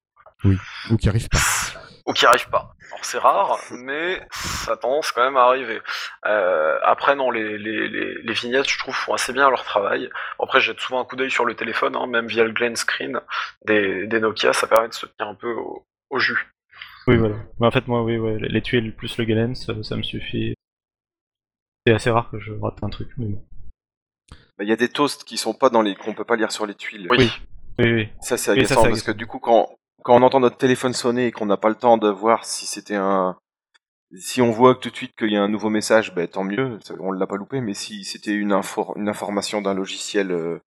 Ou 0.90 0.96
qui 0.96 1.10
arrivent 1.10 1.28
pas. 1.28 1.38
Ou 2.06 2.14
qui 2.14 2.26
arrivent 2.26 2.50
pas. 2.50 2.74
Alors 2.88 3.04
c'est 3.04 3.18
rare, 3.18 3.60
mais 3.72 4.26
ça 4.32 4.72
a 4.72 4.78
tendance 4.78 5.12
quand 5.12 5.22
même 5.22 5.36
à 5.36 5.42
arriver. 5.42 5.82
Euh, 6.26 6.80
après, 6.82 7.16
non, 7.18 7.30
les, 7.30 7.58
les, 7.58 7.90
les, 7.90 8.22
les 8.22 8.34
vignettes, 8.34 8.70
je 8.70 8.80
trouve, 8.80 8.96
font 8.96 9.14
assez 9.14 9.34
bien 9.34 9.50
leur 9.50 9.66
travail. 9.66 10.10
Après, 10.42 10.62
jette 10.62 10.80
souvent 10.80 11.02
un 11.02 11.04
coup 11.04 11.18
d'œil 11.18 11.30
sur 11.30 11.44
le 11.44 11.54
téléphone, 11.54 11.98
hein, 11.98 12.08
même 12.08 12.28
via 12.28 12.46
le 12.46 12.54
Glen 12.54 12.78
Screen 12.78 13.20
des, 13.66 14.08
des 14.08 14.20
Nokia, 14.22 14.54
ça 14.54 14.68
permet 14.68 14.88
de 14.88 14.94
se 14.94 15.08
tenir 15.08 15.30
un 15.30 15.36
peu 15.36 15.52
au, 15.52 15.86
au 16.10 16.20
jus. 16.20 16.54
Oui 17.08 17.18
voilà. 17.18 17.36
Mais 17.60 17.68
en 17.68 17.72
fait 17.72 17.88
moi 17.88 18.04
oui 18.04 18.18
ouais, 18.18 18.38
les 18.40 18.62
tuiles 18.62 18.94
plus 18.94 19.18
le 19.18 19.24
Galen 19.24 19.56
ça, 19.56 19.74
ça 19.82 19.96
me 19.96 20.04
suffit. 20.04 20.54
C'est 21.86 21.94
assez 21.94 22.10
rare 22.10 22.30
que 22.32 22.40
je 22.40 22.54
rate 22.54 22.82
un 22.84 22.90
truc. 22.90 23.10
Mais 23.18 23.28
bon. 23.28 23.46
Bah, 24.58 24.64
Il 24.64 24.70
y 24.70 24.74
a 24.74 24.76
des 24.76 24.90
toasts 24.90 25.24
qui 25.24 25.38
sont 25.38 25.54
pas 25.54 25.70
dans 25.70 25.82
les, 25.82 25.96
qu'on 25.96 26.14
peut 26.14 26.26
pas 26.26 26.36
lire 26.36 26.52
sur 26.52 26.66
les 26.66 26.76
tuiles. 26.76 27.08
Oui. 27.12 27.32
Oui 27.80 27.92
oui. 27.94 28.10
Ça, 28.22 28.38
c'est 28.38 28.52
agaçant 28.52 28.84
parce 28.84 29.04
que 29.04 29.12
du 29.12 29.28
coup, 29.28 29.40
quand, 29.40 29.70
quand 30.04 30.16
on 30.16 30.24
entend 30.24 30.40
notre 30.40 30.58
téléphone 30.58 30.94
sonner 30.94 31.28
et 31.28 31.32
qu'on 31.32 31.46
n'a 31.46 31.58
pas 31.58 31.70
le 31.70 31.76
temps 31.76 31.98
de 31.98 32.10
voir 32.10 32.44
si 32.46 32.66
c'était 32.66 32.96
un, 32.96 33.38
si 34.16 34.42
on 34.42 34.52
voit 34.52 34.76
tout 34.76 34.90
de 34.90 34.96
suite 34.96 35.16
qu'il 35.16 35.32
y 35.32 35.38
a 35.38 35.44
un 35.44 35.50
nouveau 35.50 35.70
message, 35.70 36.14
ben 36.16 36.28
tant 36.28 36.44
mieux, 36.44 36.80
on 37.00 37.12
l'a 37.12 37.28
pas 37.28 37.36
loupé. 37.36 37.62
Mais 37.62 37.74
si 37.74 38.04
c'était 38.04 38.34
une 38.34 38.52
info, 38.52 38.94
une 38.96 39.10
information 39.10 39.62
d'un 39.62 39.74
logiciel, 39.74 40.32
euh, 40.32 40.60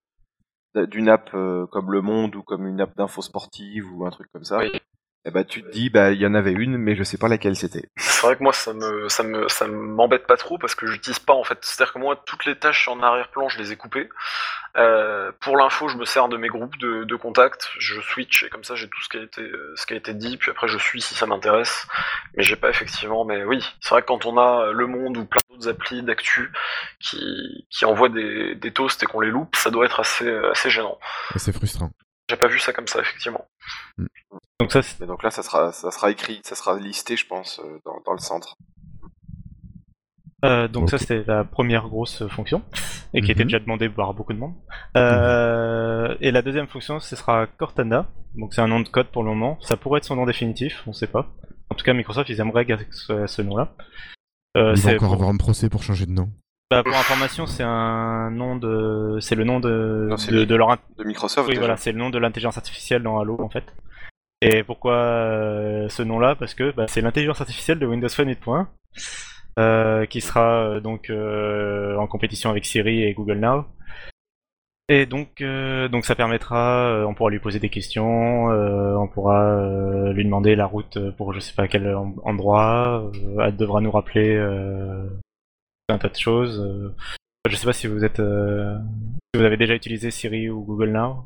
d'une 0.86 1.08
app 1.08 1.30
euh, 1.34 1.66
comme 1.66 1.90
Le 1.90 2.00
Monde 2.00 2.36
ou 2.36 2.42
comme 2.42 2.66
une 2.66 2.80
app 2.80 2.96
d'info 2.96 3.22
sportive 3.22 3.86
ou 3.92 4.06
un 4.06 4.10
truc 4.10 4.28
comme 4.32 4.44
ça, 4.44 4.58
Oui. 4.58 4.70
Eh 5.26 5.30
ben 5.30 5.44
tu 5.44 5.62
te 5.62 5.70
dis, 5.70 5.90
bah 5.90 6.12
il 6.12 6.20
y 6.20 6.26
en 6.26 6.34
avait 6.34 6.52
une, 6.52 6.78
mais 6.78 6.96
je 6.96 7.02
sais 7.02 7.18
pas 7.18 7.28
laquelle 7.28 7.54
c'était. 7.54 7.90
C'est 7.96 8.26
vrai 8.26 8.36
que 8.36 8.42
moi 8.42 8.54
ça 8.54 8.72
me 8.72 9.06
ça 9.10 9.22
me 9.22 9.48
ça 9.48 9.66
m'embête 9.66 10.26
pas 10.26 10.38
trop 10.38 10.56
parce 10.56 10.74
que 10.74 10.86
j'utilise 10.86 11.18
pas 11.18 11.34
en 11.34 11.44
fait. 11.44 11.58
C'est-à-dire 11.60 11.92
que 11.92 11.98
moi 11.98 12.22
toutes 12.24 12.46
les 12.46 12.58
tâches 12.58 12.88
en 12.88 13.02
arrière-plan 13.02 13.50
je 13.50 13.58
les 13.58 13.72
ai 13.72 13.76
coupées. 13.76 14.08
Euh, 14.76 15.30
pour 15.40 15.58
l'info 15.58 15.88
je 15.88 15.98
me 15.98 16.06
sers 16.06 16.28
de 16.28 16.38
mes 16.38 16.48
groupes 16.48 16.78
de, 16.78 17.04
de 17.04 17.16
contacts, 17.16 17.68
je 17.78 18.00
switch 18.00 18.44
et 18.44 18.48
comme 18.48 18.64
ça 18.64 18.76
j'ai 18.76 18.88
tout 18.88 19.02
ce 19.02 19.10
qui 19.10 19.18
a 19.18 19.22
été 19.22 19.42
euh, 19.42 19.74
ce 19.76 19.84
qui 19.84 19.92
a 19.92 19.96
été 19.96 20.14
dit 20.14 20.38
puis 20.38 20.50
après 20.50 20.68
je 20.68 20.78
suis 20.78 21.02
si 21.02 21.14
ça 21.14 21.26
m'intéresse. 21.26 21.86
Mais 22.34 22.42
j'ai 22.42 22.56
pas 22.56 22.70
effectivement. 22.70 23.26
Mais 23.26 23.44
oui 23.44 23.62
c'est 23.80 23.90
vrai 23.90 24.00
que 24.00 24.06
quand 24.06 24.24
on 24.24 24.38
a 24.38 24.72
Le 24.72 24.86
Monde 24.86 25.18
ou 25.18 25.26
plein 25.26 25.42
d'autres 25.50 25.68
applis 25.68 26.02
d'actu 26.02 26.50
qui 26.98 27.66
qui 27.68 27.84
envoient 27.84 28.08
des, 28.08 28.54
des 28.54 28.72
toasts 28.72 29.02
et 29.02 29.06
qu'on 29.06 29.20
les 29.20 29.30
loupe, 29.30 29.54
ça 29.54 29.70
doit 29.70 29.84
être 29.84 30.00
assez 30.00 30.30
assez 30.50 30.70
gênant. 30.70 30.98
Et 31.34 31.38
c'est 31.38 31.52
frustrant. 31.52 31.90
J'ai 32.30 32.36
pas 32.36 32.46
vu 32.48 32.60
ça 32.60 32.72
comme 32.72 32.86
ça 32.86 33.00
effectivement. 33.00 33.44
Donc 34.60 34.70
ça 34.72 34.82
c'est 34.82 35.00
Mais 35.00 35.06
donc 35.06 35.22
là, 35.24 35.30
ça 35.30 35.42
sera, 35.42 35.72
ça 35.72 35.90
sera 35.90 36.10
écrit, 36.10 36.40
ça 36.44 36.54
sera 36.54 36.78
listé, 36.78 37.16
je 37.16 37.26
pense, 37.26 37.58
euh, 37.58 37.78
dans, 37.84 38.00
dans 38.06 38.12
le 38.12 38.18
centre. 38.18 38.56
Euh, 40.44 40.68
donc 40.68 40.88
ça 40.88 40.96
c'était 40.96 41.22
la 41.26 41.44
première 41.44 41.88
grosse 41.88 42.26
fonction 42.28 42.62
et 43.12 43.20
qui 43.20 43.26
Mhm. 43.26 43.30
était 43.32 43.44
déjà 43.44 43.58
demandée 43.58 43.90
par 43.90 44.14
beaucoup 44.14 44.32
de 44.32 44.38
monde. 44.38 44.54
Euh, 44.96 46.16
Et 46.20 46.30
la 46.30 46.40
deuxième 46.42 46.66
fonction 46.66 46.98
ce 47.00 47.14
sera 47.16 47.46
Cortana. 47.46 48.06
Donc 48.36 48.54
c'est 48.54 48.62
un 48.62 48.68
nom 48.68 48.80
de 48.80 48.88
code 48.88 49.08
pour 49.08 49.22
le 49.22 49.28
moment. 49.30 49.58
Ça 49.60 49.76
pourrait 49.76 49.98
être 49.98 50.04
son 50.04 50.16
nom 50.16 50.24
définitif, 50.26 50.82
on 50.86 50.92
sait 50.94 51.08
pas. 51.08 51.26
En 51.68 51.74
tout 51.74 51.84
cas 51.84 51.92
Microsoft 51.92 52.28
ils 52.30 52.40
aimeraient 52.40 52.64
garder 52.64 52.86
ce, 52.90 53.26
ce 53.26 53.42
nom-là. 53.42 53.74
Euh, 54.56 54.72
Ils 54.76 54.80
vont 54.82 54.88
c'est 54.88 54.94
encore 54.94 55.08
pour, 55.08 55.14
avoir 55.14 55.28
un 55.28 55.36
procès 55.36 55.68
pour 55.68 55.82
changer 55.82 56.06
de 56.06 56.12
nom. 56.12 56.30
Bah, 56.70 56.82
pour 56.84 56.94
information 56.96 57.46
c'est 57.46 57.62
un 57.64 58.30
nom 58.30 58.56
de 58.56 59.18
c'est 59.20 59.34
le 59.34 59.44
nom 59.44 59.60
de 59.60 60.06
Non, 60.10 60.14
de, 60.16 60.30
le- 60.32 60.46
de 60.46 60.54
leur 60.54 60.76
De 60.98 61.04
Microsoft, 61.04 61.48
oui 61.48 61.54
déjà. 61.54 61.60
voilà 61.62 61.76
c'est 61.76 61.92
le 61.92 61.98
nom 61.98 62.10
de 62.10 62.18
l'intelligence 62.18 62.56
artificielle 62.56 63.02
dans 63.02 63.18
Halo 63.18 63.40
en 63.40 63.48
fait. 63.48 63.64
Et 64.42 64.62
pourquoi 64.62 64.94
euh, 64.94 65.88
ce 65.90 66.02
nom-là? 66.02 66.34
Parce 66.34 66.54
que 66.54 66.70
bah, 66.72 66.86
c'est 66.88 67.02
l'intelligence 67.02 67.40
artificielle 67.42 67.78
de 67.78 67.86
Windows 67.86 68.08
Phone 68.08 68.30
8.1 68.30 68.66
euh, 69.58 70.06
qui 70.06 70.20
sera 70.22 70.62
euh, 70.64 70.80
donc 70.80 71.10
euh, 71.10 71.96
en 71.96 72.06
compétition 72.06 72.48
avec 72.50 72.64
Siri 72.64 73.02
et 73.02 73.12
Google 73.12 73.38
Now. 73.38 73.64
Et 74.88 75.06
donc, 75.06 75.40
euh, 75.40 75.86
donc 75.88 76.04
ça 76.04 76.16
permettra, 76.16 76.88
euh, 76.88 77.04
on 77.04 77.14
pourra 77.14 77.30
lui 77.30 77.38
poser 77.38 77.60
des 77.60 77.68
questions, 77.68 78.50
euh, 78.50 78.96
on 78.96 79.06
pourra 79.06 79.42
euh, 79.44 80.12
lui 80.12 80.24
demander 80.24 80.56
la 80.56 80.66
route 80.66 80.98
pour 81.16 81.32
je 81.32 81.38
sais 81.38 81.54
pas 81.54 81.68
quel 81.68 81.94
en- 81.94 82.14
endroit, 82.24 83.10
elle 83.40 83.56
devra 83.56 83.80
nous 83.80 83.90
rappeler 83.92 84.34
euh, 84.36 85.06
un 85.90 85.98
tas 85.98 86.08
de 86.08 86.16
choses. 86.16 86.60
euh. 86.60 86.94
Je 87.48 87.56
sais 87.56 87.66
pas 87.66 87.72
si 87.72 87.86
vous 87.86 88.04
êtes, 88.04 88.20
euh, 88.20 88.76
si 89.34 89.38
vous 89.40 89.44
avez 89.44 89.56
déjà 89.56 89.74
utilisé 89.74 90.10
Siri 90.10 90.50
ou 90.50 90.62
Google 90.62 90.90
Now. 90.90 91.24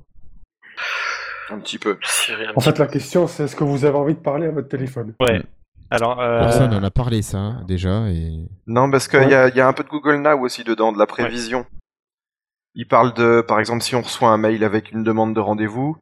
Un 1.51 1.59
petit 1.59 1.79
peu. 1.79 1.99
Siri, 2.03 2.47
un 2.47 2.51
En 2.51 2.55
petit 2.55 2.65
fait, 2.65 2.79
la 2.79 2.87
question, 2.87 3.27
c'est 3.27 3.45
est-ce 3.45 3.57
que 3.57 3.65
vous 3.65 3.85
avez 3.85 3.97
envie 3.97 4.15
de 4.15 4.21
parler 4.21 4.47
à 4.47 4.51
votre 4.51 4.69
téléphone? 4.69 5.15
Ouais. 5.21 5.43
Alors, 5.91 6.21
euh, 6.21 6.41
Personne 6.41 6.73
en 6.75 6.83
a 6.83 6.91
parlé 6.91 7.21
ça 7.23 7.57
déjà 7.69 8.09
et 8.09 8.47
Non, 8.67 8.91
parce 8.91 9.07
qu'il 9.09 9.19
Ouais. 9.21 9.31
y, 9.31 9.35
a, 9.35 9.49
il 9.49 9.57
y 9.57 9.61
a 9.61 9.69
un 9.69 9.73
peu 9.73 9.85
de 9.85 9.89
Google 9.89 10.17
Now 10.17 10.41
aussi 10.41 10.65
dedans, 10.65 10.93
de 10.93 10.99
la 10.99 11.07
prévision. 11.07 11.67
Il 12.75 12.89
parle 12.89 13.13
de, 13.15 13.41
par 13.47 13.61
exemple, 13.61 13.83
si 13.83 13.95
on 13.95 14.01
reçoit 14.03 14.31
un 14.31 14.39
mail 14.39 14.65
avec 14.65 14.91
une 14.91 15.05
demande 15.05 15.35
de 15.35 15.41
rendez-vous, 15.41 15.97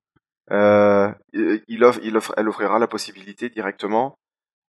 euh, 0.51 1.11
il 1.33 1.85
offre, 1.85 2.01
il 2.03 2.17
offre, 2.17 2.33
elle 2.37 2.49
offrira 2.49 2.79
la 2.79 2.87
possibilité 2.87 3.51
directement 3.51 4.15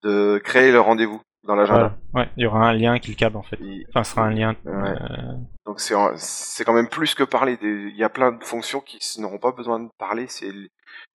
de 0.02 0.40
créer 0.42 0.72
le 0.72 0.80
rendez-vous 0.80 1.20
dans 1.44 1.54
l'agenda. 1.54 1.96
voilà. 2.12 2.26
Ouais, 2.26 2.32
il 2.36 2.42
y 2.42 2.46
aura 2.46 2.68
un 2.68 2.72
lien 2.72 2.98
qui 2.98 3.10
le 3.10 3.16
câble 3.16 3.36
en 3.36 3.42
fait. 3.42 3.56
Il- 3.60 3.84
Enfin, 3.88 4.04
ce 4.04 4.10
sera 4.12 4.26
un 4.26 4.30
lien. 4.30 4.54
Ouais. 4.64 4.72
euh, 4.72 5.32
Donc 5.66 5.80
c'est 5.80 5.94
en- 5.94 6.12
c'est 6.16 6.64
quand 6.64 6.72
même 6.74 6.88
plus 6.88 7.14
que 7.14 7.24
parler. 7.24 7.56
Des- 7.56 7.88
Il 7.90 7.96
y 7.96 8.04
a 8.04 8.08
plein 8.08 8.32
de 8.32 8.42
fonctions 8.44 8.80
qui 8.80 8.98
n'auront 9.20 9.38
pas 9.38 9.52
besoin 9.52 9.80
de 9.80 9.88
parler. 9.98 10.26
C'est 10.28 10.50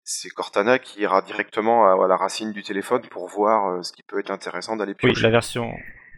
c'est 0.03 0.30
Cortana 0.30 0.78
qui 0.80 1.01
ira 1.01 1.21
directement 1.23 1.86
à, 1.88 2.03
à 2.05 2.07
la 2.07 2.15
racine 2.15 2.51
du 2.51 2.61
téléphone 2.63 3.01
pour 3.09 3.28
voir 3.28 3.69
euh, 3.69 3.82
ce 3.82 3.91
qui 3.91 4.03
peut 4.03 4.19
être 4.19 4.30
intéressant 4.32 4.76
d'aller 4.76 4.91
Oui, 4.91 5.09
piocher. 5.11 5.23
la 5.23 5.30
version, 5.32 5.71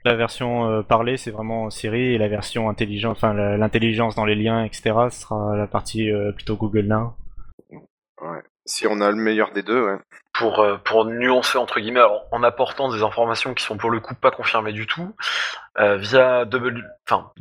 la 0.04 0.16
version 0.16 0.66
euh, 0.70 0.82
parlée, 0.84 1.16
c'est 1.18 1.32
vraiment 1.32 1.70
Siri, 1.70 2.14
et 2.16 2.18
la 2.18 2.28
version 2.28 2.70
intelligente, 2.70 3.16
enfin 3.18 3.34
l'intelligence 3.34 4.16
dans 4.16 4.26
les 4.26 4.36
liens, 4.36 4.64
etc., 4.66 4.94
ce 5.10 5.22
sera 5.22 5.56
la 5.56 5.68
partie 5.68 6.12
euh, 6.12 6.32
plutôt 6.34 6.58
Google 6.58 6.86
Now. 6.88 7.14
Ouais. 8.22 8.42
Si 8.68 8.86
on 8.86 9.00
a 9.00 9.10
le 9.10 9.16
meilleur 9.16 9.52
des 9.52 9.64
deux, 9.64 9.82
ouais. 9.82 9.98
pour, 10.34 10.60
euh, 10.60 10.76
pour 10.76 11.06
nuancer 11.06 11.58
entre 11.58 11.80
guillemets, 11.80 12.04
en 12.34 12.44
apportant 12.44 12.92
des 12.92 13.02
informations 13.02 13.54
qui 13.54 13.64
sont 13.64 13.78
pour 13.78 13.90
le 13.90 14.02
coup 14.02 14.14
pas 14.14 14.30
confirmées 14.30 14.74
du 14.74 14.86
tout, 14.86 15.16
euh, 15.80 15.96
via 15.96 16.44
w, 16.44 16.84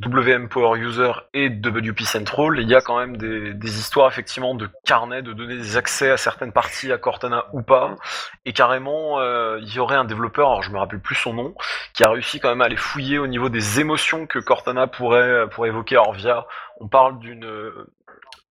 WM 0.01 0.49
Power 0.49 0.79
User 0.79 1.11
et 1.35 1.49
WP 1.49 2.03
Central, 2.03 2.61
il 2.61 2.69
y 2.69 2.77
a 2.77 2.81
quand 2.81 2.97
même 2.97 3.17
des, 3.17 3.55
des 3.55 3.79
histoires 3.81 4.09
effectivement 4.09 4.55
de 4.55 4.69
carnet, 4.85 5.21
de 5.21 5.33
donner 5.33 5.57
des 5.57 5.77
accès 5.77 6.11
à 6.11 6.17
certaines 6.17 6.53
parties 6.53 6.93
à 6.93 6.99
Cortana 6.99 7.47
ou 7.53 7.61
pas, 7.61 7.97
et 8.45 8.53
carrément 8.53 9.19
euh, 9.19 9.59
il 9.63 9.75
y 9.75 9.81
aurait 9.81 9.97
un 9.97 10.05
développeur, 10.05 10.49
alors 10.49 10.63
je 10.63 10.71
me 10.71 10.79
rappelle 10.79 11.01
plus 11.01 11.17
son 11.17 11.35
nom, 11.35 11.57
qui 11.93 12.05
a 12.05 12.11
réussi 12.11 12.39
quand 12.39 12.51
même 12.51 12.63
à 12.63 12.67
aller 12.67 12.77
fouiller 12.77 13.19
au 13.19 13.27
niveau 13.27 13.49
des 13.49 13.81
émotions 13.81 14.29
que 14.29 14.39
Cortana 14.39 14.87
pourrait, 14.87 15.49
pourrait 15.51 15.71
évoquer, 15.71 15.97
alors 15.97 16.13
via, 16.13 16.47
on 16.79 16.87
parle 16.87 17.19
d'une 17.19 17.45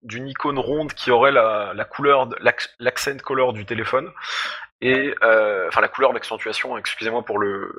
d'une 0.06 0.28
icône 0.28 0.60
ronde 0.60 0.93
qui 0.93 1.12
aurait 1.12 1.32
la, 1.32 1.74
la 1.76 1.86
couleur, 1.86 2.30
l'accent 2.80 3.18
color 3.18 3.53
du 3.53 3.66
téléphone 3.66 4.12
et 4.82 5.14
euh, 5.24 5.68
enfin 5.68 5.82
la 5.82 5.88
couleur 5.88 6.14
d'accentuation. 6.14 6.78
Excusez-moi 6.78 7.24
pour 7.24 7.39
le 7.39 7.74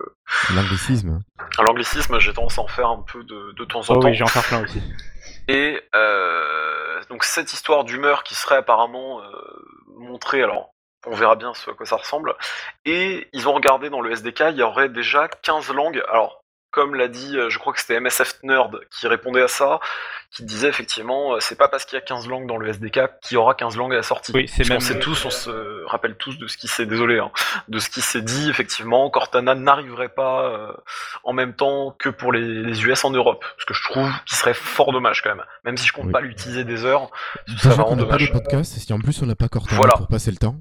l'anglicisme. 0.55 1.23
l'anglicisme, 1.59 2.19
j'ai 2.19 2.33
tendance 2.33 2.59
à 2.59 2.63
en 2.63 2.69
faire 2.69 2.89
un 2.89 3.03
peu 3.03 3.23
de, 3.25 3.53
de 3.53 3.65
temps 3.65 3.89
en 3.91 3.95
Oh 3.95 4.01
temps. 4.01 4.09
oui, 4.09 4.15
j'en 4.15 4.27
faire 4.27 4.45
plein 4.45 4.63
aussi. 4.63 4.83
Et 5.49 5.81
euh, 5.95 7.01
donc 7.09 7.25
cette 7.25 7.53
histoire 7.53 7.85
d'humeur 7.85 8.25
qui 8.25 8.35
serait 8.35 8.57
apparemment 8.57 9.21
euh, 9.21 9.25
montrée, 9.99 10.43
alors 10.43 10.71
on 11.07 11.15
verra 11.15 11.37
bien 11.37 11.55
ce 11.55 11.71
à 11.71 11.75
quoi 11.75 11.87
ça 11.87 11.97
ressemble. 11.97 12.35
Et 12.85 13.29
ils 13.33 13.47
ont 13.49 13.53
regardé 13.53 13.91
dans 13.91 14.01
le 14.01 14.11
SDK, 14.11 14.45
il 14.51 14.57
y 14.57 14.63
aurait 14.63 14.89
déjà 14.89 15.29
15 15.29 15.73
langues. 15.73 16.03
Alors, 16.11 16.43
comme 16.71 16.95
l'a 16.95 17.09
dit, 17.09 17.39
euh, 17.39 17.49
je 17.49 17.59
crois 17.59 17.73
que 17.73 17.81
c'était 17.81 17.99
MSF 17.99 18.43
Nerd 18.43 18.81
qui 18.91 19.07
répondait 19.09 19.41
à 19.41 19.49
ça, 19.49 19.81
qui 20.31 20.45
disait 20.45 20.69
effectivement, 20.69 21.35
euh, 21.35 21.41
c'est 21.41 21.57
pas 21.57 21.69
parce 21.69 21.87
qu'il 21.87 21.97
y 21.97 21.99
a 21.99 22.05
15 22.05 22.29
langues 22.29 22.47
dans 22.47 22.59
le 22.59 22.69
SDK 22.69 23.01
qu'il 23.23 23.37
y 23.37 23.39
aura 23.39 23.55
15 23.55 23.77
langues 23.77 23.95
à 23.95 23.97
la 23.97 24.03
sortie. 24.03 24.33
Oui, 24.35 24.47
c'est 24.47 24.69
même. 24.69 24.81
sait 24.81 24.99
tous, 24.99 25.25
on 25.25 25.31
se 25.31 25.85
rappelle 25.87 26.17
tous 26.17 26.37
de 26.39 26.47
ce 26.47 26.59
qui 26.59 26.69
s'est, 26.69 26.85
désolé, 26.85 27.19
hein, 27.19 27.31
de 27.69 27.79
ce 27.79 27.89
qui 27.89 28.03
s'est 28.03 28.21
dit, 28.21 28.51
effectivement, 28.51 29.09
Cortana 29.09 29.55
n'arriverait 29.55 30.11
pas 30.11 30.51
euh, 30.51 30.73
en 31.25 31.33
même 31.33 31.55
temps 31.55 31.97
que 31.99 32.11
pour 32.11 32.33
les, 32.33 32.43
les 32.63 32.85
US 32.85 33.05
en 33.05 33.11
Europe. 33.11 33.45
Ce 33.59 33.65
que 33.65 33.73
je 33.73 33.83
trouve 33.83 34.11
qui 34.27 34.35
serait 34.35 34.53
fort 34.55 34.93
dommage 34.93 35.23
quand 35.23 35.35
même. 35.35 35.45
Même 35.65 35.77
si 35.79 35.87
je 35.87 35.93
compte 35.95 36.07
Oui. 36.07 36.13
pas 36.13 36.21
l'utiliser 36.21 36.65
des 36.65 36.85
heures, 36.85 37.09
qu'on 37.63 37.71
vraiment 37.71 37.97
n'a 37.97 38.05
pas 38.05 38.19
de 38.19 38.27
podcast, 38.27 38.79
si 38.79 38.93
en 38.93 38.99
plus 38.99 39.23
on 39.23 39.27
n'a 39.27 39.35
pas 39.37 39.49
Cortana 39.49 39.77
Voilà. 39.77 39.95
pour 39.95 40.09
passer 40.09 40.31
le 40.31 40.37
temps. 40.37 40.57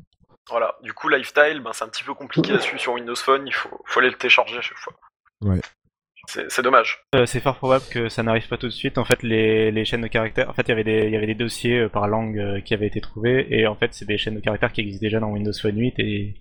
Voilà, 0.49 0.75
du 0.83 0.93
coup, 0.93 1.09
Lifestyle, 1.09 1.59
ben, 1.59 1.73
c'est 1.73 1.83
un 1.83 1.89
petit 1.89 2.03
peu 2.03 2.13
compliqué 2.13 2.51
là-dessus 2.51 2.77
sur 2.77 2.93
Windows 2.93 3.15
Phone, 3.15 3.47
il 3.47 3.53
faut, 3.53 3.81
faut 3.85 3.99
aller 3.99 4.11
le 4.11 4.15
télécharger 4.15 4.57
à 4.59 4.61
chaque 4.61 4.77
fois. 4.77 4.93
Ouais. 5.41 5.59
C'est, 6.27 6.61
dommage. 6.61 7.03
Euh, 7.15 7.25
c'est 7.25 7.39
fort 7.39 7.55
probable 7.57 7.85
que 7.91 8.09
ça 8.09 8.23
n'arrive 8.23 8.47
pas 8.47 8.57
tout 8.57 8.67
de 8.67 8.71
suite. 8.71 8.97
En 8.97 9.05
fait, 9.05 9.21
les, 9.23 9.71
les 9.71 9.85
chaînes 9.85 10.01
de 10.01 10.07
caractères, 10.07 10.49
en 10.49 10.53
fait, 10.53 10.63
il 10.63 10.69
y 10.69 10.71
avait 10.71 10.83
des, 10.83 11.05
il 11.05 11.11
y 11.11 11.15
avait 11.17 11.27
des 11.27 11.35
dossiers 11.35 11.81
euh, 11.81 11.89
par 11.89 12.07
langue 12.07 12.37
euh, 12.39 12.61
qui 12.61 12.73
avaient 12.73 12.87
été 12.87 13.01
trouvés, 13.01 13.47
et 13.49 13.67
en 13.67 13.75
fait, 13.75 13.93
c'est 13.93 14.05
des 14.05 14.17
chaînes 14.17 14.35
de 14.35 14.39
caractères 14.39 14.71
qui 14.71 14.81
existent 14.81 15.05
déjà 15.05 15.19
dans 15.19 15.29
Windows 15.29 15.51
Phone 15.61 15.77
8 15.77 15.93
et 15.99 16.35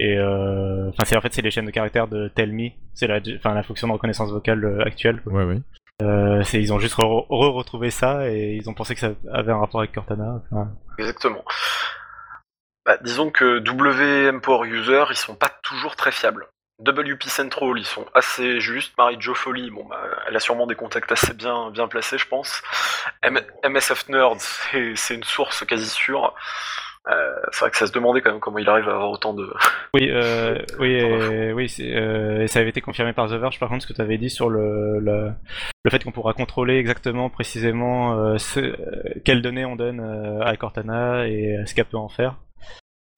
et 0.00 0.16
euh, 0.16 0.88
enfin, 0.90 1.02
c'est 1.04 1.16
en 1.16 1.20
fait, 1.20 1.32
c'est 1.34 1.42
les 1.42 1.50
chaînes 1.50 1.66
de 1.66 1.72
caractères 1.72 2.06
de 2.06 2.28
Tell 2.28 2.52
Me, 2.52 2.68
c'est 2.94 3.08
la, 3.08 3.18
enfin, 3.36 3.52
la 3.52 3.64
fonction 3.64 3.88
de 3.88 3.92
reconnaissance 3.94 4.30
vocale 4.30 4.64
euh, 4.64 4.84
actuelle. 4.84 5.20
quoi. 5.22 5.32
Ouais, 5.32 5.44
ouais. 5.44 5.58
Euh, 6.02 6.44
c'est, 6.44 6.60
ils 6.60 6.72
ont 6.72 6.78
juste 6.78 6.94
re- 6.96 7.26
re-retrouvé 7.28 7.90
ça 7.90 8.30
et 8.30 8.54
ils 8.54 8.70
ont 8.70 8.74
pensé 8.74 8.94
que 8.94 9.00
ça 9.00 9.10
avait 9.32 9.50
un 9.50 9.58
rapport 9.58 9.80
avec 9.80 9.90
Cortana. 9.90 10.40
Enfin, 10.52 10.70
Exactement. 10.98 11.44
Bah, 12.86 12.96
disons 13.02 13.30
que 13.30 13.58
WM 13.58 14.40
Power 14.40 14.68
User, 14.68 15.02
ils 15.10 15.16
sont 15.16 15.34
pas 15.34 15.50
toujours 15.64 15.96
très 15.96 16.12
fiables. 16.12 16.46
WP 16.80 17.24
Central, 17.24 17.72
ils 17.76 17.84
sont 17.84 18.06
assez 18.14 18.60
justes. 18.60 18.92
Marie-Jo 18.96 19.34
Foley, 19.34 19.70
bon, 19.70 19.84
bah, 19.86 20.00
elle 20.28 20.36
a 20.36 20.40
sûrement 20.40 20.66
des 20.66 20.74
contacts 20.76 21.10
assez 21.10 21.34
bien, 21.34 21.70
bien 21.70 21.88
placés, 21.88 22.18
je 22.18 22.26
pense. 22.28 22.62
M- 23.22 23.40
MSF 23.68 24.08
Nerd, 24.08 24.38
c'est 24.94 25.14
une 25.14 25.24
source 25.24 25.64
quasi 25.64 25.88
sûre. 25.88 26.34
Euh, 27.10 27.32
c'est 27.52 27.60
vrai 27.60 27.70
que 27.70 27.78
ça 27.78 27.86
se 27.86 27.92
demandait 27.92 28.20
quand 28.20 28.30
même 28.30 28.40
comment 28.40 28.58
il 28.58 28.68
arrive 28.68 28.86
à 28.88 28.92
avoir 28.92 29.10
autant 29.10 29.32
de. 29.32 29.50
Oui, 29.94 30.08
euh, 30.10 30.58
oui, 30.78 30.92
et, 30.92 31.52
oui, 31.54 31.68
c'est, 31.68 31.96
euh, 31.96 32.42
et 32.42 32.48
ça 32.48 32.58
avait 32.60 32.68
été 32.68 32.82
confirmé 32.82 33.12
par 33.14 33.28
The 33.28 33.32
Verge. 33.34 33.58
Par 33.58 33.70
contre, 33.70 33.82
ce 33.82 33.88
que 33.88 33.94
tu 33.94 34.02
avais 34.02 34.18
dit 34.18 34.28
sur 34.30 34.50
le, 34.50 34.98
le, 35.00 35.32
le 35.84 35.90
fait 35.90 36.04
qu'on 36.04 36.12
pourra 36.12 36.34
contrôler 36.34 36.76
exactement, 36.76 37.30
précisément, 37.30 38.18
euh, 38.18 38.36
ce, 38.38 38.60
euh, 38.60 38.74
quelles 39.24 39.40
données 39.42 39.64
on 39.64 39.76
donne 39.76 40.00
euh, 40.00 40.44
à 40.44 40.54
Cortana 40.56 41.26
et 41.26 41.56
euh, 41.56 41.66
ce 41.66 41.74
qu'elle 41.74 41.86
peut 41.86 41.96
en 41.96 42.10
faire. 42.10 42.34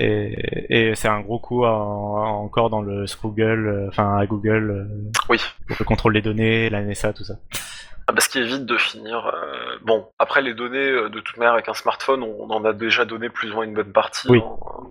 Et, 0.03 0.91
et 0.91 0.95
c'est 0.95 1.09
un 1.09 1.21
gros 1.21 1.39
coup 1.39 1.65
à- 1.67 1.71
encore 1.73 2.71
dans 2.71 2.81
le 2.81 3.05
Google, 3.23 3.69
euh, 3.69 3.89
enfin 3.89 4.17
à 4.17 4.27
Google, 4.27 4.71
euh, 4.71 5.11
Oui. 5.29 5.39
pour 5.69 5.77
le 5.79 5.85
contrôle 5.85 6.15
des 6.15 6.23
données, 6.23 6.71
la 6.71 6.81
NSA, 6.83 7.13
tout 7.13 7.25
ça. 7.25 7.35
Ah 8.07 8.13
bah, 8.13 8.21
ce 8.21 8.29
qui 8.29 8.39
évite 8.39 8.65
de 8.67 8.77
finir. 8.79 9.27
euh, 9.27 9.77
Bon, 9.83 10.09
après 10.19 10.43
les 10.43 10.55
données, 10.55 10.79
euh, 10.91 11.09
de 11.11 11.21
toute 11.21 11.37
manière, 11.37 11.53
avec 11.53 11.69
un 11.69 11.75
smartphone, 11.75 12.23
on 12.23 12.51
en 12.51 12.65
a 12.65 12.73
déjà 12.73 13.05
donné 13.05 13.29
plus 13.29 13.51
ou 13.51 13.55
moins 13.55 13.65
une 13.65 13.75
bonne 13.75 13.93
partie. 13.93 14.29
Oui. 14.31 14.41
hein. 14.43 14.87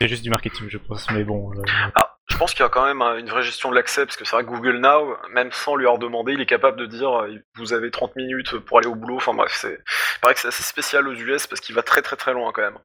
C'est 0.00 0.08
juste 0.08 0.24
du 0.24 0.30
marketing, 0.30 0.66
je 0.68 0.78
pense, 0.78 1.08
mais 1.12 1.22
bon. 1.22 1.52
euh, 1.52 1.62
Ah, 1.94 2.16
je 2.28 2.36
pense 2.36 2.52
qu'il 2.52 2.62
y 2.62 2.66
a 2.66 2.68
quand 2.68 2.84
même 2.84 3.00
une 3.20 3.28
vraie 3.28 3.42
gestion 3.42 3.70
de 3.70 3.76
l'accès, 3.76 4.04
parce 4.04 4.16
que 4.16 4.24
c'est 4.24 4.34
vrai 4.34 4.44
que 4.44 4.48
Google 4.50 4.78
Now, 4.78 5.16
même 5.32 5.52
sans 5.52 5.76
lui 5.76 5.84
avoir 5.86 5.98
demandé, 5.98 6.32
il 6.32 6.40
est 6.40 6.46
capable 6.46 6.76
de 6.78 6.86
dire 6.86 7.24
vous 7.54 7.72
avez 7.72 7.90
30 7.92 8.16
minutes 8.16 8.58
pour 8.58 8.78
aller 8.78 8.88
au 8.88 8.94
boulot. 8.96 9.16
Enfin 9.16 9.32
bref, 9.34 9.52
c'est 9.54 9.74
il 10.16 10.20
paraît 10.20 10.34
que 10.34 10.40
c'est 10.40 10.48
assez 10.48 10.64
spécial 10.64 11.06
aux 11.06 11.12
US 11.14 11.46
parce 11.46 11.60
qu'il 11.60 11.74
va 11.76 11.82
très 11.82 12.02
très 12.02 12.16
très 12.16 12.32
loin 12.32 12.50
quand 12.52 12.62
même. 12.62 12.78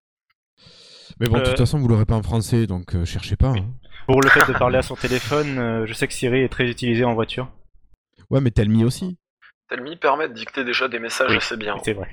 Mais 1.19 1.27
bon, 1.27 1.35
de 1.35 1.41
Euh, 1.41 1.45
toute 1.45 1.57
façon, 1.57 1.79
vous 1.79 1.87
l'aurez 1.87 2.05
pas 2.05 2.15
en 2.15 2.23
français, 2.23 2.67
donc 2.67 2.95
euh, 2.95 3.05
cherchez 3.05 3.35
pas. 3.35 3.51
hein. 3.51 3.65
Pour 4.07 4.21
le 4.21 4.29
fait 4.29 4.45
de 4.51 4.57
parler 4.57 4.77
à 4.77 4.81
son 4.81 4.95
téléphone, 4.95 5.57
euh, 5.57 5.85
je 5.85 5.93
sais 5.93 6.07
que 6.07 6.13
Siri 6.13 6.39
est 6.41 6.49
très 6.49 6.69
utilisé 6.69 7.03
en 7.05 7.13
voiture. 7.13 7.49
Ouais, 8.29 8.41
mais 8.41 8.51
Telmi 8.51 8.83
aussi. 8.83 9.17
Telmi 9.69 9.95
permet 9.95 10.27
de 10.27 10.33
dicter 10.33 10.63
déjà 10.63 10.87
des 10.87 10.99
messages 10.99 11.31
Oui. 11.31 11.37
assez 11.37 11.57
bien. 11.57 11.75
C'est 11.83 11.93
vrai. 11.93 12.07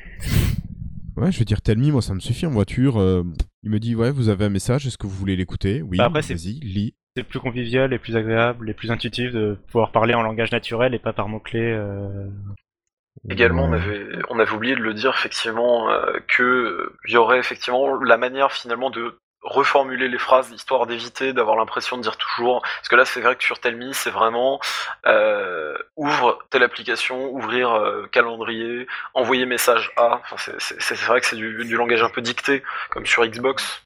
Ouais, 1.17 1.31
je 1.31 1.39
veux 1.39 1.45
dire, 1.45 1.61
Telmi, 1.61 1.91
moi, 1.91 2.01
ça 2.01 2.15
me 2.15 2.21
suffit 2.21 2.47
en 2.47 2.51
voiture. 2.51 2.99
euh, 2.99 3.23
il 3.63 3.71
me 3.71 3.79
dit, 3.79 3.95
ouais, 3.95 4.11
vous 4.11 4.29
avez 4.31 4.47
un 4.47 4.51
message, 4.51 4.87
est-ce 4.87 4.97
que 4.97 5.07
vous 5.07 5.15
voulez 5.17 5.37
l'écouter? 5.37 5.83
Oui, 5.83 5.99
Bah, 5.99 6.05
après, 6.07 6.23
c'est- 6.23 6.35
vas-y, 6.35 6.55
lis. 6.61 6.95
C'est 7.17 7.25
plus 7.25 7.41
convivial 7.41 7.93
et 7.93 7.99
plus 7.99 8.17
agréable 8.17 8.71
et 8.71 8.75
plus 8.75 8.91
intuitif 8.91 9.33
de 9.33 9.59
pouvoir 9.67 9.93
parler 9.93 10.15
en 10.15 10.23
langage 10.23 10.51
naturel 10.51 10.95
et 10.95 10.99
pas 10.99 11.13
par 11.13 11.29
mots-clés. 11.29 11.61
euh, 11.61 12.27
Également, 13.31 13.65
on 13.65 13.73
avait, 13.73 14.07
on 14.31 14.39
avait 14.41 14.51
oublié 14.53 14.75
de 14.75 14.81
le 14.81 14.95
dire 14.95 15.11
effectivement 15.17 15.91
euh, 15.91 16.19
que 16.29 16.43
euh, 16.43 16.97
il 17.07 17.13
y 17.13 17.17
aurait 17.17 17.39
effectivement 17.39 17.95
la 18.03 18.17
manière 18.17 18.53
finalement 18.53 18.91
de 18.91 19.17
reformuler 19.43 20.09
les 20.09 20.19
phrases 20.19 20.51
histoire 20.53 20.87
d'éviter 20.87 21.33
d'avoir 21.33 21.57
l'impression 21.57 21.97
de 21.97 22.03
dire 22.03 22.17
toujours 22.17 22.63
parce 22.63 22.89
que 22.89 22.95
là 22.95 23.05
c'est 23.05 23.21
vrai 23.21 23.35
que 23.35 23.43
sur 23.43 23.59
Telmi 23.59 23.93
c'est 23.93 24.11
vraiment 24.11 24.61
euh, 25.07 25.77
ouvre 25.97 26.39
telle 26.51 26.63
application 26.63 27.29
ouvrir 27.33 27.73
euh, 27.73 28.07
calendrier 28.13 28.87
envoyer 29.15 29.45
message 29.47 29.91
à 29.97 30.21
enfin 30.23 30.37
c'est- 30.39 30.55
c'est 30.61 30.81
c'est 30.81 30.95
vrai 31.07 31.21
que 31.21 31.27
c'est 31.27 31.35
du, 31.35 31.65
du 31.65 31.77
langage 31.77 32.05
un 32.05 32.09
peu 32.09 32.21
dicté 32.23 32.63
comme 32.91 33.05
sur 33.05 33.27
Xbox. 33.27 33.83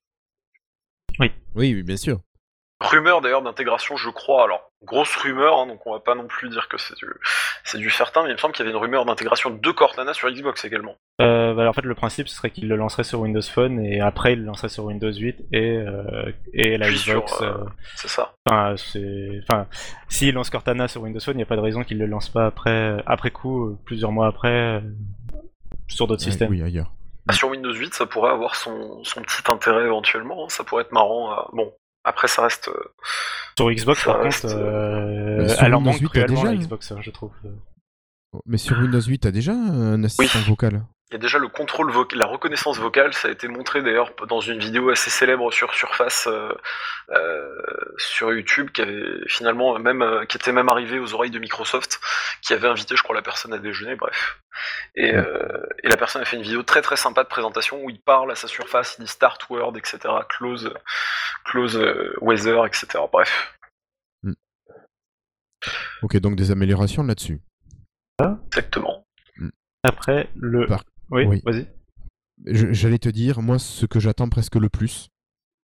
Oui, 1.19 1.33
oui, 1.55 1.83
bien 1.83 1.97
sûr. 1.97 2.19
Rumeur 2.81 3.23
d'ailleurs 3.23 3.41
d'intégration 3.43 3.97
je 3.97 4.11
crois 4.11 4.45
alors 4.45 4.71
grosse 4.85 5.17
rumeur 5.17 5.59
hein, 5.59 5.67
donc 5.67 5.81
on 5.87 5.93
va 5.95 6.01
pas 6.01 6.15
non 6.15 6.27
plus 6.27 6.51
dire 6.51 6.69
que 6.69 6.77
c'est 6.77 6.95
du 6.97 7.07
c'est 7.65 7.79
du 7.79 7.89
certain 7.91 8.23
mais 8.23 8.29
il 8.29 8.33
me 8.35 8.39
semble 8.39 8.53
qu'il 8.55 8.65
y 8.65 8.69
avait 8.69 8.77
une 8.77 8.83
rumeur 8.83 9.07
d'intégration 9.07 9.49
de 9.51 9.71
Cortana 9.71 10.13
sur 10.13 10.31
Xbox 10.31 10.65
également 10.67 10.95
Euh, 11.23 11.55
bah, 11.55 11.67
en 11.69 11.73
fait, 11.73 11.85
le 11.87 11.95
principe 11.95 12.29
ce 12.29 12.37
serait 12.37 12.51
qu'il 12.51 12.69
le 12.69 12.77
lancerait 12.77 13.05
sur 13.05 13.21
Windows 13.21 13.41
Phone 13.41 13.81
et 13.81 14.01
après 14.01 14.35
il 14.35 14.41
le 14.41 14.45
lancerait 14.45 14.69
sur 14.69 14.85
Windows 14.85 15.11
8 15.11 15.47
et, 15.53 15.79
euh, 15.79 16.31
et 16.53 16.77
la 16.77 16.89
Puis 16.89 16.99
sur, 16.99 17.15
Xbox. 17.25 17.41
euh, 17.41 17.47
euh, 17.47 17.65
c'est 17.97 18.09
ça 18.09 18.35
Enfin, 18.49 18.75
c'est, 18.77 19.41
enfin, 19.49 19.67
s'il 20.09 20.35
lance 20.35 20.51
Cortana 20.51 20.87
sur 20.87 21.01
Windows 21.03 21.19
Phone, 21.21 21.35
il 21.35 21.39
n'y 21.39 21.43
a 21.43 21.47
pas 21.47 21.57
de 21.57 21.61
raison 21.63 21.83
qu'il 21.83 21.99
le 21.99 22.07
lance 22.07 22.29
pas 22.29 22.47
après, 22.47 23.03
après 23.07 23.31
coup, 23.31 23.77
plusieurs 23.87 24.13
mois 24.13 24.27
après, 24.29 24.49
euh, 24.51 24.81
sur 25.89 26.07
d'autres 26.07 26.23
Ouais, 26.25 26.31
systèmes. 26.31 26.51
oui, 26.51 26.63
ailleurs. 26.63 26.93
Ah, 27.29 27.33
Sur 27.33 27.49
Windows 27.49 27.73
8, 27.73 27.93
ça 27.95 28.07
pourrait 28.07 28.31
avoir 28.31 28.55
son, 28.55 29.03
son 29.03 29.21
petit 29.23 29.43
intérêt 29.51 29.85
éventuellement, 29.85 30.45
hein, 30.45 30.49
ça 30.49 30.63
pourrait 30.63 30.83
être 30.83 30.93
marrant. 30.93 31.33
à- 31.33 31.49
Bon, 31.53 31.73
après 32.07 32.29
ça 32.29 32.43
reste... 32.43 32.69
euh, 32.69 32.93
Sur 33.59 33.71
Xbox, 33.71 34.01
Ça 34.03 34.13
par 34.15 34.23
reste, 34.23 34.43
contre, 34.43 34.57
euh, 34.57 35.49
elle 35.61 35.75
en 35.75 35.79
Windows 35.79 35.91
manque 35.93 36.01
8, 36.01 36.07
t'as 36.07 36.11
cruellement 36.25 36.35
déjà, 36.35 36.45
la 36.45 36.51
hein. 36.51 36.55
Xbox, 36.63 36.93
hein, 36.93 36.99
je 37.03 37.11
trouve. 37.11 37.33
Mais 38.47 38.59
sur 38.59 38.79
Windows 38.79 39.01
8, 39.01 39.19
t'as 39.21 39.31
déjà 39.31 39.53
un 39.53 40.03
assistant 40.05 40.41
vocal 40.41 40.83
Il 41.11 41.15
y 41.15 41.17
a 41.17 41.19
déjà 41.19 41.39
le 41.39 41.49
contrôle 41.49 41.91
vocal, 41.91 42.19
la 42.19 42.27
reconnaissance 42.27 42.79
vocale, 42.79 43.15
ça 43.15 43.29
a 43.29 43.31
été 43.31 43.49
montré 43.49 43.81
d'ailleurs 43.83 44.11
dans 44.29 44.41
une 44.41 44.59
vidéo 44.59 44.91
assez 44.91 45.09
célèbre 45.09 45.51
sur 45.53 45.73
Surface 45.73 46.27
euh, 46.27 46.53
euh, 47.11 47.49
sur 47.97 48.33
YouTube, 48.35 48.71
qui 48.73 48.83
avait 48.83 49.05
finalement 49.29 49.79
même 49.79 50.03
euh, 50.03 50.25
qui 50.27 50.37
était 50.37 50.53
même 50.53 50.69
arrivé 50.69 50.99
aux 50.99 51.15
oreilles 51.15 51.31
de 51.31 51.39
Microsoft, 51.39 51.99
qui 52.43 52.53
avait 52.53 52.69
invité, 52.69 52.95
je 52.97 53.03
crois, 53.03 53.15
la 53.15 53.23
personne 53.23 53.55
à 53.55 53.59
déjeuner, 53.59 53.95
bref. 53.95 54.41
Et, 54.97 55.15
euh, 55.15 55.67
et 55.83 55.89
la 55.89 55.97
personne 55.97 56.21
a 56.21 56.25
fait 56.27 56.37
une 56.37 56.43
vidéo 56.43 56.63
très 56.63 56.83
très 56.83 56.97
sympa 56.97 57.23
de 57.23 57.29
présentation 57.29 57.83
où 57.83 57.89
il 57.91 58.01
parle 58.01 58.33
à 58.33 58.35
sa 58.35 58.49
surface, 58.49 58.97
il 58.99 59.03
dit 59.05 59.11
Start 59.11 59.49
Word, 59.49 59.75
etc., 59.79 59.99
Close, 60.29 60.75
close 61.51 61.77
euh, 61.77 62.13
Weather, 62.21 62.65
etc. 62.67 62.87
Bref, 63.13 63.53
Ok, 66.03 66.17
donc 66.19 66.37
des 66.37 66.51
améliorations 66.51 67.03
là-dessus. 67.03 67.41
exactement. 68.49 69.05
Après, 69.83 70.29
le. 70.37 70.67
Par- 70.67 70.85
Oui, 71.11 71.25
oui. 71.27 71.43
vas-y. 71.45 71.67
J'allais 72.45 72.99
te 72.99 73.09
dire, 73.09 73.41
moi, 73.41 73.59
ce 73.59 73.87
que 73.87 73.99
j'attends 73.99 74.29
presque 74.29 74.57
le 74.57 74.69
plus, 74.69 75.09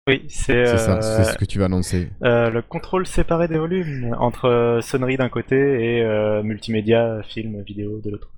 Oui, 0.06 0.26
c'est 0.28 0.66
c'est 0.66 0.78
ça, 0.78 0.98
euh, 0.98 1.00
c'est 1.24 1.32
ce 1.32 1.38
que 1.38 1.44
tu 1.46 1.58
vas 1.58 1.64
annoncer. 1.66 2.10
euh, 2.22 2.50
le 2.50 2.60
contrôle 2.62 3.06
séparé 3.06 3.48
des 3.48 3.58
volumes 3.58 4.14
entre 4.18 4.44
euh, 4.46 4.80
sonnerie 4.82 5.16
d'un 5.16 5.28
côté 5.30 5.56
et 5.56 6.02
euh, 6.02 6.42
multimédia, 6.42 7.22
film, 7.22 7.62
vidéo 7.62 8.00
de 8.00 8.10
l'autre. 8.10 8.30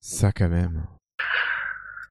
Ça, 0.00 0.32
quand 0.32 0.48
même. 0.48 0.86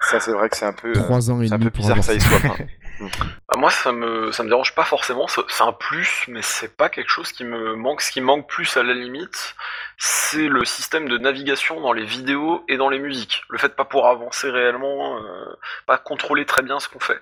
Ça, 0.09 0.19
c'est 0.19 0.31
vrai 0.31 0.49
que 0.49 0.57
c'est 0.57 0.65
un 0.65 0.73
peu, 0.73 0.93
Trois 0.93 1.31
ans 1.31 1.41
et 1.41 1.47
c'est 1.47 1.53
un 1.53 1.57
demi 1.57 1.65
peu 1.69 1.71
pour 1.71 1.81
bizarre 1.81 1.97
que 1.97 2.03
ça 2.03 2.13
y 2.13 2.21
soit. 2.21 2.37
hein. 2.37 2.55
Ah, 3.49 3.57
moi, 3.57 3.69
ça 3.71 3.91
me, 3.91 4.31
ça 4.31 4.43
me 4.43 4.47
dérange 4.47 4.73
pas 4.73 4.85
forcément. 4.85 5.27
c'est- 5.27 5.41
un 5.61 5.73
plus, 5.73 6.23
mais 6.29 6.41
c'est 6.41 6.77
pas 6.77 6.87
quelque 6.87 7.09
chose 7.11 7.33
qui 7.33 7.43
me 7.43 7.75
manque. 7.75 8.01
Ce 8.01 8.09
qui 8.09 8.21
me 8.21 8.25
manque 8.25 8.47
plus, 8.47 8.77
à 8.77 8.83
la 8.83 8.93
limite, 8.93 9.55
c'est 9.97 10.47
le 10.47 10.63
système 10.63 11.09
de 11.09 11.17
navigation 11.17 11.81
dans 11.81 11.91
les 11.91 12.05
vidéos 12.05 12.63
et 12.69 12.77
dans 12.77 12.87
les 12.89 12.99
musiques. 12.99 13.43
Le 13.49 13.57
fait 13.57 13.67
de 13.67 13.73
pas 13.73 13.83
pouvoir 13.83 14.11
avancer 14.11 14.49
réellement, 14.49 15.17
euh, 15.17 15.45
pas 15.85 15.97
contrôler 15.97 16.45
très 16.45 16.61
bien 16.61 16.79
ce 16.79 16.87
qu'on 16.87 16.99
fait. 17.01 17.19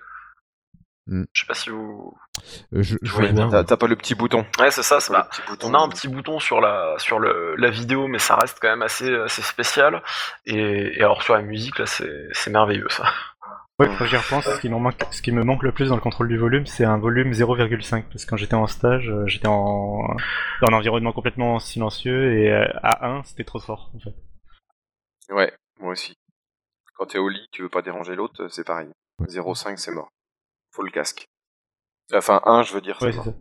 Hmm. 1.05 1.23
Je 1.33 1.41
sais 1.41 1.47
pas 1.47 1.53
si 1.53 1.69
vous. 1.69 2.13
Euh, 2.73 2.81
je, 2.81 2.95
je 3.01 3.17
Oui, 3.17 3.31
vois. 3.31 3.49
T'as 3.49 3.63
t'as 3.65 3.77
pas 3.77 3.87
le 3.87 3.95
petit 3.97 4.15
bouton. 4.15 4.45
Ouais, 4.57 4.71
c'est 4.71 4.83
ça. 4.83 4.99
pas- 5.11 5.29
bouton. 5.47 5.69
On 5.69 5.73
a 5.73 5.79
un 5.79 5.89
petit 5.89 6.07
bouton 6.07 6.39
sur 6.39 6.61
la 6.61 6.95
sur 6.97 7.19
le, 7.19 7.55
la 7.57 7.69
vidéo, 7.69 8.07
mais 8.07 8.19
ça 8.19 8.35
reste 8.37 8.57
quand 8.61 8.69
même 8.69 8.81
assez 8.83 9.13
assez 9.13 9.41
spécial. 9.41 10.01
Et, 10.45 10.97
et 10.97 11.01
alors 11.03 11.21
sur 11.23 11.33
la 11.33 11.41
musique, 11.41 11.77
là, 11.79 11.85
c'est 11.85 12.27
c'est 12.31 12.51
merveilleux 12.51 12.87
ça. 12.89 13.03
Ouais, 13.79 13.89
quand 13.97 14.05
j'y 14.05 14.15
repense, 14.15 14.45
ce 14.45 14.59
qui, 14.61 14.69
m'en 14.69 14.79
manque, 14.79 15.01
ce 15.11 15.21
qui 15.23 15.31
me 15.31 15.43
manque 15.43 15.63
le 15.63 15.71
plus 15.71 15.89
dans 15.89 15.95
le 15.95 16.01
contrôle 16.01 16.27
du 16.27 16.37
volume, 16.37 16.67
c'est 16.67 16.85
un 16.85 16.99
volume 16.99 17.31
0,5. 17.33 18.03
Parce 18.03 18.23
que 18.23 18.29
quand 18.29 18.37
j'étais 18.37 18.53
en 18.53 18.67
stage, 18.67 19.09
euh, 19.09 19.25
j'étais 19.25 19.47
en... 19.47 20.15
dans 20.61 20.67
un 20.67 20.73
environnement 20.73 21.11
complètement 21.11 21.57
silencieux 21.59 22.37
et 22.37 22.51
euh, 22.51 22.67
à 22.83 23.07
1, 23.07 23.23
c'était 23.23 23.43
trop 23.43 23.59
fort 23.59 23.91
en 23.95 23.99
fait. 23.99 24.13
Ouais, 25.33 25.51
moi 25.79 25.91
aussi. 25.93 26.13
Quand 26.95 27.07
t'es 27.07 27.17
au 27.17 27.27
lit, 27.29 27.47
tu 27.51 27.63
veux 27.63 27.69
pas 27.69 27.81
déranger 27.81 28.15
l'autre, 28.15 28.47
c'est 28.49 28.63
pareil. 28.65 28.89
0,5, 29.21 29.75
c'est 29.77 29.91
mort. 29.91 30.09
Faut 30.73 30.83
le 30.83 30.91
casque. 30.91 31.27
Enfin, 32.13 32.41
un, 32.45 32.63
je 32.63 32.73
veux 32.73 32.81
dire. 32.81 32.97
Ouais, 33.01 33.11
ça 33.11 33.23
c'est 33.23 33.29
ça. 33.29 33.35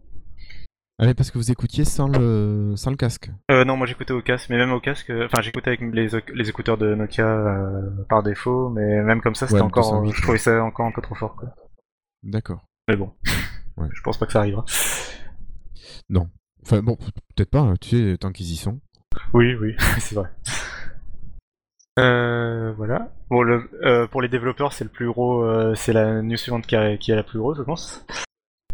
Allez, 0.98 1.14
parce 1.14 1.30
que 1.30 1.38
vous 1.38 1.50
écoutiez 1.50 1.84
sans 1.84 2.06
le, 2.06 2.74
sans 2.76 2.90
le 2.90 2.96
casque. 2.96 3.30
Euh, 3.50 3.64
non, 3.64 3.76
moi 3.76 3.86
j'écoutais 3.86 4.12
au 4.12 4.22
casque, 4.22 4.50
mais 4.50 4.56
même 4.58 4.70
au 4.72 4.78
casque, 4.80 5.10
euh, 5.10 5.26
enfin 5.26 5.40
j'écoutais 5.42 5.68
avec 5.70 5.80
les, 5.80 6.08
les 6.32 6.48
écouteurs 6.48 6.76
de 6.78 6.94
Nokia 6.94 7.26
euh, 7.26 7.90
par 8.08 8.22
défaut, 8.22 8.68
mais 8.68 9.02
même 9.02 9.20
comme 9.20 9.34
ça, 9.34 9.46
c'était 9.48 9.60
Ouais, 9.60 9.66
encore, 9.66 9.90
208. 10.02 10.12
je 10.16 10.22
trouvais 10.22 10.38
ça 10.38 10.62
encore 10.62 10.86
un 10.86 10.92
peu 10.92 11.02
trop 11.02 11.14
fort, 11.16 11.34
quoi. 11.34 11.48
D'accord. 12.22 12.64
Mais 12.88 12.96
bon, 12.96 13.12
Ouais. 13.78 13.88
je 13.92 14.00
pense 14.02 14.18
pas 14.18 14.26
que 14.26 14.32
ça 14.32 14.40
arrivera. 14.40 14.64
Non. 16.08 16.28
Enfin 16.62 16.82
bon, 16.82 16.96
peut-être 17.34 17.50
pas, 17.50 17.60
hein, 17.60 17.74
tu 17.80 17.88
sais, 18.12 18.18
tant 18.18 18.30
qu'ils 18.30 18.52
y 18.52 18.56
sont. 18.56 18.80
Oui, 19.34 19.54
oui, 19.56 19.74
c'est 19.98 20.14
vrai. 20.14 20.28
Euh, 21.98 22.72
voilà. 22.76 23.10
Bon, 23.30 23.42
le, 23.42 23.68
euh, 23.84 24.06
pour 24.06 24.22
les 24.22 24.28
développeurs, 24.28 24.72
c'est 24.72 24.84
le 24.84 24.90
plus 24.90 25.06
gros, 25.08 25.42
euh, 25.44 25.74
c'est 25.74 25.92
la 25.92 26.22
news 26.22 26.36
suivante 26.36 26.66
qui, 26.66 26.74
a- 26.76 26.96
qui 26.96 27.12
est 27.12 27.16
la 27.16 27.22
plus 27.22 27.38
grosse, 27.38 27.58
je 27.58 27.62
pense. 27.62 28.06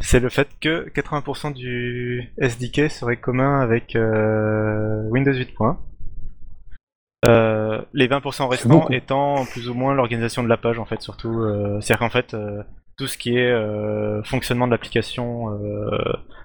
C'est 0.00 0.20
le 0.20 0.28
fait 0.28 0.48
que 0.60 0.88
80% 0.90 1.50
du 1.52 2.32
SDK 2.38 2.88
serait 2.90 3.16
commun 3.16 3.60
avec 3.60 3.96
euh, 3.96 5.02
Windows 5.10 5.32
8.1. 5.32 5.76
Euh, 7.26 7.82
les 7.94 8.06
20% 8.06 8.46
restants 8.48 8.88
étant 8.90 9.44
plus 9.46 9.68
ou 9.68 9.74
moins 9.74 9.92
l'organisation 9.92 10.44
de 10.44 10.48
la 10.48 10.56
page 10.56 10.78
en 10.78 10.84
fait 10.84 11.02
surtout 11.02 11.40
euh, 11.42 11.80
c'est-à-dire 11.80 11.98
qu'en 11.98 12.10
fait 12.10 12.36
tout 12.96 13.08
ce 13.08 13.18
qui 13.18 13.36
est 13.36 13.52
fonctionnement 14.24 14.66
de 14.68 14.70
l'application 14.72 15.46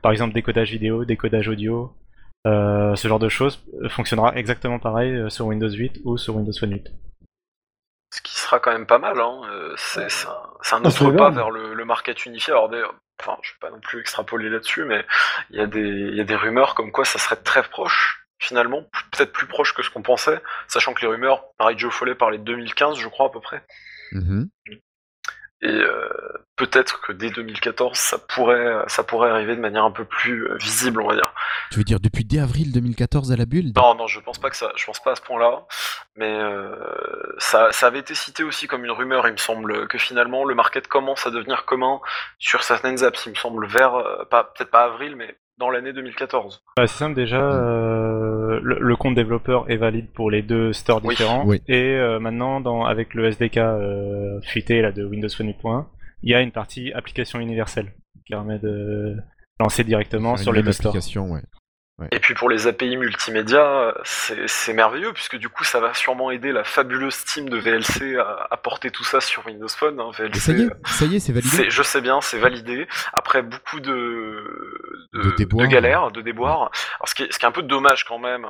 par 0.02 0.12
exemple 0.12 0.34
décodage 0.34 0.72
vidéo 0.72 1.06
décodage 1.06 1.48
audio 1.48 1.94
euh, 2.46 2.96
ce 2.96 3.08
genre 3.08 3.20
de 3.20 3.30
choses 3.30 3.64
euh, 3.82 3.90
fonctionnera 3.90 4.36
exactement 4.36 4.80
pareil 4.80 5.12
euh, 5.16 5.30
sur 5.30 5.46
Windows 5.48 5.70
8 5.72 6.02
ou 6.06 6.18
sur 6.18 6.36
Windows 6.36 6.52
Phone 6.60 6.74
8 6.74 6.92
Ce 8.14 8.22
qui 8.22 8.34
sera 8.36 8.60
quand 8.60 8.72
même 8.72 8.86
pas 8.86 9.00
mal, 9.00 9.20
hein. 9.20 9.42
c'est 9.78 10.02
un, 10.28 10.82
Ah, 10.84 10.88
autre 10.88 11.12
pas 11.12 11.30
vers 11.30 11.50
le, 11.52 11.74
le 11.74 11.86
market 11.86 12.26
unifié. 12.26 12.54
Alors 12.54 12.70
enfin, 13.22 13.38
je 13.42 13.52
vais 13.52 13.60
pas 13.62 13.70
non 13.72 13.80
plus 13.80 14.00
extrapoler 14.02 14.50
là-dessus, 14.50 14.84
mais 14.86 15.06
il 15.50 15.58
y, 15.58 15.62
a 15.62 15.68
des- 15.68 15.80
il 15.80 16.16
y 16.16 16.22
a 16.22 16.26
des 16.26 16.36
rumeurs 16.36 16.76
comme 16.76 16.92
quoi 16.92 17.06
ça 17.06 17.18
serait 17.20 17.38
très 17.38 17.64
proche, 17.64 18.26
finalement, 18.40 18.84
peut-être 19.12 19.32
plus 19.32 19.48
proche 19.48 19.74
que 19.74 19.82
ce 19.84 19.90
qu'on 19.90 20.02
pensait, 20.02 20.42
sachant 20.68 20.94
que 20.94 21.02
les 21.02 21.08
rumeurs, 21.08 21.46
pareil, 21.58 21.78
Joe 21.78 21.94
Foley 21.94 22.16
parlait 22.16 22.38
de 22.40 22.44
2015, 22.44 22.98
je 22.98 23.08
crois, 23.08 23.28
à 23.28 23.30
peu 23.30 23.40
près. 23.40 23.64
Mhm. 24.12 24.50
Et 25.64 25.70
euh, 25.70 26.10
peut-être 26.58 27.00
que 27.00 27.14
dès 27.14 27.30
2014, 27.30 27.98
ça 27.98 28.18
pourrait, 28.18 28.84
ça 28.88 29.04
pourrait 29.04 29.30
arriver 29.30 29.56
de 29.56 29.62
manière 29.62 29.86
un 29.86 29.92
peu 29.92 30.04
plus 30.04 30.44
euh, 30.44 30.58
visible, 30.58 31.02
on 31.02 31.08
va 31.08 31.16
dire. 31.16 31.34
Tu 31.72 31.78
veux 31.78 31.86
dire 31.86 32.02
depuis 32.02 32.26
dès 32.26 32.40
avril 32.40 32.74
2014 32.74 33.32
à 33.32 33.38
la 33.38 33.46
build 33.46 33.74
Non, 33.78 33.96
non, 33.96 34.06
je 34.06 34.20
pense 34.20 34.40
pas 34.40 34.50
que 34.50 34.58
ça, 34.58 34.74
je 34.76 34.86
pense 34.86 35.02
pas 35.02 35.14
à 35.14 35.16
ce 35.16 35.22
point-là, 35.22 35.66
mais 36.18 36.38
euh, 36.38 36.76
ça, 37.38 37.72
ça 37.72 37.88
avait 37.88 38.00
été 38.00 38.14
cité 38.14 38.44
aussi 38.44 38.68
comme 38.68 38.84
une 38.84 38.92
rumeur. 38.92 39.26
Il 39.26 39.32
me 39.32 39.38
semble 39.38 39.88
que 39.88 39.98
finalement 39.98 40.44
le 40.44 40.54
market 40.54 40.90
commence 40.90 41.26
à 41.26 41.32
devenir 41.32 41.64
commun 41.64 42.02
sur 42.40 42.64
certaines 42.64 43.02
apps. 43.06 43.26
Il 43.26 43.30
me 43.30 43.36
semble 43.36 43.66
vers, 43.66 44.26
pas 44.30 44.44
peut-être 44.44 44.70
pas 44.70 44.84
avril, 44.84 45.16
mais 45.16 45.38
dans 45.58 45.70
l'année 45.70 45.94
2014. 45.94 46.64
Bah, 46.78 46.88
c'est 46.88 46.98
simple 46.98 47.16
déjà, 47.16 47.38
euh, 47.38 48.13
le, 48.64 48.78
le 48.80 48.96
compte 48.96 49.16
développeur 49.16 49.70
est 49.70 49.78
valide 49.78 50.08
pour 50.14 50.32
les 50.32 50.42
deux 50.42 50.74
stores 50.74 51.02
Oui. 51.04 51.10
différents. 51.10 51.46
Oui. 51.46 51.62
Et 51.68 51.96
euh, 51.96 52.20
maintenant, 52.20 52.62
dans, 52.62 52.86
avec 52.86 53.14
le 53.14 53.26
SDK 53.26 53.58
euh, 53.58 54.42
fuité 54.42 54.82
là, 54.82 54.92
de 54.92 55.04
Windows 55.06 55.30
Phone 55.30 55.50
8.1, 55.50 55.86
il 56.24 56.32
y 56.32 56.36
a 56.36 56.42
une 56.42 56.52
partie 56.52 56.92
application 56.94 57.40
universelle 57.40 57.94
qui 58.16 58.32
permet 58.32 58.60
de 58.60 59.18
lancer 59.60 59.84
directement 59.84 60.38
sur 60.38 60.54
les 60.54 60.64
deux 60.64 60.72
stores. 60.72 60.96
Ouais. 62.00 62.08
Et 62.12 62.20
puis 62.20 62.34
pour 62.34 62.50
les 62.50 62.68
API 62.68 62.98
multimédia, 62.98 63.94
c'est 64.04 64.74
merveilleux 64.74 65.14
puisque 65.14 65.36
du 65.38 65.50
coup 65.50 65.64
ça 65.64 65.80
va 65.80 65.94
sûrement 65.94 66.32
aider 66.32 66.52
la 66.52 66.64
fabuleuse 66.64 67.24
team 67.26 67.50
de 67.50 67.58
VLC 67.58 68.18
à, 68.18 68.48
à 68.52 68.58
porter 68.58 68.92
tout 68.92 69.04
ça 69.04 69.22
sur 69.22 69.46
Windows 69.46 69.68
Phone. 69.68 70.00
hein. 70.00 70.12
VLC, 70.18 70.36
Et 70.36 70.40
ça 70.40 70.52
y 70.54 70.62
est, 70.62 70.66
euh, 70.66 70.70
ça 70.86 71.06
y 71.06 71.16
est, 71.16 71.20
c'est 71.20 71.34
validé. 71.34 71.70
Je 71.70 71.84
sais 71.84 72.02
bien, 72.02 72.22
c'est 72.22 72.40
validé. 72.40 72.88
Après 73.14 73.42
beaucoup 73.42 73.80
de, 73.80 75.08
De 75.14 75.32
déboires. 75.36 75.68
galères, 75.68 76.12
de 76.12 76.22
déboires. 76.22 76.72
Alors 77.00 77.08
ce 77.08 77.16
qui, 77.16 77.24
est, 77.24 77.32
ce 77.32 77.40
qui 77.40 77.46
est 77.46 77.48
un 77.50 77.52
peu 77.52 77.64
dommage 77.64 78.06
quand 78.06 78.20
même, 78.20 78.48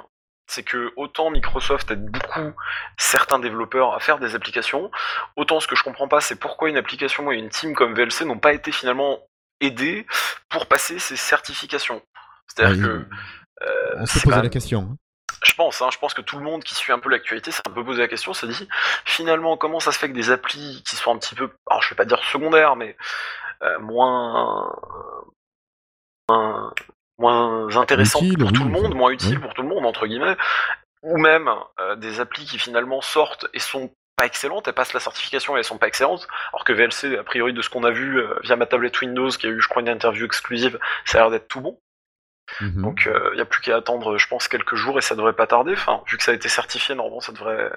c'est 0.48 0.64
que 0.64 0.92
autant 0.98 1.30
Microsoft 1.32 1.90
aide 1.92 2.06
beaucoup 2.06 2.52
certains 2.98 3.40
développeurs 3.40 3.94
à 3.94 4.00
faire 4.00 4.20
des 4.20 4.36
applications, 4.36 4.92
autant 5.38 5.60
ce 5.62 5.68
que 5.68 5.76
je 5.76 5.84
comprends 5.84 6.10
pas, 6.10 6.20
c'est 6.20 6.36
pourquoi 6.40 6.68
une 6.70 6.78
application 6.78 7.32
et 7.32 7.38
une 7.38 7.50
team 7.50 7.74
comme 7.76 7.94
VLC 7.94 8.26
n'ont 8.26 8.38
pas 8.40 8.54
été 8.54 8.72
finalement 8.74 9.20
aidés 9.62 10.06
pour 10.50 10.66
passer 10.68 11.00
ces 11.00 11.16
certifications. 11.16 12.02
C'est-à-dire 12.48 12.86
que 12.86 13.06
euh, 13.64 13.96
On 13.98 14.06
s'est 14.06 14.22
posé 14.22 14.42
la 14.42 14.50
question. 14.50 14.90
hein. 14.92 14.98
je 15.44 15.54
pense, 15.56 15.82
hein, 15.82 15.90
je 15.92 15.98
pense 15.98 16.14
que 16.14 16.22
tout 16.22 16.38
le 16.38 16.44
monde 16.44 16.64
qui 16.64 16.76
suit 16.76 16.92
un 16.94 17.00
peu 17.00 17.10
l'actualité 17.10 17.52
s'est 17.52 17.62
un 17.68 17.72
peu 17.72 17.84
posé 17.84 18.02
la 18.02 18.08
question, 18.08 18.34
s'est 18.34 18.48
dit 18.48 18.68
finalement 19.06 19.58
comment 19.58 19.80
ça 19.80 19.92
se 19.92 20.00
fait 20.00 20.10
que 20.10 20.14
des 20.16 20.32
applis 20.32 20.84
qui 20.88 20.96
sont 20.96 21.12
un 21.14 21.18
petit 21.18 21.36
peu, 21.36 21.50
alors 21.70 21.82
je 21.82 21.90
vais 21.90 21.96
pas 21.96 22.06
dire 22.06 22.24
secondaires, 22.24 22.76
mais 22.76 22.96
euh, 23.64 23.80
moins, 23.80 24.76
moins, 26.30 26.74
moins 27.18 27.76
intéressantes 27.78 28.38
pour 28.38 28.48
oui, 28.48 28.54
tout 28.54 28.64
le 28.64 28.70
monde, 28.72 28.96
moins 28.96 29.12
utiles 29.12 29.40
pour 29.40 29.54
tout 29.54 29.62
le 29.62 29.70
monde 29.70 29.86
entre 29.86 30.08
guillemets, 30.08 30.36
ou 31.02 31.18
même 31.18 31.50
euh, 31.80 31.96
des 31.96 32.20
applis 32.20 32.46
qui 32.46 32.58
finalement 32.58 33.02
sortent 33.02 33.48
et 33.54 33.60
sont 33.60 33.92
pas 34.16 34.26
excellentes, 34.26 34.68
elles 34.68 34.74
passent 34.74 34.94
la 34.94 35.00
certification 35.00 35.56
et 35.56 35.60
elles 35.60 35.66
sont 35.66 35.78
pas 35.78 35.88
excellentes, 35.88 36.28
alors 36.54 36.64
que 36.64 36.74
VLC, 36.74 37.18
a 37.18 37.24
priori 37.24 37.54
de 37.54 37.62
ce 37.62 37.70
qu'on 37.70 37.84
a 37.84 37.92
vu 37.92 38.20
euh, 38.20 38.40
via 38.44 38.56
ma 38.56 38.66
tablette 38.66 39.00
Windows, 39.02 39.30
qui 39.30 39.48
a 39.48 39.50
eu 39.50 39.60
je 39.62 39.68
crois 39.68 39.82
une 39.82 39.90
interview 39.90 40.26
exclusive, 40.26 40.80
ça 41.06 41.18
a 41.18 41.22
l'air 41.22 41.32
d'être 41.32 41.48
tout 41.48 41.62
bon. 41.62 41.80
Mhm. 42.62 42.82
Donc 42.82 43.10
il 43.32 43.36
n'y 43.36 43.42
a 43.42 43.46
plus 43.46 43.62
qu'à 43.62 43.76
attendre, 43.78 44.18
je 44.18 44.28
pense, 44.28 44.48
quelques 44.48 44.76
jours 44.76 44.98
et 44.98 45.02
ça 45.02 45.16
devrait 45.16 45.34
pas 45.34 45.48
tarder. 45.48 45.74
Enfin, 45.74 46.02
vu 46.10 46.18
que 46.18 46.24
ça 46.24 46.32
a 46.32 46.36
été 46.36 46.50
certifié, 46.50 46.96
normalement 46.96 47.20
ça 47.22 47.32
devrait, 47.32 47.72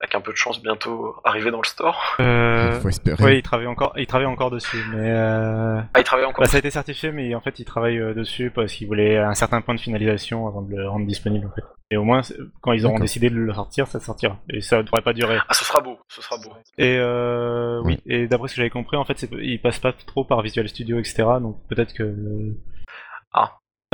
avec 0.00 0.14
un 0.14 0.20
peu 0.20 0.30
de 0.32 0.36
chance, 0.36 0.62
bientôt 0.62 1.16
arriver 1.24 1.50
dans 1.50 1.60
le 1.60 1.66
store. 1.66 2.16
Euh, 2.20 2.70
Il 2.74 2.80
faut 2.80 2.88
espérer. 2.88 3.24
oui, 3.24 3.36
il 3.38 3.42
travaille 3.42 3.66
encore, 3.66 3.92
il 3.96 4.06
travaille 4.06 4.26
encore 4.28 4.50
dessus, 4.50 4.78
mais 4.94 5.10
euh, 5.10 5.80
Ah, 5.94 5.98
il 6.00 6.04
travaille 6.04 6.24
encore. 6.26 6.44
bah, 6.44 6.48
ça 6.48 6.56
a 6.56 6.60
été 6.60 6.70
certifié, 6.70 7.10
mais 7.10 7.34
en 7.34 7.40
fait, 7.40 7.58
il 7.58 7.64
travaille 7.64 7.98
euh, 7.98 8.14
dessus 8.14 8.50
parce 8.54 8.72
qu'il 8.72 8.86
voulait 8.86 9.18
un 9.18 9.34
certain 9.34 9.60
point 9.60 9.74
de 9.74 9.80
finalisation 9.80 10.46
avant 10.46 10.62
de 10.62 10.76
le 10.76 10.88
rendre 10.88 11.06
disponible. 11.06 11.46
En 11.48 11.54
fait. 11.54 11.62
Et 11.90 11.96
au 11.96 12.04
moins, 12.04 12.20
quand 12.60 12.72
ils 12.72 12.84
auront 12.86 12.98
décidé 12.98 13.30
de 13.30 13.34
le 13.34 13.52
sortir, 13.54 13.86
ça 13.86 13.98
sortira. 13.98 14.36
Et 14.50 14.60
ça 14.60 14.82
devrait 14.82 15.00
pas 15.00 15.14
durer. 15.14 15.38
Ah, 15.48 15.54
ce 15.54 15.64
sera 15.64 15.80
beau, 15.80 15.98
ce 16.06 16.20
sera 16.22 16.36
beau. 16.36 16.52
Et 16.76 16.96
euh, 16.98 17.80
oui, 17.82 17.98
Oui. 18.06 18.12
et 18.14 18.28
d'après 18.28 18.48
ce 18.48 18.52
que 18.54 18.58
j'avais 18.58 18.68
compris, 18.70 18.98
en 18.98 19.04
fait, 19.06 19.26
il 19.40 19.58
passe 19.60 19.78
pas 19.80 19.92
trop 20.06 20.22
par 20.22 20.42
Visual 20.42 20.68
Studio, 20.68 20.98
etc. 20.98 21.24
Donc 21.40 21.56
peut-être 21.68 21.92
que. 21.94 22.14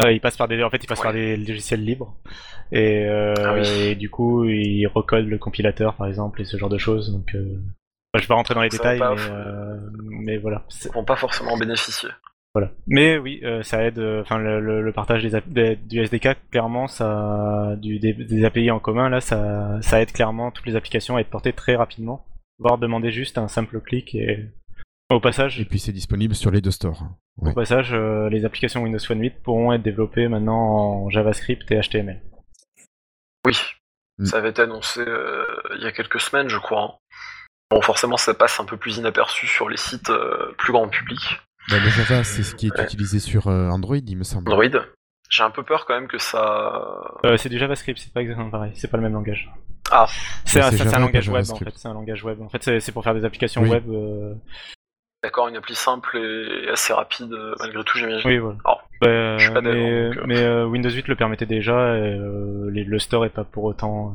Ouais, 0.02 0.16
il 0.16 0.20
passe 0.20 0.36
par 0.36 0.48
des, 0.48 0.62
en 0.64 0.70
fait, 0.70 0.82
il 0.82 0.86
passe 0.88 0.98
Ouais. 0.98 1.04
par 1.04 1.12
des 1.12 1.36
logiciels 1.36 1.84
libres. 1.84 2.16
Et, 2.72 3.04
euh, 3.06 3.32
Ah 3.38 3.54
oui. 3.54 3.68
et 3.68 3.94
du 3.94 4.10
coup, 4.10 4.44
il 4.44 4.86
recode 4.86 5.26
le 5.26 5.38
compilateur, 5.38 5.94
par 5.94 6.08
exemple, 6.08 6.40
et 6.40 6.44
ce 6.44 6.56
genre 6.56 6.68
de 6.70 6.78
choses. 6.78 7.12
Donc, 7.12 7.34
euh... 7.34 7.54
enfin, 8.12 8.16
je 8.16 8.20
vais 8.22 8.26
pas 8.26 8.34
rentrer 8.34 8.54
dans 8.54 8.62
les 8.62 8.70
Ça 8.70 8.78
détails, 8.78 8.98
pas, 8.98 9.10
mais, 9.12 9.16
faut- 9.18 9.32
euh, 9.32 9.76
mais 10.10 10.36
voilà. 10.38 10.64
Ils 10.84 10.90
vont 10.90 11.04
pas 11.04 11.14
forcément 11.16 11.52
en 11.52 11.58
bénéficier. 11.58 12.08
voilà. 12.54 12.72
Mais 12.88 13.18
oui, 13.18 13.40
euh, 13.44 13.62
ça 13.62 13.84
aide. 13.84 13.98
euh, 14.00 14.22
Enfin, 14.22 14.38
le, 14.38 14.60
le- 14.60 14.82
le 14.82 14.92
partage 14.92 15.22
des, 15.46 15.76
du 15.76 16.00
SDK, 16.00 16.38
clairement, 16.50 16.88
ça, 16.88 17.76
du, 17.80 18.00
des, 18.00 18.14
des 18.14 18.44
API 18.44 18.72
en 18.72 18.80
commun, 18.80 19.08
là, 19.08 19.20
ça, 19.20 19.78
ça 19.80 20.00
aide 20.00 20.10
clairement 20.10 20.50
toutes 20.50 20.66
les 20.66 20.74
applications 20.74 21.16
à 21.16 21.20
être 21.20 21.30
portées 21.30 21.52
très 21.52 21.76
rapidement, 21.76 22.26
voire 22.58 22.78
demander 22.78 23.12
juste 23.12 23.38
un 23.38 23.46
simple 23.46 23.80
clic. 23.80 24.12
Et 24.16 24.48
au 25.10 25.20
passage, 25.20 25.60
Et 25.60 25.64
puis 25.64 25.78
c'est 25.78 25.92
disponible 25.92 26.34
sur 26.34 26.50
les 26.50 26.60
deux 26.60 26.72
stores. 26.72 27.04
Au 27.40 27.52
passage, 27.52 27.92
euh, 27.92 28.28
les 28.30 28.44
applications 28.44 28.82
Windows 28.82 28.98
Phone 28.98 29.20
8 29.20 29.42
pourront 29.42 29.72
être 29.72 29.82
développées 29.82 30.28
maintenant 30.28 30.56
en 31.04 31.10
JavaScript 31.10 31.70
et 31.70 31.80
HTML. 31.80 32.20
Oui, 33.46 33.56
Mm. 34.16 34.26
ça 34.26 34.36
avait 34.38 34.50
été 34.50 34.62
annoncé 34.62 35.00
euh, 35.00 35.44
il 35.76 35.82
y 35.82 35.86
a 35.86 35.92
quelques 35.92 36.20
semaines, 36.20 36.48
je 36.48 36.58
crois. 36.58 36.82
hein. 36.82 36.92
Bon, 37.70 37.82
forcément, 37.82 38.16
ça 38.16 38.32
passe 38.32 38.60
un 38.60 38.64
peu 38.64 38.76
plus 38.76 38.98
inaperçu 38.98 39.48
sur 39.48 39.68
les 39.68 39.76
sites 39.76 40.08
euh, 40.10 40.52
plus 40.56 40.72
grand 40.72 40.86
public. 40.88 41.18
Bah, 41.68 41.80
le 41.82 41.88
Java, 41.88 42.22
c'est 42.22 42.44
ce 42.44 42.54
qui 42.54 42.68
est 42.68 42.78
Ouais. 42.78 42.84
utilisé 42.84 43.18
sur 43.18 43.48
euh, 43.48 43.68
Android, 43.70 43.96
il 43.96 44.16
me 44.16 44.22
semble. 44.22 44.48
Android. 44.52 44.82
J'ai 45.30 45.42
un 45.42 45.50
peu 45.50 45.64
peur 45.64 45.84
quand 45.86 45.94
même 45.94 46.06
que 46.06 46.18
ça. 46.18 46.92
Euh, 47.24 47.36
c'est 47.38 47.48
du 47.48 47.58
JavaScript, 47.58 47.98
c'est 47.98 48.12
pas 48.12 48.20
exactement 48.20 48.50
pareil, 48.50 48.70
c'est 48.76 48.88
pas 48.88 48.98
le 48.98 49.02
même 49.02 49.14
langage. 49.14 49.50
Ah. 49.90 50.06
C'est 50.44 50.60
un, 50.60 50.98
langage 51.00 51.28
web 51.28 51.44
en 51.50 51.56
fait, 51.56 51.72
c'est 51.74 51.88
un 51.88 51.94
langage 51.94 52.22
web. 52.22 52.40
En 52.40 52.48
fait, 52.48 52.62
c'est 52.62 52.78
c'est 52.78 52.92
pour 52.92 53.02
faire 53.02 53.14
des 53.14 53.24
applications 53.24 53.62
Oui. 53.62 53.70
web. 53.70 53.84
D'accord, 55.24 55.48
une 55.48 55.56
appli 55.56 55.74
simple 55.74 56.18
et 56.18 56.68
assez 56.70 56.92
rapide 56.92 57.32
euh, 57.32 57.54
malgré 57.58 57.82
tout, 57.82 57.96
j'imagine. 57.96 58.28
Oui, 58.28 58.36
voilà. 58.36 58.58
Alors, 58.62 58.82
Bah, 59.00 59.38
je 59.38 59.44
suis 59.44 59.54
pas 59.54 59.62
d'accord, 59.62 59.74
mais, 59.80 60.08
donc, 60.10 60.16
euh. 60.18 60.24
mais, 60.26 60.38
euh, 60.42 60.66
Windows 60.66 60.90
8 60.90 61.08
le 61.08 61.16
permettait 61.16 61.46
déjà, 61.46 61.96
et 61.96 62.18
euh, 62.18 62.68
les- 62.70 62.84
le 62.84 62.98
store 62.98 63.24
est 63.24 63.30
pas 63.30 63.44
pour 63.44 63.64
autant 63.64 64.14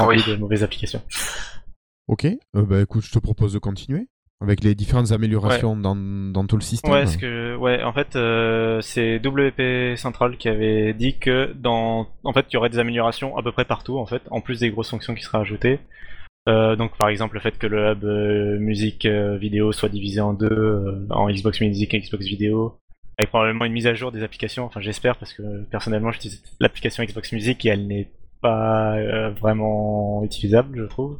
euh, 0.00 0.06
Oui. 0.06 0.22
de 0.26 0.36
mauvaises 0.36 0.62
applications. 0.64 1.02
Ok, 2.06 2.24
euh, 2.24 2.36
bah 2.62 2.80
écoute, 2.80 3.04
je 3.04 3.12
te 3.12 3.18
propose 3.18 3.52
de 3.52 3.58
continuer 3.58 4.06
avec 4.40 4.64
les 4.64 4.74
différentes 4.74 5.12
améliorations 5.12 5.76
dans, 5.76 5.94
dans 5.96 6.46
tout 6.46 6.56
le 6.56 6.62
système. 6.62 6.90
Ouais, 6.90 7.06
ce 7.06 7.18
que, 7.18 7.54
ouais, 7.56 7.82
en 7.82 7.92
fait, 7.92 8.16
euh, 8.16 8.80
c'est 8.80 9.18
WP 9.18 9.96
Central 9.98 10.38
qui 10.38 10.48
avait 10.48 10.94
dit 10.94 11.18
que 11.18 11.52
dans, 11.56 12.08
en 12.24 12.32
fait, 12.32 12.46
il 12.48 12.54
y 12.54 12.56
aurait 12.56 12.70
des 12.70 12.78
améliorations 12.78 13.36
à 13.36 13.42
peu 13.42 13.52
près 13.52 13.66
partout, 13.66 13.98
en 13.98 14.06
fait, 14.06 14.22
en 14.30 14.40
plus 14.40 14.60
des 14.60 14.70
grosses 14.70 14.88
fonctions 14.90 15.14
qui 15.14 15.24
seraient 15.24 15.38
ajoutées. 15.40 15.80
Euh, 16.48 16.76
donc, 16.76 16.96
par 16.96 17.08
exemple, 17.08 17.34
le 17.34 17.40
fait 17.40 17.58
que 17.58 17.66
le 17.66 17.92
hub 17.92 18.04
euh, 18.04 18.58
musique 18.58 19.04
euh, 19.06 19.36
vidéo 19.36 19.72
soit 19.72 19.88
divisé 19.88 20.20
en 20.20 20.32
deux, 20.32 20.46
euh, 20.46 21.06
en 21.10 21.28
Xbox 21.30 21.60
Music 21.60 21.92
et 21.92 22.00
Xbox 22.00 22.24
Vidéo, 22.26 22.78
avec 23.18 23.28
probablement 23.30 23.64
une 23.64 23.72
mise 23.72 23.86
à 23.86 23.94
jour 23.94 24.12
des 24.12 24.22
applications. 24.22 24.64
Enfin, 24.64 24.80
j'espère 24.80 25.16
parce 25.16 25.32
que 25.34 25.42
personnellement, 25.64 26.10
j'utilise 26.10 26.42
l'application 26.60 27.04
Xbox 27.04 27.32
Music 27.32 27.64
et 27.66 27.68
elle 27.68 27.86
n'est 27.86 28.10
pas 28.40 28.94
euh, 28.96 29.30
vraiment 29.30 30.22
utilisable, 30.24 30.78
je 30.78 30.84
trouve. 30.84 31.18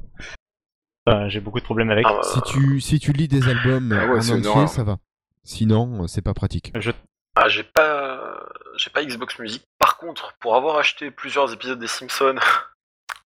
Enfin, 1.06 1.28
j'ai 1.28 1.40
beaucoup 1.40 1.58
de 1.58 1.64
problèmes 1.64 1.90
avec. 1.90 2.06
Ah, 2.08 2.20
Si 2.22 2.40
tu, 2.42 2.80
si 2.80 2.98
tu 3.00 3.12
lis 3.12 3.28
des 3.28 3.48
albums 3.48 3.92
Ah 3.92 4.06
ouais, 4.12 4.30
en 4.30 4.38
entier, 4.38 4.66
ça 4.66 4.84
va. 4.84 4.98
Sinon, 5.42 6.06
c'est 6.06 6.22
pas 6.22 6.34
pratique. 6.34 6.72
Je... 6.78 6.90
Ah, 7.34 7.48
j'ai 7.48 7.62
pas, 7.62 8.46
j'ai 8.76 8.90
pas 8.90 9.04
Xbox 9.04 9.38
Music. 9.38 9.62
Par 9.78 9.96
contre, 9.98 10.34
pour 10.40 10.56
avoir 10.56 10.76
acheté 10.76 11.10
plusieurs 11.10 11.52
épisodes 11.52 11.78
des 11.78 11.86
Simpsons, 11.86 12.36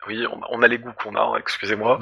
oui, 0.06 0.26
on, 0.30 0.40
on 0.50 0.62
a 0.62 0.68
les 0.68 0.78
goûts 0.78 0.92
qu'on 1.02 1.14
a, 1.16 1.20
hein, 1.20 1.36
excusez-moi. 1.38 1.98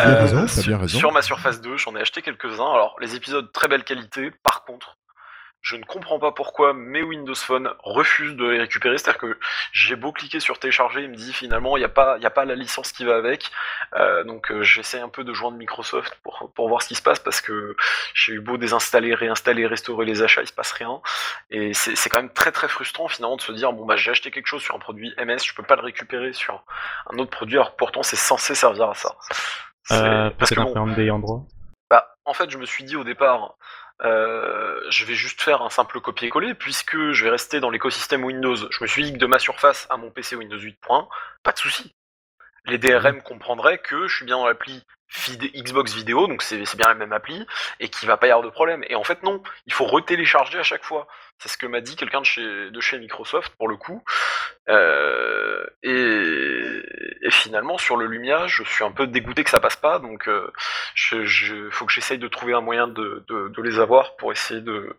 Euh, 0.00 0.46
sur- 0.46 0.78
raison. 0.78 0.98
Sur 0.98 1.12
ma 1.12 1.22
Surface 1.22 1.60
2, 1.60 1.76
j'en 1.76 1.96
ai 1.96 2.00
acheté 2.00 2.22
quelques-uns. 2.22 2.72
Alors, 2.72 2.96
les 3.00 3.16
épisodes 3.16 3.50
très 3.52 3.66
belle 3.68 3.82
qualité. 3.84 4.30
Par 4.42 4.64
contre, 4.64 4.96
je 5.62 5.76
ne 5.76 5.84
comprends 5.84 6.18
pas 6.18 6.32
pourquoi 6.32 6.72
mes 6.72 7.02
Windows 7.02 7.34
Phone 7.34 7.70
refusent 7.80 8.34
de 8.34 8.46
les 8.48 8.58
récupérer. 8.60 8.96
C'est-à-dire 8.96 9.20
que 9.20 9.38
j'ai 9.72 9.94
beau 9.94 10.10
cliquer 10.10 10.40
sur 10.40 10.58
télécharger, 10.58 11.02
il 11.02 11.10
me 11.10 11.14
dit 11.16 11.32
finalement 11.34 11.76
il 11.76 11.80
n'y 11.80 11.84
a 11.84 11.90
pas, 11.90 12.16
y 12.18 12.24
a 12.26 12.30
pas 12.30 12.46
la 12.46 12.54
licence 12.54 12.92
qui 12.92 13.04
va 13.04 13.16
avec. 13.16 13.50
Euh, 13.94 14.24
donc 14.24 14.50
euh, 14.50 14.62
j'essaie 14.62 15.00
un 15.00 15.10
peu 15.10 15.22
de 15.22 15.32
joindre 15.34 15.58
Microsoft 15.58 16.18
pour 16.22 16.50
pour 16.54 16.68
voir 16.68 16.80
ce 16.80 16.88
qui 16.88 16.94
se 16.94 17.02
passe 17.02 17.18
parce 17.20 17.40
que 17.42 17.76
j'ai 18.14 18.32
eu 18.32 18.40
beau 18.40 18.56
désinstaller, 18.56 19.14
réinstaller, 19.14 19.66
restaurer 19.66 20.06
les 20.06 20.22
achats, 20.22 20.40
il 20.42 20.46
se 20.48 20.52
passe 20.52 20.72
rien. 20.72 21.00
Et 21.50 21.74
c'est 21.74 22.08
quand 22.08 22.18
même 22.22 22.32
très 22.32 22.52
très 22.52 22.68
frustrant 22.68 23.08
finalement 23.08 23.36
de 23.36 23.42
se 23.42 23.52
dire 23.52 23.72
bon 23.74 23.84
bah 23.84 23.96
j'ai 23.96 24.10
acheté 24.12 24.30
quelque 24.30 24.46
chose 24.46 24.62
sur 24.62 24.74
un 24.74 24.78
produit 24.78 25.14
MS, 25.18 25.38
je 25.44 25.54
peux 25.54 25.62
pas 25.62 25.76
le 25.76 25.82
récupérer 25.82 26.32
sur 26.32 26.64
un 27.12 27.18
autre 27.18 27.30
produit 27.30 27.56
alors 27.56 27.76
pourtant 27.76 28.02
c'est 28.02 28.16
censé 28.16 28.54
servir 28.54 28.88
à 28.88 28.94
ça. 28.94 29.14
C'est- 29.84 29.94
Euh, 29.94 30.30
parce 30.38 30.50
que 30.52 30.60
un 30.60 30.64
bon, 30.64 30.86
des 30.92 31.10
Android. 31.10 31.44
bah, 31.90 32.14
en 32.24 32.32
fait, 32.32 32.48
je 32.50 32.58
me 32.58 32.64
suis 32.66 32.84
dit 32.84 32.96
au 32.96 33.02
départ, 33.04 33.54
euh, 34.02 34.80
je 34.90 35.04
vais 35.04 35.14
juste 35.14 35.42
faire 35.42 35.62
un 35.62 35.70
simple 35.70 36.00
copier-coller 36.00 36.54
puisque 36.54 37.12
je 37.12 37.24
vais 37.24 37.30
rester 37.30 37.60
dans 37.60 37.70
l'écosystème 37.70 38.24
Windows. 38.24 38.56
Je 38.56 38.82
me 38.82 38.86
suis 38.86 39.04
dit 39.04 39.12
de 39.12 39.26
ma 39.26 39.38
surface 39.38 39.86
à 39.90 39.96
mon 39.96 40.10
PC 40.10 40.36
Windows 40.36 40.58
8. 40.58 40.78
pas 41.42 41.52
de 41.52 41.58
souci. 41.58 41.94
Les 42.66 42.78
DRM 42.78 43.22
comprendraient 43.22 43.78
que 43.78 44.08
je 44.08 44.16
suis 44.16 44.24
bien 44.24 44.36
dans 44.36 44.46
l'appli 44.46 44.84
Xbox 45.54 45.94
Vidéo, 45.94 46.26
donc 46.26 46.42
c'est 46.42 46.58
bien 46.76 46.88
la 46.88 46.94
même 46.94 47.12
appli, 47.12 47.46
et 47.80 47.88
qu'il 47.88 48.08
va 48.08 48.16
pas 48.16 48.28
y 48.28 48.30
avoir 48.30 48.44
de 48.44 48.50
problème. 48.50 48.84
Et 48.88 48.94
en 48.94 49.04
fait, 49.04 49.22
non, 49.22 49.42
il 49.66 49.72
faut 49.72 49.86
retélécharger 49.86 50.58
à 50.58 50.62
chaque 50.62 50.84
fois. 50.84 51.08
C'est 51.38 51.48
ce 51.48 51.56
que 51.56 51.66
m'a 51.66 51.80
dit 51.80 51.96
quelqu'un 51.96 52.20
de 52.20 52.26
chez, 52.26 52.70
de 52.70 52.80
chez 52.80 52.98
Microsoft, 52.98 53.54
pour 53.56 53.68
le 53.68 53.76
coup. 53.76 54.04
Euh, 54.68 55.64
et, 55.82 56.82
et 57.22 57.30
finalement, 57.30 57.78
sur 57.78 57.96
le 57.96 58.06
Lumia, 58.06 58.46
je 58.46 58.62
suis 58.62 58.84
un 58.84 58.92
peu 58.92 59.06
dégoûté 59.06 59.42
que 59.42 59.50
ça 59.50 59.60
passe 59.60 59.76
pas, 59.76 59.98
donc 59.98 60.28
euh, 60.28 60.50
je, 60.94 61.68
faut 61.70 61.86
que 61.86 61.92
j'essaye 61.92 62.18
de 62.18 62.28
trouver 62.28 62.54
un 62.54 62.60
moyen 62.60 62.86
de, 62.86 63.24
de, 63.28 63.48
de 63.48 63.62
les 63.62 63.78
avoir 63.78 64.16
pour 64.16 64.32
essayer 64.32 64.60
de, 64.60 64.96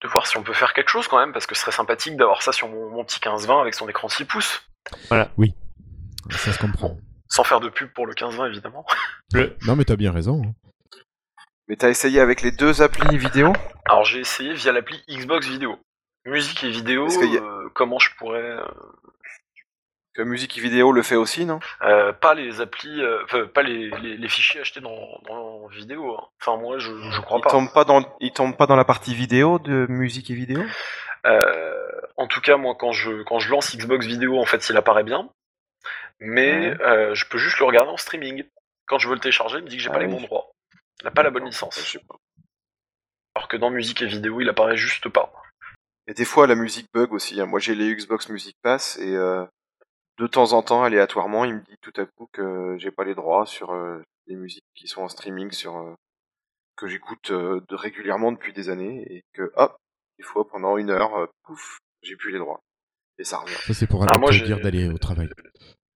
de 0.00 0.08
voir 0.08 0.26
si 0.26 0.36
on 0.36 0.42
peut 0.42 0.52
faire 0.54 0.72
quelque 0.72 0.90
chose 0.90 1.08
quand 1.08 1.18
même, 1.18 1.32
parce 1.32 1.46
que 1.46 1.54
ce 1.54 1.62
serait 1.62 1.72
sympathique 1.72 2.16
d'avoir 2.16 2.42
ça 2.42 2.52
sur 2.52 2.68
mon, 2.68 2.90
mon 2.90 3.04
petit 3.04 3.20
15-20 3.20 3.60
avec 3.60 3.74
son 3.74 3.88
écran 3.88 4.08
6 4.08 4.24
pouces, 4.24 4.62
Ça 6.30 6.52
se 6.52 6.58
comprend. 6.58 6.96
Sans 7.28 7.44
faire 7.44 7.60
de 7.60 7.68
pub 7.68 7.90
pour 7.92 8.06
le 8.06 8.14
15-20 8.14 8.48
évidemment. 8.48 8.84
Non, 9.66 9.76
mais 9.76 9.84
t'as 9.84 9.96
bien 9.96 10.12
raison. 10.12 10.42
hein. 10.46 10.52
Mais 11.68 11.76
t'as 11.76 11.88
essayé 11.90 12.20
avec 12.20 12.42
les 12.42 12.52
deux 12.52 12.80
applis 12.82 13.18
vidéo? 13.18 13.52
Alors 13.86 14.04
j'ai 14.04 14.20
essayé 14.20 14.54
via 14.54 14.70
l'appli 14.72 15.02
Xbox 15.08 15.46
Vidéo. 15.48 15.78
Musique 16.24 16.62
et 16.64 16.70
vidéo, 16.70 17.06
Est-ce 17.06 17.18
qu'il 17.18 17.32
y 17.34 17.38
a- 17.38 17.40
euh, 17.42 17.68
comment 17.74 17.98
je 17.98 18.10
pourrais... 18.16 18.40
euh, 18.40 18.64
Que 20.14 20.22
musique 20.22 20.56
et 20.56 20.60
vidéo 20.60 20.92
le 20.92 21.02
fait 21.02 21.16
aussi, 21.16 21.44
non? 21.44 21.58
Euh, 21.82 22.12
pas 22.12 22.34
les 22.34 22.60
applis, 22.60 23.02
euh, 23.02 23.22
enfin, 23.24 23.46
pas 23.46 23.62
les, 23.62 23.90
les, 24.00 24.16
les 24.16 24.28
fichiers 24.28 24.60
achetés 24.60 24.80
dans, 24.80 25.20
dans 25.28 25.66
vidéo. 25.66 26.16
hein. 26.16 26.24
Enfin 26.40 26.56
moi 26.60 26.78
je, 26.78 26.90
je 27.10 27.20
crois 27.20 27.38
Il 27.38 27.42
pas. 27.42 27.50
tombe 27.50 27.72
pas 27.72 27.84
dans, 27.84 28.02
il 28.20 28.32
tombe 28.32 28.56
pas 28.56 28.66
dans 28.66 28.76
la 28.76 28.84
partie 28.84 29.14
vidéo 29.14 29.58
de 29.58 29.86
musique 29.88 30.30
et 30.30 30.34
vidéo? 30.34 30.62
Euh, 31.26 31.90
en 32.16 32.28
tout 32.28 32.40
cas, 32.40 32.56
moi, 32.56 32.76
quand 32.78 32.92
je, 32.92 33.22
quand 33.24 33.40
je 33.40 33.50
lance 33.50 33.76
Xbox 33.76 34.06
Vidéo, 34.06 34.38
en 34.40 34.44
fait, 34.46 34.68
il 34.70 34.76
apparaît 34.76 35.02
bien. 35.02 35.28
Mais 36.20 36.70
Ouais. 36.70 36.80
euh, 36.82 37.14
je 37.14 37.26
peux 37.28 37.38
juste 37.38 37.58
le 37.58 37.66
regarder 37.66 37.90
en 37.90 37.96
streaming. 37.96 38.44
Quand 38.86 38.98
je 38.98 39.08
veux 39.08 39.14
le 39.14 39.20
télécharger, 39.20 39.58
il 39.58 39.64
me 39.64 39.68
dit 39.68 39.76
que 39.76 39.82
j'ai 39.82 39.90
Ah 39.90 39.94
pas 39.94 39.98
les 40.00 40.06
bons 40.08 40.20
droits. 40.20 40.50
Il 41.00 41.04
n'a 41.04 41.10
pas 41.10 41.22
la 41.22 41.30
bonne 41.30 41.44
licence. 41.44 41.78
Je 41.78 41.98
sais 41.98 42.04
pas. 42.06 42.16
Alors 43.34 43.48
que 43.48 43.56
dans 43.56 43.70
musique 43.70 44.00
et 44.02 44.06
vidéo, 44.06 44.40
il 44.40 44.48
apparaît 44.48 44.76
juste 44.76 45.08
pas. 45.08 45.32
Et 46.06 46.14
des 46.14 46.24
fois, 46.24 46.46
la 46.46 46.54
musique 46.54 46.86
bug 46.94 47.12
aussi. 47.12 47.40
hein. 47.40 47.46
Moi, 47.46 47.60
j'ai 47.60 47.74
les 47.74 47.94
Xbox 47.94 48.28
Music 48.28 48.56
Pass 48.62 48.96
et 48.98 49.14
euh, 49.16 49.44
de 50.18 50.26
temps 50.26 50.52
en 50.52 50.62
temps, 50.62 50.84
aléatoirement, 50.84 51.44
il 51.44 51.54
me 51.56 51.60
dit 51.60 51.76
tout 51.82 51.92
à 51.96 52.06
coup 52.06 52.28
que 52.32 52.76
j'ai 52.78 52.90
pas 52.90 53.04
les 53.04 53.14
droits 53.14 53.44
sur 53.44 53.72
euh, 53.72 54.00
les 54.26 54.36
musiques 54.36 54.64
qui 54.74 54.86
sont 54.88 55.02
en 55.02 55.08
streaming, 55.08 55.50
sur 55.50 55.76
euh, 55.76 55.94
que 56.76 56.86
j'écoute 56.86 57.30
euh, 57.30 57.60
de 57.68 57.74
régulièrement 57.74 58.32
depuis 58.32 58.52
des 58.52 58.70
années 58.70 59.04
et 59.10 59.22
que 59.34 59.52
hop, 59.56 59.76
des 60.18 60.24
fois 60.24 60.46
pendant 60.48 60.78
une 60.78 60.90
heure, 60.90 61.16
euh, 61.16 61.26
pouf, 61.42 61.78
j'ai 62.02 62.16
plus 62.16 62.32
les 62.32 62.38
droits 62.38 62.60
et 63.18 63.24
ça 63.24 63.38
revient. 63.38 63.54
Ça, 63.54 63.74
c'est 63.74 63.86
pour 63.86 64.04
Ah, 64.08 64.16
moi, 64.18 64.30
dire 64.30 64.60
d'aller 64.60 64.88
au 64.88 64.98
travail. 64.98 65.28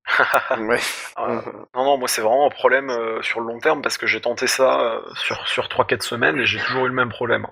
ouais. 0.59 0.81
Euh, 1.19 1.41
non, 1.75 1.85
non, 1.85 1.99
moi, 1.99 2.09
c'est 2.09 2.21
vraiment 2.23 2.47
un 2.47 2.51
problème 2.51 2.91
euh, 2.91 3.23
sur 3.23 3.41
le 3.41 3.47
long 3.47 3.59
terme 3.59 3.83
parce 3.83 3.99
que 3.99 4.07
j'ai 4.07 4.21
tenté 4.21 4.47
ça 4.47 4.81
euh, 4.81 5.01
sur, 5.15 5.47
sur 5.47 5.67
3-4 5.67 6.03
semaines 6.03 6.39
et 6.39 6.47
j'ai 6.47 6.59
toujours 6.61 6.87
eu 6.87 6.89
le 6.89 6.95
même 6.95 7.11
problème. 7.11 7.47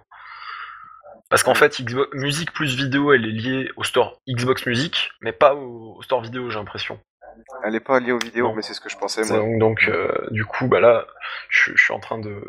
Parce 1.31 1.43
qu'en 1.43 1.55
fait, 1.55 1.81
Xbox, 1.81 2.09
musique 2.15 2.53
plus 2.53 2.75
vidéo, 2.75 3.13
elle 3.13 3.27
est 3.27 3.33
liée 3.33 3.71
au 3.77 3.85
store 3.85 4.21
Xbox 4.29 4.67
Music, 4.67 5.11
mais 5.21 5.33
pas 5.33 5.55
au, 5.55 5.97
au 5.99 6.03
store 6.03 6.23
vidéo, 6.23 6.49
j'ai 6.51 6.59
l'impression. 6.59 6.99
Elle 7.65 7.75
est 7.75 7.81
pas 7.81 8.01
liée 8.01 8.13
aux 8.13 8.19
vidéos, 8.19 8.49
Non. 8.49 8.55
mais 8.55 8.63
c'est 8.63 8.75
ce 8.75 8.81
que 8.81 8.89
je 8.89 8.97
pensais 8.97 9.23
moi. 9.25 9.37
Donc, 9.37 9.59
donc, 9.59 9.91
du 10.31 10.45
coup, 10.45 10.67
bah 10.67 10.81
là, 10.81 11.07
je, 11.51 11.73
je 11.77 11.83
suis 11.83 11.93
en 11.93 12.01
train 12.01 12.19
de, 12.19 12.43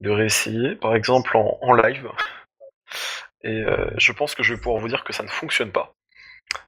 de 0.00 0.10
réessayer, 0.10 0.76
par 0.76 0.94
exemple 0.94 1.36
en, 1.36 1.58
en 1.60 1.72
live. 1.74 2.08
Et 3.42 3.64
je 3.98 4.12
pense 4.12 4.34
que 4.34 4.42
je 4.42 4.54
vais 4.54 4.60
pouvoir 4.60 4.80
vous 4.80 4.88
dire 4.88 5.04
que 5.04 5.12
ça 5.12 5.24
ne 5.24 5.28
fonctionne 5.28 5.72
pas. 5.72 5.92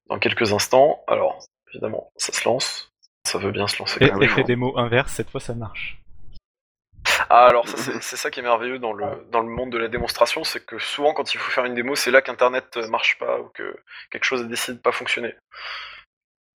Dans 0.08 0.18
quelques 0.18 0.52
instants, 0.52 1.02
alors, 1.06 1.38
évidemment, 1.72 2.12
ça 2.16 2.32
se 2.32 2.44
lance. 2.48 2.92
Ça 3.26 3.38
veut 3.38 3.50
bien 3.50 3.66
se 3.66 3.78
lancer. 3.78 3.98
Et 4.02 4.28
faut. 4.28 4.42
démo 4.42 4.78
inverse, 4.78 5.12
cette 5.12 5.30
fois 5.30 5.40
ça 5.40 5.54
marche. 5.54 5.98
Ah, 7.30 7.46
alors 7.46 7.68
ça, 7.68 7.76
c'est 8.00 8.16
ça 8.16 8.30
qui 8.30 8.40
est 8.40 8.42
merveilleux 8.42 8.78
dans 8.78 8.92
le, 8.92 9.04
dans 9.30 9.40
le 9.40 9.48
monde 9.48 9.70
de 9.70 9.78
la 9.78 9.88
démonstration, 9.88 10.44
c'est 10.44 10.64
que 10.64 10.78
souvent, 10.78 11.12
quand 11.12 11.34
il 11.34 11.38
faut 11.38 11.50
faire 11.50 11.64
une 11.64 11.74
démo, 11.74 11.94
c'est 11.94 12.10
là 12.10 12.22
qu'Internet 12.22 12.76
marche 12.88 13.18
pas 13.18 13.38
ou 13.40 13.48
que 13.50 13.76
quelque 14.10 14.24
chose 14.24 14.46
décide 14.46 14.76
de 14.76 14.80
pas 14.80 14.92
fonctionner. 14.92 15.34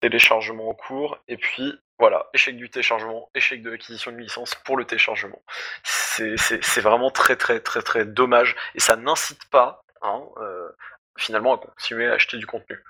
Téléchargement 0.02 0.70
en 0.70 0.74
cours, 0.74 1.20
et 1.28 1.38
puis 1.38 1.78
voilà, 2.00 2.28
échec 2.34 2.56
du 2.58 2.70
téléchargement, 2.70 3.30
échec 3.36 3.62
de 3.62 3.70
l'acquisition 3.70 4.12
de 4.12 4.18
licence 4.18 4.56
pour 4.56 4.76
le 4.78 4.86
téléchargement. 4.86 5.42
C'est 5.84 6.38
c'est- 6.38 6.64
c'est 6.64 6.82
vraiment 6.82 7.12
très 7.12 7.36
très 7.36 7.60
très 7.60 7.82
très 7.84 8.06
dommage, 8.06 8.56
et 8.74 8.80
ça 8.80 8.96
n'incite 8.96 9.48
pas, 9.50 9.84
hein, 10.02 10.24
euh, 10.38 10.70
finalement, 11.20 11.54
à 11.54 11.58
continuer 11.60 12.08
à 12.08 12.14
acheter 12.14 12.38
du 12.38 12.48
contenu. 12.48 12.82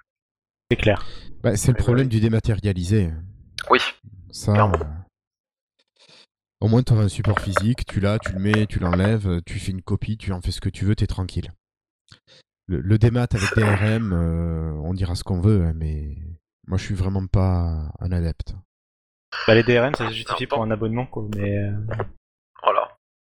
C'est 0.71 0.77
clair. 0.77 1.05
Bah, 1.43 1.57
c'est 1.57 1.73
le 1.73 1.77
problème 1.77 2.07
du 2.07 2.21
dématérialisé. 2.21 3.09
Oui, 3.69 3.79
Ça, 4.29 4.53
Clairement. 4.53 4.75
euh, 4.75 4.85
au 6.61 6.69
moins, 6.69 6.81
tu 6.81 6.93
auras 6.93 7.03
un 7.03 7.09
support 7.09 7.37
physique, 7.41 7.85
tu 7.85 7.99
l'as, 7.99 8.19
tu 8.19 8.31
le 8.31 8.39
mets, 8.39 8.65
tu 8.67 8.79
l'enlèves, 8.79 9.27
euh, 9.27 9.41
tu 9.45 9.59
fais 9.59 9.71
une 9.73 9.81
copie, 9.81 10.15
tu 10.15 10.31
en 10.31 10.39
fais 10.39 10.51
ce 10.51 10.61
que 10.61 10.69
tu 10.69 10.85
veux, 10.85 10.95
t'es 10.95 11.07
tranquille. 11.07 11.51
Le, 12.67 12.79
le 12.79 12.97
démat 12.97 13.27
avec 13.33 13.53
DRM, 13.53 14.13
euh, 14.13 14.71
on 14.81 14.93
dira 14.93 15.15
ce 15.15 15.25
qu'on 15.25 15.41
veut, 15.41 15.61
hein, 15.65 15.73
mais 15.75 16.15
moi, 16.67 16.77
je 16.77 16.85
suis 16.85 16.95
vraiment 16.95 17.27
pas 17.27 17.91
un 17.99 18.11
adepte. 18.13 18.55
Bah, 19.47 19.55
les 19.55 19.63
DRM, 19.63 19.93
ça 19.93 20.07
se 20.07 20.13
justifie 20.13 20.45
Attends. 20.45 20.55
pour 20.55 20.63
un 20.63 20.71
abonnement, 20.71 21.05
quoi, 21.05 21.27
mais. 21.35 21.57
euh. 21.57 21.71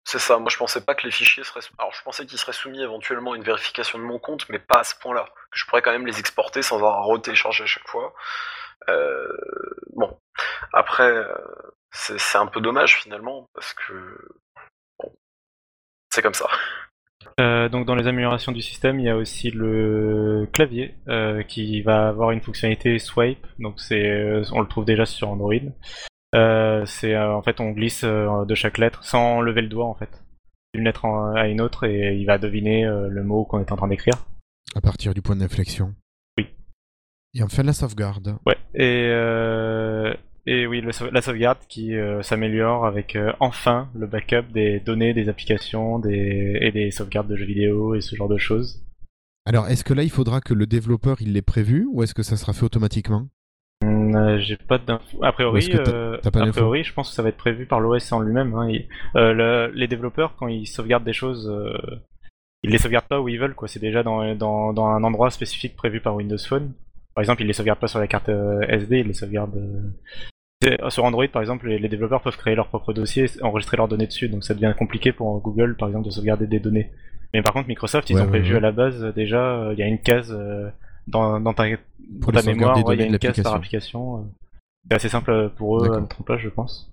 C'est 0.09 0.19
ça, 0.19 0.37
moi 0.37 0.49
je 0.49 0.55
pensais 0.55 0.79
pas 0.79 0.95
que 0.95 1.03
les 1.03 1.11
fichiers 1.11 1.43
seraient... 1.43 1.59
Alors 1.77 1.93
je 1.93 2.01
pensais 2.01 2.25
qu'ils 2.25 2.37
seraient 2.37 2.53
soumis 2.53 2.81
éventuellement 2.81 3.33
à 3.33 3.35
une 3.35 3.43
vérification 3.43 3.99
de 3.99 4.05
mon 4.05 4.19
compte, 4.19 4.47
mais 4.47 4.57
pas 4.57 4.79
à 4.79 4.83
ce 4.85 4.95
point-là. 4.95 5.27
Je 5.51 5.65
pourrais 5.65 5.81
quand 5.81 5.91
même 5.91 6.07
les 6.07 6.17
exporter 6.17 6.61
sans 6.61 6.77
avoir 6.77 6.99
à 6.99 7.01
retélécharger 7.01 7.65
à 7.65 7.67
chaque 7.67 7.87
fois. 7.89 8.13
Euh, 8.87 9.27
Bon. 9.97 10.17
Après, 10.71 11.11
euh, 11.11 11.25
c'est 11.91 12.37
un 12.37 12.45
peu 12.45 12.61
dommage 12.61 13.01
finalement, 13.01 13.49
parce 13.53 13.73
que... 13.73 13.93
Bon. 15.03 15.11
C'est 16.09 16.21
comme 16.21 16.33
ça. 16.33 16.47
Euh, 17.41 17.67
donc 17.67 17.85
dans 17.85 17.95
les 17.95 18.07
améliorations 18.07 18.53
du 18.53 18.61
système, 18.61 19.01
il 19.01 19.07
y 19.07 19.09
a 19.09 19.17
aussi 19.17 19.51
le 19.51 20.47
clavier 20.53 20.95
qui 21.49 21.81
va 21.81 22.07
avoir 22.07 22.31
une 22.31 22.41
fonctionnalité 22.41 22.97
swipe. 22.97 23.45
Donc 23.59 23.81
c'est, 23.81 24.41
on 24.53 24.61
le 24.61 24.67
trouve 24.69 24.85
déjà 24.85 25.05
sur 25.05 25.27
Android. 25.27 25.67
Euh, 26.35 26.85
c'est 26.85 27.13
euh, 27.15 27.33
en 27.33 27.41
fait 27.41 27.59
on 27.61 27.71
glisse 27.71 28.03
euh, 28.03 28.45
de 28.45 28.53
chaque 28.55 28.77
lettre 28.77 29.03
sans 29.03 29.41
lever 29.41 29.61
le 29.61 29.69
doigt 29.69 29.85
en 29.85 29.93
fait, 29.95 30.09
d'une 30.73 30.83
lettre 30.83 31.05
en- 31.05 31.33
à 31.33 31.47
une 31.47 31.61
autre 31.61 31.85
et 31.85 32.15
il 32.17 32.25
va 32.25 32.37
deviner 32.37 32.83
le 32.85 33.23
mot 33.23 33.45
qu'on 33.45 33.59
est 33.59 33.71
en 33.71 33.77
train 33.77 33.87
d'écrire. 33.87 34.15
À 34.75 34.81
partir 34.81 35.13
du 35.13 35.21
point 35.21 35.35
d'inflexion. 35.35 35.95
Oui. 36.37 36.47
Et 37.33 37.41
enfin, 37.43 37.63
la 37.63 37.73
sauvegarde. 37.73 38.37
Ouais. 38.45 38.57
Et 38.75 39.07
et 40.49 40.65
oui, 40.65 40.79
le 40.79 40.91
la 41.11 41.21
sauvegarde 41.21 41.57
qui 41.67 41.93
euh, 41.93 42.21
s'améliore 42.21 42.85
avec 42.85 43.17
euh, 43.17 43.33
enfin 43.41 43.89
le 43.93 44.07
backup 44.07 44.43
des 44.53 44.79
données, 44.79 45.13
des 45.13 45.27
applications, 45.27 45.99
des 45.99 46.57
et 46.61 46.71
des 46.71 46.89
sauvegardes 46.89 47.27
de 47.27 47.35
jeux 47.35 47.45
vidéo 47.45 47.95
et 47.95 48.01
ce 48.01 48.15
genre 48.15 48.29
de 48.29 48.37
choses. 48.37 48.81
Alors, 49.45 49.67
est-ce 49.67 49.83
que 49.83 49.93
là, 49.93 50.03
il 50.03 50.09
faudra 50.09 50.39
que 50.39 50.53
le 50.53 50.65
développeur, 50.65 51.21
il 51.21 51.33
l'ait 51.33 51.41
prévu, 51.41 51.85
ou 51.91 52.01
est-ce 52.03 52.13
que 52.13 52.23
ça 52.23 52.35
sera 52.37 52.53
fait 52.53 52.63
automatiquement? 52.63 53.27
Euh, 54.17 54.37
J'ai 54.39 54.57
pas 54.57 54.77
d'infos. 54.77 55.23
A 55.23 55.31
priori, 55.31 55.69
euh, 55.73 56.17
a 56.23 56.31
priori, 56.51 56.83
je 56.83 56.93
pense 56.93 57.09
que 57.09 57.15
ça 57.15 57.23
va 57.23 57.29
être 57.29 57.37
prévu 57.37 57.65
par 57.65 57.79
l'OS 57.79 58.11
en 58.11 58.19
lui-même. 58.21 58.53
hein. 58.55 58.69
Euh, 59.15 59.33
le- 59.33 59.71
les 59.73 59.87
développeurs, 59.87 60.35
quand 60.37 60.47
ils 60.47 60.65
sauvegardent 60.67 61.03
des 61.05 61.13
choses, 61.13 61.51
ils 62.63 62.69
les 62.71 62.77
sauvegardent 62.77 63.07
pas 63.07 63.21
où 63.21 63.29
ils 63.29 63.39
veulent. 63.39 63.55
quoi. 63.55 63.67
C'est 63.67 63.79
déjà 63.79 64.03
dans, 64.03 64.35
dans, 64.35 64.73
dans 64.73 64.87
un 64.87 65.03
endroit 65.03 65.29
spécifique 65.29 65.75
prévu 65.75 65.99
par 66.01 66.15
Windows 66.15 66.37
Phone. 66.37 66.73
Par 67.15 67.21
exemple, 67.21 67.41
ils 67.41 67.47
les 67.47 67.53
sauvegardent 67.53 67.79
pas 67.79 67.87
sur 67.87 67.99
la 67.99 68.07
carte 68.07 68.29
SD, 68.69 68.99
ils 68.99 69.07
les 69.07 69.13
sauvegardent. 69.13 69.59
Sur 70.89 71.05
Android, 71.05 71.27
par 71.27 71.41
exemple, 71.41 71.67
les, 71.67 71.77
les 71.79 71.87
développeurs 71.87 72.21
peuvent 72.21 72.35
créer 72.37 72.55
leur 72.55 72.67
propre 72.67 72.91
dossier, 72.91 73.27
enregistrer 73.43 73.77
leurs 73.77 73.87
données 73.87 74.07
dessus, 74.07 74.27
donc 74.27 74.43
ça 74.43 74.53
devient 74.55 74.73
compliqué 74.77 75.11
pour 75.11 75.39
Google, 75.39 75.75
par 75.77 75.87
exemple, 75.87 76.05
de 76.05 76.11
sauvegarder 76.11 76.47
des 76.47 76.59
données. 76.59 76.91
Mais 77.33 77.41
par 77.43 77.53
contre, 77.53 77.67
Microsoft, 77.67 78.09
ils 78.09 78.15
Ouais, 78.15 78.21
ont 78.23 78.27
prévu 78.27 78.51
ouais. 78.51 78.57
à 78.57 78.61
la 78.61 78.71
base 78.71 79.03
déjà, 79.15 79.69
il 79.73 79.79
y 79.79 79.83
a 79.83 79.87
une 79.87 79.99
case 79.99 80.35
dans, 81.07 81.39
dans 81.39 81.53
ta, 81.53 81.65
Pour 82.21 82.31
dans 82.31 82.41
ta 82.41 82.45
mémoire, 82.45 82.75
il 82.77 82.79
y 82.79 82.81
a 82.81 82.83
données 82.83 83.07
de 83.09 83.13
une 83.13 83.17
case 83.19 83.41
par 83.41 83.53
l'application. 83.53 84.15
application. 84.15 84.17
euh. 84.17 84.27
C'est 84.89 84.95
assez 84.95 85.09
simple 85.09 85.51
pour 85.57 85.83
eux 85.83 85.91
à 85.93 85.99
mettre 85.99 86.21
en 86.21 86.23
place, 86.23 86.39
je 86.41 86.49
pense. 86.49 86.91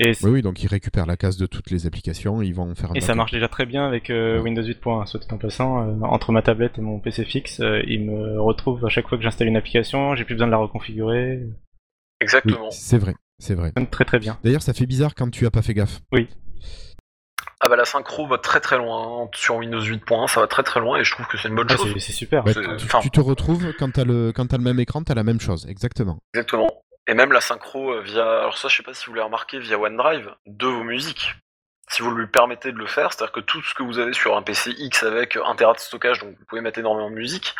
Et, 0.00 0.12
Oui, 0.22 0.30
oui, 0.30 0.42
donc 0.42 0.62
ils 0.62 0.68
récupèrent 0.68 1.06
la 1.06 1.16
case 1.16 1.36
de 1.36 1.46
toutes 1.46 1.70
les 1.72 1.86
applications, 1.86 2.40
ils 2.40 2.54
vont 2.54 2.72
faire 2.76 2.92
un 2.92 2.94
et 2.94 3.00
ça 3.00 3.16
marche 3.16 3.32
déjà 3.32 3.48
très 3.48 3.66
bien 3.66 3.84
avec 3.86 4.10
euh, 4.10 4.36
Ouais. 4.36 4.42
Windows 4.44 4.62
8.1, 4.62 5.06
soit 5.06 5.18
dit 5.20 5.26
en 5.32 5.38
passant. 5.38 5.82
euh, 5.88 6.00
entre 6.02 6.30
ma 6.30 6.40
tablette 6.42 6.78
et 6.78 6.80
mon 6.80 7.00
PC 7.00 7.24
fixe, 7.24 7.58
euh, 7.60 7.82
il 7.86 8.04
me 8.04 8.40
retrouve 8.40 8.84
à 8.84 8.88
chaque 8.88 9.08
fois 9.08 9.18
que 9.18 9.24
j'installe 9.24 9.48
une 9.48 9.56
application, 9.56 10.14
j'ai 10.14 10.24
plus 10.24 10.34
besoin 10.36 10.46
de 10.46 10.52
la 10.52 10.58
reconfigurer. 10.58 11.38
Oui, 11.44 11.52
Exactement. 12.20 12.70
c'est 12.70 12.98
vrai, 12.98 13.14
c'est 13.40 13.54
vrai. 13.54 13.68
Ça 13.68 13.72
fonctionne 13.80 13.90
très 13.90 14.04
très 14.04 14.18
bien. 14.20 14.38
D'ailleurs, 14.44 14.62
ça 14.62 14.72
fait 14.72 14.86
bizarre 14.86 15.14
quand 15.16 15.30
tu 15.30 15.46
as 15.46 15.50
pas 15.50 15.62
fait 15.62 15.74
gaffe. 15.74 16.00
Ah 17.60 17.68
bah 17.68 17.74
la 17.76 17.84
synchro 17.84 18.26
va 18.26 18.38
très 18.38 18.60
très 18.60 18.76
loin 18.78 19.24
hein. 19.24 19.28
sur 19.34 19.56
Windows 19.56 19.80
8.1, 19.80 20.28
ça 20.28 20.40
va 20.40 20.46
très 20.46 20.62
très 20.62 20.78
loin 20.80 20.96
et 20.98 21.04
je 21.04 21.12
trouve 21.12 21.26
que 21.26 21.36
c'est 21.36 21.48
une 21.48 21.56
bonne 21.56 21.66
Ah, 21.70 21.76
chose. 21.76 21.90
c'est 21.94 21.98
c'est 22.00 22.12
super. 22.12 22.44
Bah, 22.44 22.54
tu, 22.54 22.60
enfin- 22.84 23.00
tu 23.00 23.10
te 23.10 23.20
retrouves 23.20 23.72
quand 23.78 23.90
t'as 23.92 24.04
le 24.04 24.32
quand 24.32 24.46
t'as 24.46 24.58
le 24.58 24.62
même 24.62 24.78
écran, 24.78 25.02
t'as 25.02 25.14
la 25.14 25.24
même 25.24 25.40
chose, 25.40 25.66
exactement. 25.68 26.18
Exactement. 26.34 26.84
Et 27.08 27.14
même 27.14 27.32
la 27.32 27.40
synchro 27.40 27.90
euh, 27.92 28.02
via, 28.02 28.22
alors 28.22 28.58
ça 28.58 28.68
je 28.68 28.76
sais 28.76 28.82
pas 28.82 28.94
si 28.94 29.06
vous 29.06 29.14
l'avez 29.14 29.24
remarqué, 29.26 29.58
via 29.58 29.78
OneDrive, 29.78 30.30
de 30.46 30.66
vos 30.66 30.84
musiques. 30.84 31.34
Si 31.90 32.02
vous 32.02 32.10
lui 32.10 32.26
permettez 32.26 32.70
de 32.70 32.76
le 32.76 32.86
faire, 32.86 33.14
c'est-à-dire 33.14 33.32
que 33.32 33.40
tout 33.40 33.62
ce 33.62 33.72
que 33.72 33.82
vous 33.82 33.98
avez 33.98 34.12
sur 34.12 34.36
un 34.36 34.42
PC 34.42 34.72
X 34.76 35.04
avec 35.04 35.36
1 35.42 35.54
Tera 35.54 35.72
de 35.72 35.78
stockage, 35.78 36.18
donc 36.20 36.36
vous 36.38 36.44
pouvez 36.46 36.60
mettre 36.60 36.78
énormément 36.78 37.08
de 37.08 37.14
musique, 37.14 37.54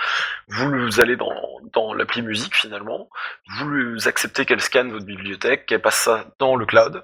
vous, 0.48 0.68
vous 0.70 1.00
allez 1.00 1.16
dans, 1.16 1.32
dans 1.72 1.94
l'appli 1.94 2.20
musique 2.20 2.54
finalement, 2.54 3.08
vous 3.56 3.68
lui 3.70 4.06
acceptez 4.06 4.44
qu'elle 4.44 4.60
scanne 4.60 4.92
votre 4.92 5.06
bibliothèque, 5.06 5.64
qu'elle 5.64 5.80
passe 5.80 5.96
ça 5.96 6.26
dans 6.38 6.56
le 6.56 6.66
cloud, 6.66 7.02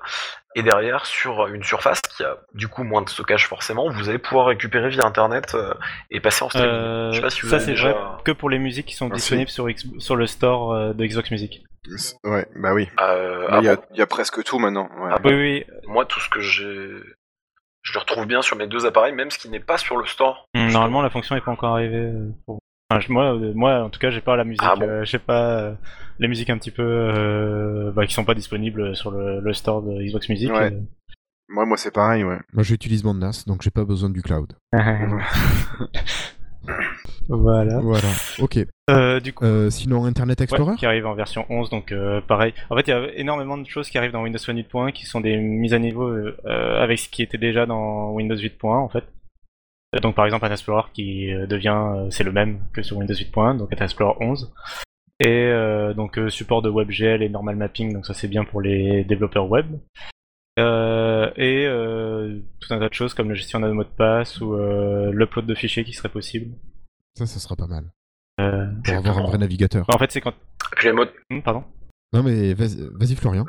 et 0.55 0.63
derrière 0.63 1.07
sur 1.07 1.47
une 1.49 1.63
surface 1.65 2.01
qui 2.03 2.23
a 2.25 2.37
du 2.55 2.69
coup 2.69 2.85
moins 2.85 3.03
de 3.03 3.09
stockage 3.09 3.47
forcément, 3.49 3.91
vous 3.91 4.09
allez 4.09 4.19
pouvoir 4.19 4.47
récupérer 4.47 4.89
via 4.89 5.05
internet 5.05 5.55
euh, 5.55 5.75
et 6.11 6.21
passer 6.21 6.45
en 6.45 6.49
streaming. 6.49 6.71
Euh, 6.71 7.11
je 7.11 7.17
sais 7.17 7.23
pas 7.23 7.31
si 7.31 7.43
vous 7.43 7.49
ça 7.49 7.59
c'est 7.61 7.73
déjà... 7.73 7.93
vrai 7.93 8.23
que 8.25 8.33
pour 8.33 8.51
les 8.51 8.59
musiques 8.59 8.87
qui 8.87 8.95
sont 8.95 9.09
Ah, 9.11 9.15
disponibles 9.15 9.51
sur, 9.51 9.69
X- 9.69 9.87
sur 9.99 10.17
le 10.17 10.27
store 10.27 10.73
euh, 10.73 10.93
de 10.93 11.05
Xbox 11.07 11.31
Music. 11.31 11.63
Ouais, 12.25 12.47
bah 12.57 12.73
oui. 12.73 12.89
Euh, 13.01 13.43
Là, 13.43 13.49
ah 13.51 13.59
Il 13.63 13.65
y, 13.71 13.77
bon 13.77 13.83
il 13.93 13.99
y 13.99 14.03
a 14.03 14.07
presque 14.07 14.43
tout 14.45 14.59
maintenant. 14.59 14.89
ouais. 15.01 15.11
Ah 15.13 15.19
bon 15.19 15.29
Oui, 15.31 15.35
oui. 15.35 15.65
moi 15.87 16.05
tout 16.07 16.21
ce 16.21 16.29
que 16.31 16.41
j'ai 16.41 16.65
je 17.83 17.93
le 17.93 17.99
retrouve 17.99 18.25
bien 18.27 18.41
sur 18.41 18.57
mes 18.57 18.67
deux 18.67 18.87
appareils 18.87 19.13
même 19.13 19.31
ce 19.31 19.39
qui 19.39 19.51
n'est 19.51 19.61
pas 19.61 19.77
sur 19.77 19.99
le 19.99 20.07
store 20.07 20.49
Normalement, 20.55 21.03
la 21.03 21.11
fonction 21.11 21.37
est 21.37 21.43
pas 21.43 21.51
encore 21.51 21.75
arrivée. 21.75 22.11
pour- 22.47 22.61
Enfin, 22.95 23.01
je- 23.07 23.13
moi, 23.13 23.35
euh, 23.35 23.53
moi, 23.55 23.83
en 23.85 23.91
tout 23.91 23.99
cas, 24.01 24.11
j'ai 24.11 24.21
pas 24.21 24.37
la 24.37 24.45
musique. 24.45 24.63
Ah 24.65 24.75
bon 24.77 24.87
euh, 24.89 25.05
j'ai 25.05 25.19
pas 25.19 25.59
euh, 25.59 25.75
les 26.19 26.29
musiques 26.29 26.51
un 26.51 26.59
petit 26.59 26.71
peu 26.71 26.83
euh, 26.83 27.91
bah, 27.93 28.07
qui 28.07 28.15
sont 28.15 28.25
pas 28.25 28.35
disponibles 28.35 28.95
sur 28.95 29.11
le, 29.11 29.41
le 29.41 29.53
store 29.53 29.83
de 29.83 30.01
Xbox 30.03 30.29
Music. 30.29 30.51
Ouais. 30.53 30.73
euh. 30.73 30.81
Moi, 31.49 31.67
moi 31.67 31.77
c'est 31.77 31.93
pareil, 31.93 32.25
ouais. 32.25 32.39
Moi, 32.53 32.63
j'utilise 32.63 33.05
mon 33.05 33.15
NAS, 33.15 33.45
donc 33.47 33.63
j'ai 33.63 33.71
pas 33.71 33.85
besoin 33.85 34.11
du 34.11 34.23
cloud. 34.23 34.53
voilà. 37.29 37.81
Voilà. 37.81 38.09
Ok. 38.39 38.59
Euh, 38.91 39.21
du 39.21 39.33
coup, 39.33 39.45
Euh, 39.45 39.71
sinon, 39.71 40.05
Internet 40.05 40.39
ouais, 40.41 40.45
Explorer. 40.45 40.77
qui 40.77 40.87
arrive 40.87 41.07
en 41.07 41.15
version 41.15 41.47
11, 41.51 41.71
donc 41.71 41.93
euh, 41.93 42.21
pareil. 42.23 42.55
En 42.71 42.77
fait, 42.77 42.83
il 42.87 42.91
y 42.91 42.93
a 42.95 43.07
énormément 43.17 43.59
de 43.59 43.67
choses 43.67 43.89
qui 43.91 43.99
arrivent 43.99 44.13
dans 44.13 44.23
Windows 44.23 44.39
Phone 44.39 44.59
8.1 44.59 44.93
qui 44.93 45.05
sont 45.07 45.21
des 45.21 45.37
mises 45.37 45.75
à 45.75 45.79
niveau 45.79 46.15
avec 46.47 46.99
ce 46.99 47.09
qui 47.09 47.23
était 47.23 47.39
déjà 47.39 47.67
dans 47.67 48.11
Windows 48.13 48.37
8.1 48.37 48.67
en 48.69 48.89
fait. 48.89 49.05
Donc 50.01 50.15
par 50.15 50.25
exemple, 50.25 50.45
un 50.47 50.51
Explorer 50.53 50.85
qui 50.93 51.33
euh, 51.33 51.47
devient, 51.47 51.77
euh, 51.97 52.11
c'est 52.11 52.25
le 52.25 52.33
même 52.33 52.61
que 52.73 52.83
sur 52.83 52.97
Windows 52.97 53.15
8.1, 53.15 53.57
donc 53.59 53.73
un 53.73 53.85
Explorer 53.85 54.17
11. 54.21 54.53
Et 55.21 55.29
euh, 55.29 55.95
donc 55.95 56.19
support 56.29 56.61
de 56.63 56.69
WebGL 56.69 57.23
et 57.23 57.29
normal 57.29 57.57
mapping, 57.57 57.93
donc 57.93 58.05
ça 58.07 58.15
c'est 58.15 58.27
bien 58.29 58.45
pour 58.45 58.61
les 58.61 59.05
développeurs 59.05 59.49
web. 59.49 59.67
Euh, 60.59 61.31
et 61.37 61.67
euh, 61.67 62.39
tout 62.61 62.73
un 62.73 62.79
tas 62.79 62.89
de 62.89 62.95
choses 62.95 63.13
comme 63.15 63.29
le 63.29 63.35
gestionnaire 63.35 63.69
de 63.69 63.75
mot 63.75 63.83
de 63.85 63.89
passe 63.89 64.41
ou 64.41 64.55
euh, 64.55 65.11
l'upload 65.13 65.47
de 65.47 65.55
fichiers 65.55 65.85
qui 65.85 65.93
serait 65.93 66.09
possible. 66.09 66.55
Ça, 67.17 67.27
ça 67.27 67.39
sera 67.41 67.57
pas 67.57 67.67
mal. 67.67 67.85
Euh, 68.41 68.67
Pour 68.85 68.95
avoir 68.97 69.19
un 69.19 69.23
vrai 69.29 69.39
navigateur. 69.39 69.87
En 69.89 69.99
fait, 69.99 70.11
c'est 70.11 70.21
quand. 70.21 70.35
Les 70.83 70.93
mots 70.93 71.05
de- 71.05 71.13
Hum, 71.31 71.43
pardon? 71.43 71.65
Non, 72.13 72.23
mais 72.23 72.55
vas-y, 72.55 72.77
vas-y, 72.93 73.15
Florian. 73.17 73.45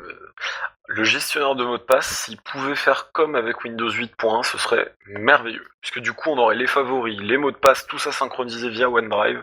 Le 0.88 1.04
gestionnaire 1.04 1.54
de 1.56 1.64
mots 1.64 1.78
de 1.78 1.82
passe 1.82 2.06
s'il 2.24 2.40
pouvait 2.40 2.76
faire 2.76 3.10
comme 3.12 3.34
avec 3.34 3.62
Windows 3.64 3.90
8.1 3.90 4.42
ce 4.44 4.58
serait 4.58 4.94
merveilleux 5.18 5.66
puisque 5.80 6.00
du 6.00 6.12
coup 6.12 6.30
on 6.30 6.38
aurait 6.38 6.54
les 6.56 6.66
favoris 6.66 7.18
les 7.20 7.36
mots 7.38 7.50
de 7.50 7.56
passe 7.56 7.86
tout 7.86 7.98
ça 7.98 8.12
synchronisé 8.12 8.68
via 8.70 8.88
OneDrive 8.88 9.42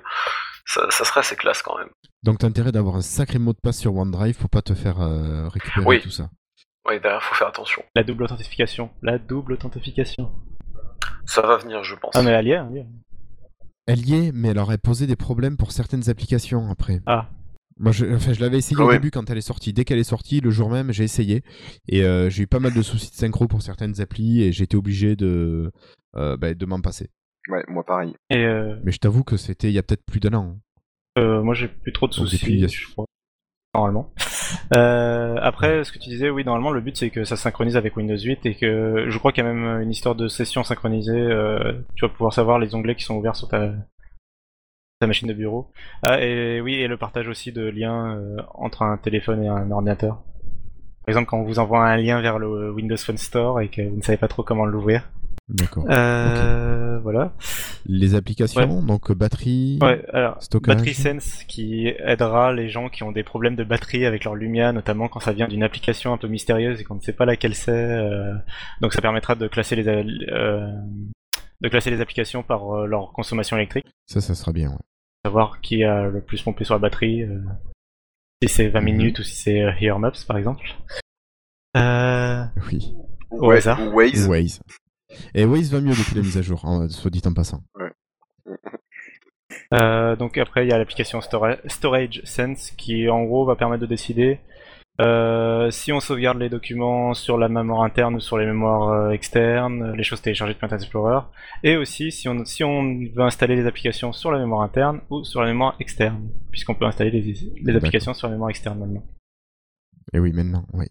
ça, 0.65 0.90
ça 0.90 1.03
serait 1.03 1.20
assez 1.20 1.36
classe 1.36 1.61
quand 1.61 1.78
même 1.78 1.90
Donc, 2.24 2.40
t'as 2.40 2.48
intérêt 2.48 2.72
d'avoir 2.72 2.95
un 2.95 3.02
sacré 3.02 3.38
mot 3.40 3.52
de 3.52 3.60
passe 3.61 3.80
sur 3.80 3.94
OneDrive 3.95 4.38
pour 4.38 4.49
pas 4.49 4.61
te 4.61 4.74
faire 4.74 5.02
euh, 5.02 5.48
récupérer 5.49 5.86
Oui. 5.86 6.02
tout 6.02 6.10
ça. 6.11 6.30
ouais 6.88 6.99
derrière 7.02 7.22
faut 7.22 7.36
faire 7.36 7.48
attention 7.49 7.84
La 7.95 8.03
double 8.03 8.24
authentification. 8.24 8.90
La 9.02 9.18
double 9.18 9.53
authentification. 9.53 10.32
ça 11.26 11.41
va 11.41 11.57
venir 11.57 11.84
je 11.84 11.95
pense 11.95 12.15
Ah, 12.15 12.22
mais 12.22 12.32
elle 12.32 12.48
y 12.48 12.52
est, 12.52 12.56
elle 12.56 12.72
y 12.76 12.80
est. 12.80 12.88
Elle 13.86 13.99
y 14.10 14.28
est, 14.28 14.32
mais 14.34 14.48
elle 14.49 14.60
aurait 14.60 14.78
posé 14.78 15.06
des 15.07 15.18
problèmes 15.18 15.57
pour 15.57 15.74
certaines 15.74 16.10
applications 16.10 16.72
après. 16.72 17.02
Ah. 17.06 17.28
Moi, 17.78 17.91
je, 17.91 18.06
enfin, 18.14 18.34
je 18.34 18.40
l'avais 18.41 18.58
essayé 18.58 18.76
Ah 18.80 18.84
au 18.84 18.88
ouais. 18.88 18.94
début 18.95 19.10
quand 19.12 19.30
elle 19.30 19.38
est 19.38 19.41
sortie. 19.41 19.74
Dès 19.74 19.84
qu'elle 19.86 20.00
est 20.00 20.04
sortie, 20.04 20.41
le 20.41 20.52
jour 20.52 20.70
même, 20.70 20.91
j'ai 20.91 21.04
essayé. 21.04 21.44
Et 21.88 22.04
euh, 22.04 22.30
j'ai 22.30 22.44
eu 22.44 22.48
pas 22.48 22.60
mal 22.60 22.74
de 22.74 22.82
soucis 22.82 23.10
de 23.10 23.16
synchro 23.16 23.48
pour 23.48 23.62
certaines 23.62 24.00
applis 24.02 24.44
et 24.44 24.52
j'étais 24.52 24.76
obligé 24.78 25.16
de, 25.16 25.72
euh, 26.16 26.38
bah, 26.38 26.54
de 26.54 26.66
m'en 26.66 26.82
passer. 26.82 27.10
Ouais, 27.50 27.64
moi 27.68 27.84
pareil. 27.84 28.14
Et 28.30 28.45
euh, 28.45 28.76
Mais 28.84 28.91
je 28.91 29.00
t'avoue 29.00 29.24
que 29.24 29.38
c'était 29.38 29.68
il 29.70 29.74
y 29.74 29.80
a 29.80 29.84
peut-être 29.84 30.06
plus 30.06 30.20
d'un 30.20 30.34
an. 30.34 30.58
euh, 31.18 31.41
moi 31.44 31.54
j'ai 31.56 31.68
plus 31.68 31.91
trop 31.91 32.08
de 32.08 32.14
Donc, 32.16 32.28
soucis, 32.28 32.38
depuis, 32.62 32.68
je 32.70 32.91
crois. 32.91 33.06
Normalement. 33.76 34.14
Euh, 34.76 35.36
après, 35.41 35.84
ce 35.84 35.91
que 35.91 35.98
tu 36.00 36.10
disais, 36.10 36.30
oui, 36.30 36.44
normalement, 36.45 36.70
le 36.72 36.80
but 36.80 36.95
c'est 36.95 37.10
que 37.10 37.24
ça 37.24 37.36
synchronise 37.36 37.76
avec 37.76 37.98
Windows 37.98 38.16
8 38.18 38.45
et 38.45 38.56
que 38.56 39.06
je 39.10 39.18
crois 39.18 39.32
qu'il 39.32 39.44
y 39.44 39.48
a 39.48 39.52
même 39.52 39.82
une 39.82 39.90
histoire 39.90 40.14
de 40.16 40.28
session 40.28 40.64
synchronisée. 40.64 41.12
euh, 41.12 41.74
tu 41.95 42.06
vas 42.06 42.10
pouvoir 42.10 42.34
savoir 42.34 42.60
les 42.60 42.76
onglets 42.76 42.95
qui 42.95 43.04
sont 43.04 43.16
ouverts 43.16 43.36
sur 43.36 43.48
ta, 43.48 43.74
machine 45.08 45.28
de 45.28 45.34
bureau. 45.34 45.72
Ah, 46.04 46.22
et 46.22 46.62
oui, 46.62 46.76
et 46.76 46.88
le 46.88 46.98
partage 46.98 47.28
aussi 47.28 47.52
de 47.52 47.64
liens 47.68 48.16
euh, 48.18 48.38
entre 48.54 48.82
un 48.84 48.98
téléphone 48.98 49.44
et 49.44 49.48
un 49.48 49.70
ordinateur. 49.72 50.16
Par 51.06 51.10
exemple, 51.10 51.28
quand 51.28 51.40
on 51.40 51.44
vous 51.44 51.60
envoie 51.60 51.86
un 51.86 51.98
lien 51.98 52.22
vers 52.22 52.40
le 52.40 52.72
Windows 52.72 52.98
Phone 52.98 53.18
Store 53.18 53.60
et 53.62 53.68
que 53.70 53.82
vous 53.82 53.98
ne 53.98 54.02
savez 54.02 54.18
pas 54.18 54.28
trop 54.30 54.44
comment 54.44 54.66
l'ouvrir. 54.66 55.10
D'accord. 55.50 55.86
Euh, 55.90 57.00
Voilà. 57.04 57.34
Les 57.86 58.16
applications, 58.16 58.82
donc 58.82 59.12
euh, 59.12 59.14
batterie, 59.14 59.78
Ouais, 59.82 60.06
alors, 60.14 60.42
stockage. 60.42 60.78
Battery 60.78 60.94
Sense 60.94 61.44
qui 61.50 61.88
aidera 62.00 62.54
les 62.54 62.70
gens 62.70 62.88
qui 62.88 63.04
ont 63.04 63.12
des 63.12 63.24
problèmes 63.24 63.58
de 63.58 63.66
batterie 63.66 64.06
avec 64.06 64.24
leur 64.24 64.36
Lumia, 64.36 64.72
notamment 64.72 65.10
quand 65.10 65.20
ça 65.20 65.34
vient 65.34 65.50
d'une 65.50 65.64
application 65.64 66.14
un 66.14 66.18
peu 66.18 66.30
mystérieuse 66.30 66.80
et 66.80 66.86
qu'on 66.86 66.96
ne 66.96 67.02
sait 67.02 67.12
pas 67.12 67.26
laquelle 67.26 67.56
c'est. 67.56 67.72
euh, 67.74 68.34
donc 68.80 68.94
ça 68.94 69.02
permettra 69.02 69.36
de 69.36 69.50
classer 69.50 69.76
les, 69.76 69.84
de 69.84 71.68
classer 71.70 71.92
les 71.92 72.00
applications 72.00 72.42
par 72.44 72.88
leur 72.88 73.12
consommation 73.12 73.58
électrique, 73.58 73.86
Ça, 74.06 74.22
ça 74.22 74.36
sera 74.36 74.54
bien. 74.54 74.70
ouais. 74.70 74.78
Savoir 75.26 75.62
qui 75.62 75.84
a 75.84 76.08
le 76.10 76.22
plus 76.22 76.41
pompé 76.41 76.64
sur 76.66 76.76
la 76.76 76.80
batterie, 76.80 77.24
euh, 77.24 77.40
si 78.41 78.50
c'est 78.50 78.68
20 78.68 78.80
Mhm. 78.82 78.86
minutes 78.86 79.20
ou 79.20 79.24
si 79.24 79.36
c'est 79.36 79.62
euh, 79.62 79.72
Here 79.80 79.98
Maps 80.00 80.12
par 80.28 80.38
exemple. 80.38 80.66
Euh, 81.78 82.44
Oui. 82.72 82.94
Au 83.32 83.48
Ouais, 83.48 83.58
hasard. 83.58 83.80
ou 83.82 83.95
Waze. 83.95 84.28
Waze. 84.28 84.60
Et 85.34 85.45
Waze 85.45 85.72
va 85.72 85.80
mieux 85.82 85.95
depuis 85.95 86.16
la 86.16 86.22
mise 86.22 86.38
à 86.38 86.41
jour, 86.41 86.64
hein, 86.66 86.88
soit 86.90 87.10
dit 87.10 87.22
en 87.26 87.34
passant. 87.34 87.64
Euh, 89.74 90.16
donc 90.16 90.38
après 90.38 90.66
il 90.66 90.70
y 90.70 90.74
a 90.74 90.78
l'application 90.78 91.20
Stora- 91.22 91.58
Storage 91.68 92.22
Sense 92.26 92.72
qui 92.72 93.10
en 93.10 93.24
gros 93.24 93.45
va 93.45 93.56
permettre 93.56 93.82
de 93.82 93.88
décider 93.88 94.40
euh, 95.02 95.72
si 95.72 95.91
on 95.91 95.99
sauvegarde 95.99 96.38
les 96.38 96.49
documents 96.49 97.14
sur 97.15 97.38
la 97.38 97.49
mémoire 97.49 97.82
interne 97.84 98.15
ou 98.15 98.20
sur 98.20 98.38
les 98.38 98.45
mémoires 98.45 98.90
euh, 98.90 99.10
externes, 99.11 99.94
les 99.95 100.03
choses 100.03 100.22
téléchargées 100.22 100.53
depuis 100.53 100.65
Internet 100.65 100.84
Explorer, 100.84 101.22
et 101.64 101.78
aussi 101.78 102.11
si 102.11 102.30
on, 102.30 102.45
si 102.45 102.64
on 102.64 102.99
veut 102.99 103.22
installer 103.24 103.56
les 103.56 103.65
applications 103.65 104.14
sur 104.14 104.32
la 104.32 104.38
mémoire 104.40 104.61
interne 104.61 105.02
ou 105.10 105.24
sur 105.24 105.41
la 105.41 105.48
mémoire 105.48 105.76
externe, 105.80 106.30
puisqu'on 106.52 106.76
peut 106.76 106.86
installer 106.86 107.10
les, 107.11 107.34
les 107.61 107.76
applications 107.76 108.14
sur 108.14 108.28
la 108.28 108.34
mémoire 108.34 108.52
externe 108.52 108.80
maintenant. 108.80 109.03
Et 110.14 110.20
oui, 110.20 110.32
maintenant, 110.32 110.65
oui. 110.74 110.86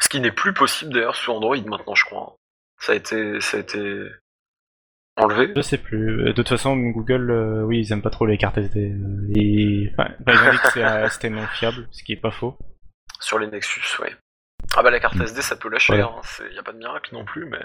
ce 0.00 0.08
qui 0.08 0.20
n'est 0.20 0.30
plus 0.30 0.52
possible 0.54 0.92
d'ailleurs 0.92 1.16
sur 1.16 1.34
Android 1.34 1.56
maintenant 1.66 1.94
je 1.94 2.04
crois 2.04 2.36
ça 2.78 2.92
a 2.92 2.94
été 2.94 3.40
ça 3.40 3.56
a 3.56 3.60
été 3.60 3.80
enlevé 5.16 5.52
Je 5.56 5.62
sais 5.62 5.78
plus. 5.78 6.20
Euh, 6.20 6.24
De 6.26 6.32
toute 6.32 6.48
façon, 6.50 6.76
Google, 6.76 7.30
euh, 7.30 7.62
oui, 7.64 7.80
ils 7.80 7.92
aiment 7.92 8.02
pas 8.02 8.10
trop 8.10 8.26
les 8.26 8.36
cartes 8.36 8.58
SD. 8.58 8.94
et- 9.34 9.90
enfin, 9.92 10.10
enfin, 10.20 10.32
ils 10.44 10.48
ont 10.48 10.52
dit 10.52 10.58
que 10.58 10.68
c'est, 10.72 11.08
c'était 11.08 11.30
non 11.30 11.46
fiable, 11.54 11.88
ce 11.90 12.04
qui 12.04 12.12
est 12.12 12.16
pas 12.20 12.30
faux. 12.30 12.56
Sur 13.20 13.38
les 13.38 13.46
Nexus 13.48 13.82
ouais 14.00 14.12
ah 14.76 14.82
bah 14.82 14.90
la 14.90 14.98
carte 14.98 15.20
SD 15.20 15.42
ça 15.42 15.54
peut 15.56 15.68
lâcher 15.68 15.92
Voilà. 15.94 16.06
hein. 16.08 16.20
c'est 16.24 16.52
y 16.52 16.58
a 16.58 16.62
pas 16.62 16.72
de 16.72 16.78
miracle 16.78 17.14
non 17.14 17.24
plus 17.24 17.44
mais 17.46 17.60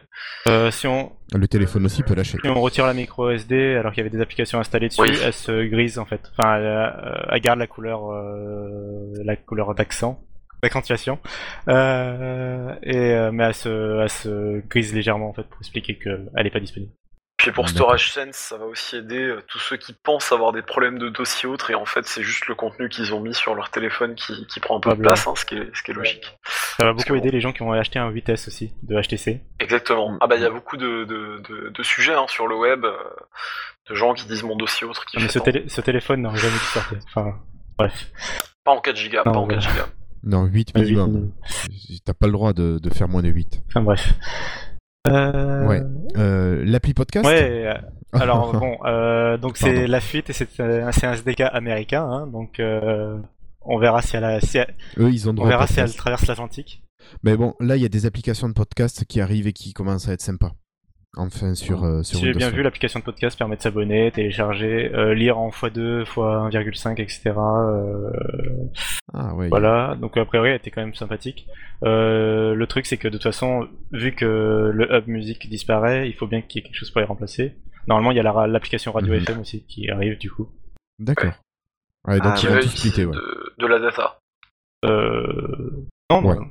Euh, 0.48 0.70
si 0.72 0.88
on, 0.88 1.12
Le 1.34 1.48
téléphone 1.48 1.86
aussi 1.86 2.04
peut 2.04 2.14
lâcher. 2.14 2.38
Si 2.44 2.48
on 2.50 2.62
retire 2.62 2.86
la 2.86 2.94
micro 2.94 3.30
SD 3.32 3.76
alors 3.76 3.92
qu'il 3.94 4.00
y 4.04 4.08
avait 4.08 4.16
des 4.16 4.22
applications 4.22 4.60
installées 4.60 4.90
dessus, 4.90 5.02
Oui. 5.02 5.18
elle 5.24 5.34
se 5.34 5.64
grise 5.66 5.98
en 6.00 6.06
fait. 6.06 6.22
Enfin, 6.38 6.58
elle, 6.58 6.66
euh, 6.66 7.24
elle 7.32 7.42
garde 7.42 7.60
la 7.60 7.68
couleur, 7.68 8.12
euh, 8.12 9.14
la 9.24 9.36
couleur 9.36 9.74
d'accent, 9.74 10.22
d'accentuation, 10.62 11.18
euh, 11.70 12.76
et 12.84 13.32
mais 13.32 13.46
elle 13.46 13.54
se, 13.56 14.02
elle 14.04 14.10
se 14.10 14.60
grise 14.68 14.94
légèrement 14.94 15.30
en 15.30 15.34
fait 15.34 15.44
pour 15.44 15.60
expliquer 15.62 15.98
qu'elle 15.98 16.30
est 16.46 16.52
pas 16.52 16.60
disponible. 16.60 16.92
Puis 17.42 17.52
pour 17.52 17.66
D'accord. 17.66 17.78
Storage 17.98 18.12
Sense, 18.12 18.36
ça 18.36 18.58
va 18.58 18.66
aussi 18.66 18.98
aider 18.98 19.18
euh, 19.20 19.42
tous 19.48 19.58
ceux 19.60 19.76
qui 19.78 19.94
pensent 19.94 20.32
avoir 20.32 20.52
des 20.52 20.62
problèmes 20.62 21.00
de 21.00 21.10
dossier 21.10 21.50
autres 21.50 21.72
et 21.72 21.76
en 21.76 21.86
fait 21.86 22.06
c'est 22.06 22.22
juste 22.22 22.48
le 22.48 22.54
contenu 22.56 22.88
qu'ils 22.88 23.14
ont 23.16 23.20
mis 23.20 23.34
sur 23.34 23.56
leur 23.56 23.72
téléphone 23.72 24.14
qui, 24.16 24.46
qui 24.46 24.60
prend 24.60 24.78
un 24.78 24.80
peu 24.80 24.90
de 24.92 24.96
Probablement. 24.96 25.14
place, 25.16 25.28
hein, 25.28 25.34
ce, 25.36 25.46
qui 25.46 25.56
est, 25.56 25.76
ce 25.76 25.82
qui 25.82 25.90
est 25.92 25.94
logique. 25.96 26.38
Ça 26.78 26.86
va 26.86 26.94
beaucoup 26.94 27.16
aider 27.16 27.32
les 27.32 27.42
gens 27.42 27.52
qui 27.52 27.64
ont 27.64 27.72
acheté 27.72 27.98
un 28.00 28.12
8S 28.12 28.48
aussi, 28.48 28.74
de 28.84 29.00
HTC. 29.02 29.42
Exactement. 29.60 30.18
Ah 30.22 30.28
bah 30.28 30.36
il 30.36 30.42
y 30.44 30.46
a 30.46 30.50
beaucoup 30.52 30.78
de, 30.78 31.04
de, 31.06 31.42
de, 31.50 31.70
de 31.70 31.84
sujets 31.84 32.14
hein, 32.14 32.26
sur 32.30 32.48
le 32.48 32.56
web, 32.56 32.86
euh, 32.86 32.96
de 33.90 33.96
gens 33.96 34.14
qui 34.14 34.28
disent 34.28 34.44
mon 34.44 34.56
dossier 34.56 34.86
autre 34.86 35.04
qui 35.06 35.18
Ah, 35.18 35.22
mais 35.24 35.28
ce, 35.28 35.40
télé- 35.40 35.66
ce 35.68 35.82
téléphone 35.82 36.22
n'aurait 36.22 36.38
jamais 36.38 36.54
dû 36.54 36.60
sortir. 36.66 37.00
Enfin, 37.08 37.40
bref. 37.78 38.12
Pas 38.64 38.72
en 38.72 38.82
4 38.82 39.10
Go, 39.10 39.18
pas 39.24 39.32
Non, 39.32 39.40
en 39.40 39.48
4 39.48 39.64
voilà. 39.68 39.80
Go. 39.82 39.90
Non, 40.24 40.44
8 40.46 40.74
Euh, 40.76 40.80
minimum. 40.82 41.32
T'as 42.06 42.14
pas 42.14 42.28
le 42.28 42.34
droit 42.34 42.54
de, 42.54 42.78
de 42.78 42.90
faire 42.94 43.08
moins 43.08 43.24
de 43.24 43.30
8. 43.30 43.64
Enfin, 43.70 43.82
bref. 43.82 44.14
Euh... 45.08 45.66
Ouais. 45.68 45.82
Euh, 46.18 46.64
L'appli 46.66 46.94
podcast 46.94 47.26
Ouais, 47.26 47.66
euh, 47.68 47.74
alors 48.20 48.54
bon, 48.60 48.78
euh, 48.86 49.38
donc 49.38 49.58
c'est 49.58 49.88
la 49.88 50.00
fuite 50.00 50.30
et 50.30 50.34
c'est 50.34 50.60
euh, 50.60 50.86
un 50.86 51.14
SDK 51.14 51.42
américain, 51.52 52.04
hein, 52.04 52.28
donc 52.28 52.60
euh, 52.60 53.18
on 53.62 53.78
verra 53.80 54.02
si 54.02 54.16
elle, 54.16 54.24
a- 54.26 54.40
si 54.42 54.58
elle- 54.60 54.76
Eux, 54.98 55.10
ils 55.12 55.28
ont 55.28 55.32
on 55.32 55.34
droit 55.36 55.48
au 55.48 55.50
verra 55.50 55.66
si 55.68 55.74
elle 55.80 55.86
podcast. 55.86 55.98
traverse 55.98 56.28
l'Atlantique. 56.28 56.84
Mais 57.24 57.36
bon, 57.36 57.56
là, 57.60 57.78
il 57.78 57.82
y 57.82 57.86
a 57.86 57.90
des 57.90 58.06
applications 58.06 58.48
de 58.48 58.54
podcast 58.54 59.06
qui 59.06 59.22
arrivent 59.22 59.48
et 59.48 59.54
qui 59.54 59.74
commencent 59.74 60.08
à 60.08 60.14
être 60.14 60.22
sympas. 60.22 60.52
Enfin, 61.18 61.56
sur, 61.56 61.84
euh, 61.84 62.04
sur 62.04 62.20
Si 62.20 62.26
j'ai 62.26 62.32
bien 62.34 62.50
vu, 62.50 62.64
l'application 62.64 63.00
de 63.02 63.04
podcast 63.04 63.38
permet 63.38 63.58
de 63.58 63.62
s'abonner, 63.62 64.12
télécharger, 64.12 64.94
euh, 64.96 65.14
lire 65.14 65.38
en 65.38 65.50
x2, 65.50 66.04
x1,5, 66.06 67.02
etc. 67.02 67.32
euh, 67.38 68.10
Ah 69.14 69.36
ouais. 69.36 69.50
Voilà, 69.50 69.96
donc 70.00 70.16
a 70.16 70.24
priori 70.24 70.50
elle 70.52 70.56
était 70.56 70.72
quand 70.72 70.80
même 70.82 70.96
sympathique. 70.96 71.48
Euh, 71.84 72.54
le 72.56 72.66
truc 72.68 72.86
c'est 72.86 72.96
que 72.96 73.10
de 73.10 73.14
toute 73.14 73.24
façon, 73.24 73.68
vu 73.92 74.14
que 74.16 74.72
le 74.74 74.90
hub 74.96 75.08
musique 75.08 75.50
disparaît, 75.50 76.08
il 76.08 76.14
faut 76.16 76.28
bien 76.28 76.42
qu'il 76.42 76.62
y 76.62 76.66
ait 76.66 76.68
quelque 76.70 76.78
chose 76.80 76.92
pour 76.92 77.02
les 77.02 77.08
remplacer. 77.08 77.56
Normalement 77.88 78.12
il 78.12 78.18
y 78.18 78.20
a 78.22 78.24
la- 78.24 78.48
l'application 78.48 78.94
Radio 78.94 79.14
Mhm. 79.14 79.20
FM 79.22 79.40
aussi 79.42 79.66
qui 79.66 79.90
arrive 79.90 80.18
du 80.18 80.32
coup. 80.32 80.48
D'accord. 81.00 81.34
Ouais, 82.08 82.20
donc 82.20 82.28
Ah, 82.36 82.40
ils 82.42 82.50
ouais, 82.50 82.56
vont 82.62 82.68
splitter, 82.70 83.06
de, 83.06 83.54
de 83.60 83.68
la 83.68 83.80
data. 83.80 84.18
Euh... 84.86 85.86
Non, 86.10 86.24
Ouais. 86.26 86.36
non. 86.36 86.48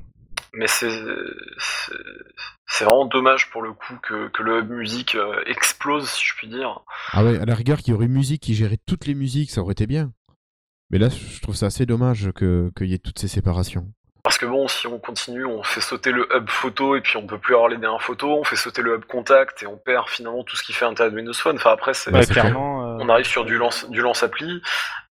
Mais 0.52 0.66
c'est 0.66 0.90
c'est- 1.58 2.84
vraiment 2.84 3.04
dommage 3.04 3.50
pour 3.50 3.62
le 3.62 3.72
coup 3.72 3.94
que, 4.02 4.28
que 4.28 4.42
le 4.42 4.60
hub 4.60 4.70
musique 4.70 5.14
euh, 5.14 5.42
explose, 5.46 6.08
si 6.08 6.24
je 6.26 6.34
puis 6.34 6.48
dire. 6.48 6.80
Ah 7.12 7.22
ouais, 7.24 7.38
à 7.38 7.44
la 7.44 7.54
rigueur, 7.54 7.78
qu'il 7.78 7.92
y 7.92 7.94
aurait 7.96 8.08
musique 8.08 8.42
qui 8.42 8.54
gérait 8.54 8.78
toutes 8.86 9.06
les 9.06 9.14
musiques, 9.14 9.50
ça 9.50 9.60
aurait 9.60 9.72
été 9.72 9.86
bien. 9.86 10.12
Mais 10.90 10.98
là, 10.98 11.08
je 11.08 11.40
trouve 11.40 11.54
ça 11.54 11.66
assez 11.66 11.84
dommage 11.86 12.30
que- 12.34 12.70
qu'il 12.76 12.86
y 12.88 12.94
ait 12.94 12.98
toutes 12.98 13.18
ces 13.18 13.28
séparations. 13.28 13.92
Parce 14.22 14.38
que 14.38 14.46
bon, 14.46 14.66
si 14.68 14.86
on 14.86 14.98
continue, 14.98 15.44
on 15.46 15.62
fait 15.62 15.80
sauter 15.80 16.10
le 16.12 16.26
hub 16.34 16.48
photo 16.50 16.94
et 16.96 17.00
puis 17.00 17.16
on 17.16 17.26
peut 17.26 17.38
plus 17.38 17.54
avoir 17.54 17.68
les 17.68 17.76
dernières 17.78 18.02
photos, 18.02 18.38
on 18.40 18.44
fait 18.44 18.56
sauter 18.56 18.82
le 18.82 18.96
hub 18.96 19.04
contact 19.04 19.62
et 19.62 19.66
on 19.66 19.76
perd 19.78 20.08
finalement 20.08 20.42
tout 20.44 20.56
ce 20.56 20.62
qui 20.62 20.72
fait 20.72 20.84
l'intérêt 20.84 21.10
de 21.10 21.16
Windows 21.16 21.32
Phone. 21.32 21.56
Enfin 21.56 21.72
après, 21.72 21.94
c'est 21.94 22.12
Ouais, 22.12 22.26
clairement. 22.26 22.84
euh, 22.86 22.98
on 23.00 23.08
arrive 23.08 23.26
sur 23.26 23.44
du 23.44 23.56
lance 23.56 23.88
du 23.90 24.00
lance 24.00 24.22
appli 24.22 24.60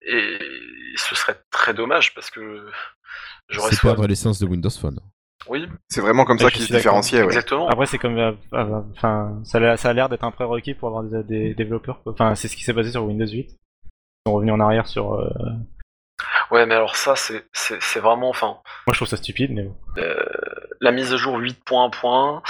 et 0.02 0.38
ce 0.96 1.14
serait 1.14 1.38
très 1.50 1.72
dommage 1.74 2.14
parce 2.14 2.30
que 2.30 2.68
j'aurais 3.48 3.70
C'est 3.70 3.76
soit 3.76 3.90
perdre 3.90 4.06
l'essence 4.08 4.38
de 4.40 4.46
Windows 4.46 4.70
Phone. 4.70 4.98
Oui 5.48 5.66
C'est 5.88 6.00
vraiment 6.00 6.24
comme 6.24 6.36
Ouais, 6.38 6.44
ça 6.44 6.50
qu'ils 6.50 6.62
se 6.66 6.72
différenciaient, 6.74 7.18
ouais. 7.20 7.24
exactement 7.26 7.68
Après 7.68 7.86
c'est 7.86 7.98
comme, 7.98 8.18
euh, 8.18 8.32
euh, 8.54 8.80
enfin, 8.96 9.40
ça, 9.44 9.58
a- 9.58 9.76
ça 9.76 9.90
a 9.90 9.92
l'air 9.92 10.08
d'être 10.08 10.24
un 10.24 10.30
prérequis 10.30 10.74
pour 10.74 10.88
avoir 10.88 11.04
des, 11.04 11.22
des 11.22 11.54
développeurs. 11.54 12.00
Enfin, 12.06 12.34
c'est 12.34 12.48
ce 12.48 12.56
qui 12.56 12.64
s'est 12.64 12.74
passé 12.74 12.90
sur 12.90 13.04
Windows 13.04 13.26
8. 13.26 13.38
Ils 13.50 13.50
sont 14.26 14.34
revenus 14.34 14.54
en 14.54 14.60
arrière 14.60 14.86
sur. 14.86 15.14
euh, 15.14 15.28
ouais 16.50 16.64
mais 16.64 16.74
alors 16.74 16.96
ça 16.96 17.14
c'est 17.16 17.44
c'est 17.52 17.80
c'est 17.82 18.00
vraiment 18.00 18.28
enfin 18.30 18.46
Moi 18.86 18.92
je 18.92 18.96
trouve 18.98 19.08
ça 19.08 19.16
stupide, 19.16 19.52
mais 19.52 19.64
bon. 19.64 19.76
la 20.80 20.92
mise 20.92 21.12
à 21.12 21.16
jour 21.16 21.38
8.1 21.38 22.40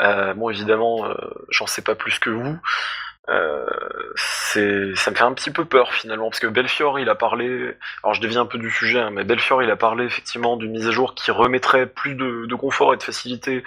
euh, 0.00 0.34
bon 0.34 0.50
évidemment 0.50 1.06
euh, 1.06 1.14
j'en 1.48 1.66
sais 1.66 1.82
pas 1.82 1.94
plus 1.94 2.18
que 2.18 2.30
vous 2.30 2.58
euh, 3.28 3.64
c'est 4.14 4.94
ça 4.94 5.10
me 5.10 5.16
fait 5.16 5.24
un 5.24 5.32
petit 5.32 5.50
peu 5.50 5.64
peur 5.64 5.92
finalement 5.92 6.30
parce 6.30 6.38
que 6.38 6.46
Belfior 6.46 7.00
il 7.00 7.08
a 7.08 7.14
parlé 7.16 7.74
alors 8.04 8.14
je 8.14 8.20
dévie 8.20 8.36
un 8.38 8.46
peu 8.46 8.58
du 8.58 8.70
sujet 8.70 9.00
hein, 9.00 9.10
mais 9.10 9.24
Belfior 9.24 9.62
il 9.62 9.70
a 9.70 9.76
parlé 9.76 10.04
effectivement 10.04 10.56
d'une 10.56 10.70
mise 10.70 10.86
à 10.86 10.92
jour 10.92 11.14
qui 11.14 11.30
remettrait 11.32 11.86
plus 11.86 12.14
de, 12.14 12.46
de 12.46 12.54
confort 12.54 12.94
et 12.94 12.96
de 12.96 13.02
facilité 13.02 13.64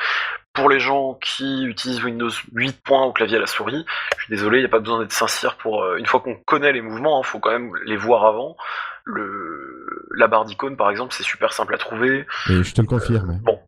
pour 0.53 0.69
les 0.69 0.79
gens 0.79 1.15
qui 1.21 1.65
utilisent 1.65 2.03
Windows 2.03 2.29
8. 2.53 2.79
au 2.89 3.11
clavier 3.11 3.37
à 3.37 3.41
la 3.41 3.47
souris 3.47 3.85
je 4.17 4.23
suis 4.23 4.33
désolé 4.33 4.59
il 4.59 4.61
n'y 4.61 4.67
a 4.67 4.69
pas 4.69 4.79
besoin 4.79 4.99
d'être 5.01 5.11
sincère 5.11 5.57
pour 5.57 5.83
euh, 5.83 5.97
une 5.97 6.05
fois 6.05 6.21
qu'on 6.21 6.35
connaît 6.35 6.71
les 6.71 6.81
mouvements 6.81 7.21
il 7.21 7.25
faut 7.27 7.39
quand 7.39 7.51
même 7.51 7.71
les 7.85 7.97
voir 7.97 8.25
avant 8.25 8.55
le 9.03 10.07
la 10.15 10.27
barre 10.27 10.45
d'icône 10.45 10.77
par 10.77 10.89
exemple 10.89 11.13
c'est 11.13 11.23
super 11.23 11.53
simple 11.53 11.73
à 11.75 11.77
trouver 11.77 12.25
Et 12.49 12.63
je 12.63 12.73
te 12.73 12.81
le 12.81 12.87
confirme. 12.87 13.29
hein. 13.31 13.39
bon 13.43 13.59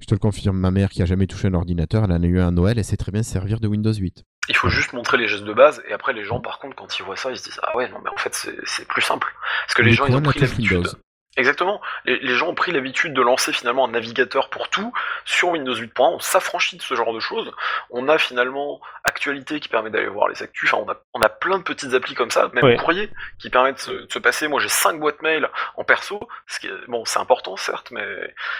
Je 0.00 0.06
te 0.06 0.14
le 0.14 0.18
confirme, 0.18 0.58
ma 0.58 0.70
mère 0.70 0.90
qui 0.90 1.02
a 1.02 1.06
jamais 1.06 1.26
touché 1.26 1.48
un 1.48 1.54
ordinateur, 1.54 2.04
elle 2.04 2.12
en 2.12 2.22
a 2.22 2.26
eu 2.26 2.38
un 2.40 2.48
à 2.48 2.50
Noël, 2.50 2.78
elle 2.78 2.84
sait 2.84 2.96
très 2.96 3.12
bien 3.12 3.22
se 3.22 3.30
servir 3.30 3.60
de 3.60 3.68
Windows 3.68 3.92
8. 3.92 4.24
Il 4.48 4.56
faut 4.56 4.68
juste 4.68 4.92
montrer 4.92 5.16
les 5.16 5.28
gestes 5.28 5.44
de 5.44 5.52
base 5.52 5.82
et 5.88 5.92
après 5.92 6.12
les 6.12 6.24
gens 6.24 6.40
par 6.40 6.58
contre 6.58 6.76
quand 6.76 6.98
ils 6.98 7.02
voient 7.02 7.16
ça 7.16 7.30
ils 7.30 7.38
se 7.38 7.44
disent 7.44 7.60
ah 7.62 7.76
ouais 7.76 7.88
non 7.88 7.98
mais 8.04 8.10
en 8.10 8.16
fait 8.16 8.34
c'est 8.64 8.86
plus 8.88 9.02
simple 9.02 9.32
parce 9.66 9.74
que 9.74 9.82
les, 9.82 9.90
Les 9.90 9.96
gens 9.96 10.06
ils 10.06 10.16
ont 10.16 10.22
pris 10.22 10.38
l'habitude. 10.40 10.88
Exactement 11.36 11.80
les, 12.04 12.18
les 12.20 12.34
gens 12.34 12.48
ont 12.48 12.54
pris 12.54 12.70
l'habitude 12.72 13.12
de 13.12 13.20
lancer 13.22 13.52
finalement 13.52 13.84
un 13.86 13.90
navigateur 13.90 14.50
pour 14.50 14.68
tout 14.70 14.92
sur 15.24 15.48
Windows 15.48 15.74
8.1 15.74 16.14
on 16.14 16.18
s'affranchit 16.20 16.76
de 16.76 16.82
ce 16.82 16.94
genre 16.94 17.12
de 17.12 17.20
choses 17.20 17.52
on 17.90 18.08
a 18.08 18.18
finalement 18.18 18.80
actualité 19.02 19.58
qui 19.60 19.68
permet 19.68 19.90
d'aller 19.90 20.06
voir 20.08 20.28
les 20.28 20.42
actus 20.42 20.72
enfin 20.72 20.82
on 20.86 20.90
a, 20.90 20.96
on 21.14 21.20
a 21.22 21.28
plein 21.28 21.58
de 21.58 21.62
petites 21.64 21.92
applis 21.94 22.14
comme 22.14 22.30
ça 22.30 22.50
même 22.52 22.64
Ouais. 22.64 22.76
courrier 22.76 23.10
qui 23.38 23.50
permettent 23.50 23.76
de 23.76 23.80
se, 23.80 23.90
de 24.06 24.12
se 24.12 24.18
passer 24.18 24.46
moi 24.48 24.60
j'ai 24.60 24.68
cinq 24.68 25.00
boîtes 25.00 25.22
mail 25.22 25.48
en 25.76 25.84
perso 25.84 26.20
ce 26.46 26.60
qui 26.60 26.68
est, 26.68 26.86
bon 26.88 27.04
c'est 27.04 27.18
important 27.18 27.56
certes 27.56 27.90
mais 27.90 28.04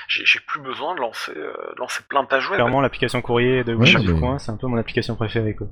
j'ai 0.09 0.41
plus 0.41 0.61
besoin 0.61 0.95
de 0.95 1.01
lancer 1.01 1.33
euh, 1.37 1.53
de 1.75 1.79
lancer 1.79 2.03
plein 2.09 2.23
de 2.23 2.29
pages 2.29 2.49
web 2.49 2.57
Clairement, 2.57 2.81
l'application 2.81 3.23
courrier 3.23 3.63
de 3.65 3.75
Ouais, 3.75 3.87
Windows 3.95 4.15
mais- 4.15 4.21
Coin, 4.21 4.39
c'est 4.39 4.51
un 4.51 4.57
peu 4.57 4.67
mon 4.67 4.79
application 4.79 5.15
préférée. 5.17 5.55
Quoi. 5.55 5.67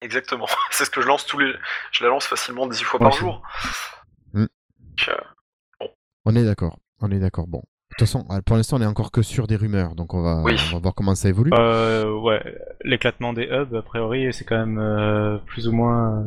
Exactement. 0.00 0.46
C'est 0.70 0.84
ce 0.84 0.90
que 0.90 1.00
je 1.00 1.06
lance 1.06 1.26
tous 1.26 1.38
les. 1.38 1.52
Je 1.92 2.02
la 2.04 2.10
lance 2.10 2.26
facilement 2.26 2.66
10 2.66 2.82
fois 2.82 3.00
Ouais, 3.00 3.08
par 3.08 3.16
jour. 3.16 3.42
Donc, 4.34 4.48
euh, 5.08 5.14
On 6.24 6.34
est 6.36 6.44
d'accord, 6.44 6.78
on 7.00 7.10
est 7.10 7.18
d'accord. 7.18 7.46
Bon, 7.48 7.58
de 7.58 7.64
toute 7.98 8.00
façon, 8.00 8.24
pour 8.46 8.56
l'instant, 8.56 8.76
on 8.78 8.82
est 8.82 8.86
encore 8.86 9.10
que 9.10 9.22
sur 9.22 9.46
des 9.46 9.56
rumeurs, 9.56 9.94
donc 9.94 10.14
on 10.14 10.22
va, 10.22 10.42
Oui. 10.42 10.54
on 10.70 10.76
va 10.76 10.78
voir 10.80 10.94
comment 10.94 11.14
ça 11.14 11.28
évolue. 11.28 11.50
Euh, 11.54 12.10
ouais, 12.20 12.40
l'éclatement 12.84 13.32
des 13.32 13.48
hubs, 13.50 13.74
a 13.74 13.82
priori, 13.82 14.32
c'est 14.32 14.44
quand 14.44 14.58
même 14.58 14.78
euh, 14.78 15.38
plus 15.46 15.68
ou 15.68 15.72
moins 15.72 16.20
euh. 16.20 16.24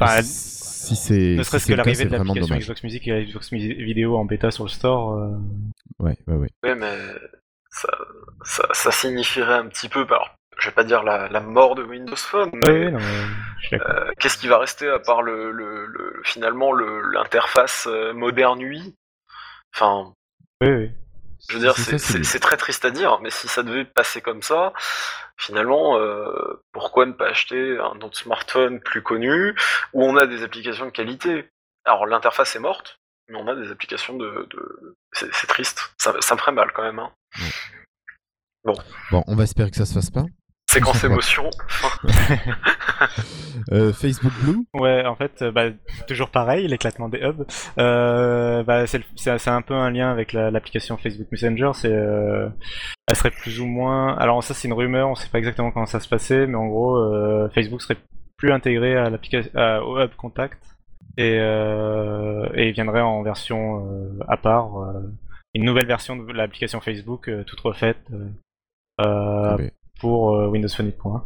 Enfin, 0.00 0.20
si 0.22 0.96
c'est 0.96 1.36
ne 1.36 1.42
si 1.42 1.48
serait-ce 1.48 1.64
c'est 1.66 1.72
que 1.72 1.76
l'arrivée 1.78 1.94
c'est 1.94 2.04
de 2.04 2.08
vraiment 2.10 2.34
l'application 2.34 2.48
dommage. 2.54 2.64
Xbox 2.64 2.82
Music 2.84 3.08
et 3.08 3.24
Xbox 3.24 3.50
Vidéo 3.52 4.16
en 4.18 4.26
bêta 4.26 4.50
sur 4.50 4.64
le 4.64 4.68
store. 4.68 5.12
euh, 5.14 5.30
Ouais, 5.98 6.18
ouais, 6.26 6.34
ouais. 6.34 6.48
ouais, 6.62 6.74
mais 6.74 6.94
ça, 7.70 7.88
ça, 8.44 8.68
ça 8.72 8.90
signifierait 8.90 9.54
un 9.54 9.68
petit 9.68 9.88
peu. 9.88 10.00
Alors, 10.00 10.34
je 10.58 10.68
vais 10.68 10.74
pas 10.74 10.84
dire 10.84 11.02
la, 11.02 11.28
la 11.28 11.40
mort 11.40 11.74
de 11.74 11.82
Windows 11.82 12.16
Phone, 12.16 12.50
mais 12.66 12.90
non, 12.90 12.98
euh, 13.72 14.10
qu'est-ce 14.18 14.38
qui 14.38 14.48
va 14.48 14.58
rester 14.58 14.88
à 14.88 14.98
part 14.98 15.22
le, 15.22 15.50
le, 15.50 15.86
le- 15.86 16.20
finalement 16.24 16.72
le- 16.72 17.00
l'interface 17.10 17.86
euh, 17.90 18.12
moderne 18.12 18.60
UI 18.60 18.94
Enfin, 19.74 20.12
Oui, 20.60 20.68
oui. 20.68 20.90
je 21.48 21.54
veux 21.54 21.60
dire, 21.60 21.74
C'est 21.76 21.82
c'est 21.82 21.90
ça, 21.92 21.98
c'est 21.98 22.12
c'est- 22.12 22.18
bien. 22.20 22.28
c'est 22.28 22.40
très 22.40 22.56
triste 22.56 22.84
à 22.84 22.90
dire, 22.90 23.18
mais 23.22 23.30
si 23.30 23.48
ça 23.48 23.62
devait 23.62 23.84
passer 23.86 24.20
comme 24.20 24.42
ça, 24.42 24.72
finalement, 25.38 25.98
euh, 25.98 26.62
pourquoi 26.72 27.06
ne 27.06 27.12
pas 27.12 27.28
acheter 27.28 27.78
un 27.78 28.00
autre 28.02 28.18
smartphone 28.18 28.80
plus 28.80 29.02
connu 29.02 29.54
où 29.94 30.04
on 30.04 30.16
a 30.16 30.26
des 30.26 30.42
applications 30.44 30.84
de 30.86 30.90
qualité? 30.90 31.48
Alors 31.84 32.06
l'interface 32.06 32.54
est 32.54 32.60
morte, 32.60 33.00
mais 33.28 33.38
on 33.40 33.48
a 33.48 33.54
des 33.56 33.70
applications 33.72 34.16
de. 34.16 34.46
de... 34.50 34.96
C'est 35.12 35.32
c'est 35.34 35.46
triste, 35.48 35.94
ça, 35.98 36.14
ça 36.20 36.34
me 36.34 36.40
ferait 36.40 36.52
mal 36.52 36.70
quand 36.72 36.82
même. 36.82 36.98
Hein. 36.98 37.10
Bon, 39.10 39.24
on 39.26 39.34
va 39.34 39.42
espérer 39.44 39.70
que 39.70 39.76
ça 39.76 39.86
se 39.86 39.94
fasse 39.94 40.10
pas. 40.10 40.24
Séquence 40.72 41.04
émotion. 41.04 41.48
Euh, 43.70 43.92
Facebook 43.92 44.32
Blue 44.42 44.64
Ouais, 44.74 45.04
en 45.06 45.14
fait, 45.14 45.42
euh, 45.42 45.52
bah, 45.52 45.66
toujours 46.08 46.30
pareil, 46.30 46.66
l'éclatement 46.66 47.08
des 47.08 47.18
hubs. 47.20 47.44
Euh, 47.78 48.62
bah, 48.64 48.84
c'est 48.86 49.48
un 49.48 49.62
peu 49.62 49.74
un 49.74 49.90
lien 49.90 50.10
avec 50.10 50.32
la- 50.32 50.50
l'application 50.50 50.96
Facebook 50.96 51.28
Messenger. 51.30 51.70
C'est, 51.74 51.92
euh, 51.92 52.48
elle 53.06 53.16
serait 53.16 53.30
plus 53.30 53.60
ou 53.60 53.66
moins. 53.66 54.16
Alors 54.16 54.42
ça, 54.42 54.54
c'est 54.54 54.68
une 54.68 54.74
rumeur. 54.74 55.08
On 55.08 55.14
sait 55.14 55.28
pas 55.28 55.38
exactement 55.38 55.70
comment 55.70 55.86
ça 55.86 56.00
se 56.00 56.08
passait, 56.08 56.46
mais 56.46 56.56
en 56.56 56.66
gros, 56.66 56.96
euh, 56.96 57.48
Facebook 57.54 57.82
serait 57.82 57.98
plus 58.36 58.52
intégré 58.52 58.96
à 58.96 59.10
l'application, 59.10 59.50
à- 59.54 59.82
au 59.82 60.00
hub 60.00 60.10
contact 60.16 60.58
et 61.18 61.36
euh, 61.38 62.48
et 62.54 62.68
il 62.68 62.72
viendrait 62.72 63.00
en 63.02 63.22
version 63.22 63.86
euh, 63.86 64.18
à 64.28 64.36
part, 64.36 64.78
euh, 64.82 65.02
une 65.54 65.64
nouvelle 65.64 65.86
version 65.86 66.16
de 66.16 66.32
l'application 66.32 66.80
Facebook 66.80 67.28
euh, 67.28 67.44
toute 67.44 67.60
refaite 67.60 67.98
euh, 68.12 68.28
euh, 69.00 69.56
Ah 69.56 69.56
pour 70.02 70.36
euh, 70.36 70.48
Windows 70.48 70.68
Phone 70.68 70.88
8.1. 70.90 71.22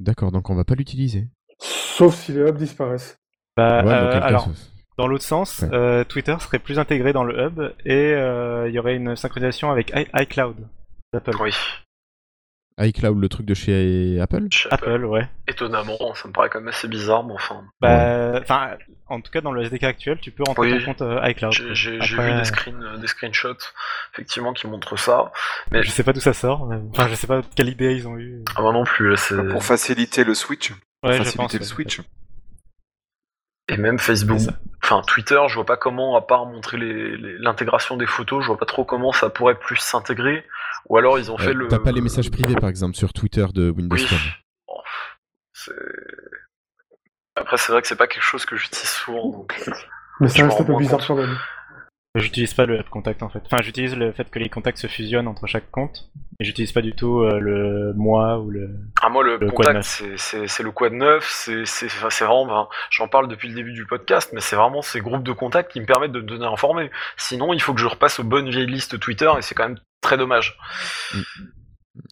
D'accord, 0.00 0.32
donc 0.32 0.48
on 0.48 0.54
va 0.54 0.64
pas 0.64 0.74
l'utiliser. 0.74 1.28
Sauf 1.58 2.14
si 2.14 2.32
les 2.32 2.40
hubs 2.48 2.56
disparaissent. 2.56 3.18
Bah, 3.56 3.84
Ouais, 3.84 3.92
euh, 3.92 4.20
cas, 4.20 4.44
Dans 4.96 5.06
l'autre 5.08 5.24
sens, 5.24 5.60
Ouais. 5.62 5.68
euh, 5.74 6.04
Twitter 6.04 6.36
serait 6.40 6.60
plus 6.60 6.78
intégré 6.78 7.12
dans 7.12 7.24
le 7.24 7.36
hub 7.46 7.60
et 7.84 8.12
euh, 8.14 8.68
il 8.68 8.74
y 8.74 8.78
aurait 8.78 8.94
une 8.96 9.16
synchronisation 9.16 9.70
avec 9.70 9.90
i- 9.94 10.06
iCloud 10.22 10.56
d'Apple. 11.12 11.36
Oui. 11.40 11.50
iCloud, 12.78 13.18
le 13.20 13.28
truc 13.28 13.46
de 13.46 13.54
chez 13.54 14.18
Apple? 14.20 14.46
Chez 14.50 14.68
Apple. 14.70 14.90
Apple, 14.90 15.04
ouais. 15.06 15.28
Étonnamment, 15.46 15.96
ça 16.14 16.28
me 16.28 16.32
paraît 16.32 16.48
quand 16.48 16.60
même 16.60 16.68
assez 16.68 16.88
bizarre, 16.88 17.24
mais 17.24 17.34
enfin. 17.34 17.62
Bah, 17.80 18.38
enfin, 18.40 18.70
en 19.08 19.20
tout 19.20 19.30
cas, 19.30 19.40
dans 19.40 19.52
le 19.52 19.62
SDK 19.62 19.84
actuel, 19.84 20.18
tu 20.20 20.30
peux 20.30 20.42
rentrer 20.46 20.72
Oui. 20.72 20.78
ton 20.80 20.84
compte 20.92 21.02
euh, 21.02 21.28
iCloud. 21.28 21.52
J'ai 21.72 21.98
Après, 22.00 22.32
vu 22.32 22.38
des, 22.38 22.44
screens, 22.44 22.82
euh, 22.82 22.96
des 22.98 23.06
screenshots, 23.06 23.56
effectivement, 24.12 24.52
qui 24.52 24.66
montrent 24.66 24.98
ça. 24.98 25.32
Mais 25.70 25.82
Je 25.82 25.90
sais 25.90 26.02
pas 26.04 26.12
d'où 26.12 26.20
ça 26.20 26.32
sort. 26.32 26.66
mais- 26.66 26.76
Enfin, 26.90 27.08
je 27.08 27.14
sais 27.14 27.26
pas 27.26 27.40
quelle 27.54 27.68
idée 27.68 27.94
ils 27.94 28.06
ont 28.06 28.16
eu. 28.18 28.42
ah, 28.56 28.62
moi 28.62 28.72
non 28.72 28.84
plus, 28.84 29.10
là, 29.10 29.16
c'est. 29.16 29.36
Pour 29.48 29.64
faciliter 29.64 30.24
le 30.24 30.34
switch. 30.34 30.72
Pour 31.00 31.10
Ouais, 31.10 31.16
je 31.18 31.22
faciliter 31.24 31.38
pense. 31.42 31.52
le 31.54 31.58
ouais. 31.60 31.64
switch. 31.64 32.00
Et 33.68 33.76
même 33.76 33.98
Facebook, 33.98 34.38
enfin 34.82 35.02
Twitter, 35.06 35.38
je 35.48 35.54
vois 35.54 35.66
pas 35.66 35.76
comment, 35.76 36.16
à 36.16 36.22
part 36.22 36.46
montrer 36.46 36.78
les- 36.78 37.16
les- 37.16 37.38
l'intégration 37.38 37.96
des 37.98 38.06
photos, 38.06 38.42
je 38.42 38.46
vois 38.48 38.56
pas 38.58 38.64
trop 38.66 38.84
comment 38.84 39.12
ça 39.12 39.28
pourrait 39.28 39.58
plus 39.58 39.76
s'intégrer. 39.76 40.44
Ou 40.88 40.96
alors 40.96 41.18
ils 41.18 41.30
ont 41.30 41.36
fait 41.36 41.52
le. 41.52 41.68
T'as 41.68 41.78
pas 41.78 41.92
les 41.92 42.00
messages 42.00 42.30
privés, 42.30 42.54
par 42.54 42.70
exemple, 42.70 42.96
sur 42.96 43.12
Twitter 43.12 43.44
de 43.52 43.68
Windows 43.70 43.96
Oui. 43.96 44.08
Bon, 44.66 44.74
Après, 47.36 47.56
c'est 47.56 47.72
vrai 47.72 47.82
que 47.82 47.88
c'est 47.88 47.96
pas 47.96 48.06
quelque 48.06 48.22
chose 48.22 48.44
que 48.46 48.56
j'utilise 48.56 48.88
souvent, 48.88 49.30
donc. 49.30 49.54
Mais 50.20 50.28
ça 50.28 50.44
reste 50.44 50.60
un 50.60 50.64
peu 50.64 50.76
bizarre 50.76 51.04
quand 51.06 51.14
même. 51.14 51.36
J'utilise 52.14 52.54
pas 52.54 52.66
le 52.66 52.78
app 52.80 52.88
contact 52.88 53.22
en 53.22 53.28
fait. 53.28 53.42
Enfin, 53.44 53.58
j'utilise 53.62 53.94
le 53.94 54.12
fait 54.12 54.28
que 54.30 54.38
les 54.38 54.48
contacts 54.48 54.78
se 54.78 54.86
fusionnent 54.86 55.28
entre 55.28 55.46
chaque 55.46 55.70
compte. 55.70 56.10
Et 56.40 56.44
j'utilise 56.44 56.72
pas 56.72 56.80
du 56.80 56.94
tout 56.94 57.20
euh, 57.20 57.38
le 57.38 57.92
moi 57.94 58.38
ou 58.38 58.50
le. 58.50 58.70
Ah, 59.02 59.08
moi, 59.08 59.22
le, 59.22 59.38
contact, 59.50 59.82
c'est- 59.84 60.62
le 60.62 60.70
quad 60.70 60.92
neuf, 60.94 61.28
c'est 61.30 61.64
c'est- 61.66 61.86
enfin, 61.86 62.10
c'est 62.10 62.24
vraiment. 62.24 62.68
J'en 62.90 63.08
parle 63.08 63.28
depuis 63.28 63.48
le 63.48 63.54
début 63.54 63.72
du 63.72 63.84
podcast, 63.86 64.30
mais 64.32 64.40
c'est 64.40 64.56
vraiment 64.56 64.80
ces 64.82 65.00
groupes 65.00 65.22
de 65.22 65.32
contacts 65.32 65.70
qui 65.70 65.80
me 65.80 65.86
permettent 65.86 66.12
de 66.12 66.20
me 66.20 66.26
donner 66.26 66.46
informé. 66.46 66.90
Sinon, 67.16 67.52
il 67.52 67.60
faut 67.60 67.74
que 67.74 67.80
je 67.80 67.86
repasse 67.86 68.18
aux 68.18 68.24
bonnes 68.24 68.48
vieilles 68.50 68.66
listes 68.66 68.98
Twitter, 68.98 69.30
et 69.38 69.42
c'est 69.42 69.54
quand 69.54 69.68
même 69.68 69.78
très 70.00 70.16
dommage. 70.16 70.56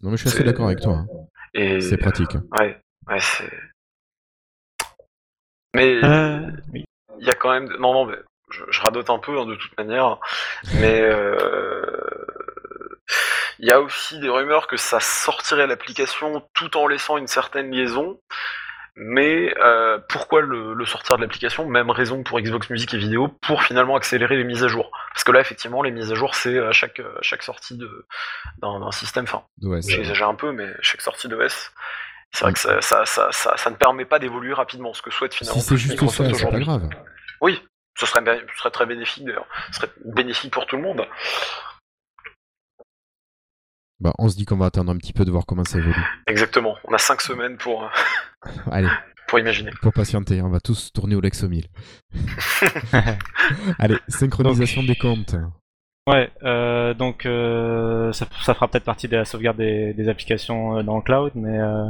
Non, 0.02 0.10
mais 0.10 0.16
je 0.16 0.22
suis 0.22 0.28
assez 0.28 0.38
C'est- 0.38 0.44
d'accord 0.44 0.66
avec 0.66 0.80
toi. 0.80 0.92
hein. 0.94 1.06
Et... 1.54 1.80
C'est 1.80 1.96
pratique. 1.96 2.34
Ouais, 2.60 2.78
ouais, 3.08 3.18
c'est. 3.20 3.50
Mais 5.74 6.04
Euh, 6.04 6.50
oui. 6.72 6.84
il 7.18 7.26
y 7.26 7.30
a 7.30 7.34
quand 7.34 7.50
même. 7.50 7.68
Non, 7.80 7.92
non, 7.94 8.06
mais 8.06 8.16
je, 8.50 8.62
je 8.70 8.80
radote 8.80 9.10
un 9.10 9.18
peu 9.18 9.38
hein, 9.38 9.46
de 9.46 9.54
toute 9.56 9.76
manière, 9.78 10.18
mais 10.80 11.00
euh, 11.02 11.86
il 13.58 13.66
y 13.68 13.72
a 13.72 13.80
aussi 13.80 14.18
des 14.18 14.28
rumeurs 14.28 14.66
que 14.66 14.76
ça 14.76 15.00
sortirait 15.00 15.66
l'application 15.66 16.46
tout 16.54 16.76
en 16.76 16.86
laissant 16.86 17.16
une 17.16 17.26
certaine 17.26 17.70
liaison. 17.70 18.20
Mais 18.98 19.54
euh, 19.58 19.98
pourquoi 20.08 20.40
le, 20.40 20.72
le 20.72 20.84
sortir 20.86 21.16
de 21.16 21.20
l'application? 21.20 21.66
Même 21.68 21.90
raison 21.90 22.22
pour 22.22 22.40
Xbox 22.40 22.70
Music 22.70 22.94
et 22.94 22.96
vidéo, 22.96 23.28
pour 23.28 23.62
finalement 23.62 23.94
accélérer 23.94 24.36
les 24.38 24.44
mises 24.44 24.64
à 24.64 24.68
jour. 24.68 24.90
Parce 25.12 25.22
que 25.22 25.32
là, 25.32 25.40
effectivement, 25.40 25.82
les 25.82 25.90
mises 25.90 26.10
à 26.12 26.14
jour, 26.14 26.34
c'est 26.34 26.58
à 26.58 26.72
chaque, 26.72 27.00
à 27.00 27.20
chaque 27.20 27.42
sortie 27.42 27.76
de- 27.76 28.06
d'un 28.62 28.90
système. 28.92 29.24
Enfin, 29.24 29.42
J'exagère 29.90 30.28
un 30.30 30.34
peu, 30.34 30.50
mais 30.50 30.68
chaque 30.80 31.02
sortie 31.02 31.28
d'OS, 31.28 31.72
c'est 32.32 32.44
vrai 32.44 32.54
que 32.54 32.58
ça, 32.58 32.80
ça, 32.80 33.04
ça, 33.04 33.28
ça, 33.32 33.54
ça 33.58 33.70
ne 33.70 33.76
permet 33.76 34.06
pas 34.06 34.18
d'évoluer 34.18 34.54
rapidement, 34.54 34.94
ce 34.94 35.02
que 35.02 35.10
souhaite 35.10 35.34
finalement 35.34 35.60
Si 35.60 35.66
c'est 35.66 35.76
juste 35.76 35.98
ça, 36.08 36.24
c'est 36.32 36.50
pas 36.50 36.58
grave. 36.58 36.88
Oui, 37.42 37.62
ce 37.96 38.06
serait, 38.06 38.20
bé- 38.22 38.42
ce 38.52 38.58
serait 38.58 38.70
très 38.70 38.86
bénéfique 38.86 39.24
d'ailleurs. 39.24 39.46
Ce 39.72 39.80
serait 39.80 39.90
bénéfique 40.04 40.52
pour 40.52 40.66
tout 40.66 40.76
le 40.76 40.82
monde. 40.82 41.04
Bah, 43.98 44.12
on 44.18 44.28
se 44.28 44.36
dit 44.36 44.44
qu'on 44.44 44.58
va 44.58 44.66
attendre 44.66 44.92
un 44.92 44.96
petit 44.98 45.14
peu 45.14 45.24
de 45.24 45.30
voir 45.30 45.46
comment 45.46 45.64
ça 45.64 45.78
évolue. 45.78 45.94
Exactement. 46.26 46.76
On 46.84 46.92
a 46.92 46.98
5 46.98 47.20
semaines 47.22 47.56
pour, 47.56 47.84
euh, 47.84 47.88
Allez, 48.70 48.88
pour 49.26 49.38
imaginer. 49.38 49.70
pour 49.80 49.92
patienter, 49.92 50.42
on 50.42 50.50
va 50.50 50.60
tous 50.60 50.92
tourner 50.92 51.14
au 51.14 51.20
Lexo 51.20 51.48
1000. 51.48 51.66
Allez, 53.78 53.96
synchronisation 54.08 54.82
des 54.82 54.96
comptes. 54.96 55.34
Ouais, 56.08 56.30
euh, 56.44 56.94
donc 56.94 57.26
euh, 57.26 58.12
ça, 58.12 58.26
ça 58.42 58.54
fera 58.54 58.68
peut-être 58.68 58.84
partie 58.84 59.08
de 59.08 59.16
la 59.16 59.24
sauvegarde 59.24 59.56
des, 59.56 59.92
des 59.92 60.08
applications 60.08 60.80
dans 60.84 60.96
le 60.96 61.02
cloud, 61.02 61.32
mais 61.34 61.58
euh, 61.58 61.86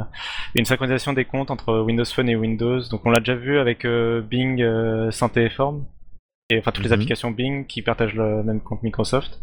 une 0.55 0.65
synchronisation 0.65 1.13
des 1.13 1.25
comptes 1.25 1.51
entre 1.51 1.81
Windows 1.81 2.05
Phone 2.05 2.27
et 2.29 2.35
Windows. 2.35 2.79
Donc 2.89 3.05
on 3.05 3.11
l'a 3.11 3.19
déjà 3.19 3.35
vu 3.35 3.59
avec 3.59 3.85
euh, 3.85 4.21
Bing, 4.21 4.59
euh, 4.63 5.11
Santé 5.11 5.43
et 5.45 5.49
Form, 5.51 5.85
et 6.49 6.59
enfin 6.59 6.71
toutes 6.71 6.83
les 6.85 6.89
Mhm. 6.91 6.95
applications 6.95 7.31
Bing 7.31 7.67
qui 7.67 7.81
partagent 7.81 8.15
le 8.15 8.41
même 8.43 8.61
compte 8.61 8.81
Microsoft. 8.83 9.39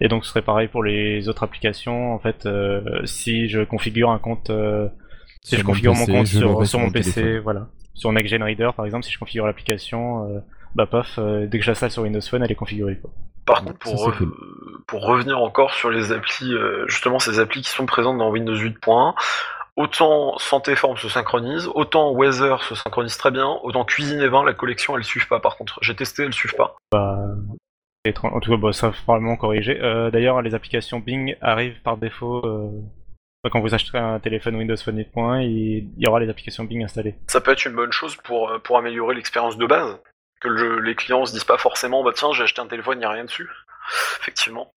Et 0.00 0.08
donc 0.08 0.24
ce 0.24 0.30
serait 0.30 0.42
pareil 0.42 0.68
pour 0.68 0.82
les 0.82 1.28
autres 1.28 1.42
applications. 1.44 2.12
En 2.14 2.18
fait, 2.18 2.46
euh, 2.46 2.82
si 3.04 3.48
je 3.48 3.60
configure 3.62 4.10
un 4.10 4.18
compte, 4.18 4.50
euh, 4.50 4.88
si 5.42 5.50
Sur 5.50 5.58
je 5.58 5.62
mon 5.64 5.68
configure 5.70 5.94
mon 5.94 6.00
PC, 6.06 6.12
compte 6.12 6.26
sur, 6.66 6.78
mon 6.80 6.90
PC, 6.90 7.12
téléphone. 7.14 7.42
voilà, 7.42 7.68
sur 7.94 8.12
Next 8.12 8.30
Gen 8.30 8.42
Reader 8.42 8.70
par 8.76 8.86
exemple, 8.86 9.04
si 9.04 9.12
je 9.12 9.18
configure 9.18 9.46
l'application, 9.46 10.24
euh, 10.28 10.38
bah 10.74 10.86
paf, 10.86 11.18
euh, 11.18 11.46
dès 11.46 11.58
que 11.58 11.64
je 11.64 11.70
l'installe 11.70 11.90
sur 11.92 12.02
Windows 12.02 12.20
Phone, 12.20 12.42
elle 12.42 12.50
est 12.50 12.56
configurée. 12.56 12.98
Quoi. 13.00 13.10
Par 13.46 13.62
contre, 13.64 13.78
pour, 13.78 13.98
c'est 13.98 14.10
re- 14.10 14.16
cool. 14.18 14.32
pour 14.86 15.06
revenir 15.06 15.38
encore 15.40 15.72
sur 15.72 15.90
les 15.90 16.10
applis, 16.12 16.52
euh, 16.52 16.84
justement 16.88 17.18
ces 17.20 17.38
applis 17.38 17.62
qui 17.62 17.70
sont 17.70 17.86
présentes 17.86 18.18
dans 18.18 18.30
Windows 18.30 18.54
8.1, 18.56 19.14
autant 19.78 20.36
Santé 20.38 20.76
Forme 20.76 20.96
se 20.98 21.08
synchronise, 21.08 21.68
autant 21.74 22.12
Weather 22.12 22.62
se 22.62 22.74
synchronise 22.74 23.16
très 23.16 23.30
bien, 23.30 23.58
autant 23.62 23.84
Cuisine 23.84 24.20
et 24.20 24.28
Vin, 24.28 24.44
la 24.44 24.52
collection, 24.54 24.96
elles 24.96 25.04
suivent 25.04 25.28
pas 25.28 25.40
par 25.40 25.56
contre. 25.56 25.78
J'ai 25.82 25.94
testé, 25.96 26.24
elles 26.24 26.34
suivent 26.34 26.54
pas. 26.56 26.76
Tran- 28.14 28.32
En 28.34 28.40
tout 28.40 28.50
cas, 28.50 28.56
bah, 28.56 28.72
ça 28.72 28.88
va 28.88 28.94
probablement 29.04 29.36
corriger. 29.36 29.78
Euh, 29.82 30.10
D'ailleurs, 30.10 30.40
les 30.40 30.54
applications 30.54 30.98
Bing 30.98 31.36
arrivent 31.42 31.80
par 31.82 31.96
défaut. 31.98 32.42
euh, 32.46 32.70
Quand 33.52 33.60
vous 33.60 33.74
acheterez 33.74 33.98
un 33.98 34.18
téléphone 34.18 34.56
Windows 34.56 34.76
Phone 34.76 34.96
8.1, 34.98 35.42
il 35.42 35.88
y 35.96 36.06
aura 36.06 36.18
les 36.20 36.28
applications 36.30 36.64
Bing 36.64 36.82
installées. 36.84 37.14
Ça 37.28 37.40
peut 37.40 37.52
être 37.52 37.64
une 37.66 37.74
bonne 37.74 37.92
chose 37.92 38.16
pour, 38.16 38.50
euh, 38.50 38.58
pour 38.58 38.78
améliorer 38.78 39.14
l'expérience 39.14 39.56
de 39.58 39.66
base. 39.66 39.98
Que 40.40 40.48
le- 40.48 40.80
les 40.80 40.94
clients 40.94 41.24
se 41.26 41.32
disent 41.32 41.44
pas 41.44 41.58
forcément, 41.58 42.02
bah 42.04 42.12
tiens, 42.14 42.30
j'ai 42.32 42.42
acheté 42.44 42.60
un 42.60 42.66
téléphone, 42.66 42.96
il 42.98 43.00
n'y 43.00 43.04
a 43.06 43.10
rien 43.10 43.24
dessus. 43.24 43.48
Effectivement. 44.20 44.70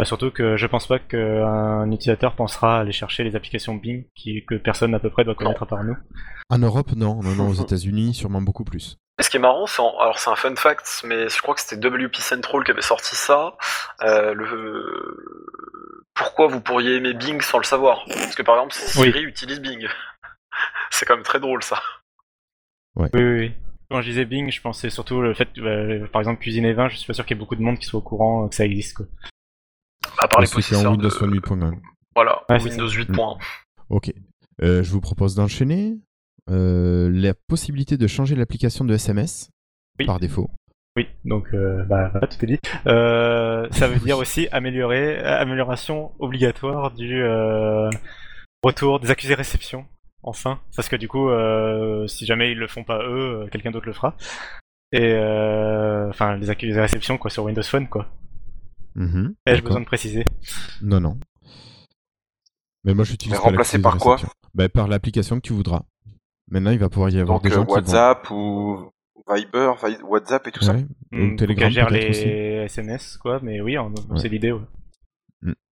Euh, 0.00 0.04
surtout 0.04 0.30
que 0.30 0.56
je 0.56 0.66
pense 0.66 0.86
pas 0.86 0.98
qu'un 0.98 1.90
utilisateur 1.90 2.34
pensera 2.36 2.78
à 2.78 2.80
aller 2.80 2.92
chercher 2.92 3.24
les 3.24 3.34
applications 3.36 3.74
Bing 3.74 4.04
qui, 4.14 4.44
que 4.44 4.54
personne 4.54 4.94
à 4.94 4.98
peu 4.98 5.10
près 5.10 5.24
doit 5.24 5.34
connaître 5.34 5.62
à 5.62 5.66
part 5.66 5.82
nous. 5.84 5.96
En 6.50 6.58
Europe, 6.58 6.92
non. 6.96 7.20
Non, 7.22 7.34
non, 7.34 7.48
aux 7.48 7.54
États-Unis, 7.62 8.14
sûrement 8.14 8.40
beaucoup 8.40 8.64
plus. 8.64 8.96
Et 9.18 9.24
ce 9.24 9.30
qui 9.30 9.36
est 9.38 9.40
marrant, 9.40 9.66
c'est 9.66 9.82
en- 9.82 9.98
alors 9.98 10.18
c'est 10.18 10.30
un 10.30 10.36
fun 10.36 10.54
fact, 10.54 11.02
mais 11.04 11.28
je 11.28 11.42
crois 11.42 11.54
que 11.54 11.60
c'était 11.60 11.84
WP 11.88 12.16
Central 12.16 12.62
qui 12.64 12.70
avait 12.70 12.82
sorti 12.82 13.16
ça. 13.16 13.56
Euh, 14.02 14.32
le... 14.34 16.04
Pourquoi 16.14 16.46
vous 16.46 16.60
pourriez 16.60 16.96
aimer 16.96 17.14
Bing 17.14 17.40
sans 17.42 17.58
le 17.58 17.64
savoir? 17.64 18.04
Parce 18.06 18.34
que 18.36 18.42
par 18.42 18.56
exemple, 18.56 18.74
Siri 18.74 19.22
utilise 19.22 19.60
Bing. 19.60 19.86
c'est 20.90 21.06
quand 21.06 21.14
même 21.16 21.24
très 21.24 21.40
drôle 21.40 21.62
ça. 21.62 21.82
Oui, 22.96 23.08
oui, 23.14 23.22
oui. 23.22 23.52
Quand 23.90 24.02
je 24.02 24.08
disais 24.10 24.24
Bing, 24.24 24.50
je 24.52 24.60
pensais 24.60 24.90
surtout 24.90 25.20
le 25.22 25.32
fait, 25.34 25.48
euh, 25.58 26.06
par 26.08 26.20
exemple, 26.20 26.40
cuisine 26.40 26.64
et 26.66 26.74
vin, 26.74 26.88
je 26.88 26.96
suis 26.96 27.06
pas 27.06 27.14
sûr 27.14 27.24
qu'il 27.24 27.36
y 27.36 27.38
ait 27.38 27.40
beaucoup 27.40 27.56
de 27.56 27.62
monde 27.62 27.78
qui 27.78 27.86
soit 27.86 27.98
au 27.98 28.02
courant 28.02 28.44
euh, 28.44 28.48
que 28.48 28.54
ça 28.54 28.64
existe. 28.64 28.96
Quoi. 28.98 29.06
À 30.20 30.28
part 30.28 30.40
les 30.40 30.46
possesseurs 30.48 30.92
Windows 30.92 31.08
de... 31.08 31.12
Phone 31.12 31.34
8.1. 31.34 31.78
Voilà, 32.14 32.42
Ouais, 32.48 32.60
Windows 32.62 32.88
8.1. 32.88 33.38
Ok. 33.90 34.12
Euh, 34.62 34.82
je 34.82 34.90
vous 34.90 35.00
propose 35.00 35.34
d'enchaîner. 35.34 35.96
Euh, 36.50 37.10
la 37.12 37.34
possibilité 37.34 37.96
de 37.96 38.06
changer 38.06 38.34
l'application 38.34 38.84
de 38.84 38.94
SMS 38.94 39.50
Oui. 39.98 40.06
par 40.06 40.18
défaut. 40.18 40.48
Oui, 40.96 41.06
donc 41.24 41.46
euh, 41.54 41.84
bah, 41.84 42.08
voilà, 42.10 42.26
tout 42.26 42.42
est 42.42 42.48
dit. 42.48 42.58
Euh, 42.86 43.68
ça 43.70 43.86
veut 43.86 44.00
dire 44.00 44.18
aussi 44.18 44.48
améliorer, 44.50 45.18
amélioration 45.18 46.12
obligatoire 46.18 46.90
du 46.92 47.22
euh, 47.22 47.88
retour 48.64 48.98
des 48.98 49.10
accusés 49.10 49.34
réception. 49.34 49.86
Enfin, 50.24 50.58
parce 50.74 50.88
que 50.88 50.96
du 50.96 51.06
coup, 51.06 51.28
euh, 51.28 52.06
si 52.08 52.26
jamais 52.26 52.50
ils 52.50 52.58
le 52.58 52.66
font 52.66 52.82
pas 52.82 53.04
eux, 53.04 53.46
quelqu'un 53.52 53.70
d'autre 53.70 53.86
le 53.86 53.92
fera. 53.92 54.16
Et 54.90 55.12
euh, 55.12 56.08
enfin, 56.08 56.36
les 56.36 56.50
accusés 56.50 56.80
réception 56.80 57.18
quoi 57.18 57.30
sur 57.30 57.44
Windows 57.44 57.62
Phone 57.62 57.88
quoi. 57.88 58.06
Mhm, 58.98 59.34
Ai-je 59.46 59.62
besoin 59.62 59.80
de 59.80 59.86
préciser 59.86 60.24
Non, 60.82 61.00
non. 61.00 61.18
Mais 62.84 62.94
moi, 62.94 63.04
j'utilise 63.04 63.36
Mais 63.36 63.42
remplacé 63.42 63.80
par 63.80 63.96
quoi 63.98 64.16
bah, 64.54 64.68
Par 64.68 64.88
l'application 64.88 65.36
que 65.36 65.42
tu 65.46 65.52
voudras. 65.52 65.82
Maintenant, 66.50 66.70
il 66.72 66.78
va 66.78 66.88
pouvoir 66.88 67.10
y 67.10 67.18
avoir 67.20 67.38
Donc 67.38 67.44
des 67.44 67.52
euh, 67.52 67.54
gens 67.56 67.64
qui 67.64 67.68
vont... 67.70 67.74
WhatsApp 67.76 68.30
ou 68.30 68.90
Viber, 69.28 69.72
Vi- 69.84 70.02
WhatsApp 70.02 70.46
et 70.46 70.50
tout 70.52 70.64
ça. 70.64 70.74
Ouais, 70.74 70.86
Hmm, 71.12 71.32
ou 71.32 71.36
Telegram 71.36 71.70
gère 71.70 71.90
les 71.90 72.08
aussi. 72.08 72.22
SMS 72.24 73.16
quoi, 73.18 73.40
mais 73.42 73.60
oui, 73.60 73.76
en- 73.78 73.90
Ouais. 73.90 74.18
c'est 74.18 74.28
l'idée. 74.28 74.52
Ouais. 74.52 74.62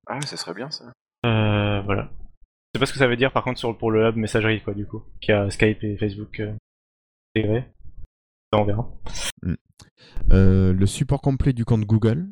Ah, 0.06 0.20
ça 0.20 0.36
serait 0.36 0.54
bien 0.54 0.70
ça. 0.70 0.84
Euh, 1.24 1.80
voilà. 1.82 2.10
Je 2.74 2.78
sais 2.78 2.80
pas 2.80 2.86
ce 2.86 2.92
que 2.92 2.98
ça 2.98 3.08
veut 3.08 3.16
dire 3.16 3.32
par 3.32 3.42
contre 3.42 3.58
sur, 3.58 3.76
pour 3.76 3.90
le 3.90 4.06
hub 4.08 4.16
messagerie 4.16 4.62
quoi 4.62 4.74
du 4.74 4.86
coup, 4.86 5.02
qui 5.20 5.32
a 5.32 5.48
Skype 5.50 5.82
et 5.82 5.96
Facebook 5.96 6.38
euh, 6.40 6.54
intégrés. 7.34 7.64
Ça 8.52 8.60
on 8.60 8.64
verra. 8.64 8.88
Euh, 10.32 10.72
le 10.72 10.86
support 10.86 11.20
complet 11.22 11.52
du 11.52 11.64
compte 11.64 11.84
Google. 11.84 12.28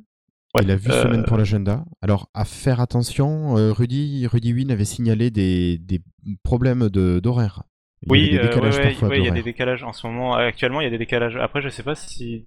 Ouais, 0.55 0.63
Il 0.63 0.71
a 0.71 0.77
vu 0.77 0.91
euh, 0.91 1.03
semaine 1.03 1.25
pour 1.25 1.37
l'agenda. 1.37 1.85
Alors, 2.01 2.29
à 2.35 2.45
faire 2.45 2.81
attention, 2.81 3.57
euh, 3.59 3.73
Rudy, 3.73 4.27
Rudy 4.27 4.53
Win 4.53 4.71
avait 4.71 4.85
signalé 4.85 5.31
des, 5.31 5.79
des 5.79 6.01
problèmes 6.45 6.89
de- 6.89 7.19
d'horaire. 7.21 7.65
Il 8.03 8.09
y 8.09 8.13
Oui, 8.13 8.39
euh, 8.39 8.61
ouais, 8.61 8.95
ouais, 9.03 9.19
il 9.19 9.25
y 9.25 9.29
a 9.29 9.31
des 9.33 9.43
décalages 9.43 9.83
en 9.83 9.93
ce 9.93 10.07
moment. 10.07 10.35
Actuellement, 10.35 10.81
il 10.81 10.85
y 10.85 10.87
a 10.87 10.91
des 10.91 10.99
décalages. 10.99 11.37
Après, 11.37 11.61
je 11.63 11.69
sais 11.69 11.83
pas 11.83 11.95
si 11.95 12.47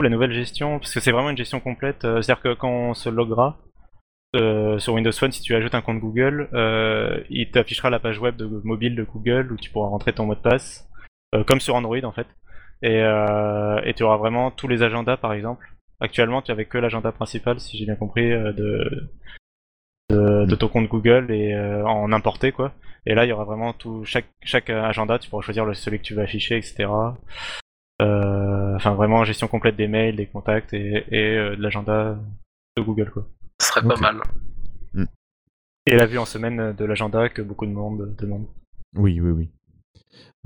la 0.00 0.08
nouvelle 0.08 0.32
gestion, 0.32 0.78
parce 0.78 0.94
que 0.94 1.00
c'est 1.00 1.12
vraiment 1.12 1.28
une 1.30 1.36
gestion 1.36 1.60
complète. 1.60 2.04
euh, 2.04 2.22
C'est-à-dire 2.22 2.42
que 2.42 2.54
quand 2.54 2.70
on 2.70 2.94
se 2.94 3.10
loggera 3.10 3.58
euh, 4.34 4.78
sur 4.78 4.94
Windows 4.94 5.12
Phone, 5.12 5.30
si 5.32 5.42
tu 5.42 5.54
ajoutes 5.54 5.74
un 5.74 5.82
compte 5.82 6.00
Google, 6.00 6.48
euh, 6.54 7.20
il 7.28 7.50
t'affichera 7.50 7.90
la 7.90 7.98
page 8.00 8.18
web 8.18 8.36
de 8.36 8.46
mobile 8.64 8.96
de 8.96 9.04
Google 9.04 9.52
où 9.52 9.56
tu 9.56 9.70
pourras 9.70 9.88
rentrer 9.88 10.14
ton 10.14 10.24
mot 10.24 10.34
de 10.34 10.40
passe, 10.40 10.88
euh, 11.34 11.44
comme 11.44 11.60
sur 11.60 11.74
Android 11.74 12.02
en 12.04 12.12
fait. 12.12 12.26
Et, 12.80 13.02
euh, 13.02 13.80
et 13.84 13.92
tu 13.94 14.02
auras 14.02 14.16
vraiment 14.16 14.50
tous 14.50 14.66
les 14.66 14.82
agendas, 14.82 15.18
par 15.18 15.34
exemple. 15.34 15.71
Actuellement, 16.02 16.42
tu 16.42 16.50
avais 16.50 16.64
que 16.66 16.78
l'agenda 16.78 17.12
principal, 17.12 17.60
si 17.60 17.78
j'ai 17.78 17.84
bien 17.86 17.96
compris, 17.96 18.30
euh, 18.32 18.52
de, 18.52 19.08
de 20.10 20.44
de 20.46 20.54
Mm. 20.54 20.58
ton 20.58 20.68
compte 20.68 20.88
Google 20.88 21.30
et 21.30 21.54
euh, 21.54 21.84
en 21.86 22.12
importer 22.12 22.52
quoi. 22.52 22.72
Et 23.06 23.14
là, 23.14 23.24
il 23.24 23.28
y 23.28 23.32
aura 23.32 23.44
vraiment 23.44 23.72
tout 23.72 24.04
chaque 24.04 24.28
chaque 24.42 24.68
euh, 24.70 24.82
agenda, 24.84 25.18
tu 25.18 25.30
pourras 25.30 25.42
choisir 25.42 25.64
le, 25.64 25.74
celui 25.74 25.98
que 25.98 26.04
tu 26.04 26.14
veux 26.14 26.22
afficher, 26.22 26.56
etc. 26.56 26.88
Euh, 28.00 28.74
Enfin, 28.76 28.94
vraiment 28.94 29.24
gestion 29.24 29.48
complète 29.48 29.76
des 29.76 29.86
mails, 29.86 30.16
des 30.16 30.26
contacts 30.26 30.72
et, 30.74 31.04
et 31.10 31.36
euh, 31.36 31.56
de 31.56 31.62
l'agenda 31.62 32.18
de 32.76 32.82
Google 32.82 33.10
quoi. 33.10 33.28
Ce 33.60 33.68
serait 33.68 33.86
pas 33.86 33.96
mal. 33.96 34.20
Et 35.86 35.96
la 35.96 36.06
vue 36.06 36.18
en 36.18 36.24
semaine 36.24 36.72
de 36.72 36.84
l'agenda 36.84 37.28
que 37.28 37.42
beaucoup 37.42 37.66
de 37.66 37.72
monde 37.72 38.14
demande. 38.16 38.46
Oui, 38.96 39.20
oui, 39.20 39.30
oui. 39.30 39.50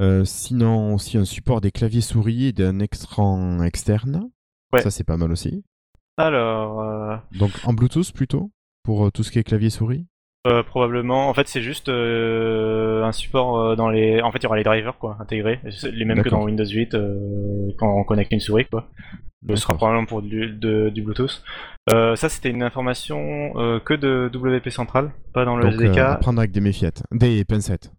Euh, 0.01 0.25
sinon, 0.25 0.95
aussi 0.95 1.19
un 1.19 1.25
support 1.27 1.61
des 1.61 1.71
claviers 1.71 2.01
souris 2.01 2.47
et 2.47 2.53
d'un 2.53 2.79
écran 2.81 3.63
externe. 3.63 4.31
Ouais. 4.77 4.83
Ça, 4.83 4.91
c'est 4.91 5.05
pas 5.05 5.17
mal 5.17 5.33
aussi. 5.33 5.65
Alors, 6.19 6.81
euh, 6.81 7.17
Donc, 7.39 7.51
en 7.65 7.73
Bluetooth 7.75 8.13
plutôt 8.13 8.51
Pour 8.83 9.07
euh, 9.07 9.11
tout 9.11 9.23
ce 9.23 9.31
qui 9.31 9.39
est 9.39 9.45
clavier 9.45 9.71
souris? 9.71 10.07
euh, 10.47 10.63
probablement, 10.63 11.29
en 11.29 11.35
fait, 11.35 11.49
c'est 11.49 11.61
juste 11.61 11.89
euh, 11.89 13.03
un 13.03 13.11
support 13.11 13.59
euh, 13.59 13.75
dans 13.77 13.91
les. 13.91 14.23
En 14.23 14.31
fait, 14.31 14.39
il 14.39 14.45
y 14.45 14.47
aura 14.47 14.57
les 14.57 14.63
drivers 14.63 14.97
quoi 14.97 15.17
intégrés, 15.19 15.59
les 15.93 16.05
mêmes 16.05 16.23
que 16.23 16.29
dans 16.29 16.45
Windows 16.45 16.65
8 16.65 16.95
euh, 16.95 17.73
quand 17.79 17.93
on 17.93 18.05
connecte 18.05 18.31
une 18.33 18.39
souris 18.41 18.65
quoi. 18.67 18.89
Ce 19.49 19.57
sera 19.57 19.75
probablement 19.75 20.07
pour 20.07 20.23
du, 20.23 20.49
de- 20.51 20.89
du 20.91 21.03
Bluetooth. 21.03 21.43
Ça, 21.89 22.29
c'était 22.29 22.51
une 22.51 22.63
information 22.63 23.53
que 23.85 23.95
de 23.95 24.31
WP 24.35 24.71
Central, 24.71 25.13
pas 25.35 25.45
dans 25.45 25.57
le 25.57 25.65
Donc, 25.71 25.75
SDK. 25.81 26.21
prendre 26.21 26.39
avec 26.39 26.51
des 26.53 26.61
méfiettes. 26.61 27.03
Des 27.13 27.45
pincettes. 27.45 27.93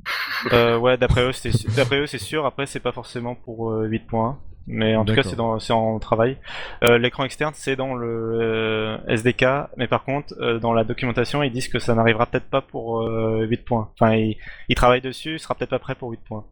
Ouais, 0.53 0.97
d'après 0.97 1.23
eux, 1.25 1.31
c'est 1.33 2.17
sûr. 2.17 2.45
Après, 2.45 2.65
c'est 2.65 2.79
pas 2.81 2.91
forcément 2.93 3.35
pour 3.35 3.71
euh, 3.71 3.87
8.1, 3.87 4.35
mais 4.67 4.95
en 4.95 5.05
tout 5.05 5.15
cas, 5.15 5.23
c'est 5.23 5.35
dans, 5.35 5.59
c'est 5.59 5.73
en 5.73 5.97
travail. 5.99 6.37
Euh, 6.83 6.97
L'écran 6.97 7.23
externe, 7.23 7.53
c'est 7.55 7.75
dans 7.75 7.95
le 7.95 8.39
euh, 8.41 8.97
SDK, 9.07 9.45
mais 9.77 9.87
par 9.87 10.03
contre, 10.03 10.33
euh, 10.39 10.59
dans 10.59 10.73
la 10.73 10.83
documentation, 10.83 11.41
ils 11.41 11.51
disent 11.51 11.69
que 11.69 11.79
ça 11.79 11.95
n'arrivera 11.95 12.25
peut-être 12.25 12.49
pas 12.49 12.61
pour 12.61 13.01
euh, 13.01 13.45
8 13.49 13.63
points. 13.63 13.89
Enfin, 13.93 14.15
ils, 14.15 14.37
ils 14.67 14.75
travaillent 14.75 15.01
dessus, 15.01 15.33
il 15.33 15.39
sera 15.39 15.55
peut-être 15.55 15.69
pas 15.69 15.79
prêt 15.79 15.95
pour 15.95 16.11
8 16.11 16.19
points. 16.27 16.45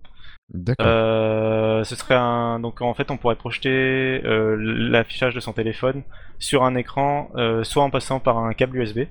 D'accord. 0.54 0.86
Euh, 0.88 1.84
ce 1.84 1.96
serait 1.96 2.16
un 2.16 2.60
donc 2.60 2.82
en 2.82 2.94
fait 2.94 3.10
on 3.10 3.18
pourrait 3.18 3.36
projeter 3.36 4.22
euh, 4.26 4.56
l'affichage 4.56 5.34
de 5.34 5.40
son 5.40 5.54
téléphone 5.54 6.04
sur 6.38 6.64
un 6.64 6.76
écran 6.76 7.32
euh, 7.36 7.64
soit 7.64 7.82
en 7.82 7.90
passant 7.90 8.20
par 8.20 8.38
un 8.38 8.54
câble 8.54 8.78
USB 8.78 9.06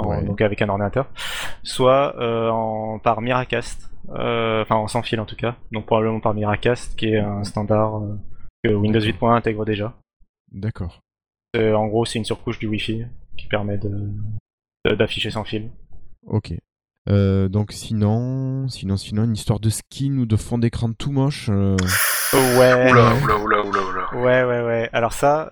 en- 0.00 0.08
Ouais. 0.08 0.24
donc 0.24 0.40
avec 0.40 0.60
un 0.62 0.68
ordinateur 0.68 1.06
soit 1.62 2.16
euh, 2.18 2.48
en, 2.50 2.98
par 2.98 3.20
Miracast 3.20 3.90
euh, 4.10 4.62
enfin 4.62 4.76
en 4.76 4.88
sans 4.88 5.02
fil 5.02 5.20
en 5.20 5.26
tout 5.26 5.36
cas 5.36 5.56
donc 5.72 5.86
probablement 5.86 6.20
par 6.20 6.34
Miracast 6.34 6.96
qui 6.96 7.06
est 7.10 7.18
un 7.18 7.44
standard 7.44 7.98
euh, 8.02 8.16
que 8.64 8.70
Windows 8.74 9.00
8.1 9.00 9.34
intègre 9.36 9.64
déjà 9.64 9.94
D'accord. 10.52 11.00
Euh, 11.56 11.74
en 11.74 11.86
gros 11.86 12.04
c'est 12.04 12.18
une 12.18 12.24
surcouche 12.24 12.58
du 12.58 12.66
Wi-Fi 12.66 13.06
qui 13.36 13.46
permet 13.46 13.78
de 13.78 14.08
de- 14.86 14.94
d'afficher 14.94 15.30
sans 15.30 15.44
fil 15.44 15.70
Ok. 16.26 16.52
Euh, 17.08 17.48
donc, 17.48 17.72
sinon, 17.72 18.68
sinon, 18.68 18.96
sinon, 18.98 19.24
une 19.24 19.32
histoire 19.32 19.58
de 19.58 19.70
skin 19.70 20.18
ou 20.18 20.26
de 20.26 20.36
fond 20.36 20.58
d'écran 20.58 20.92
tout 20.92 21.10
moche. 21.10 21.48
euh, 21.50 21.74
ouais 22.34 22.90
oula, 22.90 23.14
oula, 23.22 23.36
oula, 23.38 23.62
oula. 23.64 23.80
Ouais, 24.12 24.42
ouais, 24.42 24.60
ouais. 24.62 24.90
Alors 24.92 25.12
ça, 25.12 25.50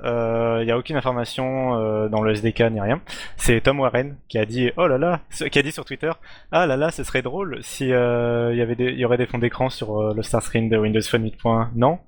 il 0.61 0.65
n'y 0.65 0.73
a 0.73 0.79
aucune 0.79 0.97
information 0.97 1.77
euh, 1.77 2.09
dans 2.09 2.23
le 2.23 2.33
SDK 2.33 2.63
ni 2.73 2.81
rien. 2.81 3.01
C'est 3.37 3.61
Tom 3.61 3.79
Warren 3.81 4.17
qui 4.29 4.39
a 4.39 4.45
dit, 4.45 4.71
oh 4.77 4.87
là 4.89 4.99
là, 4.99 5.21
qui 5.51 5.59
a 5.59 5.63
dit 5.63 5.73
sur 5.73 5.85
Twitter, 5.85 6.11
ah 6.51 6.67
là 6.67 6.77
là, 6.77 6.91
ce 6.91 7.05
serait 7.05 7.23
drôle 7.23 7.59
si 7.63 7.93
euh, 7.93 8.55
y 8.55 8.61
avait 8.61 8.75
il 8.79 8.99
y 8.99 9.05
aurait 9.05 9.17
des 9.17 9.27
fonds 9.27 9.39
d'écran 9.39 9.71
sur 9.71 10.01
euh, 10.01 10.15
le 10.15 10.23
start 10.23 10.45
screen 10.45 10.69
de 10.69 10.77
Windows 10.77 11.01
Phone 11.03 11.25
8.1. 11.27 11.69
Non. 11.77 12.01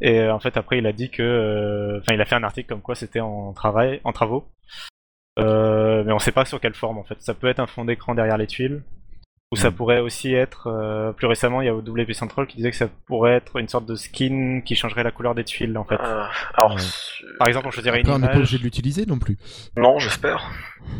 Et 0.00 0.20
euh, 0.20 0.34
en 0.34 0.38
fait, 0.38 0.56
après, 0.56 0.78
il 0.78 0.86
a 0.86 0.92
dit 0.92 1.10
que, 1.10 1.22
euh, 1.22 1.98
enfin, 2.00 2.14
il 2.14 2.20
a 2.20 2.24
fait 2.24 2.36
un 2.36 2.44
article 2.44 2.68
comme 2.68 2.82
quoi 2.82 2.94
c'était 2.94 3.20
en 3.20 3.52
travail, 3.52 4.00
en 4.04 4.12
travaux. 4.12 4.46
Euh, 5.38 6.02
mais 6.04 6.12
on 6.12 6.18
sait 6.18 6.32
pas 6.32 6.44
sur 6.44 6.60
quelle 6.60 6.74
forme 6.74 6.98
en 6.98 7.04
fait. 7.04 7.20
Ça 7.20 7.34
peut 7.34 7.46
être 7.48 7.60
un 7.60 7.66
fond 7.66 7.84
d'écran 7.84 8.14
derrière 8.14 8.38
les 8.38 8.46
tuiles, 8.46 8.82
ou 9.50 9.56
ça 9.56 9.70
Mm. 9.70 9.74
pourrait 9.74 10.00
aussi 10.00 10.34
être. 10.34 10.66
euh, 10.66 11.12
plus 11.12 11.26
récemment, 11.26 11.62
il 11.62 11.66
y 11.66 11.68
a 11.68 11.74
WP 11.74 12.12
Central 12.12 12.46
qui 12.46 12.56
disait 12.56 12.70
que 12.70 12.76
ça 12.76 12.88
pourrait 13.06 13.32
être 13.32 13.56
une 13.58 13.68
sorte 13.68 13.86
de 13.86 13.94
skin 13.94 14.60
qui 14.64 14.74
changerait 14.76 15.02
la 15.04 15.10
couleur 15.10 15.34
des 15.34 15.44
tuiles 15.44 15.76
en 15.78 15.84
fait. 15.84 15.94
Euh, 15.94 16.24
alors, 16.54 16.74
Ouais. 16.74 16.82
Par 17.38 17.48
exemple, 17.48 17.66
on 17.66 17.70
choisirait 17.70 17.98
Après, 18.00 18.10
une 18.10 18.16
on 18.16 18.18
n'est 18.20 18.28
pas 18.28 18.36
obligé 18.36 18.58
de 18.58 18.62
l'utiliser 18.62 19.06
non 19.06 19.18
plus. 19.18 19.38
non, 19.76 19.98
j'espère. 19.98 20.50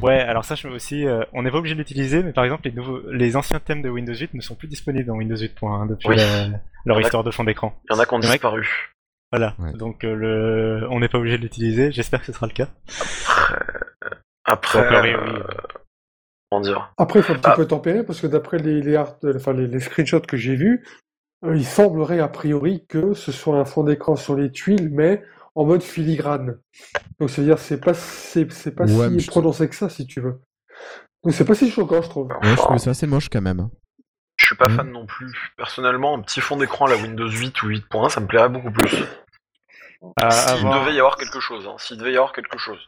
Ouais, 0.02 0.18
alors 0.20 0.44
ça, 0.44 0.54
je 0.54 0.66
veux 0.68 0.74
aussi, 0.74 1.06
euh, 1.06 1.24
on 1.32 1.42
n'est 1.42 1.50
pas 1.50 1.58
obligé 1.58 1.74
de 1.74 1.78
l'utiliser, 1.80 2.22
mais 2.22 2.32
par 2.32 2.44
exemple, 2.44 2.62
les 2.64 2.72
nouveaux, 2.72 3.00
les 3.10 3.36
anciens 3.36 3.60
thèmes 3.60 3.82
de 3.82 3.88
Windows 3.90 4.14
8 4.14 4.32
ne 4.34 4.40
sont 4.40 4.54
plus 4.54 4.68
disponibles 4.68 5.06
dans 5.06 5.14
Windows 5.16 5.36
8.1 5.36 5.86
depuis 5.86 6.08
Oui. 6.08 6.16
la- 6.16 6.48
leur 6.86 7.00
histoire 7.00 7.24
de 7.24 7.30
fond 7.30 7.44
d'écran. 7.44 7.78
Il 7.90 7.94
y 7.94 7.96
en 7.96 8.00
a 8.00 8.06
qui 8.06 8.14
ont 8.14 8.18
disparu. 8.18 8.66
Voilà. 9.30 9.54
Ouais. 9.58 9.72
Donc 9.74 10.04
euh, 10.04 10.14
le, 10.14 10.86
on 10.90 11.00
n'est 11.00 11.08
pas 11.08 11.18
obligé 11.18 11.36
de 11.36 11.42
l'utiliser. 11.42 11.92
J'espère 11.92 12.20
que 12.20 12.26
ce 12.26 12.32
sera 12.32 12.46
le 12.46 12.52
cas. 12.52 12.68
Après, 14.44 14.78
Donc, 14.80 15.02
oui, 15.04 15.12
euh, 15.12 15.20
oui. 15.26 15.42
Comment 16.50 16.60
dire 16.62 16.92
Après, 16.96 17.20
il 17.20 17.22
faut 17.22 17.32
un 17.32 17.36
petit 17.36 17.50
Ah. 17.50 17.56
peu 17.56 17.66
tempérer 17.66 18.04
parce 18.04 18.20
que 18.20 18.26
d'après 18.26 18.58
les, 18.58 18.80
les, 18.82 18.96
art- 18.96 19.16
enfin, 19.34 19.52
les, 19.52 19.66
les 19.66 19.80
screenshots 19.80 20.20
que 20.20 20.36
j'ai 20.36 20.56
vus, 20.56 20.84
euh, 21.44 21.56
il 21.56 21.64
semblerait 21.64 22.20
a 22.20 22.28
priori 22.28 22.84
que 22.88 23.14
ce 23.14 23.32
soit 23.32 23.58
un 23.58 23.64
fond 23.64 23.84
d'écran 23.84 24.16
sur 24.16 24.34
les 24.36 24.50
tuiles, 24.50 24.90
mais 24.92 25.22
en 25.54 25.64
mode 25.64 25.82
filigrane. 25.82 26.58
Donc, 27.18 27.30
c'est-à-dire, 27.30 27.58
c'est 27.58 27.80
pas, 27.80 27.94
c'est, 27.94 28.50
c'est 28.52 28.72
pas 28.74 28.84
Ouais, 28.84 29.18
si 29.18 29.26
prononcé 29.26 29.68
que 29.68 29.74
ça, 29.74 29.88
si 29.88 30.06
tu 30.06 30.20
veux. 30.20 30.40
Donc, 31.24 31.34
c'est 31.34 31.44
pas 31.44 31.54
si 31.54 31.70
choquant, 31.70 32.00
je 32.02 32.08
trouve. 32.08 32.28
Ouais, 32.28 32.50
je 32.50 32.54
trouvais 32.56 32.78
ça 32.78 32.90
assez 32.90 33.06
moche 33.06 33.28
quand 33.28 33.40
même. 33.42 33.68
je 34.36 34.46
suis 34.46 34.56
pas 34.56 34.68
fan 34.68 34.90
non 34.90 35.04
plus. 35.04 35.32
Personnellement, 35.56 36.16
un 36.16 36.22
petit 36.22 36.40
fond 36.40 36.56
d'écran 36.56 36.86
à 36.86 36.90
la 36.90 36.96
Windows 36.96 37.28
8 37.28 37.62
ou 37.62 37.68
8.1, 37.70 38.08
ça 38.08 38.20
me 38.20 38.26
plairait 38.26 38.48
beaucoup 38.48 38.70
plus. 38.70 38.88
S'il 38.90 39.04
avoir- 40.20 40.80
devait 40.84 40.94
y 40.94 40.98
avoir 41.00 41.16
quelque 41.16 41.40
chose, 41.40 41.66
hein, 41.66 41.74
s'il 41.78 41.98
devait 41.98 42.12
y 42.12 42.16
avoir 42.16 42.32
quelque 42.32 42.56
chose. 42.56 42.78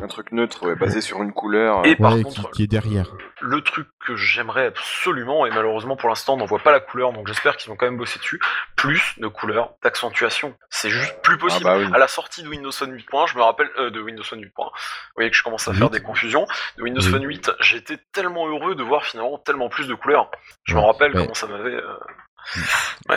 Un 0.00 0.06
truc 0.06 0.32
neutre, 0.32 0.66
ouais, 0.66 0.74
basé 0.74 1.00
sur 1.00 1.22
une 1.22 1.32
couleur. 1.32 1.84
Et 1.86 1.92
euh, 1.92 1.96
par 1.96 2.14
Ouais, 2.14 2.22
contre, 2.22 2.50
qui, 2.50 2.56
qui 2.56 2.62
est 2.64 2.66
derrière. 2.66 3.06
le 3.40 3.60
truc 3.60 3.88
que 4.04 4.16
j'aimerais 4.16 4.66
absolument, 4.66 5.46
et 5.46 5.50
malheureusement 5.50 5.96
pour 5.96 6.08
l'instant 6.08 6.34
on 6.34 6.36
n'en 6.38 6.44
voit 6.44 6.58
pas 6.58 6.72
la 6.72 6.80
couleur, 6.80 7.12
donc 7.12 7.28
j'espère 7.28 7.56
qu'ils 7.56 7.70
vont 7.70 7.76
quand 7.76 7.86
même 7.86 7.96
bosser 7.98 8.18
dessus, 8.18 8.40
plus 8.76 9.14
de 9.18 9.28
couleurs 9.28 9.74
d'accentuation. 9.82 10.54
C'est 10.70 10.90
juste 10.90 11.20
plus 11.22 11.38
possible. 11.38 11.66
Ah 11.68 11.74
bah 11.78 11.84
oui. 11.84 11.90
À 11.94 11.98
la 11.98 12.08
sortie 12.08 12.42
de 12.42 12.48
Windows 12.48 12.72
Phone 12.72 12.92
8.1, 12.96 13.28
je 13.28 13.36
me 13.36 13.42
rappelle, 13.42 13.70
euh, 13.78 13.90
de 13.90 14.00
Windows 14.00 14.22
Phone 14.24 14.40
8.1, 14.40 14.50
vous 14.56 14.70
voyez 15.16 15.30
que 15.30 15.36
je 15.36 15.42
commence 15.42 15.68
à 15.68 15.72
faire 15.74 15.90
des 15.90 16.00
confusions, 16.00 16.46
de 16.78 16.82
Windows 16.82 17.00
Oui. 17.02 17.10
Phone 17.10 17.24
8, 17.24 17.52
j'étais 17.60 17.98
tellement 18.12 18.48
heureux 18.48 18.74
de 18.74 18.82
voir 18.82 19.04
finalement 19.04 19.38
tellement 19.38 19.68
plus 19.68 19.86
de 19.88 19.94
couleurs. 19.94 20.30
Je 20.64 20.74
me 20.74 20.80
rappelle 20.80 21.12
Ouais. 21.14 21.22
comment 21.22 21.34
ça 21.34 21.46
m'avait 21.46 21.74
euh, 21.74 21.94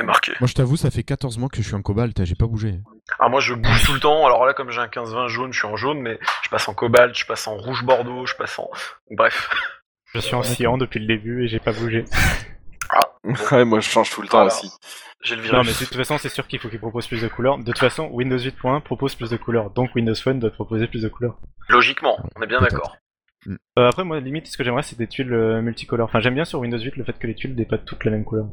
marqué. 0.04 0.34
Moi, 0.40 0.48
je 0.48 0.54
t'avoue, 0.54 0.78
ça 0.78 0.92
fait 0.92 1.04
14 1.04 1.38
mois 1.38 1.50
que 1.50 1.58
je 1.58 1.64
suis 1.64 1.76
en 1.76 1.82
cobalt, 1.82 2.24
j'ai 2.24 2.36
pas 2.36 2.48
bougé. 2.48 2.80
Alors 3.20 3.30
moi 3.30 3.40
je 3.40 3.54
bouge 3.54 3.84
tout 3.86 3.94
le 3.94 4.00
temps, 4.00 4.26
alors 4.26 4.46
là 4.46 4.54
comme 4.54 4.72
j'ai 4.72 4.80
un 4.82 4.88
15-20 4.88 5.28
jaune, 5.28 5.54
je 5.54 5.60
suis 5.60 5.68
en 5.68 5.76
jaune, 5.76 6.00
mais 6.00 6.18
je 6.44 6.50
passe 6.50 6.68
en 6.68 6.74
cobalt, 6.74 7.16
je 7.18 7.26
passe 7.26 7.48
en 7.48 7.56
rouge 7.56 7.84
bordeaux, 7.84 8.26
je 8.26 8.34
passe 8.36 8.58
en... 8.58 8.70
Bref. 9.12 9.50
Je 10.14 10.20
suis 10.20 10.34
en 10.36 10.42
cyan 10.44 10.78
depuis 10.78 11.00
le 11.00 11.06
début 11.08 11.44
et 11.44 11.48
j'ai 11.48 11.60
pas 11.60 11.72
bougé. 11.72 12.06
ouais, 13.52 13.66
moi 13.66 13.80
je 13.80 13.90
change 13.90 14.10
tout 14.10 14.22
le 14.22 14.28
temps 14.28 14.46
aussi. 14.46 14.72
J'ai 15.22 15.36
le 15.36 15.42
Non, 15.44 15.62
virus. 15.62 15.68
mais 15.68 15.74
de 15.74 15.90
toute 15.90 15.98
façon, 15.98 16.18
c'est 16.18 16.30
sûr 16.30 16.48
qu'il 16.48 16.60
faut 16.60 16.70
qu'ils 16.70 16.80
proposent 16.80 17.08
plus 17.08 17.22
de 17.22 17.28
couleurs. 17.28 17.58
De 17.58 17.64
toute 17.64 17.80
façon, 17.80 18.10
Windows 18.12 18.38
8.1 18.38 18.82
propose 18.82 19.16
plus 19.16 19.30
de 19.32 19.38
couleurs, 19.38 19.72
donc 19.72 19.94
Windows 19.96 20.14
Phone 20.16 20.40
doit 20.40 20.52
proposer 20.52 20.88
plus 20.88 21.02
de 21.02 21.10
couleurs. 21.10 21.38
Logiquement, 21.70 22.18
on 22.36 22.42
est 22.42 22.48
bien 22.48 22.62
d'accord. 22.62 22.96
Euh, 23.48 23.88
après, 23.88 24.04
moi, 24.04 24.20
limite, 24.20 24.48
ce 24.48 24.58
que 24.58 24.64
j'aimerais, 24.64 24.84
c'est 24.84 24.98
des 24.98 25.08
tuiles 25.08 25.34
euh, 25.34 25.62
multicolores. 25.62 26.10
Enfin, 26.10 26.20
j'aime 26.20 26.36
bien 26.36 26.46
sur 26.46 26.60
Windows 26.60 26.80
8 26.80 26.96
le 26.96 27.04
fait 27.04 27.18
que 27.18 27.28
les 27.28 27.36
tuiles 27.36 27.56
n'aient 27.56 27.66
pas 27.66 27.78
toutes 27.78 28.04
la 28.06 28.12
même 28.12 28.24
couleur. 28.26 28.48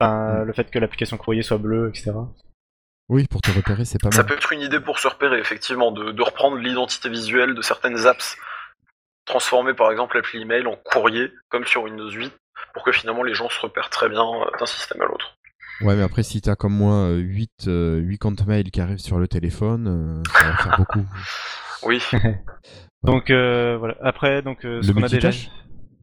Enfin, 0.00 0.40
Mm. 0.40 0.44
le 0.44 0.52
fait 0.52 0.70
que 0.70 0.78
l'application 0.78 1.16
courrier 1.16 1.42
soit 1.42 1.58
bleue, 1.58 1.88
etc. 1.88 2.12
Oui, 3.08 3.26
pour 3.26 3.40
te 3.40 3.50
repérer, 3.50 3.84
c'est 3.84 4.00
pas 4.00 4.10
Ça 4.10 4.18
mal. 4.18 4.26
peut 4.26 4.34
être 4.34 4.52
une 4.52 4.60
idée 4.60 4.80
pour 4.80 4.98
se 4.98 5.08
repérer, 5.08 5.38
effectivement, 5.38 5.90
de, 5.92 6.12
de 6.12 6.22
reprendre 6.22 6.56
l'identité 6.58 7.08
visuelle 7.08 7.54
de 7.54 7.62
certaines 7.62 8.06
apps, 8.06 8.36
transformer 9.24 9.74
par 9.74 9.90
exemple 9.90 10.16
l'appli 10.16 10.40
email 10.42 10.66
en 10.66 10.76
courrier, 10.76 11.32
comme 11.48 11.64
sur 11.66 11.82
Windows 11.84 12.10
8, 12.10 12.32
pour 12.74 12.82
que 12.84 12.92
finalement 12.92 13.22
les 13.22 13.34
gens 13.34 13.48
se 13.48 13.60
repèrent 13.60 13.90
très 13.90 14.08
bien 14.08 14.22
euh, 14.24 14.44
d'un 14.58 14.66
système 14.66 15.00
à 15.02 15.06
l'autre. 15.06 15.34
Ouais, 15.80 15.94
mais 15.96 16.02
après, 16.02 16.22
si 16.22 16.40
t'as 16.40 16.54
comme 16.56 16.74
moi 16.74 17.10
8, 17.10 17.66
8 17.66 18.18
comptes 18.18 18.46
mail 18.46 18.70
qui 18.70 18.80
arrivent 18.80 18.98
sur 18.98 19.18
le 19.18 19.28
téléphone, 19.28 20.22
euh, 20.24 20.38
ça 20.38 20.50
va 20.50 20.56
faire 20.56 20.76
beaucoup. 20.78 21.04
Oui, 21.84 22.02
Donc 23.04 23.30
euh, 23.30 23.76
voilà. 23.78 23.94
Après, 24.02 24.42
donc 24.42 24.64
euh, 24.64 24.82
ce 24.82 24.88
Le 24.88 24.94
qu'on 24.94 25.02
a 25.04 25.08
déjà. 25.08 25.30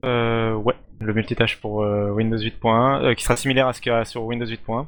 Euh, 0.05 0.53
ouais, 0.53 0.75
le 1.05 1.13
multitâche 1.13 1.59
pour 1.61 1.83
euh, 1.83 2.09
Windows 2.11 2.37
8.1, 2.37 3.01
euh, 3.03 3.13
qui 3.13 3.23
sera 3.23 3.35
similaire 3.35 3.67
à 3.67 3.73
ce 3.73 3.81
qu'il 3.81 3.91
y 3.91 3.95
a 3.95 4.03
sur 4.05 4.23
Windows 4.23 4.45
8.1. 4.45 4.85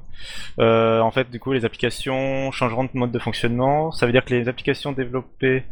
Euh, 0.59 0.99
en 0.99 1.11
fait, 1.11 1.29
du 1.29 1.39
coup, 1.39 1.53
les 1.53 1.63
applications 1.65 2.51
changeront 2.51 2.83
de 2.85 2.89
mode 2.93 3.11
de 3.11 3.19
fonctionnement. 3.19 3.91
Ça 3.91 4.05
veut 4.05 4.11
dire 4.11 4.25
que 4.25 4.33
les 4.33 4.47
applications 4.49 4.91
développées 4.91 5.63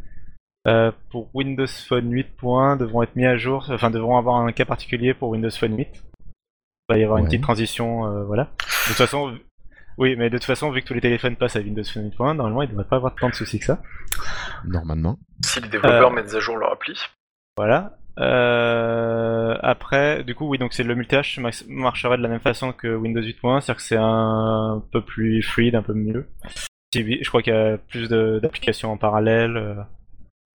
euh, 0.67 0.91
pour 1.11 1.29
Windows 1.35 1.67
Phone 1.87 2.11
8.1 2.11 2.77
devront 2.77 3.03
être 3.03 3.15
mises 3.15 3.27
à 3.27 3.37
jour, 3.37 3.67
enfin 3.69 3.91
devront 3.91 4.17
avoir 4.17 4.37
un 4.37 4.51
cas 4.51 4.65
particulier 4.65 5.13
pour 5.13 5.29
Windows 5.29 5.49
Phone 5.51 5.77
8. 5.77 5.87
Il 5.93 6.93
va 6.93 6.97
y 6.97 7.03
avoir 7.03 7.17
une 7.19 7.25
petite 7.25 7.41
transition, 7.43 8.05
euh, 8.07 8.23
voilà. 8.23 8.43
De 8.43 8.87
toute 8.87 8.95
façon, 8.97 9.35
oui, 9.97 10.15
mais 10.15 10.29
de 10.29 10.37
toute 10.37 10.45
façon, 10.45 10.71
vu 10.71 10.81
que 10.81 10.87
tous 10.87 10.93
les 10.93 11.01
téléphones 11.01 11.35
passent 11.35 11.55
à 11.55 11.59
Windows 11.59 11.83
Phone 11.83 12.09
8.1, 12.09 12.35
normalement, 12.35 12.61
il 12.63 12.65
ne 12.67 12.71
devrait 12.71 12.87
pas 12.87 12.95
avoir 12.97 13.15
tant 13.15 13.29
de 13.29 13.33
soucis 13.35 13.59
que 13.59 13.65
ça. 13.65 13.81
Normalement. 14.65 15.17
si 15.43 15.61
les 15.61 15.67
développeurs 15.69 16.11
Euh. 16.11 16.13
mettent 16.13 16.33
à 16.33 16.39
jour 16.39 16.57
leur 16.57 16.71
appli. 16.73 16.93
Voilà. 17.57 17.97
Euh, 18.19 19.57
après, 19.61 20.23
du 20.23 20.35
coup, 20.35 20.47
oui, 20.47 20.57
donc 20.57 20.73
c'est 20.73 20.83
le 20.83 20.95
multitâche 20.95 21.37
ma- 21.39 21.49
marcherait 21.67 22.17
de 22.17 22.23
la 22.23 22.29
même 22.29 22.39
façon 22.39 22.71
que 22.71 22.87
Windows 22.95 23.21
8.1, 23.21 23.59
c'est-à-dire 23.61 23.75
que 23.77 23.81
c'est 23.81 23.97
un 23.99 24.83
peu 24.91 25.01
plus 25.01 25.41
fluide, 25.41 25.75
un 25.75 25.81
peu 25.83 25.93
mieux. 25.93 26.27
Je 26.93 27.27
crois 27.27 27.41
qu'il 27.41 27.53
y 27.53 27.57
a 27.57 27.77
plus 27.77 28.07
d'applications 28.09 28.91
en 28.91 28.97
parallèle. 28.97 29.57
euh. 29.57 29.75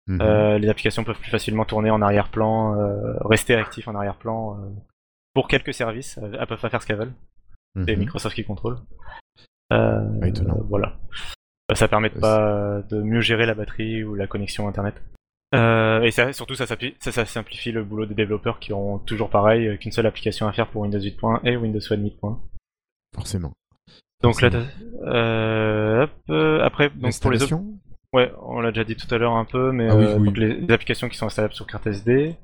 Mhm. 0.07 0.20
Euh, 0.23 0.59
les 0.59 0.69
applications 0.69 1.05
peuvent 1.05 1.19
plus 1.20 1.31
facilement 1.31 1.65
tourner 1.65 1.91
en 1.91 2.01
arrière-plan, 2.03 2.74
euh, 2.81 3.15
rester 3.20 3.55
actifs 3.55 3.87
en 3.89 3.95
arrière-plan. 3.95 4.59
pour 5.35 5.47
quelques 5.47 5.73
services, 5.73 6.19
elles 6.23 6.45
peuvent 6.49 6.61
pas 6.61 6.70
faire 6.70 6.82
ce 6.82 6.87
qu'elles 6.89 6.97
veulent. 6.99 7.12
C'est 7.87 7.93
Mhm. 7.95 8.01
Microsoft 8.01 8.35
qui 8.35 8.45
contrôle. 8.45 8.78
Voilà. 10.69 10.97
Ça 11.74 11.87
permet 11.87 12.09
de 12.11 12.19
pas 12.19 12.82
de 12.91 13.01
mieux 13.01 13.20
gérer 13.20 13.47
la 13.47 13.55
batterie 13.55 14.03
ou 14.03 14.16
la 14.16 14.27
connexion 14.27 14.66
internet. 14.66 15.01
Euh, 15.55 16.02
et 16.02 16.10
ça, 16.12 16.32
surtout, 16.32 16.55
ça, 16.55 16.66
ça, 16.66 16.77
ça 17.01 17.24
simplifie 17.27 17.72
le 17.72 17.82
boulot 17.82 18.06
des 18.06 18.14
développeurs 18.14 18.60
qui 18.60 18.72
ont 18.72 18.98
toujours 18.98 19.31
pareil 19.31 19.66
euh, 19.66 19.77
qu'une 19.77 19.90
seule 19.90 20.06
application 20.06 20.47
à 20.47 20.52
faire 20.52 20.68
pour 20.68 20.82
Windows 20.82 20.98
8.1 21.01 21.40
et 21.44 21.56
Windows 21.56 21.81
Phone 21.81 22.05
8.1. 22.06 22.36
Forcément. 23.14 23.52
Donc 24.22 24.40
là, 24.43 24.51
Forcément. 24.51 24.70
euh, 25.06 26.05
hop, 26.05 26.62
après, 26.62 26.90
donc 26.90 27.18
pour 27.20 27.31
les 27.32 27.43
autres, 27.43 27.59
ouais, 28.12 28.31
on 28.43 28.60
l'a 28.60 28.70
déjà 28.70 28.85
dit 28.85 28.94
tout 28.94 29.12
à 29.12 29.18
l'heure 29.18 29.32
un 29.32 29.44
peu, 29.44 29.72
mais 29.72 29.89
Ah 29.90 29.97
oui, 29.97 30.05
oui. 30.18 30.24
donc 30.27 30.36
les, 30.36 30.55
les 30.55 30.72
applications 30.72 31.09
qui 31.09 31.16
sont 31.16 31.27
installables 31.27 31.55
sur 31.55 31.66
carte 31.66 31.86
SD. 31.86 32.36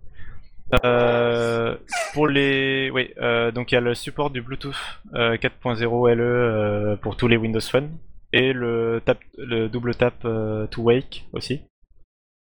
Pour 2.13 2.27
les, 2.29 2.91
oui, 2.93 3.11
euh, 3.19 3.51
donc 3.53 3.71
il 3.71 3.75
y 3.75 3.79
a 3.79 3.81
le 3.81 3.95
support 3.95 4.31
du 4.31 4.41
Bluetooth 4.43 4.75
euh, 5.15 5.37
4.0 5.37 6.13
LE 6.15 6.97
pour 7.03 7.17
tous 7.17 7.29
les 7.29 7.37
Windows 7.37 7.61
Phone 7.61 7.91
et 8.33 8.53
le 8.53 9.01
tap, 9.05 9.19
le 9.39 9.69
double 9.69 9.95
tap 9.95 10.15
to 10.71 10.83
wake 10.83 11.29
aussi. 11.33 11.63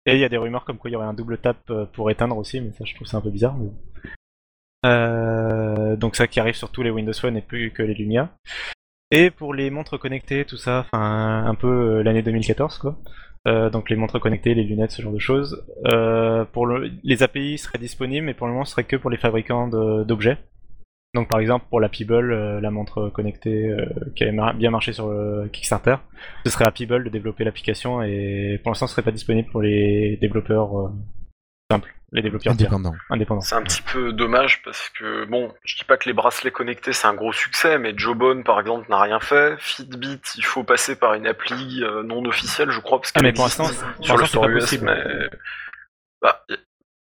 Et 0.10 0.14
il 0.14 0.20
y 0.20 0.26
a 0.26 0.30
des 0.30 0.38
rumeurs 0.38 0.66
comme 0.66 0.78
quoi 0.78 0.90
il 0.90 0.94
y 0.94 0.96
aurait 0.96 1.06
un 1.06 1.14
double 1.14 1.38
tap 1.38 1.58
euh, 1.70 1.86
pour 1.86 2.10
éteindre 2.10 2.36
aussi, 2.36 2.60
mais 2.62 2.72
ça 2.72 2.84
je 2.84 2.96
trouve 2.96 3.06
ça 3.06 3.18
un 3.18 3.22
peu 3.22 3.30
bizarre. 3.30 3.56
Euh, 4.86 5.96
donc 5.98 6.16
ça 6.16 6.26
qui 6.26 6.40
arrive 6.40 6.56
sur 6.56 6.72
tous 6.72 6.82
les 6.82 6.90
Windows 6.90 7.14
Phone 7.14 7.38
et 7.38 7.42
plus 7.42 7.72
que 7.72 7.84
les 7.84 7.94
Lumia. 7.94 8.30
Et 9.12 9.30
pour 9.30 9.54
les 9.54 9.70
montres 9.70 10.00
connectées, 10.00 10.46
tout 10.46 10.58
ça, 10.58 10.88
enfin 10.92 11.46
un 11.46 11.54
peu 11.54 12.00
euh, 12.00 12.04
l'année 12.04 12.24
2014 12.24 12.80
quoi. 12.80 12.98
Donc 13.72 13.90
les 13.90 13.96
montres 13.96 14.20
connectées, 14.20 14.54
les 14.54 14.64
lunettes, 14.64 14.92
ce 14.92 15.02
genre 15.02 15.14
de 15.14 15.20
choses. 15.20 15.64
Pour 16.52 16.68
le, 16.68 16.92
les 17.04 17.24
API 17.24 17.58
seraient 17.58 17.80
disponibles, 17.80 18.26
mais 18.26 18.36
pour 18.36 18.46
le 18.46 18.54
moment 18.54 18.66
ce 18.66 18.74
serait 18.74 18.84
que 18.84 18.96
pour 18.96 19.10
les 19.10 19.18
fabricants 19.18 19.68
d'objets. 19.68 20.38
Donc 21.16 21.28
par 21.28 21.40
exemple 21.40 21.66
pour 21.70 21.80
la 21.80 21.90
Peeble, 21.90 22.32
euh, 22.32 22.62
la 22.62 22.70
montre 22.70 23.10
connectée 23.10 23.70
euh, 23.70 23.86
qui 24.16 24.24
avait 24.24 24.32
mar- 24.32 24.54
bien 24.54 24.70
marché 24.70 24.94
sur 24.94 25.10
le 25.10 25.48
Kickstarter, 25.52 25.96
ce 26.46 26.52
serait 26.52 26.66
à 26.68 26.72
Peeble 26.72 27.04
de 27.04 27.10
développer 27.10 27.44
l'application 27.44 28.04
et 28.04 28.60
pour 28.62 28.70
l'instant 28.70 28.86
ce 28.86 28.94
serait 28.94 29.02
pas 29.04 29.12
disponible 29.12 29.50
pour 29.50 29.62
les 29.64 30.18
développeurs 30.22 30.80
euh, 30.80 30.90
simples, 31.72 31.92
les 32.12 32.22
développeurs 32.22 32.54
indépendants. 33.10 33.42
C'est 33.42 33.56
un 33.56 33.64
petit 33.64 33.82
peu 33.82 34.14
dommage 34.14 34.62
parce 34.64 34.90
que, 34.90 35.26
bon, 35.26 35.52
je 35.64 35.78
dis 35.78 35.84
pas 35.84 35.98
que 35.98 36.08
les 36.08 36.14
bracelets 36.14 36.52
connectés 36.52 36.94
c'est 36.94 37.08
un 37.08 37.16
gros 37.16 37.34
succès, 37.34 37.80
mais 37.80 37.94
Jawbone 37.98 38.44
par 38.44 38.60
exemple 38.60 38.88
n'a 38.90 39.02
rien 39.02 39.20
fait. 39.20 39.56
Fitbit, 39.60 40.22
il 40.38 40.46
faut 40.46 40.64
passer 40.64 40.96
par 40.96 41.16
une 41.16 41.26
appli 41.26 41.84
euh, 41.84 42.04
non 42.04 42.24
officielle, 42.26 42.70
je 42.70 42.80
crois, 42.82 43.00
parce 43.00 43.12
Ah 43.16 43.20
qu'elle 43.20 43.30
mais 43.30 43.34
pour 43.34 43.46
l'instant, 43.46 43.66
sur 44.00 44.16
le 44.16 44.24
c'est 44.26 44.30
store 44.30 44.44
pas 44.44 44.50
US, 44.52 44.60
possible. 44.62 44.86
mais. 44.86 45.30
Bah, 46.22 46.44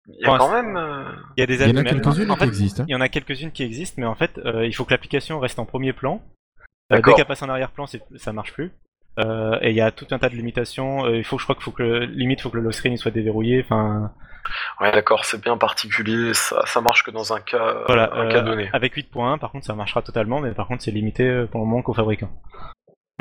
il 0.08 0.26
y 0.26 0.30
a- 0.30 0.38
quand 0.38 0.52
même. 0.52 0.76
euh, 0.76 1.04
Il 1.36 1.40
y 1.40 1.42
a 1.42 1.46
des 1.46 1.54
Il 1.62 1.76
y 1.76 1.80
en 1.80 1.84
quelques-unes 1.84 2.30
en 2.30 2.36
qui 2.36 2.44
existent. 2.44 2.82
hein. 2.82 2.86
Il 2.88 2.92
y 2.92 2.96
en 2.96 3.00
a 3.00 3.08
quelques-unes 3.08 3.52
qui 3.52 3.62
existent, 3.62 3.96
mais 4.00 4.06
en 4.06 4.14
fait, 4.14 4.38
euh, 4.38 4.66
il 4.66 4.72
faut 4.74 4.84
que 4.84 4.90
l'application 4.92 5.38
reste 5.40 5.58
en 5.58 5.64
premier 5.64 5.92
plan. 5.92 6.22
Euh, 6.92 7.00
dès 7.00 7.14
qu'elle 7.14 7.24
passe 7.26 7.42
en 7.42 7.48
arrière-plan, 7.48 7.86
ça 8.16 8.32
marche 8.32 8.52
plus. 8.52 8.72
Euh, 9.18 9.58
et 9.60 9.70
il 9.70 9.76
y 9.76 9.80
a 9.80 9.90
tout 9.90 10.06
un 10.10 10.18
tas 10.18 10.28
de 10.28 10.34
limitations. 10.34 11.04
Euh, 11.04 11.16
il 11.18 11.24
faut, 11.24 11.38
je 11.38 11.44
crois 11.44 11.54
qu'il 11.54 11.64
faut 11.64 11.70
que 11.70 11.82
le, 11.82 12.04
limite, 12.06 12.40
faut 12.40 12.50
que 12.50 12.56
le 12.56 12.62
lock 12.62 12.74
screen 12.74 12.96
soit 12.96 13.10
déverrouillé. 13.10 13.62
Enfin, 13.64 14.12
Ouais, 14.80 14.90
d'accord, 14.90 15.24
c'est 15.24 15.40
bien 15.40 15.56
particulier, 15.56 16.34
ça, 16.34 16.66
ça 16.66 16.80
marche 16.80 17.04
que 17.04 17.12
dans 17.12 17.32
un 17.32 17.38
cas, 17.40 17.84
voilà. 17.86 18.12
un 18.12 18.26
euh, 18.26 18.32
cas 18.32 18.40
donné. 18.40 18.68
avec 18.72 18.94
8.1, 18.96 19.38
par 19.38 19.52
contre, 19.52 19.66
ça 19.66 19.74
marchera 19.74 20.02
totalement, 20.02 20.40
mais 20.40 20.50
par 20.52 20.66
contre, 20.66 20.82
c'est 20.82 20.90
limité 20.90 21.44
pour 21.50 21.60
le 21.60 21.66
moment 21.66 21.80
qu'aux 21.82 21.94
fabricants. 21.94 22.32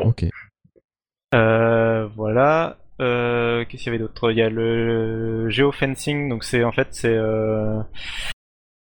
Ok. 0.01 0.25
Euh, 1.35 2.07
voilà. 2.15 2.77
Euh, 3.01 3.65
Qu'est-ce 3.65 3.83
qu'il 3.83 3.91
y 3.91 3.95
avait 3.95 3.99
d'autre? 4.03 4.31
Il 4.31 4.37
y 4.37 4.41
a 4.41 4.49
le 4.49 5.49
geofencing, 5.49 6.29
donc 6.29 6.43
c'est 6.43 6.63
en 6.63 6.71
fait 6.71 6.87
c'est 6.91 7.13
euh, 7.15 7.81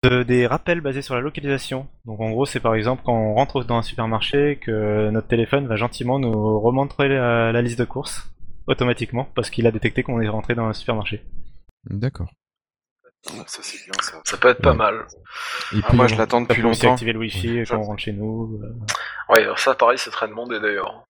de- 0.04 0.24
des 0.24 0.46
rappels 0.48 0.82
basés 0.82 1.02
sur 1.02 1.16
la 1.16 1.22
localisation. 1.22 1.88
Donc 2.06 2.20
en 2.22 2.30
gros 2.30 2.46
c'est 2.46 2.60
par 2.60 2.76
exemple 2.76 3.02
quand 3.06 3.14
on 3.16 3.34
rentre 3.34 3.64
dans 3.64 3.78
un 3.78 3.82
supermarché 3.82 4.58
que 4.62 5.10
notre 5.10 5.28
téléphone 5.28 5.68
va 5.68 5.76
gentiment 5.76 6.20
nous 6.20 6.60
remontrer 6.60 7.08
la, 7.10 7.52
la 7.52 7.62
liste 7.62 7.80
de 7.80 7.86
courses 7.86 8.30
automatiquement 8.68 9.28
parce 9.36 9.50
qu'il 9.50 9.66
a 9.68 9.72
détecté 9.72 10.04
qu'on 10.04 10.22
est 10.22 10.28
rentré 10.30 10.56
dans 10.56 10.66
un 10.66 10.74
supermarché. 10.74 11.24
D'accord. 11.86 12.30
Ça, 13.48 13.60
c'est 13.64 13.84
bien, 13.86 13.94
ça. 14.02 14.22
Ça 14.24 14.38
peut 14.38 14.50
être 14.50 14.62
pas 14.62 14.76
mal. 14.76 15.08
Et 15.74 15.78
Ah, 15.84 15.88
puis, 15.88 15.98
moi, 15.98 16.06
on- 16.06 16.08
je 16.08 16.16
l'attends 16.16 16.42
depuis 16.42 16.62
longtemps. 16.62 16.92
activer 16.94 17.12
le 17.12 17.18
wifi 17.20 17.64
quand 17.68 17.80
on 17.80 17.82
rentre 17.84 18.02
chez 18.04 18.14
nous. 18.14 18.60
euh. 18.62 19.34
Ouais, 19.34 19.42
alors 19.42 19.58
ça, 19.58 19.74
pareil, 19.74 19.98
c'est 19.98 20.12
très 20.12 20.28
demandé 20.28 20.60
d'ailleurs. 20.60 21.04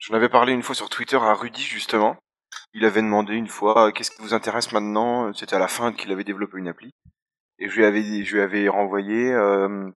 J'en 0.00 0.14
avais 0.14 0.28
parlé 0.28 0.52
une 0.52 0.62
fois 0.62 0.74
sur 0.74 0.88
Twitter 0.88 1.16
à 1.16 1.34
Rudy, 1.34 1.62
justement. 1.62 2.16
Il 2.74 2.84
avait 2.84 3.02
demandé 3.02 3.34
une 3.34 3.48
fois, 3.48 3.88
euh, 3.88 3.90
qu'est-ce 3.90 4.10
qui 4.10 4.22
vous 4.22 4.34
intéresse 4.34 4.72
maintenant? 4.72 5.32
C'était 5.32 5.56
à 5.56 5.58
la 5.58 5.68
fin 5.68 5.92
qu'il 5.92 6.12
avait 6.12 6.24
développé 6.24 6.58
une 6.58 6.68
appli. 6.68 6.90
Et 7.58 7.68
je 7.68 7.76
lui 7.76 7.84
avais, 7.84 8.24
je 8.24 8.34
lui 8.34 8.42
avais 8.42 8.68
renvoyé, 8.68 9.32
euh, 9.32 9.88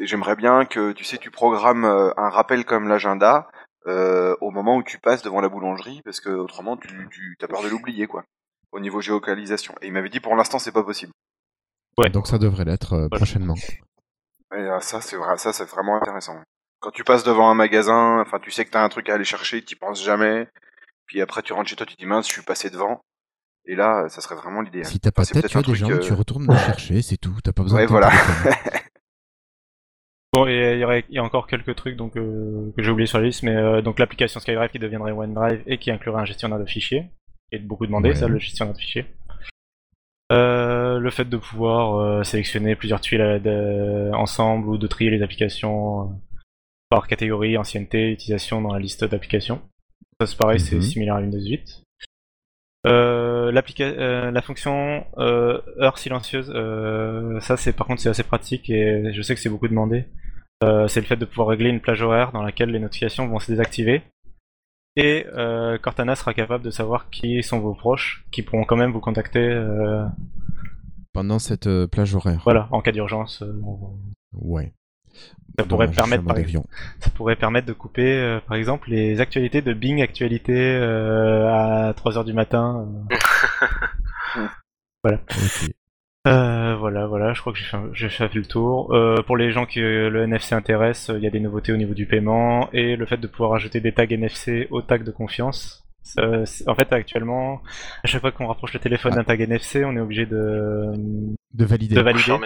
j'aimerais 0.00 0.34
bien 0.34 0.64
que, 0.64 0.92
tu 0.92 1.04
sais, 1.04 1.18
tu 1.18 1.30
programmes 1.30 1.84
euh, 1.84 2.10
un 2.16 2.28
rappel 2.28 2.64
comme 2.64 2.88
l'agenda 2.88 3.48
euh, 3.86 4.34
au 4.40 4.50
moment 4.50 4.76
où 4.76 4.82
tu 4.82 4.98
passes 4.98 5.22
devant 5.22 5.40
la 5.40 5.48
boulangerie, 5.48 6.02
parce 6.04 6.20
que 6.20 6.30
autrement, 6.30 6.76
tu, 6.76 7.08
tu 7.10 7.36
as 7.42 7.48
peur 7.48 7.62
de 7.62 7.68
l'oublier, 7.68 8.08
quoi, 8.08 8.24
au 8.72 8.80
niveau 8.80 9.00
géolocalisation. 9.00 9.74
Et 9.80 9.86
il 9.86 9.92
m'avait 9.92 10.08
dit, 10.08 10.20
pour 10.20 10.34
l'instant, 10.34 10.58
c'est 10.58 10.72
pas 10.72 10.82
possible. 10.82 11.12
Ouais. 11.96 12.10
Donc 12.10 12.26
ça 12.26 12.38
devrait 12.38 12.64
l'être 12.64 12.94
euh, 12.94 13.08
prochainement. 13.08 13.54
Et 14.52 14.58
euh, 14.58 14.80
ça, 14.80 15.00
c'est 15.00 15.16
vrai, 15.16 15.36
ça, 15.38 15.52
c'est 15.52 15.64
vraiment 15.64 15.96
intéressant. 15.96 16.36
Quand 16.80 16.90
tu 16.90 17.04
passes 17.04 17.24
devant 17.24 17.50
un 17.50 17.54
magasin, 17.54 18.20
enfin, 18.20 18.38
tu 18.40 18.50
sais 18.50 18.64
que 18.64 18.70
t'as 18.70 18.82
un 18.82 18.88
truc 18.88 19.08
à 19.08 19.14
aller 19.14 19.24
chercher, 19.24 19.62
t'y 19.62 19.74
penses 19.76 20.02
jamais. 20.02 20.48
Puis 21.06 21.20
après, 21.20 21.42
tu 21.42 21.52
rentres 21.52 21.68
chez 21.68 21.76
toi, 21.76 21.86
tu 21.86 21.94
te 21.94 22.00
dis 22.00 22.06
mince, 22.06 22.26
je 22.26 22.32
suis 22.32 22.42
passé 22.42 22.70
devant. 22.70 23.00
Et 23.66 23.74
là, 23.74 24.08
ça 24.08 24.20
serait 24.22 24.36
vraiment 24.36 24.62
l'idéal. 24.62 24.86
Si 24.86 24.98
t'as 24.98 25.10
pas 25.10 25.22
Enfin, 25.22 25.32
de 25.36 25.42
tête, 25.42 25.50
tu 25.50 25.58
as 25.58 25.62
peut-être 25.62 25.66
des 25.66 25.82
un 25.82 25.86
gens, 25.86 25.88
truc, 25.88 26.00
tu 26.02 26.12
euh, 26.12 26.16
retournes 26.16 26.46
le 26.50 26.56
chercher, 26.56 27.02
c'est 27.02 27.18
tout. 27.18 27.36
T'as 27.44 27.52
pas 27.52 27.62
besoin 27.62 27.80
Ouais, 27.80 27.86
de 27.86 27.90
voilà. 27.90 28.10
Bon, 30.32 30.46
et 30.46 30.74
il 30.74 30.78
y, 30.78 30.84
aurait, 30.84 31.04
il 31.08 31.16
y 31.16 31.18
a 31.18 31.24
encore 31.24 31.48
quelques 31.48 31.74
trucs 31.74 31.96
donc, 31.96 32.16
euh, 32.16 32.72
que 32.76 32.82
j'ai 32.84 32.90
oublié 32.92 33.08
sur 33.08 33.18
la 33.18 33.24
liste, 33.24 33.42
mais 33.42 33.56
euh, 33.56 33.82
donc 33.82 33.98
l'application 33.98 34.38
SkyDrive 34.38 34.70
qui 34.70 34.78
deviendrait 34.78 35.10
OneDrive 35.10 35.64
et 35.66 35.76
qui 35.78 35.90
inclurait 35.90 36.20
un 36.20 36.24
gestionnaire 36.24 36.60
de 36.60 36.64
fichiers, 36.66 37.10
qui 37.50 37.56
est 37.56 37.58
beaucoup 37.58 37.84
demandé, 37.84 38.10
Ouais. 38.10 38.14
ça, 38.14 38.28
le 38.28 38.38
gestionnaire 38.38 38.72
de 38.74 38.78
fichiers. 38.78 39.06
Euh, 40.30 41.00
le 41.00 41.10
fait 41.10 41.24
de 41.24 41.36
pouvoir 41.36 41.96
euh, 41.98 42.22
sélectionner 42.22 42.76
plusieurs 42.76 43.00
tuiles 43.00 43.20
à- 43.20 43.40
de- 43.40 44.12
ensemble 44.14 44.68
ou 44.68 44.78
de 44.78 44.86
trier 44.86 45.10
les 45.10 45.20
applications 45.20 46.02
euh, 46.02 46.04
par 46.90 47.06
catégorie, 47.08 47.56
ancienneté, 47.56 48.10
utilisation 48.10 48.60
dans 48.60 48.72
la 48.74 48.78
liste 48.80 49.04
d'applications. 49.04 49.62
Ça 50.20 50.26
c'est 50.26 50.36
pareil, 50.36 50.60
c'est 50.60 50.76
Mhm. 50.76 50.82
similaire 50.82 51.14
à 51.14 51.20
Windows 51.20 51.40
8. 51.40 51.82
Euh, 52.86 53.52
euh, 53.80 54.30
la 54.30 54.42
fonction 54.42 55.04
euh, 55.18 55.60
heure 55.80 55.98
silencieuse, 55.98 56.46
ça 57.42 57.56
c'est 57.56 57.72
par 57.72 57.86
contre 57.86 58.00
c'est 58.00 58.08
assez 58.08 58.22
pratique 58.22 58.70
et 58.70 59.12
je 59.12 59.22
sais 59.22 59.34
que 59.34 59.40
c'est 59.40 59.48
beaucoup 59.50 59.68
demandé. 59.68 60.04
C'est 60.88 61.00
le 61.00 61.06
fait 61.06 61.16
de 61.16 61.24
pouvoir 61.24 61.48
régler 61.48 61.70
une 61.70 61.80
plage 61.80 62.02
horaire 62.02 62.32
dans 62.32 62.42
laquelle 62.42 62.70
les 62.70 62.78
notifications 62.80 63.26
vont 63.28 63.38
se 63.38 63.50
désactiver. 63.50 64.02
Et 64.96 65.24
Cortana 65.82 66.14
sera 66.16 66.34
capable 66.34 66.64
de 66.64 66.70
savoir 66.70 67.08
qui 67.10 67.42
sont 67.42 67.60
vos 67.60 67.74
proches, 67.74 68.26
qui 68.30 68.42
pourront 68.42 68.64
quand 68.64 68.76
même 68.76 68.92
vous 68.92 69.00
contacter 69.00 69.40
Pendant 71.12 71.38
cette 71.38 71.68
plage 71.86 72.14
horaire. 72.14 72.40
voilà, 72.44 72.68
en 72.72 72.82
cas 72.82 72.92
d'urgence. 72.92 73.42
Ouais. 74.32 74.72
Ça, 75.58 75.64
pourrait 75.64 75.90
permettre, 75.90 76.24
par 76.24 76.38
exemple, 76.38 76.68
ça 77.00 77.10
pourrait 77.10 77.36
permettre 77.36 77.66
de 77.66 77.72
couper 77.72 78.12
euh, 78.12 78.40
par 78.40 78.56
exemple 78.56 78.90
les 78.90 79.20
actualités 79.20 79.62
de 79.62 79.72
Bing 79.72 80.00
Actualité 80.02 80.54
euh, 80.56 81.48
à 81.48 81.92
3h 81.92 82.24
du 82.24 82.32
matin. 82.32 82.88
euh. 85.06 85.16
Euh, 86.26 86.76
voilà, 86.76 87.06
voilà, 87.06 87.32
je 87.32 87.40
crois 87.40 87.54
que 87.54 87.58
j'ai 87.94 88.08
fait, 88.10 88.28
fait 88.28 88.34
le 88.34 88.44
tour. 88.44 88.94
Euh, 88.94 89.22
pour 89.26 89.38
les 89.38 89.52
gens 89.52 89.64
que 89.64 89.80
le 89.80 90.22
NFC 90.24 90.54
intéresse, 90.54 91.10
il 91.14 91.22
y 91.22 91.26
a 91.26 91.30
des 91.30 91.40
nouveautés 91.40 91.72
au 91.72 91.78
niveau 91.78 91.94
du 91.94 92.04
paiement 92.04 92.68
et 92.74 92.96
le 92.96 93.06
fait 93.06 93.16
de 93.16 93.26
pouvoir 93.26 93.54
ajouter 93.54 93.80
des 93.80 93.92
tags 93.92 94.04
NFC 94.04 94.68
aux 94.70 94.82
tags 94.82 94.98
de 94.98 95.10
confiance. 95.10 95.82
En 96.18 96.74
fait, 96.74 96.92
actuellement, 96.92 97.62
à 98.04 98.06
chaque 98.06 98.20
fois 98.20 98.32
qu'on 98.32 98.48
rapproche 98.48 98.74
le 98.74 98.80
téléphone 98.80 99.14
d'un 99.14 99.24
tag 99.24 99.40
NFC, 99.40 99.82
on 99.84 99.96
est 99.96 100.00
obligé 100.00 100.26
de, 100.26 100.92
De 101.54 101.64
valider. 101.64 101.94
de 101.94 102.00
valider. 102.02 102.36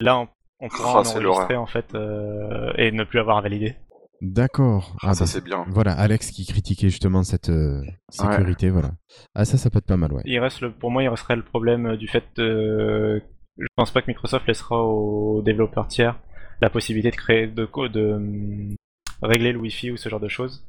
Là, 0.00 0.18
on, 0.18 0.28
on 0.60 0.68
pourra 0.68 0.92
Oh, 0.94 0.96
en 0.98 1.06
enregistrer 1.06 1.56
en 1.56 1.66
fait 1.66 1.94
euh, 1.94 2.72
et 2.76 2.92
ne 2.92 3.04
plus 3.04 3.18
avoir 3.18 3.38
à 3.38 3.40
valider. 3.42 3.76
D'accord. 4.20 4.96
Ah, 5.02 5.14
ça, 5.14 5.20
bah, 5.20 5.26
c'est 5.26 5.44
bien. 5.44 5.64
Voilà, 5.68 5.92
Alex 5.92 6.30
qui 6.30 6.44
critiquait 6.46 6.90
justement 6.90 7.22
cette 7.22 7.48
euh, 7.48 7.82
sécurité, 8.10 8.68
voilà. 8.68 8.90
Ah 9.34 9.44
ça, 9.46 9.56
ça 9.56 9.70
peut 9.70 9.78
être 9.78 9.86
pas 9.86 9.96
mal, 9.96 10.12
ouais. 10.12 10.22
Il 10.26 10.38
reste 10.38 10.60
le, 10.60 10.70
pour 10.72 10.90
moi, 10.90 11.02
il 11.02 11.08
resterait 11.08 11.36
le 11.36 11.42
problème 11.44 11.86
euh, 11.86 11.96
du 11.96 12.06
fait 12.06 12.24
de, 12.36 13.22
je 13.58 13.66
pense 13.76 13.90
pas 13.90 14.02
que 14.02 14.08
Microsoft 14.08 14.46
laissera 14.46 14.82
aux 14.84 15.40
développeurs 15.42 15.88
tiers 15.88 16.18
la 16.60 16.68
possibilité 16.68 17.10
de 17.10 17.16
créer, 17.16 17.46
de, 17.46 17.64
co- 17.64 17.88
de, 17.88 18.12
hum, 18.12 18.74
régler 19.22 19.52
le 19.52 19.58
Wi-Fi 19.58 19.90
ou 19.92 19.96
ce 19.96 20.10
genre 20.10 20.20
de 20.20 20.28
choses. 20.28 20.66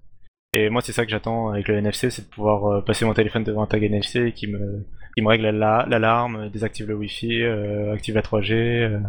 Et 0.54 0.70
moi, 0.70 0.82
c'est 0.82 0.94
ça 0.94 1.04
que 1.06 1.12
j'attends 1.12 1.50
avec 1.50 1.68
le 1.68 1.76
NFC, 1.76 2.10
c'est 2.10 2.24
de 2.30 2.34
pouvoir 2.34 2.84
passer 2.86 3.04
mon 3.04 3.14
téléphone 3.14 3.44
devant 3.44 3.64
un 3.64 3.68
tag 3.68 3.84
NFC 3.84 4.28
et 4.28 4.32
qui 4.34 4.48
me, 4.48 4.86
qui 5.16 5.22
me 5.22 5.28
règle 5.28 5.50
la- 5.50 5.86
l'alarme, 5.90 6.50
désactive 6.50 6.88
le 6.88 6.96
Wi-Fi, 6.96 7.44
euh, 7.44 7.94
active 7.94 8.16
la 8.16 8.22
3G. 8.22 8.54
euh. 8.54 9.00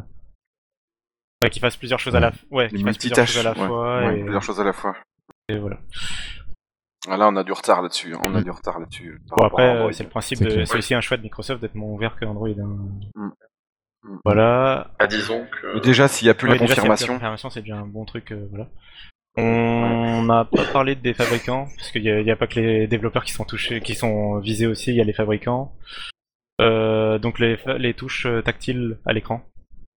Ouais, 1.43 1.51
qu'il 1.51 1.61
fasse 1.61 1.77
plusieurs 1.77 1.99
choses 1.99 2.15
à 2.17 2.21
la, 2.21 2.33
ouais, 2.51 2.69
qu'il 2.69 2.85
fasse 2.85 2.99
plusieurs 2.99 3.27
choses 3.27 3.39
à 3.47 3.51
la 3.51 3.55
fois. 3.55 3.99
Ouais, 4.07 4.19
et, 4.19 4.23
plusieurs 4.23 4.43
choses 4.43 4.61
à 4.61 4.65
la 4.65 4.73
fois. 4.73 4.95
et 5.49 5.59
voilà. 5.59 5.79
Ah, 7.09 7.17
Là, 7.17 7.29
on 7.29 7.37
a 7.37 7.43
du 7.43 7.53
retard 7.53 7.83
là-dessus. 7.83 8.15
On 8.25 8.35
a 8.35 8.41
Mm. 8.41 8.45
du 8.45 8.51
retard 8.51 8.79
là-dessus. 8.79 9.21
par 9.29 9.39
Bon 9.39 9.45
après 9.47 9.77
euh, 9.77 9.93
c'est 9.93 10.05
le 10.05 10.09
principe, 10.11 10.39
C'est 10.39 10.45
de- 10.45 10.51
clair. 10.51 10.69
c'est 10.69 10.79
aussi 10.79 10.95
un 10.95 11.01
choix 11.01 11.17
de 11.17 11.23
Microsoft 11.23 11.61
d'être 11.61 11.75
moins 11.75 11.91
ouvert 11.91 12.15
que 12.17 12.25
Android. 12.25 12.49
hein. 12.49 12.79
Mm. 13.17 13.31
Mm. 14.05 14.19
Voilà. 14.25 14.91
Ah, 15.01 15.07
disons 15.09 15.45
que. 15.47 15.75
Mais 15.75 15.81
déjà, 15.81 16.07
s'il 16.09 16.27
n'y 16.27 16.31
a 16.31 16.35
plus 16.35 16.47
Ouais, 16.49 16.55
la 16.55 16.61
déjà, 16.61 16.75
s'il 16.75 16.83
y 16.85 16.87
a 16.87 16.89
plus 16.89 16.89
de 16.89 16.93
confirmation. 17.07 17.15
confirmation, 17.15 17.51
c'est 17.51 17.63
déjà 17.63 17.77
un 17.77 17.87
bon 17.87 18.05
truc. 18.05 18.31
euh, 18.33 18.47
voilà. 18.51 18.69
On 19.37 20.23
n'a 20.25 20.45
pas 20.45 20.65
parlé 20.73 20.95
des 20.95 21.15
fabricants, 21.15 21.67
parce 21.77 21.91
qu'il 21.91 22.03
n'y 22.03 22.31
a, 22.31 22.37
pas 22.37 22.47
que 22.47 22.61
les 22.61 22.87
développeurs 22.87 23.25
qui 23.25 23.33
sont 23.33 23.45
touchés, 23.45 23.81
qui 23.81 23.95
sont 23.95 24.39
visés 24.41 24.67
aussi, 24.67 24.91
il 24.91 24.97
y 24.97 25.01
a 25.01 25.05
les 25.05 25.13
fabricants. 25.15 25.73
Euh, 26.61 27.19
donc 27.19 27.39
les, 27.39 27.59
les 27.79 27.95
touches 27.95 28.27
euh, 28.27 28.43
tactiles 28.43 28.99
à 29.07 29.13
l'écran 29.15 29.43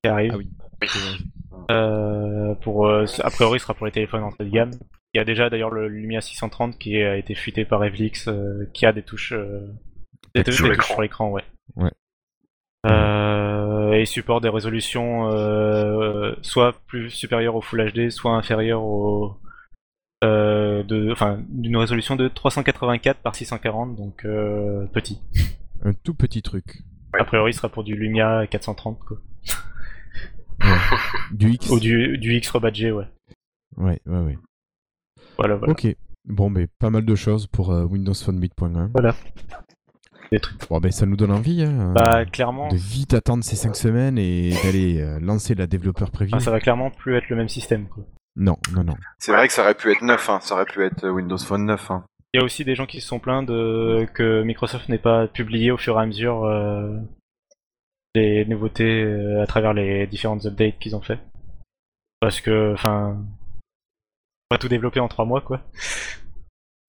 qui 0.04 0.10
arrivent. 0.10 0.32
Ah 0.34 0.38
oui. 0.38 0.50
Euh, 1.72 2.54
pour, 2.56 2.88
euh, 2.88 3.06
a 3.24 3.30
priori, 3.32 3.60
ce 3.60 3.64
sera 3.64 3.74
pour 3.74 3.86
les 3.86 3.92
téléphones 3.92 4.24
entrée 4.24 4.46
de 4.46 4.50
gamme. 4.50 4.72
Il 5.14 5.18
y 5.18 5.22
a 5.22 5.24
déjà 5.26 5.50
d'ailleurs 5.50 5.72
le 5.72 5.88
Lumia 5.88 6.22
630 6.22 6.78
qui 6.78 6.98
a 7.02 7.16
été 7.18 7.36
fuité 7.36 7.66
par 7.66 7.84
Evlix, 7.84 8.28
euh, 8.28 8.70
qui 8.74 8.86
a 8.86 8.92
des 8.92 9.02
touches, 9.02 9.32
euh, 9.34 9.62
des, 10.36 10.44
Tactile. 10.44 10.44
des 10.44 10.52
Sur 10.52 10.66
touches 10.66 10.70
l'écran. 10.72 10.94
sur 10.94 11.02
l'écran, 11.02 11.30
ouais. 11.32 11.44
Ouais. 11.76 11.92
Euh, 12.86 13.94
et 13.94 14.02
il 14.02 14.08
supporte 14.08 14.44
des 14.44 14.50
résolutions 14.50 15.32
euh, 15.32 16.36
soit 16.42 16.74
plus 16.88 17.10
supérieures 17.10 17.56
au 17.56 17.62
Full 17.62 17.92
HD, 17.92 18.10
soit 18.12 18.34
inférieures 18.34 18.84
au 18.84 19.38
euh, 20.24 20.84
de, 20.84 21.12
enfin, 21.12 21.40
d'une 21.50 21.78
résolution 21.78 22.16
de 22.16 22.28
384 22.28 23.20
par 23.22 23.36
640, 23.36 23.96
donc 23.96 24.26
euh, 24.26 24.86
petit. 24.88 25.20
Un 25.84 25.94
tout 25.94 26.14
petit 26.14 26.42
truc. 26.42 26.84
A 27.18 27.24
priori, 27.24 27.54
ce 27.54 27.60
sera 27.60 27.70
pour 27.70 27.84
du 27.84 27.96
Lumia 27.96 28.46
430 28.48 29.00
quoi. 29.00 29.18
Du 31.32 31.52
X. 31.52 31.70
ou 31.70 31.80
du, 31.80 32.18
du 32.18 32.36
X 32.36 32.50
rebadgé, 32.50 32.92
ouais. 32.92 33.06
Ouais, 33.78 34.00
ouais, 34.06 34.20
ouais. 34.20 34.38
Voilà, 35.38 35.56
voilà. 35.56 35.72
Ok. 35.74 35.88
Bon, 36.28 36.50
mais 36.50 36.68
pas 36.80 36.90
mal 36.90 37.06
de 37.06 37.16
choses 37.16 37.46
pour 37.48 37.72
euh, 37.72 37.84
Windows 37.84 38.14
Phone 38.14 38.40
8.1. 38.40 38.90
Voilà. 38.94 39.16
Des 40.32 40.40
trucs. 40.40 40.68
Bon, 40.70 40.80
ben 40.80 40.92
ça 40.92 41.06
nous 41.06 41.16
donne 41.18 41.32
envie, 41.32 41.62
hein, 41.62 41.94
Bah, 41.94 42.26
clairement, 42.26 42.68
de 42.70 42.76
vite 42.76 43.14
attendre 43.14 43.44
ces 43.44 43.56
5 43.56 43.76
semaines 43.76 44.18
et 44.18 44.52
d'aller 44.64 45.00
euh, 45.02 45.20
lancer 45.20 45.54
la 45.54 45.68
développeur 45.68 46.10
preview. 46.10 46.36
ah, 46.36 46.40
ça 46.40 46.50
va 46.52 46.60
clairement 46.60 46.90
plus 46.90 47.16
être 47.16 47.30
le 47.30 47.36
même 47.36 47.50
système, 47.50 47.88
quoi. 47.88 48.04
Non, 48.36 48.58
non, 48.74 48.84
non. 48.84 48.96
C'est 49.20 49.32
vrai 49.32 49.48
que 49.48 49.54
ça 49.54 49.62
aurait 49.62 49.76
pu 49.76 49.92
être 49.92 50.02
9, 50.02 50.30
hein. 50.30 50.40
ça 50.42 50.56
aurait 50.56 50.66
pu 50.66 50.84
être 50.84 51.06
euh, 51.06 51.12
Windows 51.12 51.38
Phone 51.38 51.66
9. 51.66 51.92
Hein. 51.92 52.04
Il 52.34 52.40
y 52.40 52.42
a 52.42 52.44
aussi 52.44 52.66
des 52.66 52.76
gens 52.76 52.86
qui 52.88 53.00
se 53.02 53.08
sont 53.08 53.20
plaints 53.20 53.44
de 53.44 54.08
que 54.14 54.42
Microsoft 54.44 54.90
n'ait 54.90 54.98
pas 54.98 55.28
publié 55.28 55.72
au 55.72 55.78
fur 55.78 55.98
et 55.98 56.02
à 56.02 56.06
mesure 56.06 56.44
euh, 56.46 56.98
les 58.16 58.46
nouveautés 58.46 59.04
euh, 59.04 59.42
à 59.44 59.48
travers 59.48 59.74
les 59.74 60.08
différentes 60.08 60.46
updates 60.46 60.80
qu'ils 60.80 60.96
ont 60.96 61.02
fait. 61.02 61.20
Parce 62.20 62.42
que, 62.42 62.74
enfin, 62.74 63.18
on 64.50 64.56
va 64.56 64.58
tout 64.58 64.68
développer 64.70 65.00
en 65.00 65.08
trois 65.08 65.26
mois, 65.26 65.42
quoi. 65.42 65.62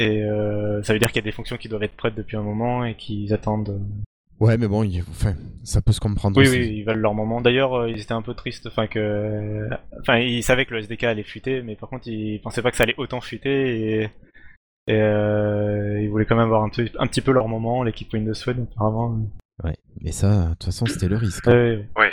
Et 0.01 0.23
euh, 0.23 0.82
ça 0.82 0.93
veut 0.93 0.98
dire 0.98 1.09
qu'il 1.09 1.16
y 1.16 1.24
a 1.24 1.31
des 1.31 1.32
fonctions 1.32 1.57
qui 1.57 1.69
doivent 1.69 1.82
être 1.82 1.97
prêtes 1.97 2.15
depuis 2.15 2.36
un 2.36 2.43
moment 2.43 2.85
et 2.85 2.94
qu'ils 2.94 3.32
attendent. 3.32 3.70
euh, 3.70 4.44
Ouais, 4.44 4.59
mais 4.59 4.69
bon, 4.69 4.82
il- 4.82 5.01
enfin, 5.01 5.35
ça 5.65 5.81
peut 5.81 5.93
se 5.93 6.01
comprendre 6.01 6.36
Oui, 6.39 6.47
aussi. 6.47 6.59
oui, 6.59 6.66
ils 6.78 6.85
veulent 6.85 6.98
leur 6.98 7.15
moment. 7.15 7.40
D'ailleurs, 7.40 7.73
euh, 7.74 7.90
ils 7.90 8.01
étaient 8.01 8.12
un 8.12 8.20
peu 8.20 8.35
tristes, 8.35 8.66
enfin 8.66 8.86
que, 8.86 9.66
enfin, 10.01 10.19
ils 10.19 10.43
savaient 10.43 10.66
que 10.66 10.74
le 10.74 10.81
SDK 10.81 11.05
allait 11.05 11.23
fuiter, 11.23 11.62
mais 11.62 11.74
par 11.77 11.89
contre, 11.89 12.09
ils 12.09 12.40
pensaient 12.43 12.61
pas 12.61 12.70
que 12.70 12.77
ça 12.77 12.82
allait 12.82 12.94
autant 12.98 13.23
fuiter 13.23 14.01
et, 14.03 14.11
et 14.89 14.93
euh, 15.01 15.98
ils 16.03 16.11
voulaient 16.11 16.27
quand 16.27 16.36
même 16.36 16.44
avoir 16.44 16.62
un, 16.65 16.69
petit- 16.69 16.93
un 16.98 17.07
petit 17.07 17.23
peu 17.23 17.32
leur 17.32 17.48
moment, 17.48 17.82
l'équipe 17.82 18.12
Windows 18.12 18.35
Phone, 18.35 18.66
apparemment. 18.74 19.19
Ouais, 19.65 19.77
mais 20.03 20.12
ça, 20.12 20.28
de 20.47 20.51
toute 20.51 20.65
façon, 20.65 20.87
c'était 20.87 21.09
le 21.09 21.16
risque. 21.16 21.47
Ouais, 21.47 21.87
ouais. 21.97 22.12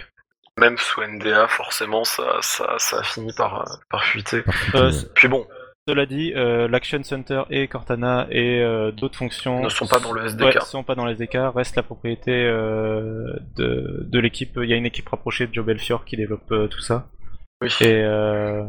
Même 0.57 0.77
sous 0.77 1.01
NDA, 1.01 1.47
forcément, 1.47 2.03
ça, 2.03 2.37
ça, 2.41 2.75
ça 2.77 2.99
a 2.99 3.03
fini 3.03 3.31
par, 3.35 3.61
euh, 3.61 3.75
par 3.89 4.03
fuiter. 4.05 4.41
Parfait, 4.43 4.77
Euh, 4.77 4.85
ouais. 4.87 4.91
c- 4.91 5.07
Puis 5.15 5.27
bon, 5.27 5.45
Cela 5.87 6.05
dit, 6.05 6.31
euh, 6.35 6.67
l'Action 6.69 7.03
Center 7.03 7.41
et 7.49 7.67
Cortana 7.67 8.27
et 8.29 8.61
euh, 8.61 8.91
d'autres 8.93 9.17
fonctions 9.17 9.63
Ne 9.63 9.67
sont 9.69 9.85
pas 9.87 9.99
dans 9.99 10.13
le 10.13 10.23
SDK. 10.25 10.45
Ouais, 10.45 10.59
sont 10.61 10.83
pas 10.83 10.95
dans 10.95 11.05
le 11.05 11.11
SDK, 11.11 11.37
reste 11.53 11.75
la 11.75 11.83
propriété 11.83 12.31
euh, 12.31 13.33
de, 13.57 14.05
de 14.07 14.19
l'équipe. 14.19 14.57
Il 14.63 14.69
y 14.69 14.73
a 14.73 14.77
une 14.77 14.85
équipe 14.85 15.09
rapprochée 15.09 15.45
de 15.47 15.53
Joe 15.53 15.65
Belfior 15.65 16.05
qui 16.05 16.15
développe 16.15 16.49
euh, 16.53 16.67
tout 16.67 16.79
ça. 16.79 17.09
oui. 17.61 17.69
Et 17.81 17.95
euh, 17.95 18.63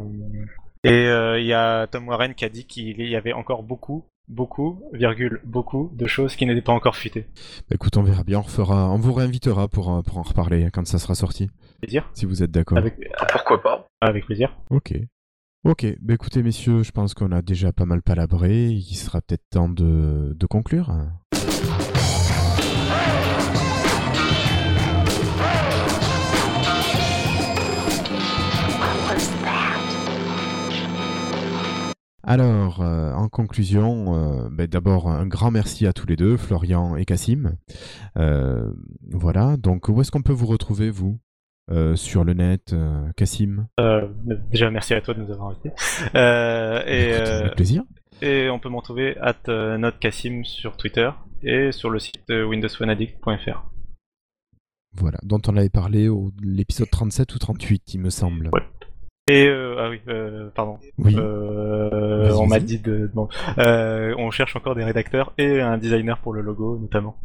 et 0.83 1.07
euh, 1.07 1.39
il 1.39 1.47
y 1.47 1.53
a 1.55 1.87
Tom 1.87 2.09
Warren 2.09 2.35
qui 2.35 2.45
a 2.45 2.49
dit 2.49 2.67
qu'il 2.67 3.01
y 3.01 3.15
avait 3.15 3.33
encore 3.33 3.63
beaucoup, 3.63 4.05
beaucoup, 4.29 4.83
virgule, 4.93 5.41
beaucoup 5.45 5.91
de 5.95 6.07
choses 6.07 6.37
qui 6.37 6.47
n'étaient 6.47 6.63
pas 6.63 6.73
encore 6.73 6.97
fuitées. 6.97 7.27
Bah, 7.69 7.75
écoute, 7.75 7.97
on 7.97 8.03
verra 8.03 8.25
bien, 8.25 8.39
on, 8.39 8.43
refera, 8.43 8.91
on 8.91 8.97
vous 8.99 9.13
réinvitera 9.13 9.69
pour, 9.69 9.93
euh, 9.95 10.03
pour 10.03 10.19
en 10.19 10.23
reparler 10.23 10.69
quand 10.73 10.87
ça 10.87 10.99
sera 10.99 11.15
sorti, 11.15 11.51
Plaisir 11.81 12.09
si 12.15 12.25
vous 12.27 12.43
êtes 12.43 12.51
d'accord. 12.51 12.79
avec, 12.79 12.95
Ah, 13.19 13.27
pourquoi 13.31 13.63
pas 13.63 13.87
avec 14.01 14.27
plaisir. 14.27 14.57
Ok. 14.71 14.95
Ok, 15.67 15.87
bah 16.03 16.13
écoutez 16.13 16.43
messieurs, 16.43 16.83
je 16.83 16.91
pense 16.91 17.15
qu'on 17.15 17.33
a 17.33 17.41
déjà 17.41 17.73
pas 17.73 17.87
mal 17.87 18.03
palabré, 18.03 18.67
il 18.67 18.95
sera 18.97 19.23
peut-être 19.23 19.45
temps 19.51 19.71
de, 19.71 20.35
de 20.37 20.47
conclure. 20.47 20.93
Alors, 32.27 32.81
euh, 32.81 33.13
en 33.13 33.29
conclusion, 33.29 34.15
euh, 34.15 34.49
bah, 34.51 34.67
d'abord 34.67 35.09
un 35.09 35.27
grand 35.27 35.51
merci 35.51 35.87
à 35.87 35.93
tous 35.93 36.07
les 36.07 36.17
deux, 36.17 36.37
Florian 36.37 36.97
et 36.97 37.05
Cassim. 37.05 37.57
Euh, 38.17 38.71
voilà, 39.11 39.57
donc 39.59 39.89
où 39.89 40.01
est-ce 40.01 40.11
qu'on 40.11 40.23
peut 40.23 40.33
vous 40.33 40.47
retrouver, 40.47 40.91
vous 40.91 41.19
Sur 41.97 42.25
le 42.25 42.33
net, 42.33 42.75
Cassim? 43.17 43.67
Déjà, 44.51 44.71
merci 44.71 44.95
à 44.95 45.01
toi 45.01 45.15
de 45.15 45.21
nous 45.21 45.31
avoir 45.31 45.51
invités. 45.51 45.71
Et, 46.15 47.15
Écoute, 47.15 47.29
avec 47.29 47.55
plaisir. 47.57 47.83
et 48.23 48.49
on 48.49 48.59
peut 48.59 48.69
m'en 48.71 48.81
trouver 48.81 49.17
at 49.21 49.77
notecassim 49.77 50.45
sur 50.45 50.77
Twitter 50.77 51.11
et 51.43 51.73
sur 51.73 51.91
le 51.91 51.99
site 51.99 52.31
windowsfanaddict.fr. 52.31 53.71
Voilà, 54.97 55.19
dont 55.25 55.41
on 55.49 55.57
avait 55.57 55.71
parlé 55.71 56.09
au 56.09 56.31
l'épisode 56.43 56.89
37 56.89 57.35
ou 57.35 57.39
38, 57.39 57.95
il 57.95 58.01
me 58.01 58.11
semble. 58.11 58.49
Ouais. 58.53 58.63
Et 59.27 59.47
euh, 59.47 59.77
ah 59.79 59.89
oui, 59.89 60.01
euh, 60.09 60.51
pardon. 60.55 60.79
Oui. 60.99 61.15
Euh, 61.17 62.31
on 62.35 62.47
m'a 62.47 62.61
dit 62.61 62.79
de. 62.79 63.11
bon. 63.15 63.29
Euh, 63.57 64.15
on 64.19 64.31
cherche 64.31 64.55
encore 64.55 64.75
des 64.75 64.85
rédacteurs 64.85 65.33
et 65.39 65.61
un 65.63 65.79
designer 65.79 66.19
pour 66.21 66.35
le 66.35 66.43
logo 66.43 66.79
notamment. 66.79 67.17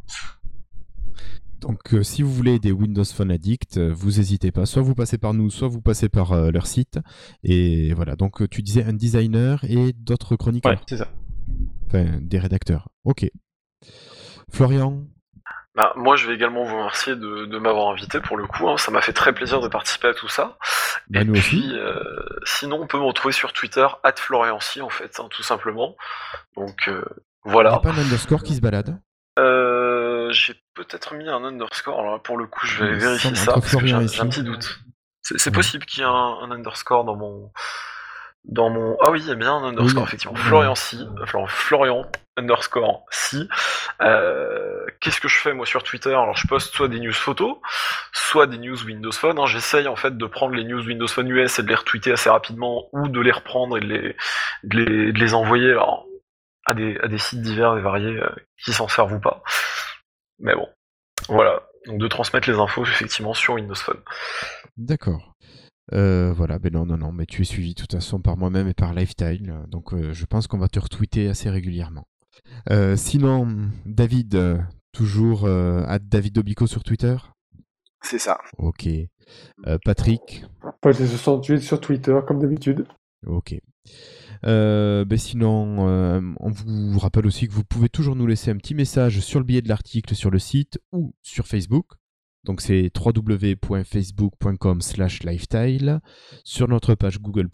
Donc, 1.60 1.94
si 2.04 2.22
vous 2.24 2.32
voulez 2.34 2.58
des 2.58 2.72
Windows 2.72 3.04
Phone 3.04 3.32
Addict, 3.32 3.78
vous 3.80 4.12
n'hésitez 4.12 4.50
pas. 4.54 4.66
Soit 4.66 4.82
vous 4.82 4.96
passez 4.96 5.18
par 5.18 5.34
nous, 5.34 5.50
soit 5.50 5.68
vous 5.68 5.82
passez 5.82 6.08
par 6.08 6.34
leur 6.52 6.68
site. 6.68 7.00
Et 7.44 7.94
voilà, 7.94 8.16
donc 8.16 8.48
tu 8.50 8.62
disais 8.62 8.86
un 8.86 8.94
designer 8.94 9.62
et 9.66 9.92
d'autres 9.92 10.32
Ouais, 10.32 10.38
chroniqueurs, 10.38 10.82
c'est 10.88 10.96
ça. 10.98 11.10
enfin 11.88 12.06
des 12.22 12.40
rédacteurs. 12.40 12.88
Ok. 13.04 13.30
Florian, 14.50 15.04
Bah, 15.76 15.94
moi, 15.96 16.16
je 16.16 16.28
vais 16.28 16.34
également 16.34 16.64
vous 16.66 16.76
remercier 16.78 17.16
de, 17.16 17.46
de 17.46 17.58
m'avoir 17.60 17.90
invité 17.90 18.20
pour 18.20 18.38
le 18.38 18.46
coup. 18.48 18.68
hein. 18.70 18.78
Ça 18.78 18.92
m'a 18.92 19.02
fait 19.02 19.14
très 19.14 19.34
plaisir 19.34 19.62
de 19.62 19.68
participer 19.68 20.08
à 20.10 20.14
tout 20.14 20.28
ça. 20.28 20.58
Bah, 21.10 21.22
Et 21.22 21.26
nous 21.26 21.34
puis, 21.34 21.60
aussi. 21.60 21.78
euh, 21.78 22.04
sinon, 22.44 22.82
on 22.82 22.88
peut 22.88 22.98
me 22.98 23.04
retrouver 23.04 23.34
sur 23.34 23.54
Twitter, 23.54 23.88
@floriancy 24.16 24.82
en 24.82 24.90
fait, 24.90 25.20
hein, 25.20 25.28
tout 25.30 25.44
simplement. 25.44 25.96
Donc 26.58 26.88
euh, 26.88 27.04
il 27.46 27.50
n'y 27.50 27.54
voilà. 27.54 27.74
a 27.74 27.80
pas 27.80 27.90
un 27.92 27.98
underscore 27.98 28.44
qui 28.44 28.56
se 28.56 28.62
balade? 28.62 29.00
Euh, 29.38 30.32
J'ai 30.32 30.56
peut-être 30.74 31.14
mis 31.14 31.30
un 31.30 31.44
underscore. 31.44 32.00
Alors 32.00 32.22
pour 32.22 32.38
le 32.38 32.46
coup, 32.48 32.66
je 32.66 32.84
vais 32.84 32.90
Il 32.90 32.96
me 32.96 33.00
vérifier 33.00 33.36
ça 33.36 33.54
parce 33.54 33.76
que 33.76 33.86
j'ai 33.86 33.94
un, 33.96 34.06
petit 34.06 34.44
doute. 34.44 34.80
C'est 35.22 35.46
Ouais. 35.50 35.52
possible 35.56 35.86
qu'il 35.86 36.02
y 36.02 36.04
ait 36.04 36.10
un, 36.10 36.12
un 36.42 36.52
underscore 36.52 37.06
dans 37.06 37.16
mon 37.16 37.52
dans 38.46 38.70
mon 38.70 38.98
ah 39.04 39.12
oui 39.12 39.20
il 39.22 39.28
y 39.28 39.32
a 39.32 39.36
bien 39.36 39.54
un 39.54 39.64
underscore 39.66 40.04
Oui. 40.04 40.08
effectivement 40.08 40.34
Ouais. 40.34 40.40
Florian 40.42 40.74
si 40.76 40.98
Florian, 41.26 41.48
Florian 41.48 42.12
underscore 42.40 43.06
si. 43.12 43.48
Euh, 44.02 44.86
qu'est-ce 45.00 45.22
que 45.22 45.28
je 45.28 45.38
fais 45.38 45.54
moi 45.54 45.66
sur 45.66 45.84
Twitter? 45.84 46.10
Alors 46.10 46.36
je 46.36 46.48
poste 46.48 46.74
soit 46.74 46.88
des 46.88 47.00
news 47.00 47.14
photos 47.14 47.58
soit 48.12 48.48
des 48.48 48.58
news 48.58 48.82
Windows 48.84 49.12
Phone 49.12 49.40
hein. 49.40 49.46
j'essaye 49.46 49.88
en 49.88 49.96
fait 49.96 50.18
de 50.18 50.26
prendre 50.26 50.54
les 50.56 50.64
news 50.64 50.86
Windows 50.86 51.08
Phone 51.08 51.30
US 51.30 51.60
et 51.60 51.64
de 51.64 51.68
les 51.68 51.76
retweeter 51.76 52.12
assez 52.12 52.30
rapidement 52.30 52.90
ou 52.94 53.08
de 53.08 53.20
les 53.20 53.32
reprendre 53.32 53.78
et 53.78 53.82
de 53.82 53.88
les 53.88 54.16
de 54.64 55.20
les, 55.20 55.34
envoyer 55.34 55.76
à 56.66 56.74
des 56.74 56.98
à 57.02 57.08
des 57.08 57.18
sites 57.18 57.42
divers 57.42 57.78
et 57.78 57.82
variés 57.82 58.18
euh, 58.18 58.30
qui 58.64 58.74
s'en 58.74 58.88
servent 58.88 59.14
ou 59.14 59.20
pas. 59.20 59.44
Mais 60.40 60.56
bon 60.56 60.68
voilà. 61.28 61.64
Donc 61.88 62.00
de 62.00 62.08
transmettre 62.08 62.50
les 62.50 62.58
infos 62.58 62.84
effectivement 62.84 63.34
sur 63.34 63.56
Windows 63.56 63.76
Phone. 63.76 64.02
D'accord. 64.78 65.34
Euh, 65.94 66.32
voilà, 66.34 66.60
ben 66.60 66.72
non, 66.72 66.86
non, 66.86 66.98
non, 66.98 67.12
mais 67.12 67.26
tu 67.26 67.42
es 67.42 67.46
suivi 67.46 67.74
de 67.74 67.82
toute 67.82 67.94
façon 67.94 68.22
par 68.22 68.38
moi-même 68.38 68.68
et 68.68 68.76
par 68.76 68.94
Lifestyle, 68.94 69.50
euh, 69.50 69.66
donc 69.68 69.96
je 69.96 70.26
pense 70.26 70.46
qu'on 70.46 70.60
va 70.60 70.68
te 70.68 70.80
retweeter 70.80 71.30
assez 71.30 71.50
régulièrement. 71.50 72.06
Euh, 72.70 72.96
sinon, 72.96 73.70
David, 73.86 74.36
euh, 74.36 74.58
toujours 74.92 75.46
euh, 75.46 75.84
à 75.88 76.00
David 76.00 76.36
Dobico 76.36 76.68
sur 76.68 76.84
Twitter? 76.84 77.16
C'est 78.02 78.20
ça. 78.20 78.38
Ok. 78.58 78.88
Euh, 79.68 79.78
Patrick? 79.84 80.46
Pas 80.82 80.92
les 80.92 81.08
68 81.08 81.62
sur 81.62 81.80
Twitter, 81.80 82.18
comme 82.28 82.40
d'habitude. 82.40 82.86
Ok. 83.26 83.56
Euh, 84.46 85.04
ben 85.04 85.18
sinon, 85.18 85.90
euh, 85.90 86.22
on 86.40 86.50
vous 86.50 86.98
rappelle 86.98 87.26
aussi 87.26 87.48
que 87.48 87.54
vous 87.54 87.66
pouvez 87.66 87.90
toujours 87.90 88.16
nous 88.16 88.28
laisser 88.28 88.52
un 88.52 88.58
petit 88.58 88.74
message 88.74 89.20
sur 89.20 89.40
le 89.40 89.46
billet 89.46 89.62
de 89.62 89.68
l'article 89.68 90.16
sur 90.16 90.32
le 90.32 90.40
site 90.40 90.80
ou 90.92 91.14
sur 91.22 91.48
Facebook. 91.48 91.88
Donc 92.50 92.62
c'est 92.62 92.90
www.facebook.com 92.98 94.82
slash 94.82 95.22
lifestyle, 95.22 96.00
sur 96.44 96.68
notre 96.68 96.96
page 96.96 97.22
Google+, 97.22 97.48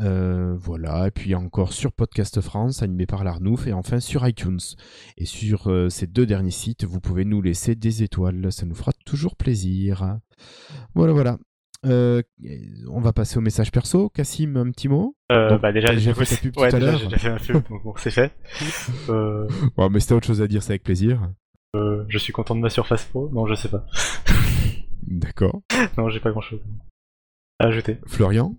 euh, 0.00 0.54
voilà, 0.58 1.06
et 1.06 1.10
puis 1.10 1.34
encore 1.34 1.72
sur 1.72 1.92
Podcast 1.92 2.42
France, 2.42 2.82
animé 2.82 3.06
par 3.06 3.24
l'Arnouf, 3.24 3.66
et 3.66 3.72
enfin 3.72 3.98
sur 3.98 4.28
iTunes. 4.28 4.60
Et 5.16 5.24
sur 5.24 5.68
euh, 5.70 5.88
ces 5.88 6.06
deux 6.06 6.26
derniers 6.26 6.50
sites, 6.50 6.84
vous 6.84 7.00
pouvez 7.00 7.24
nous 7.24 7.40
laisser 7.40 7.74
des 7.74 8.02
étoiles, 8.02 8.52
ça 8.52 8.66
nous 8.66 8.74
fera 8.74 8.92
toujours 9.06 9.34
plaisir. 9.34 10.18
Voilà, 10.94 11.14
voilà. 11.14 11.38
Euh, 11.86 12.20
on 12.90 13.00
va 13.00 13.14
passer 13.14 13.38
au 13.38 13.40
message 13.40 13.72
perso. 13.72 14.10
Cassim, 14.10 14.58
un 14.58 14.72
petit 14.72 14.88
mot? 14.88 15.16
Euh, 15.32 15.48
Donc, 15.48 15.62
bah 15.62 15.72
déjà, 15.72 15.96
j'ai 15.96 16.12
fait 16.12 16.26
ta 16.26 16.36
pub 16.36 16.58
ouais, 16.58 16.68
tout 16.68 16.76
à 16.76 16.80
déjà, 16.80 16.90
l'heure 16.92 17.00
j'ai 17.00 17.06
déjà 17.06 17.38
fait 17.38 17.54
ma 17.54 17.60
pub, 17.60 17.62
bon, 17.82 17.94
c'est 17.96 18.10
fait. 18.10 18.34
Euh, 19.08 19.48
Ouais, 19.78 19.88
mais 19.90 20.00
c'était 20.00 20.12
autre 20.12 20.26
chose 20.26 20.42
à 20.42 20.48
dire, 20.48 20.62
c'est 20.62 20.72
avec 20.72 20.82
plaisir. 20.82 21.30
Euh, 21.76 22.04
je 22.08 22.18
suis 22.18 22.32
content 22.32 22.54
de 22.54 22.60
ma 22.60 22.70
Surface 22.70 23.04
Pro. 23.04 23.28
Non, 23.32 23.46
je 23.46 23.54
sais 23.54 23.68
pas. 23.68 23.84
D'accord. 25.02 25.60
non, 25.98 26.08
j'ai 26.08 26.20
pas 26.20 26.30
grand 26.30 26.40
chose 26.40 26.60
à 27.58 27.66
ajouter. 27.66 27.98
Florian? 28.06 28.54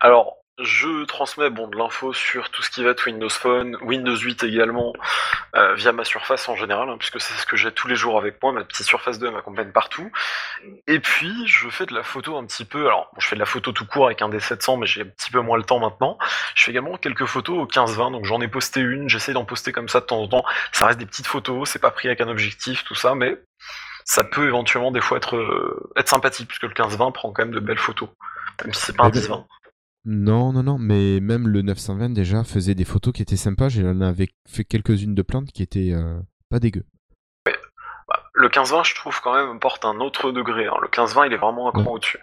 Alors, 0.00 0.39
je 0.62 1.04
transmets 1.04 1.50
bon 1.50 1.68
de 1.68 1.76
l'info 1.76 2.12
sur 2.12 2.50
tout 2.50 2.62
ce 2.62 2.70
qui 2.70 2.84
va 2.84 2.90
être 2.90 3.06
Windows 3.06 3.28
Phone, 3.28 3.76
Windows 3.82 4.16
8 4.16 4.42
également, 4.44 4.92
euh, 5.56 5.74
via 5.74 5.92
ma 5.92 6.04
surface 6.04 6.48
en 6.48 6.56
général, 6.56 6.88
hein, 6.88 6.96
puisque 6.98 7.20
c'est 7.20 7.34
ce 7.34 7.46
que 7.46 7.56
j'ai 7.56 7.72
tous 7.72 7.88
les 7.88 7.96
jours 7.96 8.18
avec 8.18 8.42
moi, 8.42 8.52
ma 8.52 8.64
petite 8.64 8.86
surface 8.86 9.18
2 9.18 9.30
m'accompagne 9.30 9.72
partout. 9.72 10.10
Et 10.86 11.00
puis, 11.00 11.46
je 11.46 11.68
fais 11.68 11.86
de 11.86 11.94
la 11.94 12.02
photo 12.02 12.36
un 12.36 12.44
petit 12.44 12.64
peu, 12.64 12.86
alors 12.86 13.10
bon, 13.12 13.20
je 13.20 13.28
fais 13.28 13.36
de 13.36 13.40
la 13.40 13.46
photo 13.46 13.72
tout 13.72 13.86
court 13.86 14.06
avec 14.06 14.22
un 14.22 14.28
D700, 14.28 14.78
mais 14.78 14.86
j'ai 14.86 15.02
un 15.02 15.06
petit 15.06 15.30
peu 15.30 15.40
moins 15.40 15.56
le 15.56 15.64
temps 15.64 15.78
maintenant. 15.78 16.18
Je 16.54 16.64
fais 16.64 16.70
également 16.70 16.96
quelques 16.96 17.26
photos 17.26 17.58
au 17.58 17.66
15-20, 17.66 18.12
donc 18.12 18.24
j'en 18.24 18.40
ai 18.40 18.48
posté 18.48 18.80
une, 18.80 19.08
j'essaie 19.08 19.32
d'en 19.32 19.44
poster 19.44 19.72
comme 19.72 19.88
ça 19.88 20.00
de 20.00 20.06
temps 20.06 20.20
en 20.20 20.28
temps. 20.28 20.44
Ça 20.72 20.86
reste 20.86 20.98
des 20.98 21.06
petites 21.06 21.26
photos, 21.26 21.68
c'est 21.68 21.78
pas 21.78 21.90
pris 21.90 22.08
avec 22.08 22.20
un 22.20 22.28
objectif, 22.28 22.84
tout 22.84 22.94
ça, 22.94 23.14
mais 23.14 23.38
ça 24.04 24.24
peut 24.24 24.46
éventuellement 24.46 24.90
des 24.90 25.00
fois 25.00 25.18
être, 25.18 25.36
euh, 25.36 25.92
être 25.96 26.08
sympathique, 26.08 26.48
puisque 26.48 26.64
le 26.64 26.70
15-20 26.70 27.12
prend 27.12 27.32
quand 27.32 27.44
même 27.44 27.54
de 27.54 27.60
belles 27.60 27.78
photos, 27.78 28.08
même 28.64 28.74
si 28.74 28.82
c'est 28.82 28.96
pas 28.96 29.04
un 29.04 29.08
Eh 29.08 29.12
ben, 29.12 29.20
10-20. 29.20 29.46
Non, 30.06 30.52
non, 30.52 30.62
non, 30.62 30.78
mais 30.78 31.20
même 31.20 31.46
le 31.48 31.62
920 31.62 32.10
déjà 32.10 32.42
faisait 32.44 32.74
des 32.74 32.84
photos 32.86 33.12
qui 33.12 33.22
étaient 33.22 33.36
sympas. 33.36 33.68
J'en 33.68 34.00
avais 34.00 34.28
fait 34.48 34.64
quelques-unes 34.64 35.14
de 35.14 35.22
plantes 35.22 35.52
qui 35.52 35.62
étaient 35.62 35.92
euh, 35.92 36.18
pas 36.48 36.58
dégueu. 36.58 36.84
Bah, 37.44 38.22
le 38.34 38.48
15-20, 38.48 38.84
je 38.88 38.94
trouve 38.94 39.20
quand 39.20 39.34
même 39.34 39.60
porte 39.60 39.84
un 39.84 40.00
autre 40.00 40.32
degré. 40.32 40.66
hein. 40.66 40.76
Le 40.82 40.88
15-20, 40.88 41.26
il 41.26 41.32
est 41.34 41.36
vraiment 41.36 41.68
un 41.68 41.72
cran 41.72 41.82
Ouais. 41.82 41.88
au-dessus. 41.90 42.18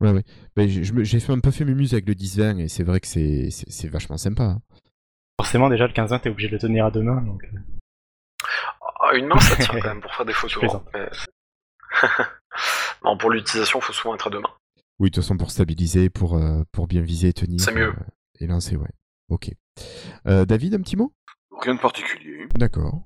Ouais, 0.00 0.10
ouais. 0.10 0.24
Ben, 0.56 0.68
j'ai 0.68 0.84
je 0.84 0.92
me- 0.92 1.04
j'ai 1.04 1.20
fait 1.20 1.32
un 1.32 1.38
peu 1.40 1.50
fait 1.50 1.64
mumuse 1.64 1.94
avec 1.94 2.06
le 2.08 2.14
10-20 2.14 2.58
et 2.58 2.68
c'est 2.68 2.82
vrai 2.82 3.00
que 3.00 3.06
c'est 3.06 3.88
vachement 3.88 4.18
sympa. 4.18 4.42
hein. 4.42 4.60
Forcément, 5.40 5.70
déjà, 5.70 5.86
le 5.86 5.92
15 5.92 6.10
t'es 6.22 6.28
obligé 6.28 6.48
de 6.48 6.54
le 6.54 6.58
tenir 6.58 6.86
à 6.86 6.90
deux 6.90 7.02
mains, 7.02 7.22
donc... 7.22 7.42
euh, 7.44 7.58
Ah, 9.00 9.14
une 9.14 9.26
main, 9.26 9.38
ça 9.38 9.56
tient 9.56 9.68
quand 9.80 9.88
même 9.88 10.00
pour 10.00 10.12
faire 10.14 10.26
des 10.26 10.32
photos. 10.32 10.64
hein, 10.74 10.82
mais- 10.92 11.08
non, 13.04 13.16
pour 13.16 13.30
l'utilisation, 13.30 13.80
faut 13.80 13.92
souvent 13.92 14.14
être 14.16 14.26
à 14.26 14.30
deux 14.30 14.40
mains. 14.40 14.52
Oui, 14.98 15.10
de 15.10 15.14
toute 15.14 15.22
façon, 15.24 15.36
pour 15.36 15.50
stabiliser, 15.50 16.08
pour, 16.10 16.36
euh, 16.36 16.62
pour 16.72 16.86
bien 16.86 17.02
viser 17.02 17.28
et 17.28 17.32
tenir. 17.32 17.60
C'est 17.60 17.72
mieux. 17.74 17.88
euh, 17.88 17.94
et 18.40 18.46
lancer, 18.46 18.76
ouais. 18.76 18.88
Ok. 19.28 19.50
Euh, 20.26 20.44
David, 20.46 20.74
un 20.74 20.80
petit 20.80 20.96
mot? 20.96 21.12
Rien 21.60 21.74
de 21.74 21.80
particulier. 21.80 22.46
D'accord. 22.54 23.02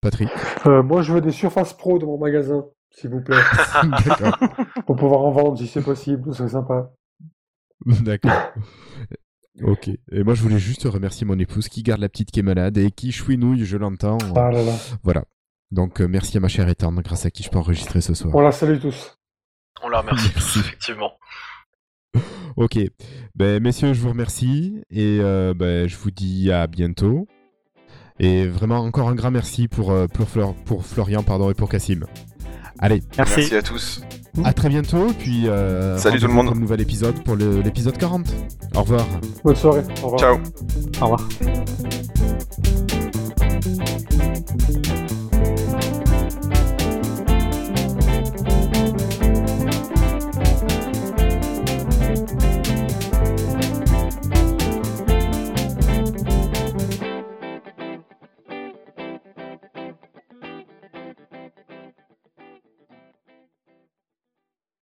Patrick? 0.00 0.28
Euh, 0.66 0.82
moi, 0.82 1.02
je 1.02 1.12
veux 1.12 1.20
des 1.20 1.30
Surface 1.32 1.72
Pro 1.74 1.98
dans 1.98 2.06
mon 2.06 2.18
magasin, 2.18 2.64
s'il 2.90 3.10
vous 3.10 3.20
plaît. 3.22 3.36
D'accord. 4.06 4.38
Pour 4.86 4.96
pouvoir 4.96 5.20
en 5.22 5.30
vendre 5.32 5.58
si 5.58 5.66
c'est 5.66 5.82
possible, 5.82 6.32
ce 6.32 6.38
serait 6.38 6.48
sympa. 6.50 6.92
D'accord. 8.02 8.52
Ok. 9.62 9.88
Et 9.88 10.22
moi, 10.24 10.34
je 10.34 10.42
voulais 10.42 10.58
juste 10.58 10.84
remercier 10.84 11.26
mon 11.26 11.38
épouse 11.38 11.68
qui 11.68 11.82
garde 11.82 12.00
la 12.00 12.08
petite 12.08 12.30
qui 12.30 12.40
est 12.40 12.42
malade 12.44 12.78
et 12.78 12.90
qui 12.90 13.12
chouinouille, 13.12 13.64
je 13.64 13.76
l'entends. 13.76 14.18
Ah 14.36 14.50
là 14.50 14.62
là. 14.62 14.72
Voilà. 15.02 15.24
Donc, 15.70 16.00
merci 16.00 16.36
à 16.36 16.40
ma 16.40 16.48
chère 16.48 16.68
étendre, 16.68 17.00
grâce 17.02 17.26
à 17.26 17.30
qui 17.30 17.42
je 17.42 17.50
peux 17.50 17.58
enregistrer 17.58 18.00
ce 18.00 18.14
soir. 18.14 18.34
On 18.34 18.40
la 18.40 18.52
salue 18.52 18.78
tous. 18.80 19.16
On 19.82 19.88
la 19.88 20.00
remercie 20.00 20.28
effectivement. 20.60 21.12
Ok. 22.56 22.78
Ben, 23.34 23.62
messieurs, 23.62 23.94
je 23.94 24.00
vous 24.00 24.10
remercie 24.10 24.82
et 24.90 25.18
euh, 25.20 25.54
ben, 25.54 25.88
je 25.88 25.96
vous 25.96 26.10
dis 26.10 26.50
à 26.50 26.66
bientôt. 26.66 27.26
Et 28.18 28.46
vraiment, 28.46 28.80
encore 28.80 29.08
un 29.08 29.14
grand 29.14 29.30
merci 29.30 29.66
pour, 29.66 29.92
euh, 29.92 30.06
Florian 30.82 31.22
pardon, 31.22 31.50
et 31.50 31.54
pour 31.54 31.70
Cassim. 31.70 32.04
Allez, 32.78 33.02
merci. 33.16 33.54
à 33.54 33.62
tous. 33.62 34.02
À 34.44 34.52
très 34.52 34.68
bientôt, 34.68 35.12
puis 35.18 35.48
euh, 35.48 35.98
salut 35.98 36.20
tout 36.20 36.26
le 36.26 36.32
monde. 36.32 36.46
Pour 36.46 36.56
un 36.56 36.60
nouvel 36.60 36.80
épisode 36.80 37.22
pour 37.24 37.36
l'épisode 37.36 37.96
40. 37.98 38.26
Au 38.74 38.80
revoir. 38.82 39.06
Bonne 39.42 39.56
soirée. 39.56 39.82
Au 40.02 40.08
revoir. 40.08 40.20
Ciao. 40.20 40.38
Au 41.00 41.06
revoir. 41.06 41.28